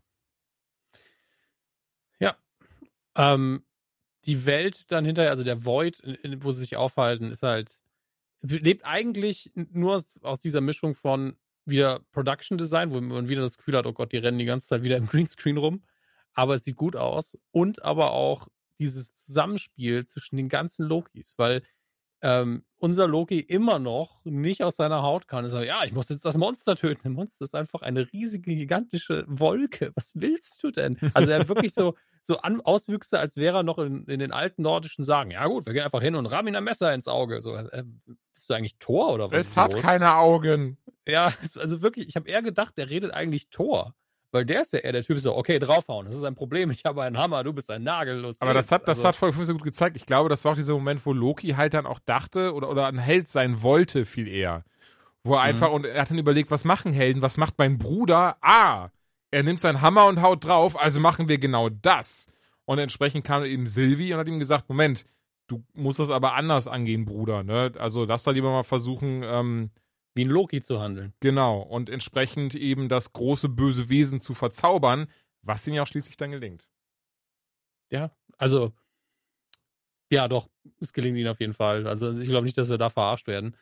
Ähm, 3.19 3.63
die 4.29 4.45
Welt 4.45 4.91
dann 4.91 5.05
hinterher, 5.05 5.31
also 5.31 5.43
der 5.43 5.65
Void, 5.65 6.03
wo 6.41 6.51
sie 6.51 6.59
sich 6.59 6.77
aufhalten, 6.77 7.31
ist 7.31 7.41
halt, 7.41 7.81
lebt 8.41 8.85
eigentlich 8.85 9.51
nur 9.55 9.95
aus, 9.95 10.13
aus 10.21 10.39
dieser 10.39 10.61
Mischung 10.61 10.93
von 10.93 11.35
wieder 11.65 12.01
Production 12.11 12.57
Design, 12.57 12.91
wo 12.91 13.01
man 13.01 13.27
wieder 13.27 13.41
das 13.41 13.57
Gefühl 13.57 13.75
hat, 13.75 13.87
oh 13.87 13.93
Gott, 13.93 14.11
die 14.11 14.17
rennen 14.17 14.37
die 14.37 14.45
ganze 14.45 14.67
Zeit 14.67 14.83
wieder 14.83 14.97
im 14.97 15.07
Greenscreen 15.07 15.57
rum, 15.57 15.81
aber 16.33 16.53
es 16.53 16.63
sieht 16.63 16.75
gut 16.75 16.95
aus 16.95 17.39
und 17.49 17.83
aber 17.83 18.11
auch 18.11 18.47
dieses 18.77 19.15
Zusammenspiel 19.15 20.05
zwischen 20.05 20.37
den 20.37 20.47
ganzen 20.47 20.85
Lokis, 20.85 21.33
weil 21.37 21.63
ähm, 22.21 22.63
unser 22.77 23.07
Loki 23.07 23.39
immer 23.39 23.79
noch 23.79 24.23
nicht 24.25 24.61
aus 24.61 24.75
seiner 24.75 25.01
Haut 25.01 25.27
kann. 25.27 25.45
Er 25.45 25.49
sagt, 25.49 25.65
ja, 25.65 25.83
ich 25.85 25.93
muss 25.93 26.09
jetzt 26.09 26.25
das 26.25 26.37
Monster 26.37 26.75
töten. 26.75 27.01
Das 27.03 27.13
Monster 27.13 27.45
ist 27.45 27.55
einfach 27.55 27.81
eine 27.81 28.11
riesige, 28.11 28.55
gigantische 28.55 29.25
Wolke. 29.27 29.91
Was 29.95 30.13
willst 30.15 30.61
du 30.63 30.71
denn? 30.71 30.97
Also 31.13 31.31
er 31.31 31.39
hat 31.39 31.47
wirklich 31.47 31.73
so, 31.73 31.95
so 32.29 32.37
An 32.37 32.61
Auswüchse, 32.61 33.19
als 33.19 33.35
wäre 33.37 33.57
er 33.57 33.63
noch 33.63 33.79
in, 33.79 34.05
in 34.05 34.19
den 34.19 34.31
alten 34.31 34.61
nordischen 34.61 35.03
Sagen. 35.03 35.31
Ja 35.31 35.45
gut, 35.47 35.65
wir 35.65 35.73
gehen 35.73 35.83
einfach 35.83 36.01
hin 36.01 36.15
und 36.15 36.27
rammen 36.27 36.49
ihm 36.49 36.55
ein 36.55 36.63
Messer 36.63 36.93
ins 36.93 37.07
Auge. 37.07 37.41
So, 37.41 37.55
äh, 37.55 37.83
bist 38.33 38.49
du 38.49 38.53
eigentlich 38.53 38.77
Tor 38.77 39.13
oder 39.13 39.31
was? 39.31 39.41
Es 39.41 39.57
hat 39.57 39.73
los? 39.73 39.81
keine 39.81 40.15
Augen. 40.15 40.77
Ja, 41.07 41.33
also 41.59 41.81
wirklich, 41.81 42.07
ich 42.07 42.15
habe 42.15 42.29
eher 42.29 42.41
gedacht, 42.41 42.77
der 42.77 42.89
redet 42.89 43.11
eigentlich 43.11 43.49
Tor. 43.49 43.95
Weil 44.31 44.45
der 44.45 44.61
ist 44.61 44.73
ja 44.73 44.79
eher 44.79 44.91
der 44.91 45.03
Typ, 45.03 45.17
so, 45.17 45.35
okay, 45.35 45.57
draufhauen, 45.57 46.05
das 46.05 46.15
ist 46.15 46.23
ein 46.23 46.35
Problem, 46.35 46.69
ich 46.69 46.83
habe 46.85 47.01
einen 47.01 47.17
Hammer, 47.17 47.43
du 47.43 47.51
bist 47.51 47.71
ein 47.71 47.81
Nagel, 47.81 48.19
los 48.19 48.35
Aber 48.39 48.53
das 48.53 48.71
hat, 48.71 48.83
das 48.87 48.99
Also- 48.99 49.07
hat 49.07 49.15
Folge 49.15 49.33
5 49.37 49.47
so 49.47 49.53
gut 49.53 49.63
gezeigt. 49.63 49.95
Ich 49.95 50.05
glaube, 50.05 50.29
das 50.29 50.45
war 50.45 50.51
auch 50.51 50.55
dieser 50.55 50.73
Moment, 50.73 51.03
wo 51.03 51.13
Loki 51.13 51.49
halt 51.49 51.73
dann 51.73 51.87
auch 51.87 51.97
dachte 52.05 52.53
oder, 52.53 52.69
oder 52.69 52.85
ein 52.85 52.99
Held 52.99 53.27
sein 53.27 53.63
wollte, 53.63 54.05
viel 54.05 54.27
eher. 54.27 54.63
Wo 55.23 55.33
er 55.33 55.41
einfach, 55.41 55.71
und 55.71 55.85
er 55.85 55.99
hat 55.99 56.11
dann 56.11 56.19
überlegt, 56.19 56.51
was 56.51 56.63
machen 56.63 56.93
Helden, 56.93 57.23
was 57.23 57.37
macht 57.37 57.55
mein 57.57 57.79
Bruder? 57.79 58.37
Ah, 58.41 58.89
er 59.31 59.43
nimmt 59.43 59.59
seinen 59.59 59.81
Hammer 59.81 60.07
und 60.07 60.21
haut 60.21 60.45
drauf, 60.45 60.79
also 60.79 60.99
machen 60.99 61.27
wir 61.27 61.37
genau 61.37 61.69
das. 61.69 62.27
Und 62.65 62.79
entsprechend 62.79 63.23
kam 63.25 63.43
eben 63.43 63.67
Sylvie 63.67 64.13
und 64.13 64.19
hat 64.19 64.27
ihm 64.27 64.39
gesagt, 64.39 64.69
Moment, 64.69 65.05
du 65.47 65.63
musst 65.73 65.99
das 65.99 66.11
aber 66.11 66.35
anders 66.35 66.67
angehen, 66.67 67.05
Bruder. 67.05 67.43
Ne? 67.43 67.73
Also 67.77 68.05
lass 68.05 68.23
da 68.23 68.31
lieber 68.31 68.51
mal 68.51 68.63
versuchen, 68.63 69.23
ähm, 69.23 69.71
wie 70.15 70.25
ein 70.25 70.29
Loki 70.29 70.61
zu 70.61 70.79
handeln. 70.79 71.13
genau, 71.19 71.61
und 71.61 71.89
entsprechend 71.89 72.55
eben 72.55 72.89
das 72.89 73.13
große 73.13 73.49
böse 73.49 73.89
Wesen 73.89 74.19
zu 74.19 74.33
verzaubern, 74.33 75.07
was 75.41 75.65
ihm 75.67 75.75
ja 75.75 75.83
auch 75.83 75.87
schließlich 75.87 76.17
dann 76.17 76.31
gelingt. 76.31 76.67
Ja, 77.91 78.11
also, 78.37 78.73
ja, 80.11 80.27
doch, 80.27 80.49
es 80.79 80.93
gelingt 80.93 81.17
ihnen 81.17 81.29
auf 81.29 81.39
jeden 81.39 81.53
Fall. 81.53 81.87
Also, 81.87 82.11
ich 82.11 82.27
glaube 82.27 82.45
nicht, 82.45 82.57
dass 82.57 82.69
wir 82.69 82.77
da 82.77 82.89
verarscht 82.89 83.27
werden. 83.27 83.55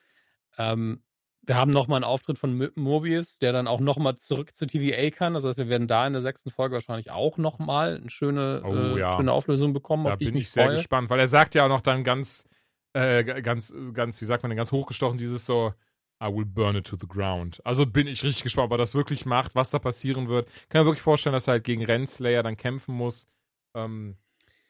Ähm, 0.58 1.04
wir 1.48 1.56
haben 1.56 1.72
nochmal 1.72 1.98
einen 1.98 2.04
Auftritt 2.04 2.38
von 2.38 2.70
Mobius, 2.76 3.40
der 3.40 3.54
dann 3.54 3.68
auch 3.68 3.80
nochmal 3.80 4.18
zurück 4.18 4.56
zur 4.56 4.68
TVA 4.68 5.10
kann. 5.10 5.34
Das 5.34 5.46
heißt, 5.46 5.58
wir 5.58 5.70
werden 5.70 5.88
da 5.88 6.06
in 6.06 6.14
der 6.14 6.22
sechsten 6.22 6.50
Folge 6.52 6.74
wahrscheinlich 6.76 7.10
auch 7.10 7.38
nochmal 7.38 7.98
eine 8.02 8.10
schöne, 8.10 8.62
Oh, 8.66 8.74
äh, 8.74 9.00
ja. 9.00 9.16
schöne 9.16 9.32
Auflösung 9.32 9.74
bekommen, 9.74 10.04
Da 10.06 10.14
ich 10.14 10.20
bin 10.20 10.34
mich 10.34 10.44
ich 10.44 10.52
sehr 10.52 10.66
freue. 10.66 10.76
gespannt, 10.76 11.10
weil 11.10 11.20
er 11.20 11.28
sagt 11.28 11.56
ja 11.56 11.64
auch 11.66 11.70
noch 11.70 11.82
dann 11.82 12.04
ganz, 12.04 12.44
äh, 12.94 13.24
ganz, 13.42 13.74
ganz, 13.94 14.20
wie 14.22 14.26
sagt 14.26 14.44
man 14.44 14.50
denn, 14.50 14.58
ganz 14.58 14.72
hochgestochen, 14.72 15.18
dieses 15.18 15.46
so, 15.46 15.74
I 16.22 16.26
will 16.34 16.46
burn 16.46 16.76
it 16.76 16.86
to 16.88 16.98
the 17.00 17.08
ground. 17.08 17.62
Also 17.64 17.86
bin 17.86 18.08
ich 18.08 18.24
richtig 18.24 18.44
gespannt, 18.44 18.66
ob 18.66 18.72
er 18.74 18.78
das 18.80 18.96
wirklich 18.96 19.26
macht, 19.26 19.56
was 19.56 19.70
da 19.70 19.80
passieren 19.80 20.28
wird. 20.28 20.50
Kann 20.70 20.82
mir 20.82 20.88
wirklich 20.88 21.02
vorstellen, 21.04 21.34
dass 21.34 21.48
er 21.48 21.54
halt 21.54 21.64
gegen 21.64 21.86
Renslayer 21.86 22.44
dann 22.44 22.58
kämpfen 22.58 22.94
muss. 22.96 23.28
Ähm, 23.76 24.18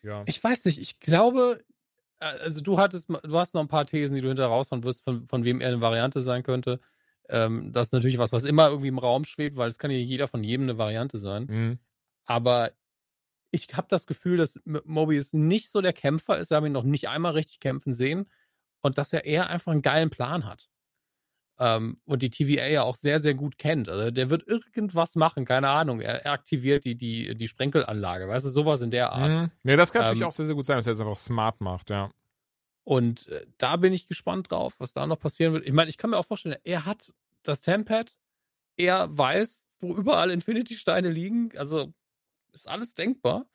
ja. 0.04 0.24
Ich 0.26 0.44
weiß 0.44 0.66
nicht, 0.66 0.78
ich 0.80 1.00
glaube, 1.00 1.60
äh, 1.60 1.64
also 2.20 2.62
du 2.62 2.78
hattest, 2.78 3.10
du 3.10 3.38
hast 3.38 3.54
noch 3.54 3.62
ein 3.62 3.68
paar 3.68 3.86
Thesen, 3.86 4.16
die 4.16 4.22
du 4.22 4.28
hinterher 4.28 4.52
raushauen 4.52 4.84
wirst, 4.84 5.04
von, 5.04 5.28
von 5.28 5.44
wem 5.46 5.62
er 5.62 5.70
eine 5.70 5.82
Variante 5.82 6.20
sein 6.20 6.44
könnte. 6.44 6.80
Ähm, 7.30 7.72
das 7.74 7.88
ist 7.88 7.94
natürlich 7.94 8.18
was, 8.18 8.32
was 8.32 8.46
immer 8.46 8.68
irgendwie 8.70 8.88
im 8.88 9.00
Raum 9.00 9.26
schwebt, 9.26 9.58
weil 9.58 9.70
es 9.70 9.80
kann 9.80 9.92
ja 9.92 9.98
jeder 9.98 10.28
von 10.28 10.44
jedem 10.44 10.64
eine 10.64 10.78
Variante 10.78 11.18
sein. 11.18 11.46
Mhm. 11.46 11.80
Aber 12.26 12.72
ich 13.52 13.68
habe 13.74 13.88
das 13.90 14.08
Gefühl, 14.08 14.38
dass 14.38 14.60
Mobius 14.66 15.34
nicht 15.34 15.70
so 15.70 15.82
der 15.82 15.94
Kämpfer 15.94 16.38
ist. 16.38 16.50
Wir 16.50 16.58
haben 16.58 16.66
ihn 16.66 16.72
noch 16.74 16.84
nicht 16.84 17.08
einmal 17.08 17.34
richtig 17.34 17.60
kämpfen 17.60 17.94
sehen. 17.94 18.30
Und 18.82 18.98
dass 18.98 19.12
er 19.12 19.26
eher 19.26 19.50
einfach 19.50 19.72
einen 19.72 19.82
geilen 19.82 20.10
Plan 20.10 20.46
hat. 20.46 20.70
Ähm, 21.60 22.00
und 22.06 22.22
die 22.22 22.30
TVA 22.30 22.68
ja 22.68 22.84
auch 22.84 22.96
sehr, 22.96 23.20
sehr 23.20 23.34
gut 23.34 23.58
kennt. 23.58 23.90
Also 23.90 24.12
der 24.12 24.30
wird 24.30 24.48
irgendwas 24.48 25.16
machen, 25.16 25.44
keine 25.44 25.70
Ahnung. 25.70 26.02
Er, 26.02 26.24
er 26.24 26.32
aktiviert 26.34 26.86
die, 26.86 26.96
die, 26.96 27.36
die 27.36 27.48
Sprenkelanlage. 27.48 28.28
Weißt 28.28 28.46
du, 28.46 28.50
sowas 28.50 28.82
in 28.82 28.92
der 28.92 29.12
Art. 29.12 29.32
Mhm. 29.32 29.52
Nee, 29.64 29.76
das 29.76 29.92
kann 29.92 30.04
natürlich 30.04 30.22
Ähm, 30.22 30.28
auch 30.28 30.32
sehr, 30.32 30.46
sehr 30.46 30.56
gut 30.56 30.66
sein, 30.66 30.78
dass 30.78 30.86
er 30.86 30.94
jetzt 30.94 31.02
einfach 31.02 31.18
smart 31.18 31.60
macht, 31.62 31.90
ja. 31.90 32.12
Und 32.84 33.28
äh, 33.28 33.46
da 33.58 33.76
bin 33.76 33.92
ich 33.92 34.08
gespannt 34.08 34.52
drauf, 34.52 34.76
was 34.78 34.94
da 34.94 35.08
noch 35.08 35.20
passieren 35.20 35.54
wird. 35.54 35.66
Ich 35.66 35.74
meine, 35.74 35.90
ich 35.90 35.98
kann 35.98 36.12
mir 36.12 36.18
auch 36.18 36.26
vorstellen, 36.26 36.58
er 36.64 36.86
hat 36.86 37.12
das 37.44 37.62
Tempad, 37.62 38.16
er 38.78 39.18
weiß, 39.18 39.68
wo 39.80 39.96
überall 39.96 40.30
Infinity-Steine 40.32 41.10
liegen. 41.10 41.52
Also 41.58 41.92
ist 42.54 42.68
alles 42.68 42.94
denkbar, 42.94 43.46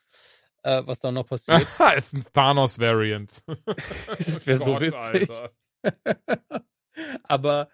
äh, 0.65 0.83
was 0.85 0.99
da 1.01 1.13
noch 1.13 1.27
passiert. 1.29 1.67
ist 1.97 2.15
ein 2.15 2.25
Thanos-Variant. 2.33 3.43
das 4.19 4.47
wäre 4.47 4.59
so 4.59 4.81
witzig. 4.81 5.31
Aber 7.23 7.69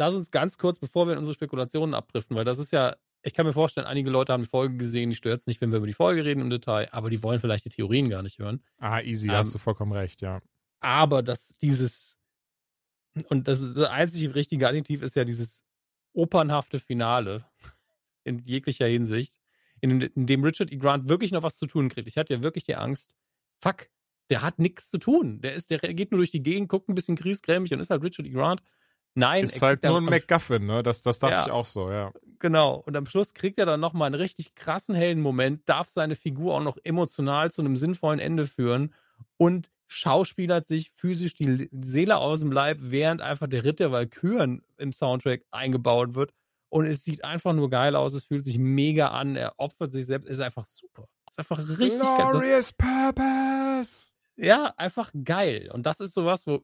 lass 0.00 0.14
uns 0.14 0.30
ganz 0.30 0.56
kurz, 0.56 0.78
bevor 0.78 1.06
wir 1.06 1.12
in 1.12 1.18
unsere 1.18 1.34
Spekulationen 1.34 1.94
abdriften, 1.94 2.34
weil 2.34 2.44
das 2.44 2.58
ist 2.58 2.72
ja, 2.72 2.96
ich 3.22 3.34
kann 3.34 3.44
mir 3.44 3.52
vorstellen, 3.52 3.86
einige 3.86 4.08
Leute 4.08 4.32
haben 4.32 4.42
die 4.42 4.48
Folge 4.48 4.78
gesehen, 4.78 5.10
die 5.10 5.16
stört 5.16 5.40
es 5.40 5.46
nicht, 5.46 5.60
wenn 5.60 5.70
wir 5.70 5.76
über 5.76 5.86
die 5.86 5.92
Folge 5.92 6.24
reden 6.24 6.40
im 6.40 6.48
Detail, 6.48 6.88
aber 6.90 7.10
die 7.10 7.22
wollen 7.22 7.38
vielleicht 7.38 7.66
die 7.66 7.70
Theorien 7.70 8.08
gar 8.08 8.22
nicht 8.22 8.38
hören. 8.38 8.64
Ah, 8.78 9.00
easy, 9.02 9.28
Ähm, 9.28 9.34
hast 9.34 9.54
du 9.54 9.58
vollkommen 9.58 9.92
recht, 9.92 10.22
ja. 10.22 10.40
aber 10.80 11.22
dass 11.22 11.56
dieses 11.58 12.16
und 13.28 13.46
das, 13.46 13.60
ist, 13.60 13.76
das 13.76 13.90
einzige 13.90 14.34
richtige 14.34 14.66
Adjektiv 14.66 15.02
ist 15.02 15.16
ja 15.16 15.24
dieses 15.24 15.64
opernhafte 16.14 16.80
Finale 16.80 17.44
in 18.24 18.38
jeglicher 18.38 18.86
Hinsicht, 18.86 19.34
in, 19.80 20.00
in 20.00 20.26
dem 20.26 20.42
Richard 20.44 20.72
E. 20.72 20.76
Grant 20.76 21.08
wirklich 21.08 21.32
noch 21.32 21.42
was 21.42 21.56
zu 21.56 21.66
tun 21.66 21.88
kriegt. 21.88 22.08
Ich 22.08 22.16
hatte 22.16 22.32
ja 22.32 22.42
wirklich 22.42 22.64
die 22.64 22.76
Angst, 22.76 23.14
fuck, 23.60 23.88
der 24.30 24.42
hat 24.42 24.58
nichts 24.58 24.90
zu 24.90 24.98
tun. 24.98 25.40
Der 25.42 25.54
ist, 25.54 25.70
der 25.70 25.78
geht 25.78 26.12
nur 26.12 26.18
durch 26.20 26.30
die 26.30 26.42
Gegend, 26.42 26.68
guckt 26.68 26.88
ein 26.88 26.94
bisschen 26.94 27.16
griesgrämig 27.16 27.74
und 27.74 27.80
ist 27.80 27.90
halt 27.90 28.02
Richard 28.04 28.26
E. 28.26 28.30
Grant. 28.30 28.62
Nein, 29.14 29.44
Ist 29.44 29.60
halt 29.60 29.82
nur 29.82 29.96
ein 29.98 30.04
MacGuffin, 30.04 30.64
ne? 30.66 30.82
Das, 30.82 31.02
das 31.02 31.18
dachte 31.18 31.34
Ja. 31.34 31.46
ich 31.46 31.50
auch 31.50 31.64
so, 31.64 31.90
ja. 31.90 32.12
Genau. 32.38 32.76
Und 32.86 32.96
am 32.96 33.06
Schluss 33.06 33.34
kriegt 33.34 33.58
er 33.58 33.66
dann 33.66 33.80
nochmal 33.80 34.06
einen 34.06 34.14
richtig 34.14 34.54
krassen 34.54 34.94
Heldenmoment, 34.94 35.68
darf 35.68 35.88
seine 35.88 36.14
Figur 36.16 36.54
auch 36.54 36.62
noch 36.62 36.78
emotional 36.84 37.50
zu 37.50 37.60
einem 37.62 37.76
sinnvollen 37.76 38.20
Ende 38.20 38.46
führen 38.46 38.94
und 39.36 39.68
schauspielert 39.88 40.66
sich 40.66 40.92
physisch 40.96 41.34
die 41.34 41.44
Le- 41.44 41.68
Seele 41.72 42.16
aus 42.18 42.40
dem 42.40 42.52
Leib, 42.52 42.78
während 42.80 43.20
einfach 43.20 43.48
der 43.48 43.64
Ritt 43.64 43.80
der 43.80 43.90
Walküren 43.90 44.62
im 44.78 44.92
Soundtrack 44.92 45.42
eingebaut 45.50 46.14
wird. 46.14 46.32
Und 46.68 46.86
es 46.86 47.02
sieht 47.02 47.24
einfach 47.24 47.52
nur 47.52 47.68
geil 47.68 47.96
aus, 47.96 48.14
es 48.14 48.24
fühlt 48.26 48.44
sich 48.44 48.56
mega 48.58 49.08
an, 49.08 49.34
er 49.34 49.54
opfert 49.58 49.90
sich 49.90 50.06
selbst, 50.06 50.28
ist 50.28 50.38
einfach 50.40 50.64
super. 50.64 51.04
Ist 51.28 51.38
einfach 51.40 51.58
richtig 51.58 51.98
geil. 51.98 52.16
Das, 52.16 52.30
Glorious 52.30 52.72
Purpose! 52.74 54.06
ja, 54.36 54.72
einfach 54.76 55.10
geil. 55.24 55.68
Und 55.74 55.84
das 55.84 55.98
ist 55.98 56.14
sowas, 56.14 56.46
wo 56.46 56.62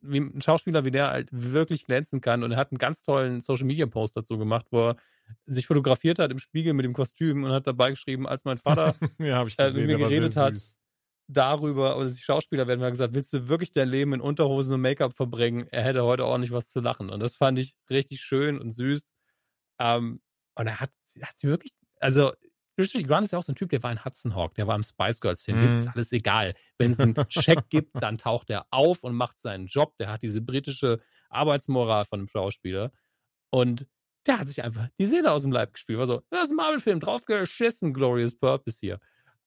wie 0.00 0.18
ein 0.18 0.40
Schauspieler 0.40 0.84
wie 0.84 0.90
der 0.90 1.10
halt 1.10 1.28
wirklich 1.32 1.84
glänzen 1.84 2.20
kann. 2.20 2.42
Und 2.42 2.52
er 2.52 2.58
hat 2.58 2.70
einen 2.70 2.78
ganz 2.78 3.02
tollen 3.02 3.40
Social 3.40 3.66
Media 3.66 3.86
Post 3.86 4.16
dazu 4.16 4.38
gemacht, 4.38 4.66
wo 4.70 4.90
er 4.90 4.96
sich 5.46 5.66
fotografiert 5.66 6.18
hat 6.18 6.30
im 6.30 6.38
Spiegel 6.38 6.72
mit 6.72 6.84
dem 6.84 6.92
Kostüm 6.94 7.44
und 7.44 7.52
hat 7.52 7.66
dabei 7.66 7.90
geschrieben, 7.90 8.26
als 8.26 8.44
mein 8.44 8.58
Vater 8.58 8.94
ja, 9.18 9.36
habe 9.36 9.48
ich 9.48 9.58
äh, 9.58 9.64
gesehen, 9.64 9.86
mit 9.86 9.98
mir 9.98 10.08
geredet 10.08 10.36
hat, 10.36 10.54
darüber, 11.28 11.98
oder 11.98 12.10
die 12.10 12.22
Schauspieler 12.22 12.66
werden 12.66 12.80
mal 12.80 12.90
gesagt, 12.90 13.14
willst 13.14 13.32
du 13.32 13.48
wirklich 13.48 13.70
dein 13.70 13.88
Leben 13.88 14.14
in 14.14 14.20
Unterhosen 14.20 14.74
und 14.74 14.80
Make-up 14.80 15.14
verbringen? 15.14 15.66
Er 15.70 15.84
hätte 15.84 16.04
heute 16.04 16.24
ordentlich 16.24 16.52
was 16.52 16.70
zu 16.70 16.80
lachen. 16.80 17.10
Und 17.10 17.20
das 17.20 17.36
fand 17.36 17.58
ich 17.58 17.74
richtig 17.90 18.20
schön 18.20 18.58
und 18.58 18.70
süß. 18.70 19.10
Ähm, 19.78 20.20
und 20.54 20.66
er 20.66 20.80
hat, 20.80 20.90
hat 21.22 21.36
sie 21.36 21.48
wirklich, 21.48 21.74
also. 22.00 22.32
Grant 23.06 23.24
ist 23.24 23.32
ja 23.32 23.38
auch 23.38 23.42
so 23.42 23.52
ein 23.52 23.56
Typ, 23.56 23.70
der 23.70 23.82
war 23.82 23.90
in 23.92 24.04
Hudson 24.04 24.34
Hawk, 24.34 24.54
der 24.54 24.66
war 24.66 24.76
im 24.76 24.82
Spice 24.82 25.20
Girls 25.20 25.42
Film, 25.42 25.58
Mhm. 25.58 25.74
ist 25.74 25.88
alles 25.88 26.12
egal. 26.12 26.54
Wenn 26.78 26.90
es 26.92 27.00
einen 27.00 27.14
Check 27.28 27.68
gibt, 27.70 28.00
dann 28.00 28.18
taucht 28.18 28.50
er 28.50 28.66
auf 28.70 29.02
und 29.04 29.14
macht 29.14 29.40
seinen 29.40 29.66
Job. 29.66 29.96
Der 29.98 30.10
hat 30.10 30.22
diese 30.22 30.40
britische 30.40 31.00
Arbeitsmoral 31.30 32.04
von 32.04 32.20
einem 32.20 32.28
Schauspieler. 32.28 32.92
Und 33.50 33.86
der 34.26 34.38
hat 34.38 34.48
sich 34.48 34.62
einfach 34.62 34.88
die 34.98 35.06
Seele 35.06 35.32
aus 35.32 35.42
dem 35.42 35.52
Leib 35.52 35.72
gespielt. 35.74 35.98
War 35.98 36.06
so, 36.06 36.22
das 36.30 36.44
ist 36.44 36.50
ein 36.50 36.56
Marvel-Film, 36.56 37.00
draufgeschissen, 37.00 37.94
Glorious 37.94 38.34
Purpose 38.38 38.78
hier. 38.80 39.00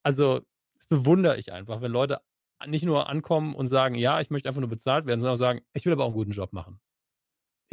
Also, 0.03 0.41
das 0.75 0.87
bewundere 0.87 1.37
ich 1.37 1.51
einfach, 1.53 1.81
wenn 1.81 1.91
Leute 1.91 2.19
nicht 2.67 2.85
nur 2.85 3.09
ankommen 3.09 3.55
und 3.55 3.67
sagen, 3.67 3.95
ja, 3.95 4.19
ich 4.19 4.29
möchte 4.29 4.49
einfach 4.49 4.61
nur 4.61 4.69
bezahlt 4.69 5.05
werden, 5.05 5.19
sondern 5.19 5.33
auch 5.33 5.39
sagen, 5.39 5.61
ich 5.73 5.85
will 5.85 5.93
aber 5.93 6.03
auch 6.03 6.09
einen 6.09 6.15
guten 6.15 6.31
Job 6.31 6.53
machen. 6.53 6.79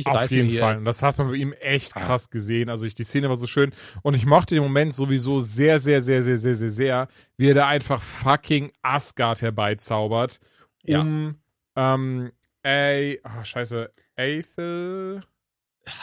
Ich 0.00 0.06
Auf 0.06 0.30
jeden 0.30 0.48
Fall. 0.58 0.70
jetzt- 0.74 0.78
Und 0.78 0.84
das 0.84 1.02
hat 1.02 1.18
man 1.18 1.26
bei 1.28 1.34
ihm 1.34 1.52
echt 1.54 1.96
Ah. 1.96 2.00
krass 2.00 2.30
gesehen. 2.30 2.68
Also 2.70 2.86
ich, 2.86 2.94
die 2.94 3.02
Szene 3.02 3.28
war 3.28 3.34
so 3.36 3.48
schön. 3.48 3.72
Und 4.02 4.14
ich 4.14 4.26
mochte 4.26 4.54
den 4.54 4.62
Moment 4.62 4.94
sowieso 4.94 5.40
sehr, 5.40 5.80
sehr, 5.80 6.00
sehr, 6.00 6.22
sehr, 6.22 6.36
sehr, 6.36 6.54
sehr, 6.54 6.70
sehr, 6.70 7.08
wie 7.36 7.48
er 7.50 7.54
da 7.54 7.66
einfach 7.66 8.00
fucking 8.00 8.70
Asgard 8.80 9.42
herbeizaubert. 9.42 10.38
Ja. 10.84 11.00
Um, 11.00 11.34
ähm, 11.74 12.30
ey, 12.62 13.20
ah, 13.24 13.44
scheiße, 13.44 13.90
Aethel, 14.16 15.22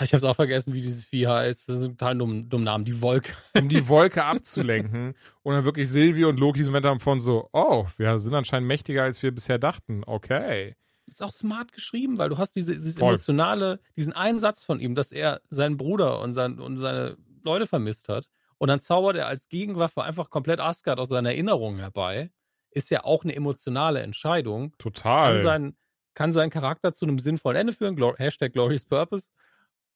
ich 0.02 0.12
habe 0.12 0.18
es 0.18 0.24
auch 0.24 0.36
vergessen, 0.36 0.74
wie 0.74 0.82
dieses 0.82 1.06
Vieh 1.06 1.28
heißt. 1.28 1.70
Das 1.70 1.80
ist 1.80 1.86
ein 1.86 1.98
total 1.98 2.18
dumm, 2.18 2.50
dumm 2.50 2.64
Namen. 2.64 2.86
Die 2.86 3.02
Wolke. 3.02 3.32
um 3.58 3.70
die 3.70 3.76
Wolke 3.88 4.24
abzulenken. 4.26 5.14
Und 5.44 5.54
dann 5.54 5.64
wirklich 5.64 5.88
Silvio 5.90 6.28
und 6.30 6.40
Loki 6.40 6.64
mit 6.70 6.86
haben 6.86 7.00
von 7.00 7.20
so, 7.20 7.50
oh, 7.54 7.86
wir 7.98 8.18
sind 8.20 8.34
anscheinend 8.34 8.68
mächtiger, 8.68 9.04
als 9.04 9.22
wir 9.24 9.32
bisher 9.32 9.60
dachten. 9.60 10.02
Okay. 10.06 10.76
Ist 11.16 11.24
auch 11.24 11.32
smart 11.32 11.72
geschrieben, 11.72 12.18
weil 12.18 12.28
du 12.28 12.38
hast 12.38 12.58
diese, 12.58 12.74
dieses 12.74 12.98
Voll. 12.98 13.14
emotionale, 13.14 13.80
diesen 13.96 14.12
einen 14.12 14.38
Satz 14.38 14.66
von 14.66 14.82
ihm, 14.82 14.96
dass 14.96 15.14
er 15.14 15.40
seinen 15.50 15.78
Bruder 15.78 16.20
und, 16.20 16.34
sein, 16.34 16.60
und 16.60 16.76
seine 16.76 17.16
Leute 17.42 17.68
vermisst 17.68 18.10
hat. 18.10 18.28
Und 18.58 18.68
dann 18.68 18.82
zaubert 18.82 19.16
er 19.16 19.28
als 19.28 19.48
Gegenwaffe 19.48 20.04
einfach 20.04 20.30
komplett 20.30 20.60
Asgard 20.60 21.00
aus 21.00 21.08
seiner 21.08 21.30
Erinnerung 21.30 21.78
herbei. 21.78 22.32
Ist 22.70 22.90
ja 22.90 23.06
auch 23.06 23.24
eine 23.24 23.34
emotionale 23.34 24.02
Entscheidung. 24.02 24.76
Total. 24.78 25.36
kann, 25.36 25.42
sein, 25.42 25.78
kann 26.16 26.34
seinen 26.34 26.50
Charakter 26.50 26.92
zu 26.92 27.06
einem 27.06 27.18
sinnvollen 27.18 27.62
Ende 27.62 27.72
führen. 27.72 27.96
Glor 27.96 28.18
Hashtag 28.18 28.52
Glorious 28.52 28.84
Purpose. 28.84 29.30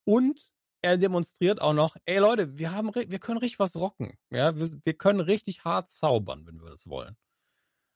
Und 0.05 0.51
er 0.81 0.97
demonstriert 0.97 1.59
auch 1.59 1.73
noch, 1.73 1.97
ey 2.05 2.19
Leute, 2.19 2.57
wir, 2.57 2.71
haben, 2.71 2.95
wir 2.95 3.19
können 3.19 3.39
richtig 3.39 3.59
was 3.59 3.75
rocken. 3.75 4.17
Ja, 4.29 4.55
wir, 4.57 4.69
wir 4.85 4.93
können 4.93 5.19
richtig 5.19 5.65
hart 5.65 5.91
zaubern, 5.91 6.47
wenn 6.47 6.61
wir 6.61 6.69
das 6.69 6.87
wollen. 6.87 7.17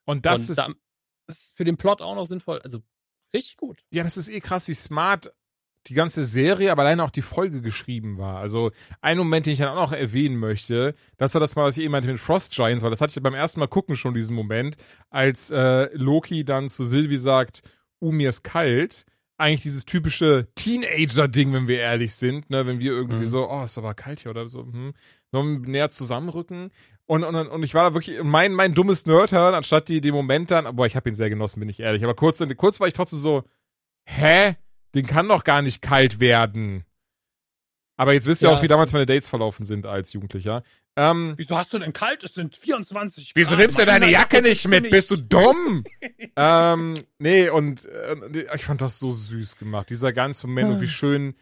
und 0.04 0.26
das 0.26 0.50
Und 0.50 0.58
ist, 0.58 0.70
ist 1.28 1.56
für 1.56 1.64
den 1.64 1.78
Plot 1.78 2.02
auch 2.02 2.16
noch 2.16 2.26
sinnvoll. 2.26 2.60
Also 2.60 2.82
richtig 3.34 3.58
gut. 3.58 3.80
ja, 3.92 4.04
das 4.04 4.18
ist 4.18 4.30
eh 4.30 4.40
krass, 4.40 4.68
wie 4.68 4.74
smart 4.74 5.34
die 5.88 5.96
ganze 5.96 6.26
Serie, 6.26 6.72
aber 6.72 6.84
alleine 6.84 7.04
auch 7.04 7.10
die 7.12 7.22
Folge 7.22 7.62
geschrieben 7.62 8.18
war. 8.18 8.38
Also 8.38 8.72
ein 9.02 9.18
Moment, 9.18 9.46
den 9.46 9.54
ich 9.54 9.60
dann 9.60 9.76
auch 9.78 9.90
noch 9.90 9.98
erwähnen 9.98 10.38
möchte, 10.38 10.96
das 11.18 11.34
war 11.34 11.42
das 11.42 11.56
mal, 11.58 11.66
was 11.66 11.76
ich 11.76 11.84
eben 11.84 11.92
meinte 11.92 12.08
mit 12.08 12.22
Frost 12.22 12.54
Giants, 12.54 12.84
weil 12.84 12.90
das 12.92 13.02
hatte 13.02 13.14
ich 13.18 13.22
beim 13.22 13.34
ersten 13.34 13.60
Mal 13.60 13.68
gucken 13.68 13.98
schon 13.98 14.14
diesen 14.14 14.34
Moment, 14.34 14.78
als 15.10 15.52
äh, 15.52 15.90
Loki 15.94 16.46
dann 16.46 16.70
zu 16.70 16.86
Sylvie 16.86 17.18
sagt, 17.18 17.64
uh, 18.02 18.14
mir 18.14 18.30
ist 18.30 18.44
kalt. 18.44 19.06
Eigentlich 19.36 19.64
dieses 19.64 19.84
typische 19.84 20.48
Teenager-Ding, 20.56 21.52
wenn 21.52 21.68
wir 21.68 21.80
ehrlich 21.80 22.14
sind, 22.16 22.50
ne, 22.50 22.66
wenn 22.66 22.80
wir 22.80 22.92
irgendwie 22.92 23.26
Mhm. 23.26 23.30
so, 23.30 23.50
oh, 23.50 23.64
ist 23.64 23.78
aber 23.78 23.94
kalt 23.94 24.22
hier 24.22 24.32
oder 24.32 24.48
so, 24.48 24.62
hm, 24.62 24.94
noch 25.32 25.44
näher 25.44 25.90
zusammenrücken. 25.90 26.72
Und, 27.06 27.24
und, 27.24 27.36
und 27.36 27.64
ich 27.64 27.74
war 27.74 27.90
da 27.90 27.94
wirklich, 27.94 28.22
mein, 28.24 28.54
mein 28.54 28.74
dummes 28.74 29.06
Nerd 29.06 29.32
hören, 29.32 29.54
anstatt 29.54 29.90
die, 29.90 30.00
den 30.02 30.14
Moment 30.14 30.52
dann, 30.52 30.66
aber 30.66 30.86
ich 30.86 30.96
habe 30.96 31.10
ihn 31.10 31.16
sehr 31.16 31.30
genossen, 31.30 31.60
bin 31.60 31.70
ich 31.70 31.80
ehrlich. 31.82 32.04
Aber 32.04 32.16
kurz, 32.16 32.42
kurz 32.58 32.80
war 32.80 32.88
ich 32.88 32.94
trotzdem 32.94 33.20
so, 33.20 33.44
hä? 34.06 34.56
Den 34.96 35.06
kann 35.06 35.28
doch 35.28 35.44
gar 35.44 35.62
nicht 35.62 35.82
kalt 35.82 36.20
werden. 36.20 36.86
Aber 37.98 38.14
jetzt 38.14 38.26
wisst 38.26 38.42
ihr 38.42 38.50
Ja. 38.50 38.56
auch, 38.56 38.62
wie 38.64 38.68
damals 38.68 38.94
meine 38.94 39.06
Dates 39.06 39.28
verlaufen 39.28 39.66
sind 39.66 39.86
als 39.86 40.14
Jugendlicher. 40.14 40.64
Ähm, 40.96 41.34
Wieso 41.38 41.58
hast 41.58 41.74
du 41.74 41.80
denn 41.80 41.94
kalt? 41.94 42.24
Es 42.24 42.36
sind 42.36 42.56
24 42.56 43.32
wieso 43.36 43.56
nimmst 43.56 43.80
du 43.80 43.86
deine 43.86 44.10
Jacke 44.10 44.42
nicht 44.42 44.68
mit? 44.68 44.90
Bist 44.90 45.10
du 45.12 45.18
dumm? 45.18 45.84
ähm, 46.36 47.04
nee, 47.20 47.50
und 47.50 47.86
äh, 47.86 48.46
ich 48.56 48.66
fand 48.66 48.82
das 48.82 49.00
so 49.00 49.12
süß 49.12 49.58
gemacht. 49.58 49.90
Dieser 49.90 50.14
ganze 50.14 50.48
Moment 50.48 50.70
und 50.72 50.82
wie 50.82 50.88
schön, 50.88 51.36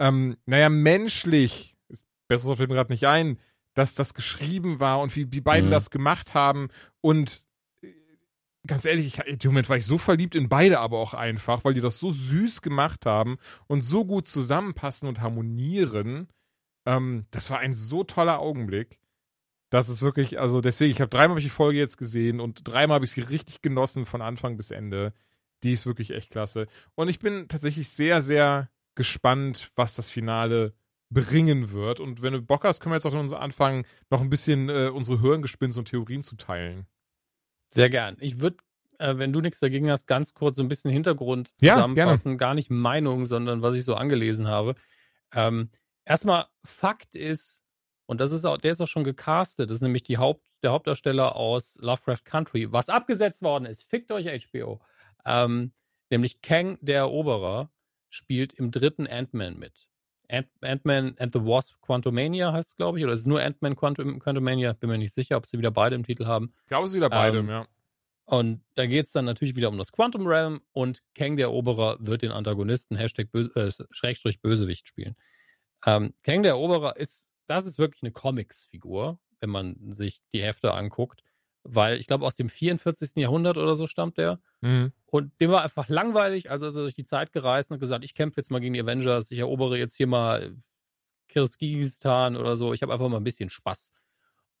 ähm, 0.00 0.36
naja, 0.46 0.68
menschlich, 0.68 1.76
ist 1.88 2.04
besseres 2.28 2.56
fällt 2.56 2.68
mir 2.68 2.76
gerade 2.76 2.92
nicht 2.92 3.06
ein, 3.06 3.38
dass 3.76 3.94
das 3.94 4.14
geschrieben 4.14 4.80
war 4.80 5.00
und 5.00 5.14
wie 5.14 5.26
die 5.26 5.42
beiden 5.42 5.68
Mhm. 5.68 5.72
das 5.72 5.90
gemacht 5.90 6.32
haben 6.34 6.68
und 7.02 7.44
äh, 7.82 7.92
ganz 8.66 8.86
ehrlich, 8.86 9.06
ich, 9.06 9.18
in 9.26 9.38
dem 9.38 9.50
Moment 9.50 9.68
war 9.68 9.76
ich 9.76 9.84
so 9.86 9.98
verliebt 9.98 10.34
in 10.34 10.48
beide 10.48 10.80
aber 10.80 10.98
auch 10.98 11.12
einfach, 11.14 11.62
weil 11.64 11.74
die 11.74 11.82
das 11.82 12.00
so 12.00 12.10
süß 12.10 12.62
gemacht 12.62 13.04
haben 13.04 13.36
und 13.66 13.82
so 13.82 14.04
gut 14.06 14.26
zusammenpassen 14.28 15.08
und 15.08 15.20
harmonieren. 15.20 16.28
Ähm, 16.86 17.26
das 17.30 17.50
war 17.50 17.58
ein 17.58 17.74
so 17.74 18.02
toller 18.02 18.40
Augenblick. 18.40 18.98
Das 19.68 19.90
ist 19.90 20.00
wirklich, 20.00 20.40
also 20.40 20.62
deswegen, 20.62 20.92
ich 20.92 21.00
habe 21.00 21.10
dreimal 21.10 21.34
hab 21.34 21.38
ich 21.38 21.44
die 21.44 21.50
Folge 21.50 21.78
jetzt 21.78 21.98
gesehen 21.98 22.40
und 22.40 22.66
dreimal 22.66 22.94
habe 22.96 23.04
ich 23.04 23.10
sie 23.10 23.20
richtig 23.20 23.60
genossen 23.60 24.06
von 24.06 24.22
Anfang 24.22 24.56
bis 24.56 24.70
Ende. 24.70 25.12
Die 25.64 25.72
ist 25.72 25.84
wirklich 25.84 26.12
echt 26.12 26.30
klasse. 26.30 26.66
Und 26.94 27.08
ich 27.08 27.18
bin 27.18 27.48
tatsächlich 27.48 27.90
sehr, 27.90 28.22
sehr 28.22 28.70
gespannt, 28.94 29.70
was 29.76 29.94
das 29.94 30.08
Finale 30.08 30.72
bringen 31.10 31.72
wird. 31.72 32.00
Und 32.00 32.22
wenn 32.22 32.32
du 32.32 32.42
Bock 32.42 32.64
hast, 32.64 32.80
können 32.80 32.92
wir 32.92 32.96
jetzt 32.96 33.06
auch 33.06 33.40
anfangen, 33.40 33.84
noch 34.10 34.20
ein 34.20 34.30
bisschen 34.30 34.68
äh, 34.68 34.90
unsere 34.92 35.20
Hirngespinste 35.20 35.80
und 35.80 35.88
Theorien 35.88 36.22
zu 36.22 36.36
teilen. 36.36 36.86
Sehr 37.70 37.90
gern. 37.90 38.16
Ich 38.20 38.40
würde, 38.40 38.56
äh, 38.98 39.16
wenn 39.16 39.32
du 39.32 39.40
nichts 39.40 39.60
dagegen 39.60 39.90
hast, 39.90 40.06
ganz 40.06 40.34
kurz 40.34 40.56
so 40.56 40.62
ein 40.62 40.68
bisschen 40.68 40.90
Hintergrund 40.90 41.48
zusammenfassen. 41.58 42.32
Ja, 42.32 42.36
Gar 42.36 42.54
nicht 42.54 42.70
Meinung, 42.70 43.26
sondern 43.26 43.62
was 43.62 43.76
ich 43.76 43.84
so 43.84 43.94
angelesen 43.94 44.48
habe. 44.48 44.74
Ähm, 45.32 45.70
erstmal, 46.04 46.46
Fakt 46.64 47.14
ist, 47.14 47.62
und 48.06 48.20
das 48.20 48.32
ist 48.32 48.44
auch, 48.44 48.58
der 48.58 48.70
ist 48.70 48.80
auch 48.80 48.88
schon 48.88 49.04
gecastet, 49.04 49.70
das 49.70 49.78
ist 49.78 49.82
nämlich 49.82 50.04
die 50.04 50.18
Haupt, 50.18 50.46
der 50.62 50.72
Hauptdarsteller 50.72 51.36
aus 51.36 51.76
Lovecraft 51.80 52.24
Country, 52.24 52.72
was 52.72 52.88
abgesetzt 52.88 53.42
worden 53.42 53.66
ist. 53.66 53.84
Fickt 53.84 54.10
euch 54.10 54.26
HBO. 54.26 54.80
Ähm, 55.24 55.72
nämlich 56.10 56.40
Kang 56.40 56.78
der 56.80 56.98
Eroberer 56.98 57.70
spielt 58.08 58.52
im 58.54 58.70
dritten 58.70 59.06
Ant-Man 59.06 59.58
mit. 59.58 59.88
Ant-Man 60.28 61.16
and 61.18 61.32
the 61.32 61.40
Wasp 61.40 61.80
Quantumania 61.80 62.52
heißt 62.52 62.70
es, 62.70 62.76
glaube 62.76 62.98
ich, 62.98 63.04
oder 63.04 63.14
ist 63.14 63.20
es 63.20 63.26
nur 63.26 63.42
Ant-Man 63.42 63.76
Quantum, 63.76 64.18
Quantumania? 64.18 64.72
Bin 64.72 64.90
mir 64.90 64.98
nicht 64.98 65.14
sicher, 65.14 65.36
ob 65.36 65.46
sie 65.46 65.58
wieder 65.58 65.70
beide 65.70 65.96
im 65.96 66.04
Titel 66.04 66.26
haben. 66.26 66.52
Ich 66.62 66.68
glaube, 66.68 66.88
sie 66.88 66.96
wieder 66.96 67.10
beide, 67.10 67.38
ähm, 67.38 67.48
ja. 67.48 67.66
Und 68.24 68.62
da 68.74 68.86
geht 68.86 69.06
es 69.06 69.12
dann 69.12 69.24
natürlich 69.24 69.54
wieder 69.54 69.68
um 69.68 69.78
das 69.78 69.92
Quantum 69.92 70.26
Realm 70.26 70.60
und 70.72 71.02
Kang 71.14 71.36
der 71.36 71.46
Eroberer 71.46 71.96
wird 72.00 72.22
den 72.22 72.32
Antagonisten 72.32 72.96
Hashtag 72.96 73.30
Böse, 73.30 73.52
äh, 73.54 73.84
Schrägstrich 73.90 74.40
Bösewicht 74.40 74.88
spielen. 74.88 75.14
Ähm, 75.84 76.12
Kang 76.24 76.42
der 76.42 76.52
Eroberer 76.52 76.96
ist, 76.96 77.30
das 77.46 77.66
ist 77.66 77.78
wirklich 77.78 78.02
eine 78.02 78.10
Comics-Figur, 78.10 79.20
wenn 79.38 79.50
man 79.50 79.76
sich 79.92 80.22
die 80.32 80.42
Hefte 80.42 80.74
anguckt 80.74 81.22
weil 81.68 81.98
ich 81.98 82.06
glaube, 82.06 82.24
aus 82.24 82.34
dem 82.34 82.48
44. 82.48 83.16
Jahrhundert 83.16 83.56
oder 83.56 83.74
so 83.74 83.86
stammt 83.86 84.18
der. 84.18 84.40
Mhm. 84.66 84.92
Und 85.06 85.40
dem 85.40 85.50
war 85.52 85.62
einfach 85.62 85.88
langweilig, 85.88 86.50
also 86.50 86.66
ist 86.66 86.74
er 86.74 86.82
durch 86.82 86.96
die 86.96 87.04
Zeit 87.04 87.32
gereist 87.32 87.70
und 87.70 87.78
gesagt, 87.78 88.04
ich 88.04 88.14
kämpfe 88.14 88.40
jetzt 88.40 88.50
mal 88.50 88.58
gegen 88.58 88.74
die 88.74 88.80
Avengers, 88.80 89.30
ich 89.30 89.38
erobere 89.38 89.78
jetzt 89.78 89.96
hier 89.96 90.08
mal 90.08 90.56
Kirgisistan 91.28 92.36
oder 92.36 92.56
so, 92.56 92.72
ich 92.72 92.82
habe 92.82 92.92
einfach 92.92 93.08
mal 93.08 93.18
ein 93.18 93.24
bisschen 93.24 93.48
Spaß. 93.48 93.92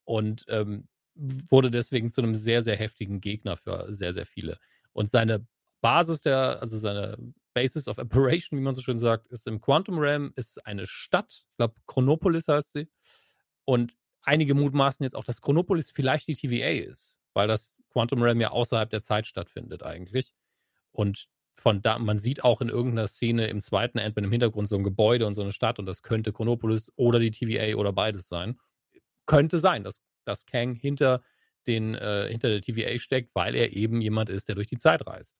Und 0.04 0.44
ähm, 0.48 0.86
wurde 1.14 1.72
deswegen 1.72 2.10
zu 2.10 2.22
einem 2.22 2.36
sehr, 2.36 2.62
sehr 2.62 2.76
heftigen 2.76 3.20
Gegner 3.20 3.56
für 3.56 3.92
sehr, 3.92 4.12
sehr 4.12 4.26
viele. 4.26 4.58
Und 4.92 5.10
seine 5.10 5.44
Basis 5.80 6.20
der, 6.20 6.60
also 6.60 6.78
seine 6.78 7.16
Basis 7.52 7.88
of 7.88 7.98
Operation, 7.98 8.58
wie 8.58 8.62
man 8.62 8.74
so 8.74 8.82
schön 8.82 9.00
sagt, 9.00 9.26
ist 9.28 9.48
im 9.48 9.60
Quantum 9.60 9.98
Realm, 9.98 10.32
ist 10.36 10.64
eine 10.64 10.86
Stadt, 10.86 11.46
ich 11.50 11.56
glaube 11.56 11.74
Chronopolis 11.86 12.46
heißt 12.46 12.72
sie. 12.72 12.88
Und 13.64 13.96
einige 14.22 14.54
mutmaßen 14.54 15.02
jetzt 15.02 15.16
auch, 15.16 15.24
dass 15.24 15.40
Chronopolis 15.40 15.90
vielleicht 15.90 16.28
die 16.28 16.36
TVA 16.36 16.88
ist, 16.88 17.20
weil 17.32 17.48
das 17.48 17.75
Quantum 17.96 18.22
Realm 18.22 18.42
ja 18.42 18.50
außerhalb 18.50 18.90
der 18.90 19.00
Zeit 19.00 19.26
stattfindet 19.26 19.82
eigentlich. 19.82 20.34
Und 20.92 21.28
von 21.54 21.80
da, 21.80 21.98
man 21.98 22.18
sieht 22.18 22.44
auch 22.44 22.60
in 22.60 22.68
irgendeiner 22.68 23.08
Szene 23.08 23.46
im 23.46 23.62
zweiten 23.62 23.96
Endman 23.96 24.26
im 24.26 24.32
Hintergrund 24.32 24.68
so 24.68 24.76
ein 24.76 24.84
Gebäude 24.84 25.26
und 25.26 25.32
so 25.32 25.40
eine 25.40 25.52
Stadt 25.52 25.78
und 25.78 25.86
das 25.86 26.02
könnte 26.02 26.30
Chronopolis 26.30 26.92
oder 26.96 27.18
die 27.18 27.30
TVA 27.30 27.76
oder 27.76 27.94
beides 27.94 28.28
sein. 28.28 28.58
Könnte 29.24 29.58
sein, 29.58 29.82
dass, 29.82 30.02
dass 30.26 30.44
Kang 30.44 30.74
hinter, 30.74 31.22
den, 31.66 31.94
äh, 31.94 32.28
hinter 32.30 32.50
der 32.50 32.60
TVA 32.60 32.98
steckt, 32.98 33.34
weil 33.34 33.54
er 33.54 33.74
eben 33.74 34.02
jemand 34.02 34.28
ist, 34.28 34.46
der 34.48 34.56
durch 34.56 34.68
die 34.68 34.76
Zeit 34.76 35.06
reist. 35.06 35.38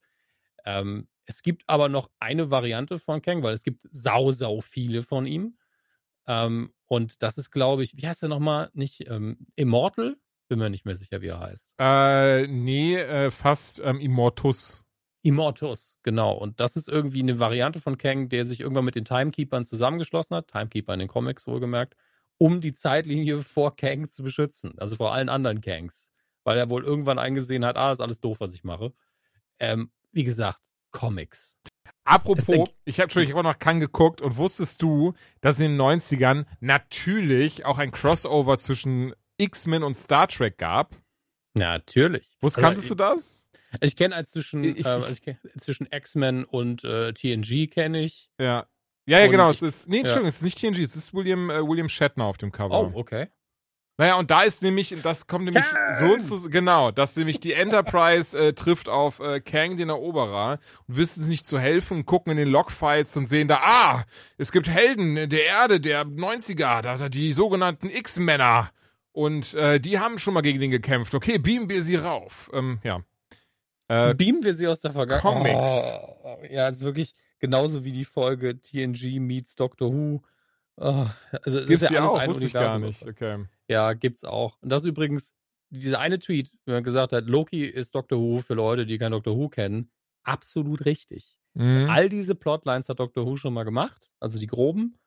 Ähm, 0.64 1.08
es 1.26 1.42
gibt 1.42 1.62
aber 1.66 1.90
noch 1.90 2.08
eine 2.20 2.50
Variante 2.50 2.98
von 2.98 3.20
Kang, 3.20 3.42
weil 3.42 3.52
es 3.52 3.64
gibt 3.64 3.82
sau, 3.90 4.32
sau 4.32 4.62
viele 4.62 5.02
von 5.02 5.26
ihm. 5.26 5.58
Ähm, 6.26 6.72
und 6.86 7.22
das 7.22 7.36
ist, 7.36 7.50
glaube 7.50 7.82
ich, 7.82 7.98
wie 7.98 8.08
heißt 8.08 8.22
er 8.22 8.30
nochmal? 8.30 8.70
Nicht 8.72 9.06
ähm, 9.10 9.46
Immortal? 9.56 10.16
Bin 10.48 10.58
mir 10.58 10.70
nicht 10.70 10.84
mehr 10.84 10.94
sicher, 10.94 11.22
wie 11.22 11.28
er 11.28 11.40
heißt. 11.40 11.74
Äh, 11.78 12.46
nee, 12.46 12.96
äh, 12.96 13.30
fast 13.30 13.80
ähm, 13.84 13.98
Immortus. 13.98 14.84
Immortus, 15.22 15.98
genau. 16.04 16.34
Und 16.34 16.60
das 16.60 16.76
ist 16.76 16.88
irgendwie 16.88 17.20
eine 17.20 17.40
Variante 17.40 17.80
von 17.80 17.98
Kang, 17.98 18.28
der 18.28 18.44
sich 18.44 18.60
irgendwann 18.60 18.84
mit 18.84 18.94
den 18.94 19.04
Timekeepers 19.04 19.68
zusammengeschlossen 19.68 20.36
hat, 20.36 20.46
Timekeeper 20.46 20.94
in 20.94 21.00
den 21.00 21.08
Comics 21.08 21.48
wohlgemerkt, 21.48 21.96
um 22.38 22.60
die 22.60 22.74
Zeitlinie 22.74 23.40
vor 23.40 23.74
Kang 23.74 24.08
zu 24.08 24.22
beschützen. 24.22 24.78
Also 24.78 24.94
vor 24.94 25.12
allen 25.12 25.28
anderen 25.28 25.60
Kangs. 25.60 26.12
Weil 26.44 26.58
er 26.58 26.70
wohl 26.70 26.84
irgendwann 26.84 27.18
eingesehen 27.18 27.64
hat, 27.64 27.76
ah, 27.76 27.90
ist 27.90 28.00
alles 28.00 28.20
doof, 28.20 28.36
was 28.38 28.54
ich 28.54 28.62
mache. 28.62 28.92
Ähm, 29.58 29.90
wie 30.12 30.22
gesagt, 30.22 30.60
Comics. 30.92 31.58
Apropos, 32.04 32.68
ich 32.84 33.00
habe 33.00 33.10
schon 33.10 33.32
auch 33.32 33.42
noch 33.42 33.58
Kang 33.58 33.80
geguckt 33.80 34.20
und 34.20 34.36
wusstest 34.36 34.80
du, 34.80 35.14
dass 35.40 35.58
in 35.58 35.72
den 35.72 35.80
90ern 35.80 36.46
natürlich 36.60 37.64
auch 37.64 37.78
ein 37.78 37.90
Crossover 37.90 38.58
zwischen 38.58 39.12
X-Men 39.38 39.82
und 39.82 39.94
Star 39.94 40.28
Trek 40.28 40.58
gab? 40.58 40.96
Natürlich. 41.54 42.36
Wusst, 42.40 42.56
also, 42.56 42.66
kanntest 42.66 42.90
du 42.90 42.94
das? 42.94 43.48
Ich 43.80 43.96
kenne 43.96 44.14
als 44.14 44.30
zwischen, 44.30 44.64
ich, 44.64 44.86
äh, 44.86 44.88
also 44.88 45.20
kenn, 45.22 45.38
zwischen 45.58 45.88
X-Men 45.90 46.44
und 46.44 46.84
äh, 46.84 47.12
TNG 47.12 47.68
kenne 47.70 48.02
ich. 48.02 48.30
Ja. 48.38 48.66
Ja, 49.08 49.20
ja, 49.20 49.28
genau. 49.28 49.50
Ich, 49.50 49.62
es 49.62 49.82
ist, 49.82 49.88
nee, 49.88 49.98
Entschuldigung, 49.98 50.24
ja. 50.24 50.28
es 50.30 50.36
ist 50.36 50.42
nicht 50.42 50.58
TNG, 50.58 50.82
es 50.82 50.96
ist 50.96 51.14
William, 51.14 51.48
äh, 51.50 51.66
William 51.66 51.88
Shatner 51.88 52.24
auf 52.24 52.38
dem 52.38 52.50
Cover. 52.50 52.92
Oh, 52.94 52.98
okay. 52.98 53.28
Naja, 53.98 54.16
und 54.16 54.30
da 54.30 54.42
ist 54.42 54.62
nämlich, 54.62 54.94
das 55.02 55.26
kommt 55.26 55.46
nämlich 55.46 55.64
Kang! 55.64 56.20
so 56.20 56.38
zu, 56.38 56.50
genau, 56.50 56.90
dass 56.90 57.16
nämlich 57.16 57.40
die 57.40 57.54
Enterprise 57.54 58.36
äh, 58.36 58.52
trifft 58.52 58.90
auf 58.90 59.20
äh, 59.20 59.40
Kang, 59.40 59.78
den 59.78 59.88
Eroberer, 59.88 60.58
und 60.86 60.96
wissen 60.98 61.20
sich 61.20 61.30
nicht 61.30 61.46
zu 61.46 61.58
helfen, 61.58 62.04
gucken 62.04 62.32
in 62.32 62.36
den 62.36 62.48
Logfights 62.48 63.16
und 63.16 63.26
sehen 63.26 63.48
da, 63.48 63.60
ah, 63.62 64.04
es 64.36 64.52
gibt 64.52 64.68
Helden 64.68 65.30
der 65.30 65.46
Erde, 65.46 65.80
der 65.80 66.04
90er, 66.04 66.82
da 66.82 66.98
sind 66.98 67.14
die 67.14 67.32
sogenannten 67.32 67.88
X-Männer. 67.88 68.70
Und 69.16 69.54
äh, 69.54 69.80
die 69.80 69.98
haben 69.98 70.18
schon 70.18 70.34
mal 70.34 70.42
gegen 70.42 70.60
den 70.60 70.70
gekämpft. 70.70 71.14
Okay, 71.14 71.38
beamen 71.38 71.70
wir 71.70 71.82
sie 71.82 71.96
rauf. 71.96 72.50
Ähm, 72.52 72.80
ja. 72.84 73.02
Äh, 73.88 74.14
beamen 74.14 74.44
wir 74.44 74.52
sie 74.52 74.68
aus 74.68 74.82
der 74.82 74.92
Vergangenheit. 74.92 75.22
Comics. 75.22 75.94
Oh, 76.22 76.36
ja, 76.50 76.68
ist 76.68 76.82
wirklich 76.82 77.14
genauso 77.38 77.82
wie 77.82 77.92
die 77.92 78.04
Folge 78.04 78.60
TNG 78.60 79.18
meets 79.18 79.56
Doctor 79.56 79.90
Who. 79.90 80.22
Oh, 80.76 81.06
also 81.42 81.64
Gibt's 81.64 81.88
ja 81.88 82.04
auch, 82.04 82.26
wusste 82.26 82.44
ich 82.44 82.52
gar 82.52 82.78
nicht. 82.78 83.06
Okay. 83.06 83.46
Ja, 83.68 83.94
gibt's 83.94 84.22
auch. 84.22 84.60
Und 84.60 84.68
das 84.70 84.82
ist 84.82 84.88
übrigens 84.88 85.34
dieser 85.70 85.98
eine 85.98 86.18
Tweet, 86.18 86.52
wie 86.66 86.72
man 86.72 86.84
gesagt 86.84 87.14
hat, 87.14 87.24
Loki 87.24 87.64
ist 87.64 87.94
Doctor 87.94 88.18
Who 88.18 88.42
für 88.42 88.52
Leute, 88.52 88.84
die 88.84 88.98
kein 88.98 89.12
Doctor 89.12 89.34
Who 89.34 89.48
kennen, 89.48 89.90
absolut 90.24 90.84
richtig. 90.84 91.38
Mhm. 91.54 91.88
All 91.88 92.10
diese 92.10 92.34
Plotlines 92.34 92.90
hat 92.90 93.00
Doctor 93.00 93.24
Who 93.24 93.36
schon 93.36 93.54
mal 93.54 93.64
gemacht, 93.64 94.12
also 94.20 94.38
die 94.38 94.46
groben, 94.46 94.98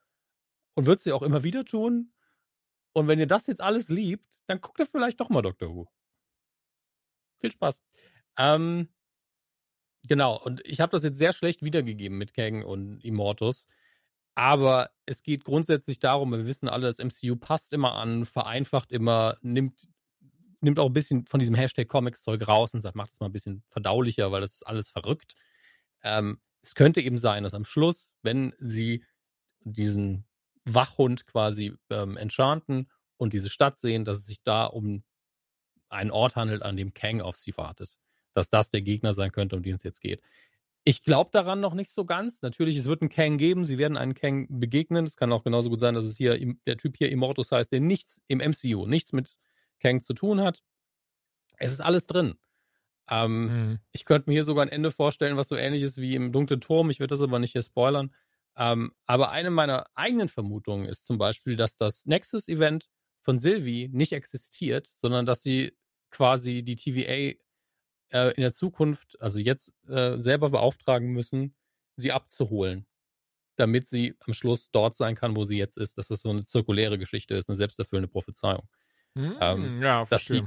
und 0.74 0.88
wird 0.88 1.00
sie 1.02 1.12
auch 1.12 1.22
immer 1.22 1.44
wieder 1.44 1.64
tun. 1.64 2.12
Und 2.94 3.08
wenn 3.08 3.20
ihr 3.20 3.28
das 3.28 3.48
jetzt 3.48 3.62
alles 3.62 3.90
liebt, 3.90 4.26
dann 4.48 4.62
guckt 4.62 4.80
ihr 4.80 4.86
vielleicht 4.86 5.20
doch 5.20 5.30
mal 5.30 5.42
Doctor 5.42 5.70
Who. 5.70 5.88
Viel 7.40 7.52
Spaß. 7.52 7.80
Ähm, 8.38 8.90
genau, 10.04 10.42
und 10.42 10.62
ich 10.66 10.80
habe 10.80 10.92
das 10.92 11.04
jetzt 11.04 11.18
sehr 11.18 11.34
schlecht 11.34 11.64
wiedergegeben 11.64 12.18
mit 12.18 12.34
Kang 12.34 12.64
und 12.64 13.04
Immortus. 13.04 13.68
Aber 14.36 14.90
es 15.06 15.24
geht 15.24 15.44
grundsätzlich 15.44 16.00
darum, 16.00 16.32
wir 16.32 16.46
wissen 16.46 16.70
alle, 16.70 16.88
das 16.88 17.00
MCU 17.00 17.36
passt 17.36 17.74
immer 17.74 17.96
an, 17.96 18.26
vereinfacht 18.26 18.92
immer, 18.92 19.38
nimmt, 19.42 19.88
nimmt 20.62 20.80
auch 20.80 20.88
ein 20.88 20.94
bisschen 20.94 21.26
von 21.26 21.40
diesem 21.40 21.56
Hashtag 21.56 21.90
Comics-Zeug 21.90 22.48
raus 22.48 22.74
und 22.74 22.80
sagt, 22.80 22.96
macht 22.96 23.14
es 23.14 23.20
mal 23.20 23.26
ein 23.28 23.34
bisschen 23.34 23.64
verdaulicher, 23.70 24.32
weil 24.32 24.42
das 24.42 24.54
ist 24.54 24.68
alles 24.68 24.90
verrückt. 24.90 25.36
Ähm, 26.04 26.40
es 26.62 26.76
könnte 26.76 27.02
eben 27.02 27.18
sein, 27.18 27.44
dass 27.44 27.54
am 27.54 27.66
Schluss, 27.66 28.14
wenn 28.22 28.54
sie 28.60 29.04
diesen 29.62 30.26
Wachhund 30.74 31.26
quasi 31.26 31.76
ähm, 31.90 32.18
enchanten 32.18 32.90
und 33.18 33.34
diese 33.34 33.50
Stadt 33.50 33.78
sehen, 33.78 34.06
dass 34.06 34.18
es 34.18 34.26
sich 34.26 34.42
da 34.44 34.66
um 34.66 35.04
einen 35.90 36.12
Ort 36.12 36.36
handelt, 36.36 36.62
an 36.62 36.78
dem 36.78 36.94
Kang 36.94 37.22
auf 37.22 37.36
sie 37.36 37.56
wartet. 37.58 37.98
Dass 38.34 38.50
das 38.50 38.70
der 38.70 38.82
Gegner 38.82 39.14
sein 39.14 39.32
könnte, 39.32 39.56
um 39.56 39.64
den 39.64 39.76
es 39.76 39.84
jetzt 39.84 40.02
geht. 40.02 40.22
Ich 40.84 41.04
glaube 41.04 41.30
daran 41.34 41.60
noch 41.60 41.74
nicht 41.74 41.92
so 41.92 42.06
ganz. 42.06 42.42
Natürlich, 42.42 42.78
es 42.78 42.86
wird 42.86 43.02
einen 43.02 43.10
Kang 43.10 43.38
geben. 43.38 43.66
Sie 43.66 43.78
werden 43.78 43.98
einen 43.98 44.14
Kang 44.14 44.48
begegnen. 44.50 45.06
Es 45.06 45.18
kann 45.18 45.32
auch 45.34 45.44
genauso 45.44 45.70
gut 45.70 45.80
sein, 45.80 45.94
dass 45.94 46.06
es 46.06 46.16
hier 46.16 46.40
der 46.66 46.78
Typ 46.78 46.98
hier 46.98 47.10
Immortus 47.10 47.52
heißt, 47.52 47.72
der 47.72 47.82
nichts 47.82 48.22
im 48.28 48.40
MCU, 48.40 48.86
nichts 48.86 49.12
mit 49.12 49.38
Kang 49.80 50.02
zu 50.02 50.14
tun 50.14 50.42
hat. 50.42 50.64
Es 51.58 51.72
ist 51.72 51.82
alles 51.82 52.08
drin. 52.08 52.36
Ähm, 53.10 53.42
mhm. 53.42 53.80
Ich 53.92 54.06
könnte 54.06 54.30
mir 54.30 54.36
hier 54.36 54.44
sogar 54.44 54.66
ein 54.66 54.72
Ende 54.72 54.92
vorstellen, 54.92 55.36
was 55.36 55.48
so 55.48 55.56
ähnlich 55.56 55.84
ist 55.84 55.98
wie 55.98 56.16
im 56.16 56.32
Dunklen 56.32 56.62
Turm. 56.62 56.90
Ich 56.90 57.00
werde 57.00 57.12
das 57.12 57.22
aber 57.22 57.40
nicht 57.40 57.52
hier 57.52 57.62
spoilern. 57.62 58.14
Ähm, 58.60 58.92
aber 59.06 59.32
eine 59.32 59.50
meiner 59.52 59.88
eigenen 59.96 60.28
Vermutungen 60.28 60.86
ist 60.86 61.06
zum 61.06 61.18
Beispiel, 61.18 61.56
dass 61.56 61.78
das 61.78 62.06
Nexus-Event 62.06 62.90
von 63.22 63.38
Sylvie 63.38 63.88
nicht 63.88 64.12
existiert, 64.12 64.86
sondern 64.88 65.26
dass 65.26 65.42
sie 65.42 65.78
quasi 66.12 66.62
die 66.62 66.76
TVA 66.76 67.40
äh, 68.12 68.34
in 68.36 68.42
der 68.42 68.52
Zukunft, 68.52 69.20
also 69.22 69.40
jetzt 69.40 69.74
äh, 69.88 70.18
selber 70.18 70.50
beauftragen 70.50 71.14
müssen, 71.14 71.56
sie 71.96 72.12
abzuholen, 72.12 72.86
damit 73.56 73.88
sie 73.88 74.16
am 74.26 74.34
Schluss 74.34 74.72
dort 74.72 74.96
sein 74.98 75.16
kann, 75.16 75.38
wo 75.38 75.46
sie 75.46 75.58
jetzt 75.58 75.78
ist. 75.78 75.98
Dass 75.98 76.10
das 76.10 76.22
so 76.22 76.30
eine 76.30 76.44
zirkuläre 76.44 76.98
Geschichte 76.98 77.36
ist, 77.36 77.48
eine 77.50 77.56
selbsterfüllende 77.56 78.10
Prophezeiung. 78.10 78.68
Mm, 79.14 79.32
ähm, 79.40 79.82
ja, 79.82 80.06
dass 80.06 80.26
die, 80.26 80.44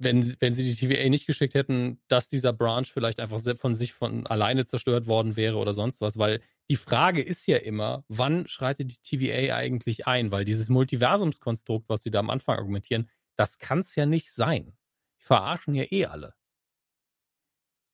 wenn, 0.00 0.36
wenn 0.40 0.54
sie 0.54 0.64
die 0.64 0.76
TVA 0.76 1.08
nicht 1.08 1.26
geschickt 1.26 1.54
hätten, 1.54 2.00
dass 2.08 2.28
dieser 2.28 2.52
Branch 2.52 2.86
vielleicht 2.86 3.20
einfach 3.20 3.40
von 3.56 3.74
sich 3.74 3.92
von 3.92 4.26
alleine 4.26 4.64
zerstört 4.64 5.06
worden 5.06 5.36
wäre 5.36 5.56
oder 5.56 5.74
sonst 5.74 6.00
was, 6.00 6.18
weil 6.18 6.40
die 6.70 6.76
Frage 6.76 7.22
ist 7.22 7.46
ja 7.46 7.58
immer, 7.58 8.04
wann 8.08 8.46
schreitet 8.48 8.90
die 8.90 9.02
TVA 9.02 9.56
eigentlich 9.56 10.06
ein? 10.06 10.30
Weil 10.30 10.44
dieses 10.44 10.68
Multiversumskonstrukt, 10.68 11.88
was 11.88 12.02
sie 12.02 12.10
da 12.10 12.20
am 12.20 12.30
Anfang 12.30 12.58
argumentieren, 12.58 13.08
das 13.36 13.58
kann 13.58 13.80
es 13.80 13.94
ja 13.94 14.06
nicht 14.06 14.30
sein. 14.32 14.76
Die 15.18 15.24
verarschen 15.24 15.74
ja 15.74 15.84
eh 15.90 16.06
alle. 16.06 16.34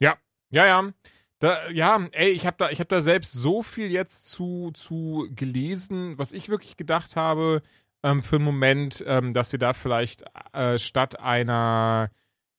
Ja, 0.01 0.19
ja, 0.51 0.67
ja. 0.67 0.93
Da, 1.41 1.69
ja, 1.71 2.09
ey, 2.13 2.31
ich 2.31 2.47
habe 2.47 2.57
da, 2.59 2.71
hab 2.71 2.89
da 2.89 3.01
selbst 3.01 3.33
so 3.33 3.63
viel 3.63 3.91
jetzt 3.91 4.31
zu, 4.31 4.71
zu 4.73 5.29
gelesen, 5.35 6.17
was 6.17 6.33
ich 6.33 6.49
wirklich 6.49 6.77
gedacht 6.77 7.17
habe, 7.17 7.63
ähm, 8.05 8.23
für 8.23 8.37
einen 8.37 8.45
Moment, 8.45 9.03
ähm, 9.07 9.33
dass 9.33 9.51
sie 9.51 9.59
da 9.59 9.73
vielleicht 9.73 10.23
äh, 10.53 10.79
statt 10.79 11.19
einer, 11.19 12.11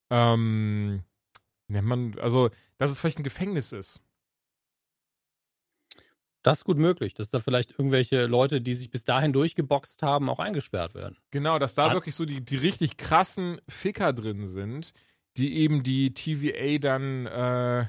ähm, 0.10 1.04
nennt 1.68 1.88
man, 1.88 2.20
also, 2.20 2.50
dass 2.78 2.92
es 2.92 3.00
vielleicht 3.00 3.20
ein 3.20 3.24
Gefängnis 3.24 3.72
ist. 3.72 4.02
Das 6.42 6.60
ist 6.60 6.66
gut 6.66 6.78
möglich, 6.78 7.14
dass 7.14 7.30
da 7.30 7.40
vielleicht 7.40 7.72
irgendwelche 7.72 8.26
Leute, 8.26 8.60
die 8.60 8.74
sich 8.74 8.92
bis 8.92 9.04
dahin 9.04 9.34
durchgeboxt 9.34 10.04
haben, 10.04 10.30
auch 10.30 10.40
eingesperrt 10.40 10.94
werden. 10.94 11.18
Genau, 11.32 11.58
dass 11.58 11.76
da 11.76 11.88
An 11.88 11.94
wirklich 11.94 12.16
so 12.16 12.26
die, 12.26 12.42
die 12.42 12.58
richtig 12.58 12.98
krassen 12.98 13.62
Ficker 13.68 14.14
drin 14.14 14.46
sind, 14.48 14.94
die 15.38 15.58
eben 15.58 15.84
die 15.84 16.14
TVA 16.14 16.78
dann 16.80 17.26
äh, 17.26 17.86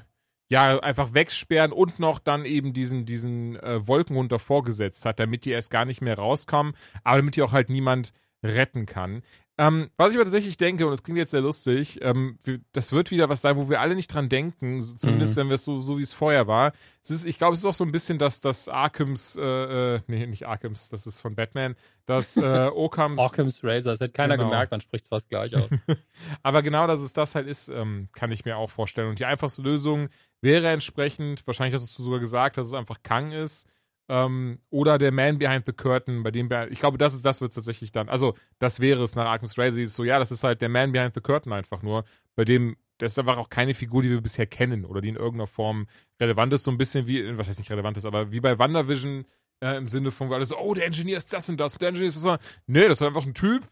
ja 0.49 0.79
einfach 0.79 1.13
wegsperren 1.13 1.71
und 1.71 1.99
noch 1.99 2.19
dann 2.19 2.45
eben 2.45 2.73
diesen, 2.73 3.05
diesen 3.05 3.57
äh, 3.57 3.85
Wolkenhund 3.87 4.31
davor 4.31 4.63
gesetzt 4.63 5.05
hat, 5.05 5.19
damit 5.19 5.45
die 5.45 5.51
erst 5.51 5.71
gar 5.71 5.85
nicht 5.85 6.01
mehr 6.01 6.17
rauskommen, 6.17 6.73
aber 7.03 7.17
damit 7.17 7.35
die 7.35 7.41
auch 7.41 7.51
halt 7.51 7.69
niemand 7.69 8.13
retten 8.43 8.85
kann. 8.85 9.23
Ähm, 9.59 9.89
was 9.97 10.11
ich 10.11 10.17
aber 10.17 10.25
tatsächlich 10.25 10.57
denke, 10.57 10.85
und 10.85 10.91
das 10.91 11.01
klingt 11.01 11.17
jetzt 11.17 11.31
sehr 11.31 11.41
lustig, 11.41 11.99
ähm, 12.03 12.37
das 12.73 12.91
wird 12.91 13.09
wieder 13.09 13.27
was 13.27 13.41
sein, 13.41 13.57
wo 13.57 13.69
wir 13.69 13.81
alle 13.81 13.95
nicht 13.95 14.13
dran 14.13 14.29
denken, 14.29 14.81
zumindest 14.81 15.35
mhm. 15.35 15.41
wenn 15.41 15.47
wir 15.47 15.55
es 15.55 15.65
so, 15.65 15.81
so 15.81 15.97
wie 15.97 16.03
es 16.03 16.13
vorher 16.13 16.45
war. 16.45 16.73
Es 17.03 17.09
ist, 17.09 17.25
ich 17.25 17.39
glaube, 17.39 17.53
es 17.53 17.59
ist 17.59 17.65
auch 17.65 17.73
so 17.73 17.83
ein 17.83 17.91
bisschen 17.91 18.19
das, 18.19 18.39
das 18.39 18.69
Arkhams, 18.69 19.35
äh, 19.35 19.95
äh, 19.95 20.01
nee, 20.05 20.27
nicht 20.27 20.45
Arkhams, 20.45 20.89
das 20.89 21.07
ist 21.07 21.21
von 21.21 21.35
Batman, 21.35 21.75
das 22.05 22.37
äh, 22.37 22.41
Occams. 22.75 23.19
Occams 23.19 23.63
Razor, 23.63 23.93
das 23.93 23.99
hätte 23.99 24.13
keiner 24.13 24.37
genau. 24.37 24.49
gemerkt, 24.49 24.71
man 24.71 24.81
spricht 24.81 25.05
es 25.05 25.09
fast 25.09 25.29
gleich 25.29 25.55
aus. 25.55 25.69
aber 26.43 26.61
genau, 26.61 26.85
dass 26.85 27.01
es 27.01 27.13
das 27.13 27.33
halt 27.33 27.47
ist, 27.47 27.67
ähm, 27.67 28.09
kann 28.13 28.31
ich 28.31 28.45
mir 28.45 28.57
auch 28.57 28.69
vorstellen. 28.69 29.09
Und 29.09 29.17
die 29.17 29.25
einfachste 29.25 29.63
Lösung 29.63 30.09
wäre 30.39 30.69
entsprechend, 30.69 31.47
wahrscheinlich 31.47 31.73
hast 31.73 31.97
du 31.97 32.03
sogar 32.03 32.19
gesagt, 32.19 32.57
dass 32.57 32.67
es 32.67 32.73
einfach 32.73 32.97
Kang 33.01 33.31
ist 33.31 33.67
ähm, 34.09 34.59
oder 34.69 34.97
der 34.97 35.11
Man 35.11 35.37
Behind 35.37 35.65
the 35.65 35.73
Curtain, 35.73 36.23
bei 36.23 36.31
dem, 36.31 36.49
ich 36.69 36.79
glaube, 36.79 36.97
das 36.97 37.13
ist, 37.13 37.25
das 37.25 37.41
wird 37.41 37.53
tatsächlich 37.53 37.91
dann, 37.91 38.09
also 38.09 38.35
das 38.59 38.79
wäre 38.79 39.03
es 39.03 39.15
nach 39.15 39.25
Arkham's 39.25 39.57
Razor, 39.57 39.79
ist 39.79 39.95
so, 39.95 40.03
ja, 40.03 40.19
das 40.19 40.31
ist 40.31 40.43
halt 40.43 40.61
der 40.61 40.69
Man 40.69 40.91
Behind 40.91 41.13
the 41.13 41.21
Curtain 41.21 41.53
einfach 41.53 41.81
nur, 41.81 42.05
bei 42.35 42.45
dem, 42.45 42.77
das 42.97 43.13
ist 43.13 43.19
einfach 43.19 43.37
auch 43.37 43.49
keine 43.49 43.73
Figur, 43.73 44.01
die 44.01 44.09
wir 44.09 44.21
bisher 44.21 44.47
kennen 44.47 44.85
oder 44.85 45.01
die 45.01 45.09
in 45.09 45.15
irgendeiner 45.15 45.47
Form 45.47 45.87
relevant 46.19 46.53
ist, 46.53 46.63
so 46.63 46.71
ein 46.71 46.77
bisschen 46.77 47.07
wie, 47.07 47.37
was 47.37 47.47
heißt 47.47 47.59
nicht 47.59 47.71
relevant 47.71 47.97
ist, 47.97 48.05
aber 48.05 48.31
wie 48.31 48.39
bei 48.39 48.57
WandaVision 48.57 49.25
äh, 49.61 49.77
im 49.77 49.87
Sinne 49.87 50.11
von, 50.11 50.29
weil 50.29 50.45
so, 50.45 50.57
oh, 50.57 50.73
der 50.73 50.85
Engineer 50.85 51.17
ist 51.17 51.33
das 51.33 51.49
und 51.49 51.57
das, 51.57 51.77
der 51.77 51.89
Engineer 51.89 52.09
ist 52.09 52.23
das. 52.23 52.39
Nee, 52.65 52.87
das 52.87 53.01
ist 53.01 53.07
einfach 53.07 53.25
ein 53.25 53.33
Typ, 53.33 53.67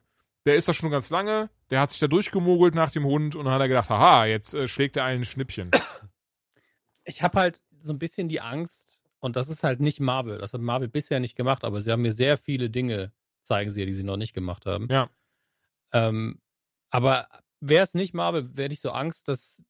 der 0.45 0.55
ist 0.55 0.67
da 0.67 0.73
schon 0.73 0.91
ganz 0.91 1.09
lange, 1.09 1.49
der 1.69 1.79
hat 1.79 1.91
sich 1.91 1.99
da 1.99 2.07
durchgemogelt 2.07 2.75
nach 2.75 2.91
dem 2.91 3.05
Hund 3.05 3.35
und 3.35 3.45
dann 3.45 3.53
hat 3.53 3.61
er 3.61 3.67
gedacht, 3.67 3.89
haha, 3.89 4.25
jetzt 4.25 4.53
äh, 4.53 4.67
schlägt 4.67 4.97
er 4.97 5.05
einen 5.05 5.25
Schnippchen. 5.25 5.71
Ich 7.07 7.21
habe 7.21 7.39
halt 7.39 7.61
so 7.79 7.93
ein 7.93 7.99
bisschen 7.99 8.29
die 8.29 8.41
Angst, 8.41 8.99
und 9.25 9.35
das 9.35 9.49
ist 9.49 9.63
halt 9.63 9.81
nicht 9.81 9.99
Marvel. 9.99 10.37
Das 10.37 10.53
hat 10.53 10.61
Marvel 10.61 10.87
bisher 10.87 11.19
nicht 11.19 11.35
gemacht, 11.35 11.63
aber 11.63 11.81
sie 11.81 11.91
haben 11.91 12.03
mir 12.03 12.11
sehr 12.11 12.37
viele 12.37 12.69
Dinge, 12.69 13.11
zeigen 13.41 13.71
sie 13.71 13.79
ja, 13.81 13.85
die 13.87 13.93
sie 13.93 14.03
noch 14.03 14.17
nicht 14.17 14.33
gemacht 14.33 14.67
haben. 14.67 14.87
Ja. 14.91 15.09
Ähm, 15.91 16.39
aber 16.91 17.27
wäre 17.59 17.83
es 17.83 17.95
nicht 17.95 18.13
Marvel, 18.13 18.47
hätte 18.55 18.73
ich 18.73 18.81
so 18.81 18.91
Angst, 18.91 19.27
dass 19.27 19.65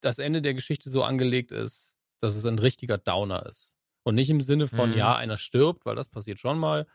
das 0.00 0.18
Ende 0.18 0.42
der 0.42 0.54
Geschichte 0.54 0.90
so 0.90 1.04
angelegt 1.04 1.52
ist, 1.52 1.96
dass 2.18 2.34
es 2.34 2.44
ein 2.46 2.58
richtiger 2.58 2.98
Downer 2.98 3.46
ist. 3.46 3.76
Und 4.02 4.16
nicht 4.16 4.28
im 4.28 4.40
Sinne 4.40 4.66
von, 4.66 4.90
mhm. 4.90 4.96
ja, 4.96 5.14
einer 5.14 5.36
stirbt, 5.36 5.86
weil 5.86 5.94
das 5.94 6.08
passiert 6.08 6.40
schon 6.40 6.58
mal, 6.58 6.86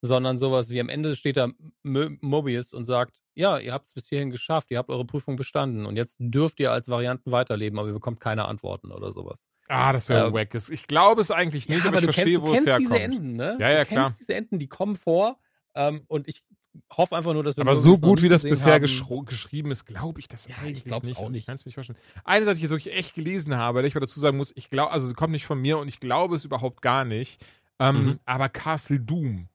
sondern 0.00 0.38
sowas 0.38 0.70
wie 0.70 0.80
am 0.80 0.88
Ende 0.88 1.14
steht 1.14 1.36
da 1.36 1.48
Mobius 1.82 2.72
und 2.74 2.84
sagt, 2.84 3.20
ja, 3.34 3.58
ihr 3.58 3.72
habt 3.72 3.86
es 3.86 3.92
bis 3.92 4.08
hierhin 4.08 4.30
geschafft, 4.30 4.70
ihr 4.70 4.78
habt 4.78 4.88
eure 4.88 5.04
Prüfung 5.04 5.36
bestanden 5.36 5.86
und 5.86 5.96
jetzt 5.96 6.16
dürft 6.18 6.58
ihr 6.60 6.72
als 6.72 6.88
Varianten 6.88 7.32
weiterleben, 7.32 7.78
aber 7.78 7.88
ihr 7.88 7.94
bekommt 7.94 8.20
keine 8.20 8.46
Antworten 8.46 8.92
oder 8.92 9.12
sowas. 9.12 9.46
Ah, 9.68 9.92
das 9.92 10.08
wäre 10.08 10.28
äh, 10.28 10.32
wack. 10.32 10.54
Ich 10.70 10.86
glaube 10.86 11.20
es 11.20 11.30
eigentlich 11.30 11.68
nicht, 11.68 11.80
ja, 11.80 11.88
aber, 11.88 11.98
aber 11.98 12.08
ich 12.08 12.14
verstehe, 12.14 12.40
wo 12.40 12.52
es 12.52 12.64
herkommt. 12.64 12.80
Diese 12.80 12.98
Enden, 12.98 13.36
ne? 13.36 13.56
Ja, 13.60 13.70
ja, 13.70 13.84
du 13.84 13.90
klar. 13.90 14.14
diese 14.18 14.34
Enden, 14.34 14.58
die 14.58 14.68
kommen 14.68 14.96
vor 14.96 15.38
ähm, 15.74 16.02
und 16.06 16.28
ich 16.28 16.44
hoffe 16.90 17.16
einfach 17.16 17.32
nur, 17.32 17.42
dass 17.42 17.56
wir 17.56 17.62
Aber 17.62 17.76
so 17.76 17.98
gut 17.98 18.22
wie 18.22 18.28
das 18.28 18.42
bisher 18.42 18.80
geschrieben 18.80 19.70
ist, 19.70 19.84
glaube 19.86 20.20
ich 20.20 20.28
das 20.28 20.46
ja, 20.46 20.56
eigentlich 20.56 20.86
ich 20.86 21.02
nicht. 21.02 21.16
Auch 21.16 21.28
nicht. 21.28 21.40
Ich 21.40 21.46
kann 21.46 21.54
es 21.54 21.64
mich 21.64 21.74
vorstellen. 21.74 21.98
Eine 22.24 22.44
Sache, 22.44 22.56
die 22.56 22.64
ich 22.64 22.70
wirklich 22.70 22.94
echt 22.94 23.14
gelesen 23.14 23.56
habe, 23.56 23.82
die 23.82 23.88
ich 23.88 23.94
mal 23.94 24.00
dazu 24.00 24.20
sagen 24.20 24.36
muss, 24.36 24.52
ich 24.56 24.70
glaube, 24.70 24.92
also 24.92 25.06
sie 25.06 25.14
kommt 25.14 25.32
nicht 25.32 25.46
von 25.46 25.60
mir 25.60 25.78
und 25.78 25.88
ich 25.88 26.00
glaube 26.00 26.36
es 26.36 26.44
überhaupt 26.44 26.82
gar 26.82 27.04
nicht. 27.04 27.44
Ähm, 27.78 28.04
mhm. 28.04 28.20
Aber 28.24 28.48
Castle 28.48 29.00
Doom 29.00 29.48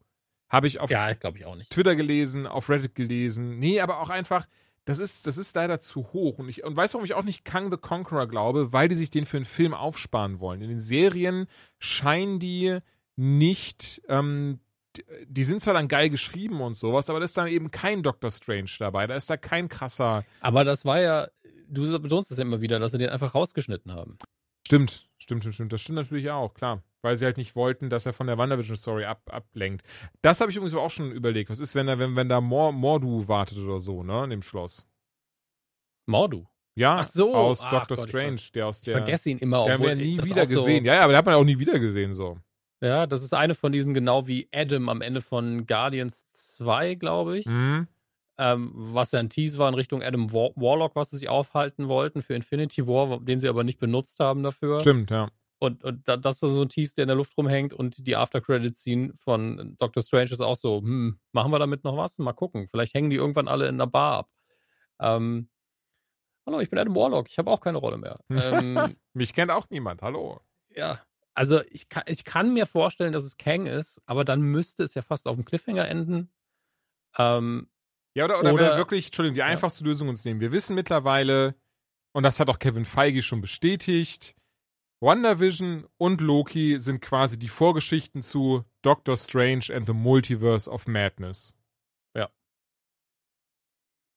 habe 0.52 0.68
ich 0.68 0.80
auf 0.80 0.90
ja, 0.90 1.10
ich 1.10 1.18
ich 1.24 1.46
auch 1.46 1.56
nicht. 1.56 1.72
Twitter 1.72 1.96
gelesen, 1.96 2.46
auf 2.46 2.70
Reddit 2.70 2.94
gelesen. 2.94 3.58
Nee, 3.58 3.80
aber 3.80 4.02
auch 4.02 4.10
einfach 4.10 4.46
das 4.86 5.00
ist, 5.00 5.28
das 5.28 5.38
ist 5.38 5.56
leider 5.56 5.80
zu 5.80 6.12
hoch. 6.12 6.40
Und 6.40 6.50
ich 6.50 6.64
und 6.64 6.76
weiß, 6.76 6.94
warum 6.94 7.06
ich 7.06 7.14
auch 7.14 7.24
nicht 7.24 7.46
Kang 7.46 7.72
the 7.72 7.78
Conqueror 7.78 8.28
glaube, 8.28 8.74
weil 8.74 8.88
die 8.88 8.96
sich 8.96 9.12
den 9.12 9.26
für 9.26 9.38
einen 9.38 9.46
Film 9.46 9.74
aufsparen 9.74 10.40
wollen. 10.40 10.62
In 10.62 10.70
den 10.70 10.80
Serien 10.80 11.48
scheinen 11.80 12.40
die 12.40 12.80
nicht, 13.16 14.02
ähm, 14.08 14.60
die 15.28 15.44
sind 15.44 15.62
zwar 15.62 15.74
dann 15.74 15.88
geil 15.88 16.10
geschrieben 16.10 16.62
und 16.62 16.76
sowas, 16.76 17.10
aber 17.10 17.20
da 17.20 17.26
ist 17.26 17.38
dann 17.38 17.48
eben 17.48 17.70
kein 17.70 18.02
Doctor 18.02 18.32
Strange 18.32 18.72
dabei. 18.80 19.06
Da 19.08 19.16
ist 19.16 19.30
da 19.30 19.38
kein 19.38 19.70
krasser. 19.70 20.26
Aber 20.40 20.64
das 20.64 20.84
war 20.84 21.00
ja, 21.00 21.28
du 21.70 22.02
betonst 22.02 22.32
das 22.32 22.40
ja 22.40 22.44
immer 22.44 22.62
wieder, 22.62 22.80
dass 22.80 22.92
sie 22.92 22.98
den 22.98 23.10
einfach 23.10 23.36
rausgeschnitten 23.36 23.94
haben. 23.94 24.18
Stimmt, 24.66 25.08
stimmt, 25.32 25.44
stimmt, 25.44 25.56
stimmt. 25.56 25.74
Das 25.74 25.82
stimmt 25.82 25.98
natürlich 25.98 26.30
auch, 26.30 26.54
klar 26.54 26.84
weil 27.02 27.16
sie 27.16 27.26
halt 27.26 27.38
nicht 27.38 27.56
wollten, 27.56 27.90
dass 27.90 28.06
er 28.06 28.14
von 28.14 28.28
der 28.28 28.38
WandaVision-Story 28.38 29.06
ab, 29.06 29.22
ablenkt. 29.30 29.86
Das 30.22 30.40
habe 30.40 30.52
ich 30.52 30.58
übrigens 30.58 30.76
auch 30.76 30.92
schon 30.92 31.12
überlegt. 31.12 31.50
Was 31.50 31.60
ist, 31.60 31.76
wenn 31.76 31.88
da, 31.88 31.98
wenn, 32.00 32.16
wenn 32.16 32.30
da 32.30 32.42
Mor 32.42 32.72
Mordu 32.72 33.28
wartet 33.28 33.58
oder 33.58 33.80
so, 33.80 34.04
ne, 34.04 34.24
in 34.26 34.30
dem 34.30 34.42
Schloss? 34.42 34.88
Mordu? 36.06 36.46
Ja, 36.76 37.04
so. 37.04 37.36
aus 37.36 37.62
Ach 37.64 37.72
Doctor 37.72 37.98
Gott, 37.98 38.10
Strange, 38.10 38.42
der 38.54 38.68
aus 38.68 38.82
der. 38.82 38.96
Ich 38.96 39.04
vergesse 39.04 39.30
ihn 39.30 39.40
immer, 39.40 39.64
obwohl 39.64 39.88
der 39.88 39.96
nie 39.96 40.24
wieder 40.24 40.46
gesehen. 40.46 40.84
So, 40.84 40.88
ja, 40.88 40.96
ja, 40.96 41.04
aber 41.04 41.12
der 41.12 41.18
hat 41.18 41.26
man 41.26 41.36
auch 41.36 41.44
nie 41.44 41.60
wieder 41.60 41.80
gesehen, 41.80 42.14
so. 42.14 42.38
Ja, 42.82 43.06
das 43.06 43.24
ist 43.24 43.34
eine 43.34 43.54
von 43.56 43.72
diesen, 43.72 43.94
genau 43.94 44.28
wie 44.28 44.48
Adam 44.52 44.90
am 44.90 45.02
Ende 45.02 45.22
von 45.22 45.68
Guardians 45.68 46.26
2, 46.32 46.96
glaube 46.96 47.38
ich. 47.38 47.46
Mhm. 47.46 47.88
Ähm, 48.42 48.72
was 48.74 49.12
ja 49.12 49.20
ein 49.20 49.30
Tease 49.30 49.60
war 49.60 49.70
in 49.70 49.76
Richtung 49.76 50.02
Adam 50.02 50.34
War 50.34 50.50
Warlock, 50.56 50.96
was 50.96 51.12
sie 51.12 51.18
sich 51.18 51.30
aufhalten 51.30 51.88
wollten 51.88 52.24
für 52.24 52.34
Infinity 52.34 52.88
War, 52.88 53.20
den 53.20 53.38
sie 53.38 53.48
aber 53.48 53.64
nicht 53.64 53.80
benutzt 53.80 54.20
haben 54.20 54.42
dafür. 54.42 54.80
Stimmt, 54.80 55.12
ja. 55.12 55.30
Und, 55.60 55.84
und 55.84 56.08
da, 56.08 56.18
das 56.18 56.42
ist 56.42 56.54
so 56.54 56.64
ein 56.64 56.70
Tease, 56.70 56.96
der 56.96 57.04
in 57.04 57.10
der 57.10 57.18
Luft 57.18 57.38
rumhängt 57.38 57.72
und 57.72 58.08
die 58.08 58.16
After-Credit-Scene 58.16 59.14
von 59.16 59.76
Doctor 59.78 60.02
Strange 60.02 60.32
ist 60.32 60.42
auch 60.42 60.56
so, 60.56 60.80
hm, 60.80 61.20
machen 61.34 61.52
wir 61.52 61.60
damit 61.60 61.84
noch 61.84 61.96
was? 61.98 62.18
Mal 62.18 62.34
gucken. 62.34 62.68
Vielleicht 62.68 62.96
hängen 62.96 63.12
die 63.12 63.18
irgendwann 63.18 63.48
alle 63.48 63.68
in 63.68 63.76
einer 63.76 63.86
Bar 63.86 64.18
ab. 64.18 64.30
Ähm, 65.00 65.50
hallo, 66.48 66.62
ich 66.62 66.72
bin 66.72 66.80
Adam 66.80 66.96
Warlock, 66.96 67.30
ich 67.30 67.38
habe 67.38 67.52
auch 67.52 67.62
keine 67.62 67.78
Rolle 67.78 67.98
mehr. 67.98 68.20
Ähm, 68.32 68.96
Mich 69.14 69.36
kennt 69.36 69.52
auch 69.52 69.70
niemand, 69.70 70.02
hallo. 70.02 70.42
Ja, 70.70 71.00
also 71.36 71.62
ich 71.70 71.90
kann, 71.90 72.04
ich 72.08 72.24
kann 72.24 72.56
mir 72.56 72.66
vorstellen, 72.66 73.12
dass 73.12 73.24
es 73.24 73.38
Kang 73.38 73.68
ist, 73.68 74.02
aber 74.08 74.26
dann 74.26 74.42
müsste 74.42 74.82
es 74.82 74.96
ja 74.96 75.04
fast 75.04 75.28
auf 75.28 75.36
dem 75.36 75.46
Cliffhanger 75.46 75.88
enden. 75.88 76.32
Ähm, 77.20 77.70
ja, 78.14 78.26
oder, 78.26 78.40
oder, 78.40 78.54
oder 78.54 78.72
wir 78.72 78.78
wirklich, 78.78 79.08
Entschuldigung, 79.08 79.36
die 79.36 79.44
einfachste 79.44 79.84
Lösung 79.84 80.10
uns 80.10 80.26
nehmen. 80.26 80.40
Wir 80.40 80.52
wissen 80.52 80.76
mittlerweile, 80.76 81.56
und 82.14 82.24
das 82.24 82.40
hat 82.40 82.50
auch 82.50 82.60
Kevin 82.60 82.86
Feige 82.86 83.22
schon 83.22 83.42
bestätigt, 83.42 84.36
WandaVision 85.02 85.88
und 85.98 86.22
Loki 86.22 86.80
sind 86.80 87.02
quasi 87.02 87.40
die 87.40 87.48
Vorgeschichten 87.48 88.22
zu 88.22 88.66
Doctor 88.84 89.18
Strange 89.18 89.66
and 89.74 89.88
the 89.88 89.94
Multiverse 89.94 90.70
of 90.70 90.86
Madness. 90.86 91.58
Ja. 92.16 92.30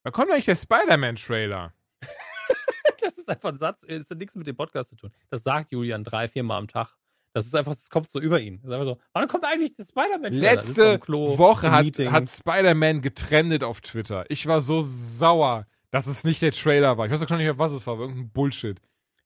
Da 0.04 0.10
kommt 0.10 0.30
eigentlich 0.30 0.44
der 0.44 0.56
Spider-Man-Trailer. 0.56 1.72
das 3.00 3.16
ist 3.16 3.30
einfach 3.30 3.48
ein 3.48 3.56
Satz, 3.56 3.86
das 3.88 4.10
hat 4.10 4.18
nichts 4.18 4.36
mit 4.36 4.46
dem 4.46 4.56
Podcast 4.56 4.90
zu 4.90 4.96
tun. 4.96 5.10
Das 5.30 5.42
sagt 5.42 5.70
Julian 5.70 6.04
drei, 6.04 6.28
viermal 6.28 6.58
am 6.58 6.68
Tag. 6.68 6.94
Das 7.34 7.46
ist 7.46 7.54
einfach, 7.54 7.72
das 7.72 7.90
kommt 7.90 8.10
so 8.12 8.20
über 8.20 8.40
ihn. 8.40 8.60
Das 8.62 8.66
ist 8.66 8.72
einfach 8.72 8.84
so, 8.84 8.98
wann 9.12 9.26
kommt 9.26 9.44
eigentlich 9.44 9.74
der 9.74 9.84
Spider-Man-Trailer? 9.84 10.54
Letzte 10.54 10.98
Klo, 11.00 11.36
Woche 11.36 11.70
hat, 11.72 11.86
hat 11.98 12.28
Spider-Man 12.28 13.00
getrendet 13.00 13.64
auf 13.64 13.80
Twitter. 13.80 14.24
Ich 14.28 14.46
war 14.46 14.60
so 14.60 14.80
sauer, 14.80 15.66
dass 15.90 16.06
es 16.06 16.22
nicht 16.22 16.42
der 16.42 16.52
Trailer 16.52 16.96
war. 16.96 17.06
Ich 17.06 17.12
weiß 17.12 17.22
auch 17.24 17.28
schon 17.28 17.38
nicht 17.38 17.46
mehr, 17.46 17.58
was 17.58 17.72
es 17.72 17.86
war, 17.88 17.98
irgendein 17.98 18.30
Bullshit. 18.30 18.80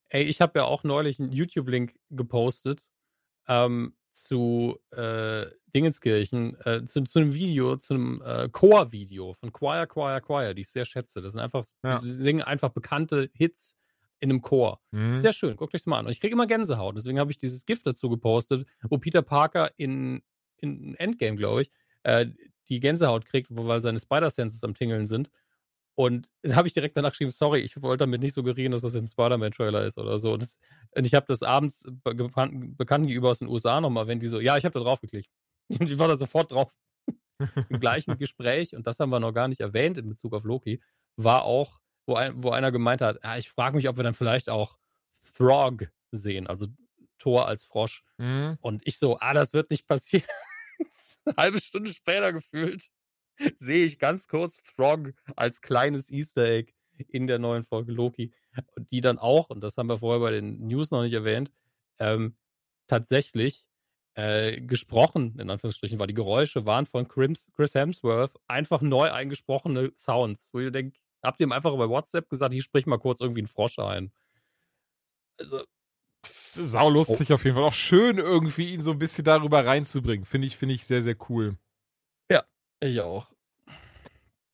Ey, 0.08 0.24
ich 0.24 0.40
habe 0.40 0.58
ja 0.58 0.64
auch 0.64 0.84
neulich 0.84 1.20
einen 1.20 1.32
YouTube-Link 1.32 1.94
gepostet 2.08 2.88
ähm, 3.46 3.94
zu 4.12 4.78
äh, 4.90 5.46
Dingenskirchen, 5.74 6.58
äh, 6.64 6.84
zu, 6.86 7.02
zu, 7.04 7.18
einem 7.18 7.34
Video, 7.34 7.76
zu 7.76 7.92
einem 7.92 8.22
äh, 8.24 8.48
Chor-Video 8.48 9.34
von 9.34 9.52
Choir, 9.52 9.86
Choir, 9.86 10.22
Choir, 10.22 10.54
die 10.54 10.62
ich 10.62 10.70
sehr 10.70 10.86
schätze. 10.86 11.20
Das 11.20 11.32
sind 11.32 11.42
einfach, 11.42 11.66
ja. 11.84 12.00
singen 12.02 12.42
einfach 12.42 12.70
bekannte 12.70 13.28
Hits 13.34 13.77
in 14.20 14.30
einem 14.30 14.42
Chor. 14.42 14.80
Mhm. 14.90 15.14
Sehr 15.14 15.32
schön, 15.32 15.56
guckt 15.56 15.74
euch 15.74 15.80
das 15.80 15.86
mal 15.86 15.98
an. 15.98 16.06
Und 16.06 16.12
ich 16.12 16.20
kriege 16.20 16.32
immer 16.32 16.46
Gänsehaut. 16.46 16.96
Deswegen 16.96 17.18
habe 17.18 17.30
ich 17.30 17.38
dieses 17.38 17.66
Gift 17.66 17.86
dazu 17.86 18.08
gepostet, 18.08 18.66
wo 18.82 18.98
Peter 18.98 19.22
Parker 19.22 19.70
in, 19.76 20.22
in 20.58 20.94
Endgame, 20.96 21.36
glaube 21.36 21.62
ich, 21.62 21.70
äh, 22.02 22.26
die 22.68 22.80
Gänsehaut 22.80 23.24
kriegt, 23.26 23.48
weil 23.50 23.80
seine 23.80 23.98
Spider-Senses 23.98 24.62
am 24.64 24.74
Tingeln 24.74 25.06
sind. 25.06 25.30
Und 25.94 26.30
da 26.42 26.54
habe 26.54 26.68
ich 26.68 26.74
direkt 26.74 26.96
danach 26.96 27.10
geschrieben, 27.10 27.32
sorry, 27.32 27.60
ich 27.60 27.80
wollte 27.82 28.02
damit 28.02 28.22
nicht 28.22 28.34
suggerieren, 28.34 28.70
dass 28.70 28.82
das 28.82 28.94
ein 28.94 29.06
Spider-Man-Trailer 29.06 29.84
ist 29.84 29.98
oder 29.98 30.18
so. 30.18 30.34
Und, 30.34 30.42
das, 30.42 30.60
und 30.94 31.06
ich 31.06 31.14
habe 31.14 31.26
das 31.26 31.42
abends 31.42 31.84
Bekannten, 32.04 32.76
Bekannten 32.76 33.08
gegenüber 33.08 33.30
aus 33.30 33.40
den 33.40 33.48
USA 33.48 33.80
nochmal, 33.80 34.06
wenn 34.06 34.20
die 34.20 34.28
so, 34.28 34.38
ja, 34.38 34.56
ich 34.56 34.64
habe 34.64 34.78
da 34.78 34.84
drauf 34.84 35.00
geklickt. 35.00 35.28
Und 35.80 35.90
ich 35.90 35.98
war 35.98 36.08
da 36.08 36.16
sofort 36.16 36.50
drauf. 36.50 36.72
Im 37.68 37.78
gleichen 37.78 38.16
Gespräch, 38.16 38.74
und 38.74 38.86
das 38.86 38.98
haben 38.98 39.10
wir 39.10 39.20
noch 39.20 39.32
gar 39.32 39.48
nicht 39.48 39.60
erwähnt 39.60 39.98
in 39.98 40.08
Bezug 40.08 40.32
auf 40.34 40.44
Loki, 40.44 40.80
war 41.16 41.44
auch, 41.44 41.80
wo, 42.08 42.14
ein, 42.14 42.42
wo 42.42 42.50
einer 42.50 42.72
gemeint 42.72 43.02
hat, 43.02 43.22
ja, 43.22 43.36
ich 43.36 43.50
frage 43.50 43.76
mich, 43.76 43.88
ob 43.88 43.96
wir 43.96 44.04
dann 44.04 44.14
vielleicht 44.14 44.48
auch 44.48 44.78
Throg 45.36 45.88
sehen, 46.10 46.46
also 46.46 46.66
Thor 47.18 47.46
als 47.46 47.64
Frosch. 47.64 48.02
Mhm. 48.16 48.58
Und 48.60 48.82
ich 48.86 48.98
so, 48.98 49.18
ah, 49.20 49.34
das 49.34 49.52
wird 49.52 49.70
nicht 49.70 49.86
passieren. 49.86 50.26
Eine 51.26 51.36
halbe 51.36 51.60
Stunde 51.60 51.92
später 51.92 52.32
gefühlt 52.32 52.88
sehe 53.58 53.84
ich 53.84 53.98
ganz 53.98 54.26
kurz 54.26 54.60
Frog 54.64 55.12
als 55.36 55.60
kleines 55.60 56.10
Easter 56.10 56.44
Egg 56.44 56.72
in 56.96 57.26
der 57.26 57.38
neuen 57.38 57.62
Folge 57.62 57.92
Loki. 57.92 58.32
Die 58.76 59.00
dann 59.00 59.18
auch, 59.18 59.50
und 59.50 59.60
das 59.60 59.76
haben 59.76 59.88
wir 59.88 59.98
vorher 59.98 60.20
bei 60.20 60.32
den 60.32 60.66
News 60.66 60.90
noch 60.90 61.02
nicht 61.02 61.12
erwähnt, 61.12 61.52
ähm, 61.98 62.36
tatsächlich 62.88 63.66
äh, 64.14 64.60
gesprochen, 64.60 65.38
in 65.38 65.50
Anführungsstrichen, 65.50 66.00
weil 66.00 66.08
die 66.08 66.14
Geräusche 66.14 66.66
waren 66.66 66.86
von 66.86 67.06
Chris, 67.06 67.48
Chris 67.54 67.74
Hemsworth 67.74 68.32
einfach 68.48 68.80
neu 68.80 69.12
eingesprochene 69.12 69.92
Sounds, 69.94 70.52
wo 70.52 70.60
ihr 70.60 70.72
denkt, 70.72 70.98
habt 71.22 71.40
ihr 71.40 71.46
ihm 71.46 71.52
einfach 71.52 71.76
bei 71.76 71.88
WhatsApp 71.88 72.28
gesagt, 72.28 72.54
ich 72.54 72.64
sprich 72.64 72.86
mal 72.86 72.98
kurz 72.98 73.20
irgendwie 73.20 73.40
einen 73.40 73.48
Frosch 73.48 73.78
ein. 73.78 74.12
Also. 75.38 75.62
Sau 76.52 76.90
lustig 76.90 77.30
oh. 77.30 77.34
auf 77.34 77.44
jeden 77.44 77.54
Fall. 77.56 77.64
Auch 77.64 77.72
schön 77.72 78.18
irgendwie 78.18 78.72
ihn 78.72 78.82
so 78.82 78.92
ein 78.92 78.98
bisschen 78.98 79.24
darüber 79.24 79.64
reinzubringen. 79.64 80.24
Finde 80.24 80.46
ich, 80.46 80.56
finde 80.56 80.74
ich 80.74 80.86
sehr, 80.86 81.02
sehr 81.02 81.16
cool. 81.28 81.56
Ich 82.80 83.00
auch. 83.00 83.30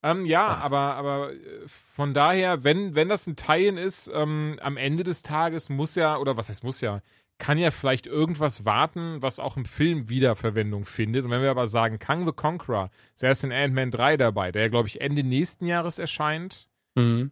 Ähm, 0.03 0.25
ja, 0.25 0.47
Ach. 0.47 0.61
aber, 0.63 0.95
aber 0.95 1.33
äh, 1.33 1.67
von 1.67 2.13
daher, 2.13 2.63
wenn, 2.63 2.95
wenn 2.95 3.09
das 3.09 3.27
ein 3.27 3.35
Teilen 3.35 3.77
ist, 3.77 4.09
ähm, 4.13 4.59
am 4.61 4.77
Ende 4.77 5.03
des 5.03 5.23
Tages 5.23 5.69
muss 5.69 5.95
ja, 5.95 6.17
oder 6.17 6.37
was 6.37 6.49
heißt 6.49 6.63
muss 6.63 6.81
ja, 6.81 7.01
kann 7.37 7.57
ja 7.57 7.71
vielleicht 7.71 8.07
irgendwas 8.07 8.65
warten, 8.65 9.21
was 9.21 9.39
auch 9.39 9.57
im 9.57 9.65
Film 9.65 10.09
Wiederverwendung 10.09 10.85
findet. 10.85 11.25
Und 11.25 11.31
wenn 11.31 11.41
wir 11.41 11.51
aber 11.51 11.67
sagen, 11.67 11.99
Kang 11.99 12.25
the 12.25 12.31
Conqueror, 12.31 12.89
ist 13.13 13.23
erst 13.23 13.43
in 13.43 13.51
Ant-Man 13.51 13.91
3 13.91 14.17
dabei, 14.17 14.51
der 14.51 14.63
ja, 14.63 14.67
glaube 14.69 14.87
ich, 14.87 15.01
Ende 15.01 15.23
nächsten 15.23 15.67
Jahres 15.67 15.99
erscheint. 15.99 16.69
Mhm 16.95 17.31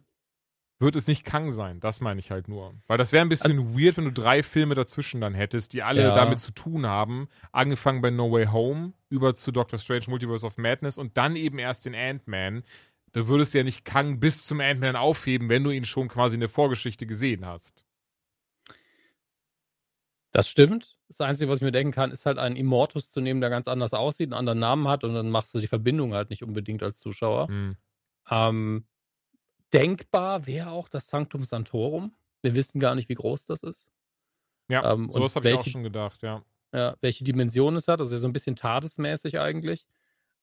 wird 0.84 0.96
es 0.96 1.06
nicht 1.06 1.24
Kang 1.24 1.50
sein. 1.50 1.80
Das 1.80 2.00
meine 2.00 2.20
ich 2.20 2.30
halt 2.30 2.48
nur. 2.48 2.74
Weil 2.86 2.98
das 2.98 3.12
wäre 3.12 3.24
ein 3.24 3.28
bisschen 3.28 3.58
also, 3.58 3.78
weird, 3.78 3.96
wenn 3.96 4.04
du 4.04 4.12
drei 4.12 4.42
Filme 4.42 4.74
dazwischen 4.74 5.20
dann 5.20 5.34
hättest, 5.34 5.72
die 5.72 5.82
alle 5.82 6.02
ja. 6.02 6.14
damit 6.14 6.38
zu 6.38 6.52
tun 6.52 6.86
haben. 6.86 7.28
Angefangen 7.52 8.00
bei 8.00 8.10
No 8.10 8.30
Way 8.30 8.46
Home, 8.46 8.92
über 9.08 9.34
zu 9.34 9.52
Doctor 9.52 9.78
Strange 9.78 10.04
Multiverse 10.08 10.46
of 10.46 10.56
Madness 10.56 10.98
und 10.98 11.16
dann 11.16 11.36
eben 11.36 11.58
erst 11.58 11.86
in 11.86 11.94
Ant-Man. 11.94 12.64
Da 13.12 13.28
würdest 13.28 13.54
du 13.54 13.58
ja 13.58 13.64
nicht 13.64 13.84
Kang 13.84 14.18
bis 14.18 14.44
zum 14.44 14.60
Ant-Man 14.60 14.96
aufheben, 14.96 15.48
wenn 15.48 15.64
du 15.64 15.70
ihn 15.70 15.84
schon 15.84 16.08
quasi 16.08 16.34
in 16.34 16.40
der 16.40 16.48
Vorgeschichte 16.48 17.06
gesehen 17.06 17.46
hast. 17.46 17.84
Das 20.34 20.48
stimmt. 20.48 20.96
Das 21.06 21.20
Einzige, 21.20 21.48
was 21.48 21.60
ich 21.60 21.64
mir 21.64 21.70
denken 21.70 21.92
kann, 21.92 22.10
ist 22.10 22.26
halt 22.26 22.38
einen 22.38 22.56
Immortus 22.56 23.08
zu 23.08 23.20
nehmen, 23.20 23.40
der 23.40 23.50
ganz 23.50 23.68
anders 23.68 23.94
aussieht, 23.94 24.26
einen 24.26 24.38
anderen 24.38 24.58
Namen 24.58 24.88
hat 24.88 25.04
und 25.04 25.14
dann 25.14 25.30
machst 25.30 25.54
du 25.54 25.60
die 25.60 25.68
Verbindung 25.68 26.12
halt 26.12 26.28
nicht 26.28 26.42
unbedingt 26.42 26.82
als 26.82 26.98
Zuschauer. 26.98 27.48
Mhm. 27.48 27.76
Ähm, 28.28 28.86
denkbar 29.72 30.46
wäre 30.48 30.70
auch 30.70 30.88
das 30.88 31.06
Sanctum 31.06 31.44
Santorum. 31.44 32.16
Wir 32.42 32.56
wissen 32.56 32.80
gar 32.80 32.96
nicht, 32.96 33.08
wie 33.08 33.14
groß 33.14 33.46
das 33.46 33.62
ist. 33.62 33.86
Ja, 34.68 34.92
ähm, 34.92 35.08
sowas 35.12 35.36
habe 35.36 35.48
ich 35.48 35.54
auch 35.54 35.64
schon 35.64 35.84
gedacht, 35.84 36.22
ja. 36.22 36.42
Ja, 36.72 36.96
welche 37.00 37.22
Dimension 37.22 37.76
es 37.76 37.86
hat. 37.86 38.00
Das 38.00 38.08
ist 38.08 38.14
ja 38.14 38.18
so 38.18 38.26
ein 38.26 38.32
bisschen 38.32 38.56
tadesmäßig 38.56 39.38
eigentlich. 39.38 39.86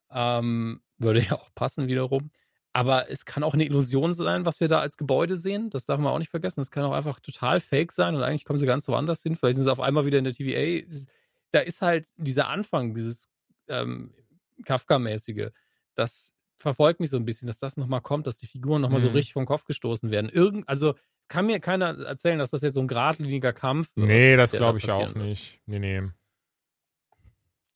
Ähm, 0.10 0.82
würde 1.00 1.20
ja 1.20 1.34
auch 1.34 1.50
passen 1.54 1.90
wiederum. 1.90 2.32
Aber 2.74 3.10
es 3.10 3.26
kann 3.26 3.44
auch 3.44 3.54
eine 3.54 3.66
Illusion 3.66 4.14
sein, 4.14 4.46
was 4.46 4.62
wir 4.62 4.70
da 4.70 4.80
als 4.80 4.96
Gebäude 4.96 5.36
sehen. 5.36 5.70
Das 5.70 5.86
darf 5.86 6.00
man 6.00 6.14
auch 6.14 6.20
nicht 6.20 6.30
vergessen. 6.30 6.62
Es 6.62 6.72
kann 6.72 6.86
auch 6.86 6.94
einfach 6.94 7.20
total 7.20 7.60
fake 7.60 7.92
sein 7.92 8.16
und 8.16 8.24
eigentlich 8.24 8.46
kommen 8.46 8.60
sie 8.60 8.66
ganz 8.66 8.88
woanders 8.88 9.24
hin. 9.24 9.36
Vielleicht 9.36 9.58
sind 9.58 9.66
sie 9.66 9.72
auf 9.72 9.82
einmal 9.82 10.06
wieder 10.06 10.20
in 10.20 10.24
der 10.24 10.34
TVA. 10.34 10.86
Da 11.52 11.60
ist 11.60 11.82
halt 11.82 12.08
dieser 12.16 12.48
Anfang, 12.48 12.94
dieses 12.94 13.30
ähm, 13.68 14.14
Kafka-mäßige, 14.64 15.50
das 15.96 16.34
verfolgt 16.58 17.00
mich 17.02 17.10
so 17.10 17.18
ein 17.18 17.26
bisschen, 17.26 17.48
dass 17.48 17.58
das 17.58 17.76
nochmal 17.76 18.02
kommt, 18.02 18.28
dass 18.28 18.38
die 18.38 18.48
Figuren 18.48 18.82
nochmal 18.82 19.00
mhm. 19.00 19.04
so 19.04 19.10
richtig 19.10 19.34
vom 19.34 19.46
Kopf 19.46 19.66
gestoßen 19.66 20.12
werden. 20.12 20.30
Irgend, 20.30 20.70
also 20.70 20.94
kann 21.28 21.46
mir 21.46 21.60
keiner 21.60 21.98
erzählen, 22.00 22.40
dass 22.40 22.52
das 22.52 22.62
jetzt 22.62 22.76
so 22.76 22.82
ein 22.82 22.88
geradliniger 22.88 23.52
Kampf 23.54 23.96
wird. 23.96 24.08
Nee, 24.08 24.38
das 24.38 24.52
glaube 24.52 24.78
ich 24.78 24.90
auch 24.90 25.16
nicht. 25.16 25.60
Nee, 25.66 25.80
nee. 25.80 26.02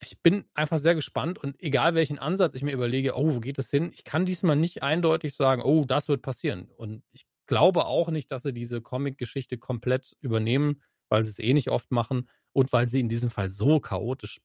Ich 0.05 0.21
bin 0.21 0.45
einfach 0.53 0.77
sehr 0.77 0.93
gespannt 0.93 1.39
und 1.39 1.59
egal 1.61 1.95
welchen 1.95 2.19
Ansatz 2.19 2.53
ich 2.53 2.61
mir 2.61 2.73
überlege, 2.73 3.17
oh, 3.17 3.33
wo 3.33 3.39
geht 3.39 3.57
es 3.57 3.71
hin? 3.71 3.91
Ich 3.91 4.03
kann 4.03 4.25
diesmal 4.25 4.55
nicht 4.55 4.83
eindeutig 4.83 5.33
sagen, 5.33 5.63
oh, 5.63 5.83
das 5.85 6.07
wird 6.07 6.21
passieren. 6.21 6.69
Und 6.77 7.03
ich 7.11 7.25
glaube 7.47 7.85
auch 7.85 8.09
nicht, 8.09 8.31
dass 8.31 8.43
sie 8.43 8.53
diese 8.53 8.81
Comic-Geschichte 8.81 9.57
komplett 9.57 10.15
übernehmen, 10.21 10.83
weil 11.09 11.23
sie 11.23 11.31
es 11.31 11.39
eh 11.39 11.53
nicht 11.53 11.69
oft 11.69 11.91
machen 11.91 12.29
und 12.53 12.71
weil 12.71 12.87
sie 12.87 12.99
in 12.99 13.09
diesem 13.09 13.31
Fall 13.31 13.49
so 13.49 13.79
chaotisch 13.79 14.37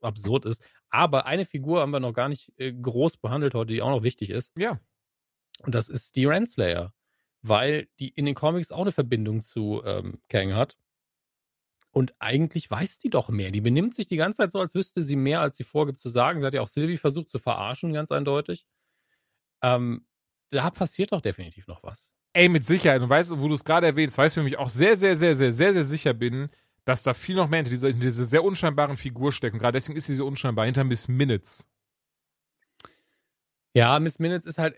absurd 0.00 0.44
ist. 0.44 0.62
Aber 0.90 1.24
eine 1.24 1.46
Figur 1.46 1.80
haben 1.80 1.92
wir 1.92 2.00
noch 2.00 2.12
gar 2.12 2.28
nicht 2.28 2.52
äh, 2.58 2.72
groß 2.72 3.16
behandelt 3.16 3.54
heute, 3.54 3.72
die 3.72 3.82
auch 3.82 3.90
noch 3.90 4.02
wichtig 4.02 4.30
ist. 4.30 4.52
Ja. 4.58 4.78
Und 5.60 5.74
das 5.74 5.88
ist 5.88 6.16
die 6.16 6.26
Renslayer, 6.26 6.92
weil 7.40 7.88
die 7.98 8.10
in 8.10 8.26
den 8.26 8.34
Comics 8.34 8.70
auch 8.70 8.82
eine 8.82 8.92
Verbindung 8.92 9.42
zu 9.42 9.82
ähm, 9.84 10.20
Kang 10.28 10.54
hat. 10.54 10.76
Und 11.96 12.12
eigentlich 12.18 12.70
weiß 12.70 12.98
die 12.98 13.08
doch 13.08 13.30
mehr. 13.30 13.50
Die 13.50 13.62
benimmt 13.62 13.94
sich 13.94 14.06
die 14.06 14.18
ganze 14.18 14.36
Zeit 14.36 14.52
so, 14.52 14.60
als 14.60 14.74
wüsste 14.74 15.00
sie 15.00 15.16
mehr, 15.16 15.40
als 15.40 15.56
sie 15.56 15.64
vorgibt 15.64 15.98
zu 15.98 16.10
sagen. 16.10 16.40
Sie 16.40 16.46
hat 16.46 16.52
ja 16.52 16.60
auch 16.60 16.68
Sylvie 16.68 16.98
versucht 16.98 17.30
zu 17.30 17.38
verarschen, 17.38 17.94
ganz 17.94 18.12
eindeutig. 18.12 18.66
Ähm, 19.62 20.04
da 20.50 20.68
passiert 20.70 21.12
doch 21.12 21.22
definitiv 21.22 21.66
noch 21.68 21.82
was. 21.82 22.14
Ey, 22.34 22.50
mit 22.50 22.66
Sicherheit. 22.66 23.00
Und 23.00 23.08
weißt 23.08 23.30
du, 23.30 23.40
wo 23.40 23.48
du 23.48 23.54
es 23.54 23.64
gerade 23.64 23.86
erwähnst, 23.86 24.18
weißt 24.18 24.36
du, 24.36 24.40
für 24.40 24.44
mich 24.44 24.58
auch 24.58 24.68
sehr, 24.68 24.98
sehr, 24.98 25.16
sehr, 25.16 25.34
sehr, 25.36 25.54
sehr, 25.54 25.72
sehr 25.72 25.84
sicher 25.84 26.12
bin, 26.12 26.50
dass 26.84 27.02
da 27.02 27.14
viel 27.14 27.34
noch 27.34 27.48
mehr 27.48 27.60
hinter 27.60 27.70
dieser, 27.70 27.90
dieser 27.94 28.26
sehr 28.26 28.44
unscheinbaren 28.44 28.98
Figur 28.98 29.32
steckt. 29.32 29.54
Und 29.54 29.60
gerade 29.60 29.76
deswegen 29.76 29.96
ist 29.96 30.04
sie 30.04 30.16
so 30.16 30.26
unscheinbar, 30.26 30.66
hinter 30.66 30.84
Miss 30.84 31.08
Minutes. 31.08 31.66
Ja, 33.72 33.98
Miss 34.00 34.18
Minutes 34.18 34.44
ist 34.44 34.58
halt 34.58 34.76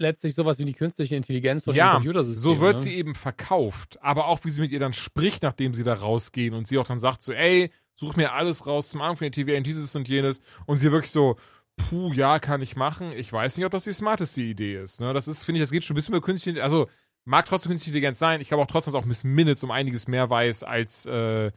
letztlich 0.00 0.34
sowas 0.34 0.58
wie 0.58 0.64
die 0.64 0.72
künstliche 0.72 1.16
Intelligenz 1.16 1.64
von 1.64 1.74
ja, 1.74 1.92
dem 1.92 1.94
Computersystem. 1.96 2.42
So 2.42 2.60
wird 2.60 2.76
ne? 2.76 2.82
sie 2.82 2.94
eben 2.94 3.14
verkauft. 3.14 3.98
Aber 4.02 4.26
auch 4.26 4.44
wie 4.44 4.50
sie 4.50 4.60
mit 4.60 4.72
ihr 4.72 4.80
dann 4.80 4.92
spricht, 4.92 5.42
nachdem 5.42 5.74
sie 5.74 5.84
da 5.84 5.94
rausgehen 5.94 6.54
und 6.54 6.66
sie 6.66 6.78
auch 6.78 6.86
dann 6.86 6.98
sagt 6.98 7.22
so, 7.22 7.32
ey, 7.32 7.70
such 7.94 8.16
mir 8.16 8.32
alles 8.32 8.66
raus 8.66 8.88
zum 8.88 9.02
Anfang 9.02 9.30
der 9.30 9.32
TVA 9.32 9.58
und 9.58 9.66
dieses 9.66 9.94
und 9.94 10.08
jenes. 10.08 10.40
Und 10.66 10.78
sie 10.78 10.90
wirklich 10.90 11.10
so, 11.12 11.36
puh, 11.76 12.12
ja, 12.12 12.38
kann 12.38 12.62
ich 12.62 12.76
machen. 12.76 13.12
Ich 13.12 13.32
weiß 13.32 13.56
nicht, 13.56 13.66
ob 13.66 13.72
das 13.72 13.84
die 13.84 13.92
smarteste 13.92 14.40
Idee 14.40 14.80
ist. 14.80 15.00
Ne? 15.00 15.12
Das 15.12 15.28
ist, 15.28 15.44
finde 15.44 15.58
ich, 15.58 15.62
das 15.62 15.70
geht 15.70 15.84
schon 15.84 15.94
ein 15.94 15.96
bisschen 15.96 16.14
über 16.14 16.24
künstliche, 16.24 16.62
also 16.62 16.88
mag 17.24 17.44
trotzdem 17.46 17.70
künstliche 17.70 17.90
Intelligenz 17.90 18.18
sein. 18.18 18.40
Ich 18.40 18.48
glaube 18.48 18.62
auch 18.62 18.68
trotzdem, 18.68 18.92
dass 18.92 19.02
auch 19.02 19.06
Miss 19.06 19.24
Minutes 19.24 19.62
um 19.62 19.70
einiges 19.70 20.08
mehr 20.08 20.30
weiß, 20.30 20.62
als 20.62 21.06
äh, 21.06 21.50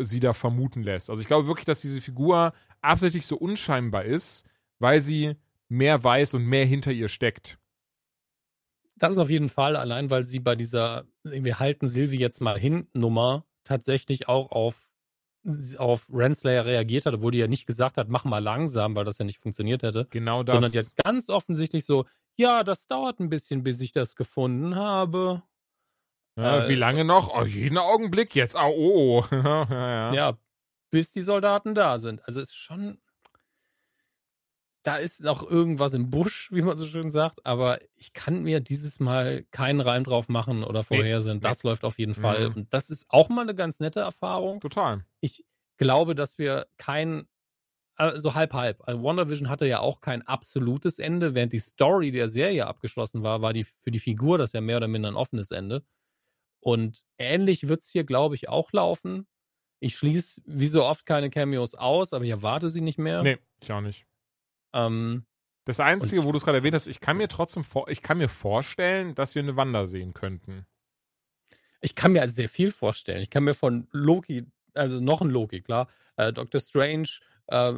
sie 0.00 0.20
da 0.20 0.32
vermuten 0.32 0.82
lässt. 0.82 1.10
Also 1.10 1.20
ich 1.20 1.28
glaube 1.28 1.46
wirklich, 1.46 1.66
dass 1.66 1.80
diese 1.80 2.00
Figur 2.00 2.52
absichtlich 2.80 3.26
so 3.26 3.36
unscheinbar 3.36 4.04
ist, 4.04 4.46
weil 4.78 5.00
sie 5.00 5.36
mehr 5.68 6.02
weiß 6.02 6.34
und 6.34 6.44
mehr 6.44 6.64
hinter 6.64 6.92
ihr 6.92 7.08
steckt. 7.08 7.58
Das 8.96 9.14
ist 9.14 9.18
auf 9.18 9.30
jeden 9.30 9.48
Fall, 9.48 9.76
allein 9.76 10.10
weil 10.10 10.24
sie 10.24 10.38
bei 10.38 10.54
dieser, 10.54 11.04
wir 11.22 11.58
halten 11.58 11.88
Sylvie 11.88 12.18
jetzt 12.18 12.40
mal 12.40 12.58
hin, 12.58 12.88
Nummer 12.92 13.44
tatsächlich 13.64 14.28
auch 14.28 14.50
auf, 14.50 14.90
auf 15.78 16.06
Renslayer 16.12 16.64
reagiert 16.64 17.06
hat, 17.06 17.14
obwohl 17.14 17.32
die 17.32 17.38
ja 17.38 17.48
nicht 17.48 17.66
gesagt 17.66 17.96
hat, 17.96 18.08
mach 18.08 18.24
mal 18.24 18.38
langsam, 18.38 18.94
weil 18.94 19.04
das 19.04 19.18
ja 19.18 19.24
nicht 19.24 19.38
funktioniert 19.38 19.82
hätte. 19.82 20.06
Genau 20.10 20.42
das. 20.42 20.54
Sondern 20.54 20.72
die 20.72 20.78
hat 20.78 20.94
ganz 20.96 21.30
offensichtlich 21.30 21.84
so, 21.84 22.04
ja, 22.36 22.64
das 22.64 22.86
dauert 22.86 23.20
ein 23.20 23.28
bisschen, 23.28 23.62
bis 23.62 23.80
ich 23.80 23.92
das 23.92 24.16
gefunden 24.16 24.76
habe. 24.76 25.42
Ja, 26.36 26.64
äh, 26.64 26.68
wie 26.68 26.74
lange 26.74 27.04
noch? 27.04 27.34
Oh, 27.34 27.44
jeden 27.44 27.78
Augenblick 27.78 28.34
jetzt. 28.34 28.56
Oh, 28.56 28.72
oh. 28.74 29.24
ja, 29.32 29.66
ja. 29.70 30.14
ja, 30.14 30.38
bis 30.90 31.12
die 31.12 31.22
Soldaten 31.22 31.74
da 31.74 31.98
sind. 31.98 32.24
Also 32.26 32.40
es 32.40 32.48
ist 32.48 32.56
schon. 32.56 32.98
Da 34.82 34.96
ist 34.96 35.22
noch 35.22 35.48
irgendwas 35.48 35.94
im 35.94 36.10
Busch, 36.10 36.50
wie 36.52 36.62
man 36.62 36.76
so 36.76 36.86
schön 36.86 37.10
sagt, 37.10 37.44
aber 37.46 37.80
ich 37.94 38.12
kann 38.12 38.42
mir 38.42 38.60
dieses 38.60 39.00
Mal 39.00 39.44
keinen 39.50 39.80
Reim 39.80 40.04
drauf 40.04 40.28
machen 40.28 40.64
oder 40.64 40.82
vorhersehen. 40.82 41.36
Nee, 41.36 41.42
das 41.42 41.62
nee. 41.62 41.70
läuft 41.70 41.84
auf 41.84 41.98
jeden 41.98 42.14
Fall. 42.14 42.50
Mhm. 42.50 42.56
Und 42.56 42.74
das 42.74 42.90
ist 42.90 43.06
auch 43.08 43.28
mal 43.28 43.42
eine 43.42 43.54
ganz 43.54 43.80
nette 43.80 44.00
Erfahrung. 44.00 44.60
Total. 44.60 45.04
Ich 45.20 45.44
glaube, 45.76 46.14
dass 46.14 46.38
wir 46.38 46.66
kein 46.78 47.26
also 47.94 48.34
halb 48.34 48.52
halb. 48.52 48.82
Also 48.86 49.02
WandaVision 49.02 49.48
hatte 49.48 49.66
ja 49.66 49.80
auch 49.80 50.00
kein 50.00 50.22
absolutes 50.22 50.98
Ende, 50.98 51.34
während 51.34 51.52
die 51.52 51.58
Story 51.58 52.10
der 52.10 52.28
Serie 52.28 52.66
abgeschlossen 52.66 53.22
war, 53.22 53.42
war 53.42 53.52
die 53.52 53.64
für 53.64 53.90
die 53.90 54.00
Figur 54.00 54.38
das 54.38 54.52
ja 54.52 54.60
mehr 54.60 54.78
oder 54.78 54.88
minder 54.88 55.10
ein 55.10 55.16
offenes 55.16 55.50
Ende. 55.50 55.84
Und 56.60 57.04
ähnlich 57.18 57.68
wird 57.68 57.80
es 57.80 57.90
hier, 57.90 58.04
glaube 58.04 58.34
ich, 58.34 58.48
auch 58.48 58.72
laufen. 58.72 59.26
Ich 59.80 59.96
schließe 59.96 60.42
wie 60.46 60.68
so 60.68 60.84
oft 60.84 61.06
keine 61.06 61.28
Cameos 61.28 61.74
aus, 61.74 62.12
aber 62.12 62.24
ich 62.24 62.30
erwarte 62.30 62.68
sie 62.68 62.80
nicht 62.80 62.98
mehr. 62.98 63.22
Nee, 63.22 63.38
ich 63.60 63.72
auch 63.72 63.80
nicht. 63.80 64.06
Ähm, 64.72 65.24
das 65.64 65.78
Einzige, 65.78 66.24
wo 66.24 66.32
du 66.32 66.38
es 66.38 66.44
gerade 66.44 66.58
erwähnt 66.58 66.74
hast, 66.74 66.86
ich 66.86 67.00
kann 67.00 67.16
mir 67.16 67.28
trotzdem 67.28 67.62
vor, 67.62 67.88
ich 67.88 68.02
kann 68.02 68.18
mir 68.18 68.28
vorstellen, 68.28 69.14
dass 69.14 69.34
wir 69.34 69.42
eine 69.42 69.56
Wanda 69.56 69.86
sehen 69.86 70.12
könnten. 70.12 70.66
Ich 71.80 71.94
kann 71.94 72.12
mir 72.12 72.22
also 72.22 72.34
sehr 72.34 72.48
viel 72.48 72.72
vorstellen. 72.72 73.22
Ich 73.22 73.30
kann 73.30 73.44
mir 73.44 73.54
von 73.54 73.86
Loki, 73.92 74.46
also 74.74 75.00
noch 75.00 75.20
ein 75.20 75.30
Loki, 75.30 75.60
klar, 75.60 75.88
äh, 76.16 76.32
Doctor 76.32 76.60
Strange, 76.60 77.08
äh, 77.46 77.74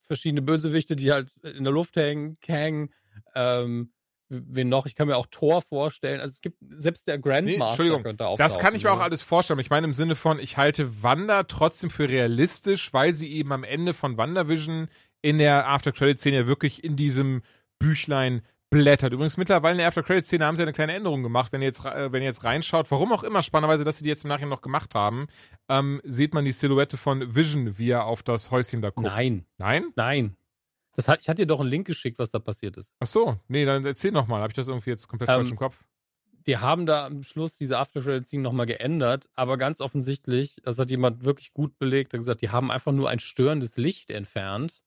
verschiedene 0.00 0.42
Bösewichte, 0.42 0.96
die 0.96 1.12
halt 1.12 1.30
in 1.42 1.64
der 1.64 1.72
Luft 1.72 1.96
hängen, 1.96 2.38
Kang, 2.40 2.90
ähm, 3.34 3.92
wen 4.28 4.68
noch? 4.68 4.86
Ich 4.86 4.94
kann 4.94 5.08
mir 5.08 5.16
auch 5.16 5.26
Thor 5.30 5.62
vorstellen. 5.62 6.20
Also 6.20 6.32
es 6.32 6.40
gibt 6.40 6.58
selbst 6.60 7.06
der 7.06 7.18
Grandmaster 7.18 7.68
Entschuldigung, 7.68 8.02
könnte 8.02 8.26
auch. 8.26 8.36
Das 8.36 8.58
kann 8.58 8.74
ich 8.74 8.84
mir 8.84 8.92
auch 8.92 9.00
alles 9.00 9.22
vorstellen. 9.22 9.58
Ich 9.58 9.70
meine 9.70 9.86
im 9.86 9.94
Sinne 9.94 10.16
von, 10.16 10.38
ich 10.38 10.56
halte 10.56 11.02
Wanda 11.02 11.44
trotzdem 11.44 11.90
für 11.90 12.08
realistisch, 12.08 12.92
weil 12.92 13.14
sie 13.14 13.32
eben 13.32 13.52
am 13.52 13.64
Ende 13.64 13.94
von 13.94 14.16
WandaVision 14.16 14.88
in 15.22 15.38
der 15.38 15.68
After-Credit-Szene 15.68 16.36
ja 16.36 16.46
wirklich 16.46 16.84
in 16.84 16.96
diesem 16.96 17.42
Büchlein 17.78 18.42
blättert. 18.70 19.12
Übrigens 19.12 19.36
mittlerweile 19.36 19.72
in 19.72 19.78
der 19.78 19.88
After-Credit-Szene 19.88 20.44
haben 20.44 20.56
sie 20.56 20.62
eine 20.62 20.72
kleine 20.72 20.92
Änderung 20.94 21.22
gemacht. 21.22 21.52
Wenn 21.52 21.62
ihr 21.62 21.68
jetzt, 21.68 21.84
äh, 21.84 22.12
wenn 22.12 22.22
ihr 22.22 22.28
jetzt 22.28 22.44
reinschaut, 22.44 22.90
warum 22.90 23.12
auch 23.12 23.22
immer 23.22 23.42
spannenderweise, 23.42 23.84
dass 23.84 23.98
sie 23.98 24.04
die 24.04 24.10
jetzt 24.10 24.24
im 24.24 24.28
Nachhinein 24.28 24.50
noch 24.50 24.62
gemacht 24.62 24.94
haben, 24.94 25.28
ähm, 25.68 26.00
sieht 26.04 26.34
man 26.34 26.44
die 26.44 26.52
Silhouette 26.52 26.96
von 26.96 27.34
Vision, 27.34 27.78
wie 27.78 27.90
er 27.90 28.04
auf 28.04 28.22
das 28.22 28.50
Häuschen 28.50 28.82
da 28.82 28.90
guckt. 28.90 29.06
Nein. 29.06 29.46
Nein? 29.56 29.92
Nein. 29.96 30.36
Das 30.96 31.08
hat, 31.08 31.20
ich 31.22 31.28
hatte 31.28 31.42
dir 31.42 31.46
doch 31.46 31.60
einen 31.60 31.70
Link 31.70 31.86
geschickt, 31.86 32.18
was 32.18 32.30
da 32.30 32.40
passiert 32.40 32.76
ist. 32.76 32.92
Ach 32.98 33.06
so, 33.06 33.38
nee, 33.46 33.64
dann 33.64 33.84
erzähl 33.84 34.10
noch 34.10 34.26
mal. 34.26 34.40
Habe 34.40 34.50
ich 34.50 34.56
das 34.56 34.68
irgendwie 34.68 34.90
jetzt 34.90 35.08
komplett 35.08 35.30
Ähm, 35.30 35.36
falsch 35.36 35.50
im 35.50 35.56
Kopf? 35.56 35.84
Die 36.46 36.56
haben 36.56 36.86
da 36.86 37.06
am 37.06 37.22
Schluss 37.22 37.54
diese 37.54 37.78
After 37.78 38.00
Credit 38.00 38.26
Scene 38.26 38.42
nochmal 38.42 38.66
geändert, 38.66 39.28
aber 39.34 39.58
ganz 39.58 39.80
offensichtlich, 39.80 40.56
das 40.62 40.78
hat 40.78 40.90
jemand 40.90 41.24
wirklich 41.24 41.52
gut 41.52 41.78
belegt, 41.78 42.12
hat 42.14 42.20
gesagt, 42.20 42.40
die 42.40 42.50
haben 42.50 42.70
einfach 42.70 42.92
nur 42.92 43.08
ein 43.10 43.18
störendes 43.18 43.76
Licht 43.76 44.10
entfernt 44.10 44.82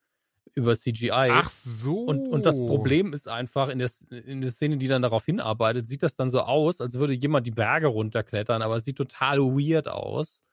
über 0.53 0.75
CGI. 0.75 1.29
Ach 1.31 1.49
so. 1.49 2.03
Und, 2.03 2.27
und 2.27 2.45
das 2.45 2.57
Problem 2.57 3.13
ist 3.13 3.27
einfach, 3.27 3.69
in 3.69 3.79
der, 3.79 3.89
in 4.09 4.41
der 4.41 4.51
Szene, 4.51 4.77
die 4.77 4.87
dann 4.87 5.01
darauf 5.01 5.25
hinarbeitet, 5.25 5.87
sieht 5.87 6.03
das 6.03 6.15
dann 6.15 6.29
so 6.29 6.41
aus, 6.41 6.81
als 6.81 6.95
würde 6.95 7.13
jemand 7.13 7.47
die 7.47 7.51
Berge 7.51 7.87
runterklettern, 7.87 8.61
aber 8.61 8.75
es 8.75 8.83
sieht 8.83 8.97
total 8.97 9.39
weird 9.39 9.87
aus 9.87 10.43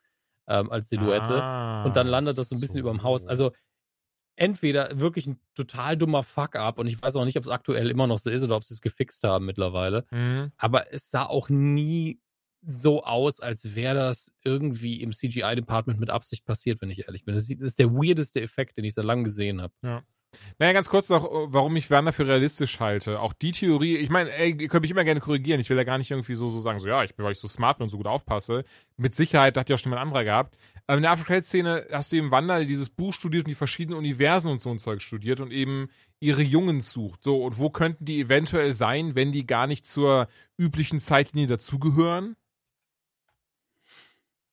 ähm, 0.47 0.71
als 0.71 0.89
Silhouette. 0.89 1.43
Ah, 1.43 1.85
und 1.85 1.97
dann 1.97 2.07
landet 2.07 2.39
das 2.39 2.49
so 2.49 2.57
ein 2.57 2.61
bisschen 2.61 2.79
über 2.79 2.91
dem 2.91 3.03
Haus. 3.03 3.27
Also 3.27 3.53
entweder 4.37 4.99
wirklich 4.99 5.27
ein 5.27 5.41
total 5.55 5.97
dummer 5.97 6.23
Fuck-up 6.23 6.79
und 6.79 6.87
ich 6.87 7.03
weiß 7.03 7.17
auch 7.17 7.25
nicht, 7.25 7.37
ob 7.37 7.45
es 7.45 7.51
aktuell 7.51 7.91
immer 7.91 8.07
noch 8.07 8.19
so 8.19 8.31
ist 8.31 8.45
oder 8.45 8.57
ob 8.57 8.65
sie 8.65 8.75
es 8.75 8.81
gefixt 8.81 9.25
haben 9.25 9.47
mittlerweile. 9.47 10.05
Mhm. 10.11 10.53
Aber 10.57 10.93
es 10.93 11.11
sah 11.11 11.25
auch 11.25 11.49
nie 11.49 12.21
so 12.63 13.05
aus, 13.05 13.41
als 13.41 13.75
wäre 13.77 13.95
das 13.95 14.33
irgendwie 14.45 15.01
im 15.01 15.13
CGI-Department 15.13 16.01
mit 16.01 16.11
Absicht 16.11 16.45
passiert, 16.45 16.81
wenn 16.81 16.91
ich 16.91 17.07
ehrlich 17.07 17.25
bin. 17.25 17.35
Das 17.35 17.49
ist 17.49 17.79
der 17.79 17.93
weirdeste 17.93 18.41
Effekt, 18.41 18.77
den 18.77 18.85
ich 18.85 18.95
seit 18.95 19.05
langem 19.05 19.25
gesehen 19.25 19.61
habe. 19.61 19.73
Naja, 20.59 20.75
ganz 20.75 20.91
kurz 20.91 21.09
noch, 21.09 21.27
warum 21.47 21.75
ich 21.77 21.89
Werner 21.89 22.13
für 22.13 22.27
realistisch 22.27 22.81
halte. 22.81 23.21
Auch 23.21 23.33
die 23.33 23.53
Theorie, 23.53 23.97
ich 23.97 24.11
meine, 24.11 24.31
ihr 24.47 24.69
könnt 24.69 24.83
mich 24.83 24.91
immer 24.91 25.05
gerne 25.05 25.21
korrigieren. 25.21 25.61
Ich 25.61 25.71
will 25.71 25.77
ja 25.79 25.85
gar 25.85 25.97
nicht 25.97 26.11
irgendwie 26.11 26.35
so, 26.35 26.51
so 26.51 26.61
sagen, 26.61 26.81
so 26.81 26.89
ja, 26.89 27.03
ich 27.03 27.15
bin, 27.15 27.25
weil 27.25 27.33
ich 27.33 27.39
so 27.39 27.49
smart 27.49 27.79
bin 27.79 27.85
und 27.85 27.89
so 27.89 27.97
gut 27.97 28.07
aufpasse. 28.07 28.65
Mit 28.99 29.15
Sicherheit, 29.15 29.57
da 29.57 29.61
hat 29.61 29.71
ja 29.71 29.77
auch 29.77 29.79
schon 29.79 29.91
mal 29.91 29.97
ein 29.97 30.03
anderer 30.03 30.25
gehabt. 30.25 30.59
Aber 30.87 30.99
in 30.99 31.03
der 31.03 31.13
Aftercredit-Szene 31.13 31.87
hast 31.93 32.13
du 32.13 32.17
eben 32.17 32.31
Wanda, 32.31 32.59
die 32.61 32.67
dieses 32.67 32.91
Buch 32.91 33.15
studiert 33.15 33.47
und 33.47 33.51
die 33.51 33.55
verschiedenen 33.55 33.99
Universen 33.99 34.51
und 34.51 34.61
so 34.61 34.71
ein 34.71 34.79
Zeug 34.79 35.01
studiert 35.01 35.41
und 35.41 35.51
eben 35.51 35.89
ihre 36.21 36.43
Jungen 36.43 36.81
sucht. 36.83 37.23
So, 37.23 37.45
und 37.45 37.59
wo 37.59 37.71
könnten 37.71 38.05
die 38.05 38.21
eventuell 38.21 38.73
sein, 38.73 39.15
wenn 39.15 39.33
die 39.33 39.47
gar 39.47 39.67
nicht 39.67 39.87
zur 39.87 40.29
üblichen 40.59 41.01
Zeitlinie 41.01 41.47
dazugehören? 41.47 42.37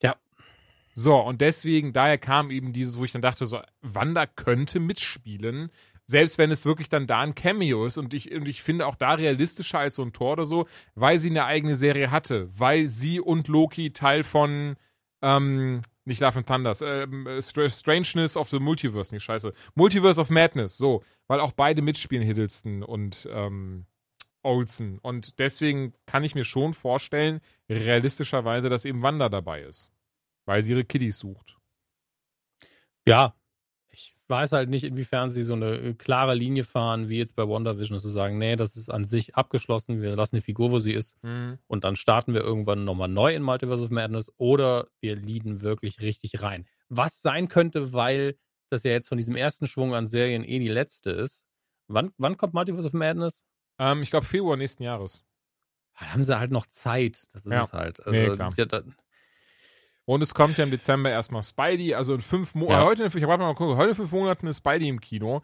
Ja. 0.02 0.16
So, 0.98 1.20
und 1.20 1.42
deswegen, 1.42 1.92
daher 1.92 2.18
kam 2.18 2.52
eben 2.52 2.72
dieses, 2.72 2.98
wo 2.98 3.04
ich 3.04 3.12
dann 3.12 3.22
dachte, 3.22 3.46
so, 3.46 3.60
Wanda 3.82 4.26
könnte 4.26 4.80
mitspielen, 4.80 5.70
selbst 6.08 6.38
wenn 6.38 6.52
es 6.52 6.66
wirklich 6.66 6.88
dann 6.88 7.06
da 7.06 7.20
ein 7.20 7.36
Cameo 7.36 7.86
ist 7.86 7.98
und 7.98 8.14
ich, 8.14 8.32
und 8.32 8.48
ich 8.48 8.64
finde 8.64 8.88
auch 8.88 8.96
da 8.96 9.16
realistischer 9.16 9.80
als 9.80 9.96
so 9.96 10.04
ein 10.04 10.14
Tor 10.14 10.34
oder 10.34 10.46
so, 10.46 10.68
weil 10.94 11.20
sie 11.20 11.30
eine 11.30 11.44
eigene 11.46 11.76
Serie 11.76 12.12
hatte, 12.12 12.48
weil 12.58 12.88
sie 12.88 13.20
und 13.20 13.50
Loki 13.50 13.92
Teil 13.92 14.24
von, 14.24 14.78
ähm, 15.22 15.82
nicht 16.06 16.22
Love 16.22 16.38
and 16.38 16.48
Thunders, 16.48 16.82
ähm, 16.82 17.28
Str- 17.42 17.70
Strangeness 17.70 18.38
of 18.38 18.50
the 18.50 18.60
Multiverse, 18.60 19.14
nicht 19.14 19.24
scheiße, 19.24 19.52
Multiverse 19.74 20.22
of 20.22 20.30
Madness, 20.30 20.78
so, 20.78 21.04
weil 21.28 21.42
auch 21.42 21.52
beide 21.52 21.82
mitspielen, 21.82 22.24
Hiddleston 22.24 22.84
und, 22.84 23.28
ähm, 23.32 23.86
Olsen. 24.44 25.00
Und 25.00 25.40
deswegen 25.40 25.94
kann 26.06 26.24
ich 26.24 26.36
mir 26.36 26.46
schon 26.46 26.74
vorstellen, 26.74 27.42
realistischerweise, 27.68 28.70
dass 28.70 28.86
eben 28.86 29.02
Wanda 29.02 29.28
dabei 29.28 29.64
ist. 29.64 29.92
Weil 30.46 30.64
sie 30.64 30.72
ihre 30.74 30.86
Kiddies 30.86 31.18
sucht. 31.20 31.58
Ja. 33.08 33.36
Ich 33.90 34.14
weiß 34.28 34.52
halt 34.52 34.70
nicht, 34.70 34.84
inwiefern 34.84 35.30
sie 35.30 35.44
so 35.44 35.54
eine 35.54 35.78
äh, 35.78 35.94
klare 35.94 36.36
Linie 36.36 36.64
fahren, 36.64 37.08
wie 37.10 37.18
jetzt 37.18 37.36
bei 37.36 37.48
WandaVision, 37.48 38.00
zu 38.00 38.10
sagen, 38.10 38.38
nee, 38.38 38.56
das 38.56 38.76
ist 38.76 38.90
an 38.90 39.06
sich 39.06 39.36
abgeschlossen, 39.36 40.02
wir 40.02 40.16
lassen 40.16 40.36
die 40.36 40.42
Figur, 40.42 40.72
wo 40.72 40.80
sie 40.80 40.94
ist, 40.94 41.18
und 41.68 41.84
dann 41.84 41.96
starten 41.96 42.34
wir 42.34 42.42
irgendwann 42.42 42.84
nochmal 42.84 43.08
neu 43.08 43.34
in 43.36 43.44
Multiverse 43.44 43.84
of 43.86 43.92
Madness 43.92 44.34
oder 44.38 44.88
wir 45.00 45.16
lieden 45.16 45.62
wirklich 45.62 46.02
richtig 46.02 46.42
rein. 46.42 46.66
Was 46.90 47.22
sein 47.22 47.48
könnte, 47.48 47.94
weil 47.94 48.36
das 48.70 48.84
ja 48.84 48.92
jetzt 48.92 49.08
von 49.08 49.18
diesem 49.18 49.36
ersten 49.36 49.68
Schwung 49.68 49.94
an 49.96 50.08
Serien 50.08 50.44
eh 50.44 50.60
die 50.60 50.68
letzte 50.68 51.12
ist. 51.12 51.46
Wann, 51.88 52.12
wann 52.18 52.36
kommt 52.36 52.54
Multiverse 52.54 52.88
of 52.88 52.94
Madness? 52.94 53.46
Ähm, 53.80 54.02
ich 54.02 54.10
glaube 54.10 54.26
Februar 54.26 54.58
nächsten 54.58 54.84
Jahres. 54.84 55.24
Da 56.00 56.08
haben 56.08 56.24
sie 56.24 56.38
halt 56.38 56.52
noch 56.52 56.66
Zeit. 56.66 57.28
Das 57.32 57.46
ist 57.46 57.52
Ja. 57.54 57.64
es 57.64 57.74
halt. 57.74 58.02
Nee, 58.08 58.30
klar. 58.32 58.52
da, 58.56 58.82
Und 60.06 60.22
es 60.22 60.34
kommt 60.36 60.58
ja 60.58 60.64
im 60.64 60.72
Dezember 60.72 61.10
erstmal 61.10 61.42
Spidey, 61.44 61.96
also 61.96 62.14
in 62.14 62.22
fünf 62.22 62.54
Monaten, 62.54 62.80
Ja. 62.82 62.86
heute, 62.86 63.04
in- 63.06 63.12
ich 63.18 63.24
habe 63.24 63.38
mal 63.38 63.54
gucken, 63.56 63.76
heute 63.78 63.90
in 63.90 63.96
fünf 63.96 64.12
Monaten 64.12 64.46
ist 64.48 64.58
Spidey 64.60 64.88
im 64.88 65.02
Kino. 65.02 65.42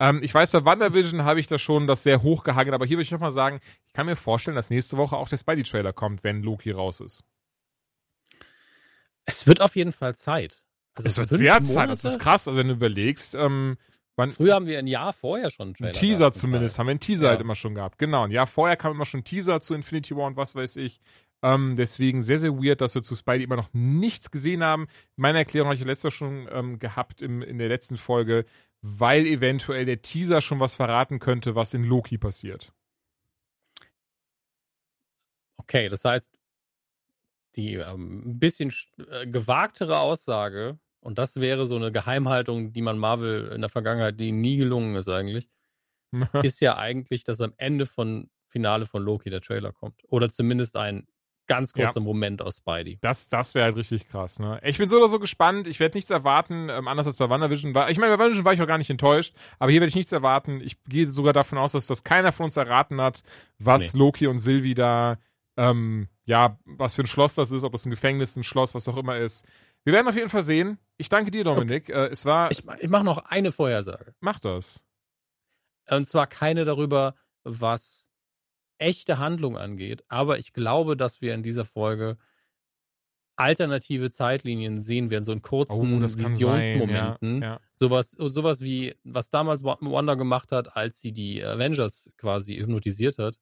Ähm, 0.00 0.20
ich 0.22 0.34
weiß, 0.34 0.50
bei 0.50 0.64
WandaVision 0.64 1.24
habe 1.24 1.38
ich 1.40 1.46
da 1.46 1.58
schon 1.58 1.86
das 1.86 2.02
sehr 2.02 2.22
hoch 2.22 2.42
gehangen, 2.42 2.74
aber 2.74 2.86
hier 2.86 2.96
will 2.96 3.02
ich 3.04 3.10
nochmal 3.10 3.32
sagen, 3.32 3.60
ich 3.86 3.92
kann 3.92 4.06
mir 4.06 4.16
vorstellen, 4.16 4.56
dass 4.56 4.70
nächste 4.70 4.96
Woche 4.96 5.16
auch 5.16 5.28
der 5.28 5.36
Spidey-Trailer 5.36 5.92
kommt, 5.92 6.24
wenn 6.24 6.42
Loki 6.42 6.70
raus 6.72 7.00
ist. 7.00 7.22
es 9.26 9.46
wird 9.46 9.60
auf 9.60 9.76
jeden 9.76 9.92
Fall 9.92 10.16
Zeit. 10.16 10.64
Also 10.94 11.06
Es 11.08 11.18
wird 11.18 11.30
sehr 11.30 11.54
Zeit, 11.62 11.68
Monate? 11.68 11.88
das 11.90 12.04
ist 12.04 12.18
krass, 12.18 12.48
also 12.48 12.58
wenn 12.58 12.66
du 12.68 12.74
überlegst, 12.74 13.34
ähm, 13.36 13.76
wann, 14.16 14.32
Früher 14.32 14.54
haben 14.54 14.66
wir 14.66 14.78
ein 14.78 14.88
Jahr 14.88 15.12
vorher 15.12 15.50
schon 15.50 15.68
einen 15.68 15.70
Ein 15.74 15.76
Trailer 15.76 15.92
Teaser 15.92 16.18
gehabt, 16.18 16.34
zum 16.34 16.40
zumindest, 16.50 16.78
haben 16.78 16.86
wir 16.86 16.90
einen 16.92 17.00
Teaser 17.00 17.26
Ja. 17.26 17.30
halt 17.30 17.40
immer 17.40 17.54
schon 17.54 17.74
gehabt. 17.76 17.98
Genau, 17.98 18.24
ein 18.24 18.32
Jahr 18.32 18.46
vorher 18.48 18.76
kam 18.76 18.92
immer 18.92 19.04
schon 19.04 19.20
ein 19.20 19.24
Teaser 19.24 19.60
zu 19.60 19.74
Infinity 19.74 20.16
War 20.16 20.26
und 20.26 20.36
was 20.36 20.54
weiß 20.56 20.76
ich. 20.76 21.00
Ähm, 21.42 21.76
deswegen 21.76 22.20
sehr, 22.20 22.38
sehr 22.38 22.52
weird, 22.52 22.80
dass 22.80 22.94
wir 22.94 23.02
zu 23.02 23.14
Spidey 23.16 23.44
immer 23.44 23.56
noch 23.56 23.70
nichts 23.72 24.30
gesehen 24.30 24.62
haben. 24.62 24.88
Meine 25.16 25.38
Erklärung 25.38 25.68
hatte 25.70 25.80
ich 25.80 25.86
letztes 25.86 26.04
Mal 26.04 26.10
schon 26.10 26.48
ähm, 26.52 26.78
gehabt 26.78 27.22
im, 27.22 27.40
in 27.42 27.58
der 27.58 27.68
letzten 27.68 27.96
Folge, 27.96 28.44
weil 28.82 29.26
eventuell 29.26 29.84
der 29.86 30.02
Teaser 30.02 30.40
schon 30.42 30.60
was 30.60 30.74
verraten 30.74 31.18
könnte, 31.18 31.54
was 31.54 31.72
in 31.74 31.84
Loki 31.84 32.18
passiert. 32.18 32.72
Okay, 35.58 35.88
das 35.88 36.04
heißt, 36.04 36.30
die 37.56 37.74
ähm, 37.74 38.22
ein 38.26 38.38
bisschen 38.38 38.70
sch- 38.70 38.88
äh, 39.10 39.26
gewagtere 39.26 39.98
Aussage, 39.98 40.78
und 41.00 41.18
das 41.18 41.36
wäre 41.36 41.66
so 41.66 41.76
eine 41.76 41.90
Geheimhaltung, 41.92 42.72
die 42.72 42.82
man 42.82 42.98
Marvel 42.98 43.50
in 43.54 43.60
der 43.62 43.70
Vergangenheit, 43.70 44.20
die 44.20 44.32
nie 44.32 44.56
gelungen 44.58 44.96
ist 44.96 45.08
eigentlich, 45.08 45.48
ist 46.44 46.60
ja 46.60 46.76
eigentlich, 46.76 47.24
dass 47.24 47.40
am 47.40 47.54
Ende 47.56 47.86
von 47.86 48.30
Finale 48.46 48.84
von 48.86 49.02
Loki 49.02 49.30
der 49.30 49.40
Trailer 49.40 49.72
kommt. 49.72 50.02
Oder 50.08 50.28
zumindest 50.30 50.76
ein 50.76 51.06
ganz 51.50 51.72
Ja. 51.76 51.84
kurzer 51.86 52.00
Moment 52.00 52.40
aus 52.42 52.58
Spidey. 52.58 52.98
Das, 53.02 53.28
das 53.28 53.54
wäre 53.54 53.66
halt 53.66 53.76
richtig 53.76 54.08
krass, 54.08 54.38
ne? 54.38 54.60
Ich 54.64 54.78
bin 54.78 54.88
so 54.88 54.96
oder 54.96 55.08
so 55.08 55.18
gespannt. 55.18 55.66
Ich 55.66 55.80
werde 55.80 55.96
nichts 55.98 56.10
erwarten, 56.10 56.68
ähm, 56.70 56.88
anders 56.88 57.06
als 57.06 57.16
bei 57.16 57.28
WandaVision. 57.28 57.74
War, 57.74 57.90
ich 57.90 57.98
meine, 57.98 58.12
bei 58.12 58.18
WandaVision 58.18 58.44
war 58.44 58.52
ich 58.54 58.62
auch 58.62 58.66
gar 58.66 58.78
nicht 58.78 58.90
enttäuscht, 58.90 59.34
aber 59.58 59.70
hier 59.70 59.80
werde 59.80 59.88
ich 59.90 59.94
nichts 59.96 60.12
erwarten. 60.12 60.60
Ich 60.62 60.82
gehe 60.84 61.06
sogar 61.06 61.32
davon 61.32 61.58
aus, 61.58 61.72
dass 61.72 61.86
das 61.86 62.04
keiner 62.04 62.32
von 62.32 62.44
uns 62.44 62.56
erraten 62.56 63.00
hat, 63.00 63.22
was 63.58 63.92
Nee. 63.92 63.98
Loki 63.98 64.26
und 64.26 64.38
Sylvie 64.38 64.74
da, 64.74 65.18
ähm, 65.56 66.08
ja, 66.24 66.58
was 66.64 66.94
für 66.94 67.02
ein 67.02 67.06
Schloss 67.06 67.34
das 67.34 67.50
ist, 67.50 67.64
ob 67.64 67.72
das 67.72 67.84
ein 67.84 67.90
Gefängnis, 67.90 68.36
ein 68.36 68.44
Schloss, 68.44 68.74
was 68.74 68.86
auch 68.88 68.96
immer 68.96 69.18
ist. 69.18 69.44
Wir 69.84 69.92
werden 69.94 70.08
auf 70.08 70.14
jeden 70.16 70.28
Fall 70.30 70.44
sehen. 70.44 70.78
Ich 70.98 71.08
danke 71.08 71.30
dir, 71.30 71.42
Dominik. 71.44 71.88
Äh, 71.88 72.06
es 72.08 72.24
war, 72.26 72.50
Ich, 72.50 72.62
ich 72.80 72.88
mache 72.90 73.04
noch 73.04 73.18
eine 73.18 73.50
Vorhersage. 73.50 74.14
mach 74.20 74.38
das. 74.38 74.80
Und 75.88 76.06
zwar 76.08 76.26
keine 76.26 76.64
darüber, 76.64 77.14
was 77.42 78.06
echte 78.80 79.18
Handlung 79.18 79.56
angeht. 79.56 80.02
Aber 80.08 80.38
ich 80.38 80.52
glaube, 80.52 80.96
dass 80.96 81.20
wir 81.20 81.34
in 81.34 81.42
dieser 81.42 81.64
Folge 81.64 82.16
alternative 83.36 84.10
Zeitlinien 84.10 84.80
sehen 84.80 85.10
werden, 85.10 85.24
so 85.24 85.32
in 85.32 85.40
kurzen 85.40 85.94
Oh. 85.98 86.02
Visionsmomenten. 86.02 87.40
Ja, 87.42 87.48
ja. 87.54 87.60
Sowas, 87.72 88.10
sowas 88.10 88.60
wie, 88.60 88.94
was 89.02 89.30
damals 89.30 89.64
Wa- 89.64 89.78
Wanda 89.80 90.14
gemacht 90.14 90.52
hat, 90.52 90.76
als 90.76 91.00
sie 91.00 91.12
die 91.12 91.42
Avengers 91.42 92.12
quasi 92.18 92.56
hypnotisiert 92.56 93.16
hat, 93.16 93.36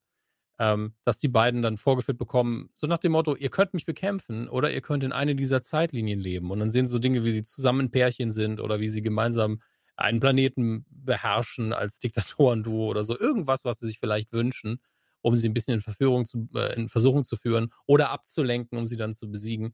ähm, 0.57 0.93
dass 1.03 1.19
die 1.19 1.27
beiden 1.27 1.61
dann 1.61 1.75
vorgeführt 1.77 2.17
bekommen, 2.17 2.69
so 2.75 2.87
nach 2.87 2.97
dem 2.97 3.11
Motto, 3.11 3.35
ihr 3.35 3.49
könnt 3.49 3.73
mich 3.73 3.85
bekämpfen 3.85 4.47
oder 4.47 4.71
ihr 4.71 4.81
könnt 4.81 5.03
in 5.03 5.11
eine 5.11 5.35
dieser 5.35 5.61
Zeitlinien 5.61 6.19
leben. 6.19 6.49
Und 6.51 6.59
dann 6.59 6.69
sehen 6.69 6.85
sie 6.85 6.93
so 6.93 6.99
Dinge, 6.99 7.23
wie 7.25 7.31
sie 7.31 7.43
zusammen 7.43 7.81
ein 7.87 7.91
Pärchen 7.91 8.31
sind 8.31 8.61
oder 8.61 8.79
wie 8.79 8.89
sie 8.89 9.01
gemeinsam 9.01 9.61
einen 9.97 10.21
Planeten 10.21 10.85
beherrschen 10.89 11.73
als 11.73 11.99
Diktatorenduo 11.99 12.87
oder 12.89 13.03
so. 13.03 13.19
Irgendwas, 13.19 13.65
was 13.65 13.79
sie 13.79 13.87
sich 13.87 13.99
vielleicht 13.99 14.31
wünschen, 14.31 14.79
um 15.21 15.35
sie 15.35 15.49
ein 15.49 15.53
bisschen 15.53 15.75
in 15.75 15.81
Verführung 15.81 16.25
zu, 16.25 16.47
äh, 16.55 16.75
in 16.75 16.89
Versuchung 16.89 17.25
zu 17.25 17.35
führen 17.37 17.71
oder 17.85 18.09
abzulenken, 18.11 18.77
um 18.77 18.85
sie 18.87 18.97
dann 18.97 19.13
zu 19.13 19.29
besiegen 19.31 19.73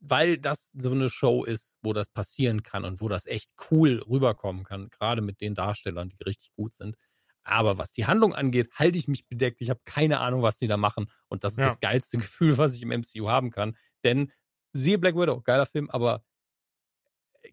weil 0.00 0.38
das 0.38 0.70
so 0.74 0.90
eine 0.90 1.08
Show 1.08 1.44
ist, 1.44 1.76
wo 1.82 1.92
das 1.92 2.08
passieren 2.10 2.62
kann 2.62 2.84
und 2.84 3.00
wo 3.00 3.08
das 3.08 3.26
echt 3.26 3.52
cool 3.70 4.02
rüberkommen 4.08 4.64
kann, 4.64 4.88
gerade 4.90 5.22
mit 5.22 5.40
den 5.40 5.54
Darstellern, 5.54 6.08
die 6.08 6.22
richtig 6.24 6.52
gut 6.56 6.74
sind. 6.74 6.96
Aber 7.44 7.78
was 7.78 7.92
die 7.92 8.06
Handlung 8.06 8.34
angeht, 8.34 8.70
halte 8.74 8.98
ich 8.98 9.08
mich 9.08 9.26
bedeckt. 9.28 9.60
Ich 9.60 9.70
habe 9.70 9.80
keine 9.84 10.20
Ahnung, 10.20 10.42
was 10.42 10.58
die 10.58 10.68
da 10.68 10.76
machen. 10.76 11.10
Und 11.28 11.44
das 11.44 11.54
ist 11.54 11.58
Ja. 11.58 11.66
das 11.66 11.80
geilste 11.80 12.18
Gefühl, 12.18 12.58
was 12.58 12.74
ich 12.74 12.82
im 12.82 12.90
MCU 12.92 13.28
haben 13.28 13.50
kann. 13.50 13.76
Denn 14.04 14.32
siehe 14.72 14.98
Black 14.98 15.16
Widow, 15.16 15.40
geiler 15.40 15.66
Film, 15.66 15.90
aber 15.90 16.24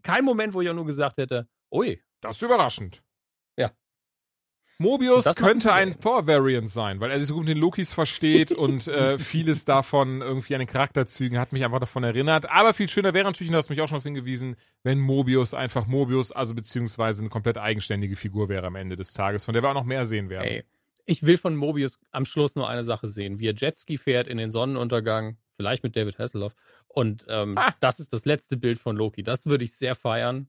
kein 0.04 0.24
Moment, 0.26 0.54
wo 0.54 0.62
ich 0.62 0.70
auch 0.70 0.74
nur 0.74 0.86
gesagt 0.86 1.18
hätte, 1.18 1.48
ui, 1.72 2.02
Das 2.22 2.36
ist 2.38 2.42
überraschend. 2.44 3.04
Mobius 4.80 5.36
könnte 5.36 5.74
ein 5.74 6.00
Thor-Variant 6.00 6.70
sein, 6.70 7.00
weil 7.02 7.12
er 7.12 7.20
sich 7.20 7.28
so 7.28 7.34
gut 7.36 7.46
mit 7.46 7.56
den 7.56 7.62
Lokis 7.62 7.92
versteht 7.92 8.52
und 8.54 8.88
äh, 8.88 9.20
vieles 9.20 9.66
davon 9.66 10.22
irgendwie 10.22 10.56
an 10.56 10.60
den 10.60 10.68
Charakterzügen 10.68 11.38
hat 11.38 11.52
mich 11.52 11.66
einfach 11.66 11.80
davon 11.82 12.04
erinnert. 12.06 12.50
Aber 12.50 12.74
viel 12.74 12.88
schöner 12.88 13.14
wäre 13.14 13.26
natürlich, 13.26 13.50
und 13.50 13.54
du 13.54 13.58
hast 13.58 13.70
mich 13.70 13.82
auch 13.82 13.88
schon 13.88 13.96
darauf 13.96 14.04
hingewiesen, 14.06 14.56
wenn 14.84 14.98
Mobius 15.00 15.54
einfach 15.54 15.86
Mobius, 15.86 16.32
also 16.32 16.56
beziehungsweise 16.56 17.22
eine 17.22 17.30
komplett 17.30 17.58
eigenständige 17.58 18.16
Figur 18.16 18.48
wäre 18.48 18.68
am 18.68 18.76
Ende 18.76 18.96
des 18.96 19.12
Tages, 19.14 19.44
von 19.44 19.54
der 19.54 19.62
wir 19.62 19.70
auch 19.70 19.74
noch 19.74 19.84
mehr 19.84 20.06
sehen 20.06 20.30
werden. 20.30 20.48
Ey, 20.48 20.64
ich 21.06 21.24
will 21.24 21.38
von 21.38 21.56
Mobius 21.58 22.00
am 22.12 22.24
Schluss 22.24 22.56
nur 22.56 22.70
eine 22.70 22.86
Sache 22.86 23.08
sehen, 23.08 23.40
wie 23.40 23.48
er 23.50 23.56
Jetski 23.56 23.98
fährt 23.98 24.28
in 24.28 24.38
den 24.38 24.50
Sonnenuntergang, 24.50 25.38
vielleicht 25.58 25.84
mit 25.84 25.98
David 25.98 26.20
Hasselhoff. 26.20 26.54
Und 26.88 27.26
ähm, 27.28 27.58
Ah. 27.58 27.74
das 27.82 28.00
ist 28.00 28.14
das 28.14 28.26
letzte 28.26 28.56
Bild 28.56 28.80
von 28.80 28.96
Loki. 28.96 29.24
Das 29.24 29.46
würde 29.46 29.66
ich 29.66 29.74
sehr 29.74 29.96
feiern. 29.96 30.48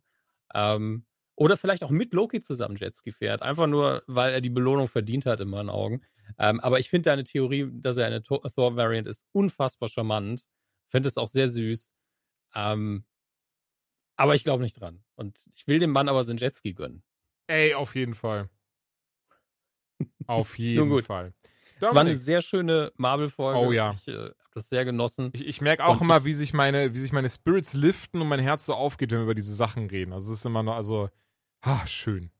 Ähm, 0.54 1.04
oder 1.40 1.56
vielleicht 1.56 1.82
auch 1.82 1.90
mit 1.90 2.12
Loki 2.12 2.42
zusammen 2.42 2.76
Jetski 2.76 3.12
fährt. 3.12 3.40
Einfach 3.40 3.66
nur, 3.66 4.02
weil 4.06 4.34
er 4.34 4.42
die 4.42 4.50
Belohnung 4.50 4.88
verdient 4.88 5.24
hat, 5.24 5.40
in 5.40 5.48
meinen 5.48 5.70
Augen. 5.70 6.02
Ähm, 6.38 6.60
aber 6.60 6.80
ich 6.80 6.90
finde 6.90 7.08
deine 7.08 7.24
Theorie, 7.24 7.66
dass 7.72 7.96
er 7.96 8.06
eine 8.06 8.22
Thor- 8.22 8.42
Thor-Variant 8.42 9.08
ist, 9.08 9.26
unfassbar 9.32 9.88
charmant. 9.88 10.46
Finde 10.88 11.08
es 11.08 11.16
auch 11.16 11.28
sehr 11.28 11.48
süß. 11.48 11.94
Ähm, 12.54 13.06
aber 14.16 14.34
ich 14.34 14.44
glaube 14.44 14.62
nicht 14.62 14.78
dran. 14.78 15.02
Und 15.14 15.38
ich 15.54 15.66
will 15.66 15.78
dem 15.78 15.92
Mann 15.92 16.10
aber 16.10 16.24
seinen 16.24 16.36
Jetski 16.36 16.74
gönnen. 16.74 17.02
Ey, 17.46 17.72
auf 17.72 17.94
jeden 17.94 18.14
Fall. 18.14 18.50
Auf 20.26 20.58
jeden. 20.58 21.02
Fall. 21.02 21.32
Es 21.76 21.82
war 21.82 21.96
eine 21.96 22.16
sehr 22.16 22.42
schöne 22.42 22.92
Marvel-Folge. 22.98 23.58
Oh 23.58 23.72
ja. 23.72 23.92
Ich 23.92 24.08
äh, 24.08 24.12
habe 24.14 24.34
das 24.52 24.68
sehr 24.68 24.84
genossen. 24.84 25.30
ich, 25.32 25.46
ich 25.46 25.60
merke 25.62 25.86
auch 25.86 25.94
Und 25.94 26.02
immer, 26.02 26.26
wie 26.26 26.34
sich 26.34 26.52
meine, 26.52 26.92
wie 26.92 26.98
sich 26.98 27.12
meine 27.12 27.30
Spirits 27.30 27.72
liften 27.72 28.20
und 28.20 28.28
mein 28.28 28.40
Herz 28.40 28.66
so 28.66 28.74
aufgeht, 28.74 29.10
wenn 29.10 29.20
wir 29.20 29.24
über 29.24 29.34
diese 29.34 29.54
Sachen 29.54 29.86
reden. 29.86 30.12
Also 30.12 30.34
es 30.34 30.40
ist 30.40 30.44
immer 30.44 30.62
noch, 30.62 30.74
also, 30.74 31.08
ah, 31.62 31.86
schön. 31.86 32.30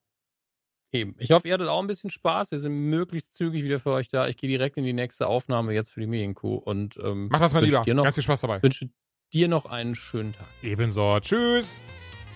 Eben. 0.93 1.15
Ich 1.19 1.31
hoffe, 1.31 1.47
ihr 1.47 1.55
hattet 1.55 1.69
auch 1.69 1.81
ein 1.81 1.87
bisschen 1.87 2.11
Spaß. 2.11 2.51
Wir 2.51 2.59
sind 2.59 2.73
möglichst 2.75 3.37
zügig 3.37 3.63
wieder 3.63 3.79
für 3.79 3.93
euch 3.93 4.09
da. 4.09 4.27
Ich 4.27 4.37
gehe 4.37 4.51
direkt 4.51 4.77
in 4.77 4.85
die 4.85 4.93
nächste 4.93 5.29
Aufnahme 5.29 5.73
jetzt 5.73 5.93
für 5.93 6.01
die 6.01 6.07
Medienkuh 6.09 6.57
und 6.57 6.97
ähm, 6.97 7.29
Mach 7.31 7.39
das 7.39 7.53
mal 7.53 7.65
lieber. 7.65 7.83
Dir 7.83 7.95
noch, 7.95 8.03
Ganz 8.05 8.17
viel 8.17 8.25
Spaß 8.25 8.41
dabei. 8.41 8.61
wünsche 8.63 8.91
dir 9.33 9.47
noch 9.47 9.67
einen 9.67 9.95
schönen 9.95 10.33
Tag. 10.33 10.49
Ebenso. 10.63 11.19
Tschüss. 11.21 11.81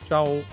Ciao. 0.07 0.45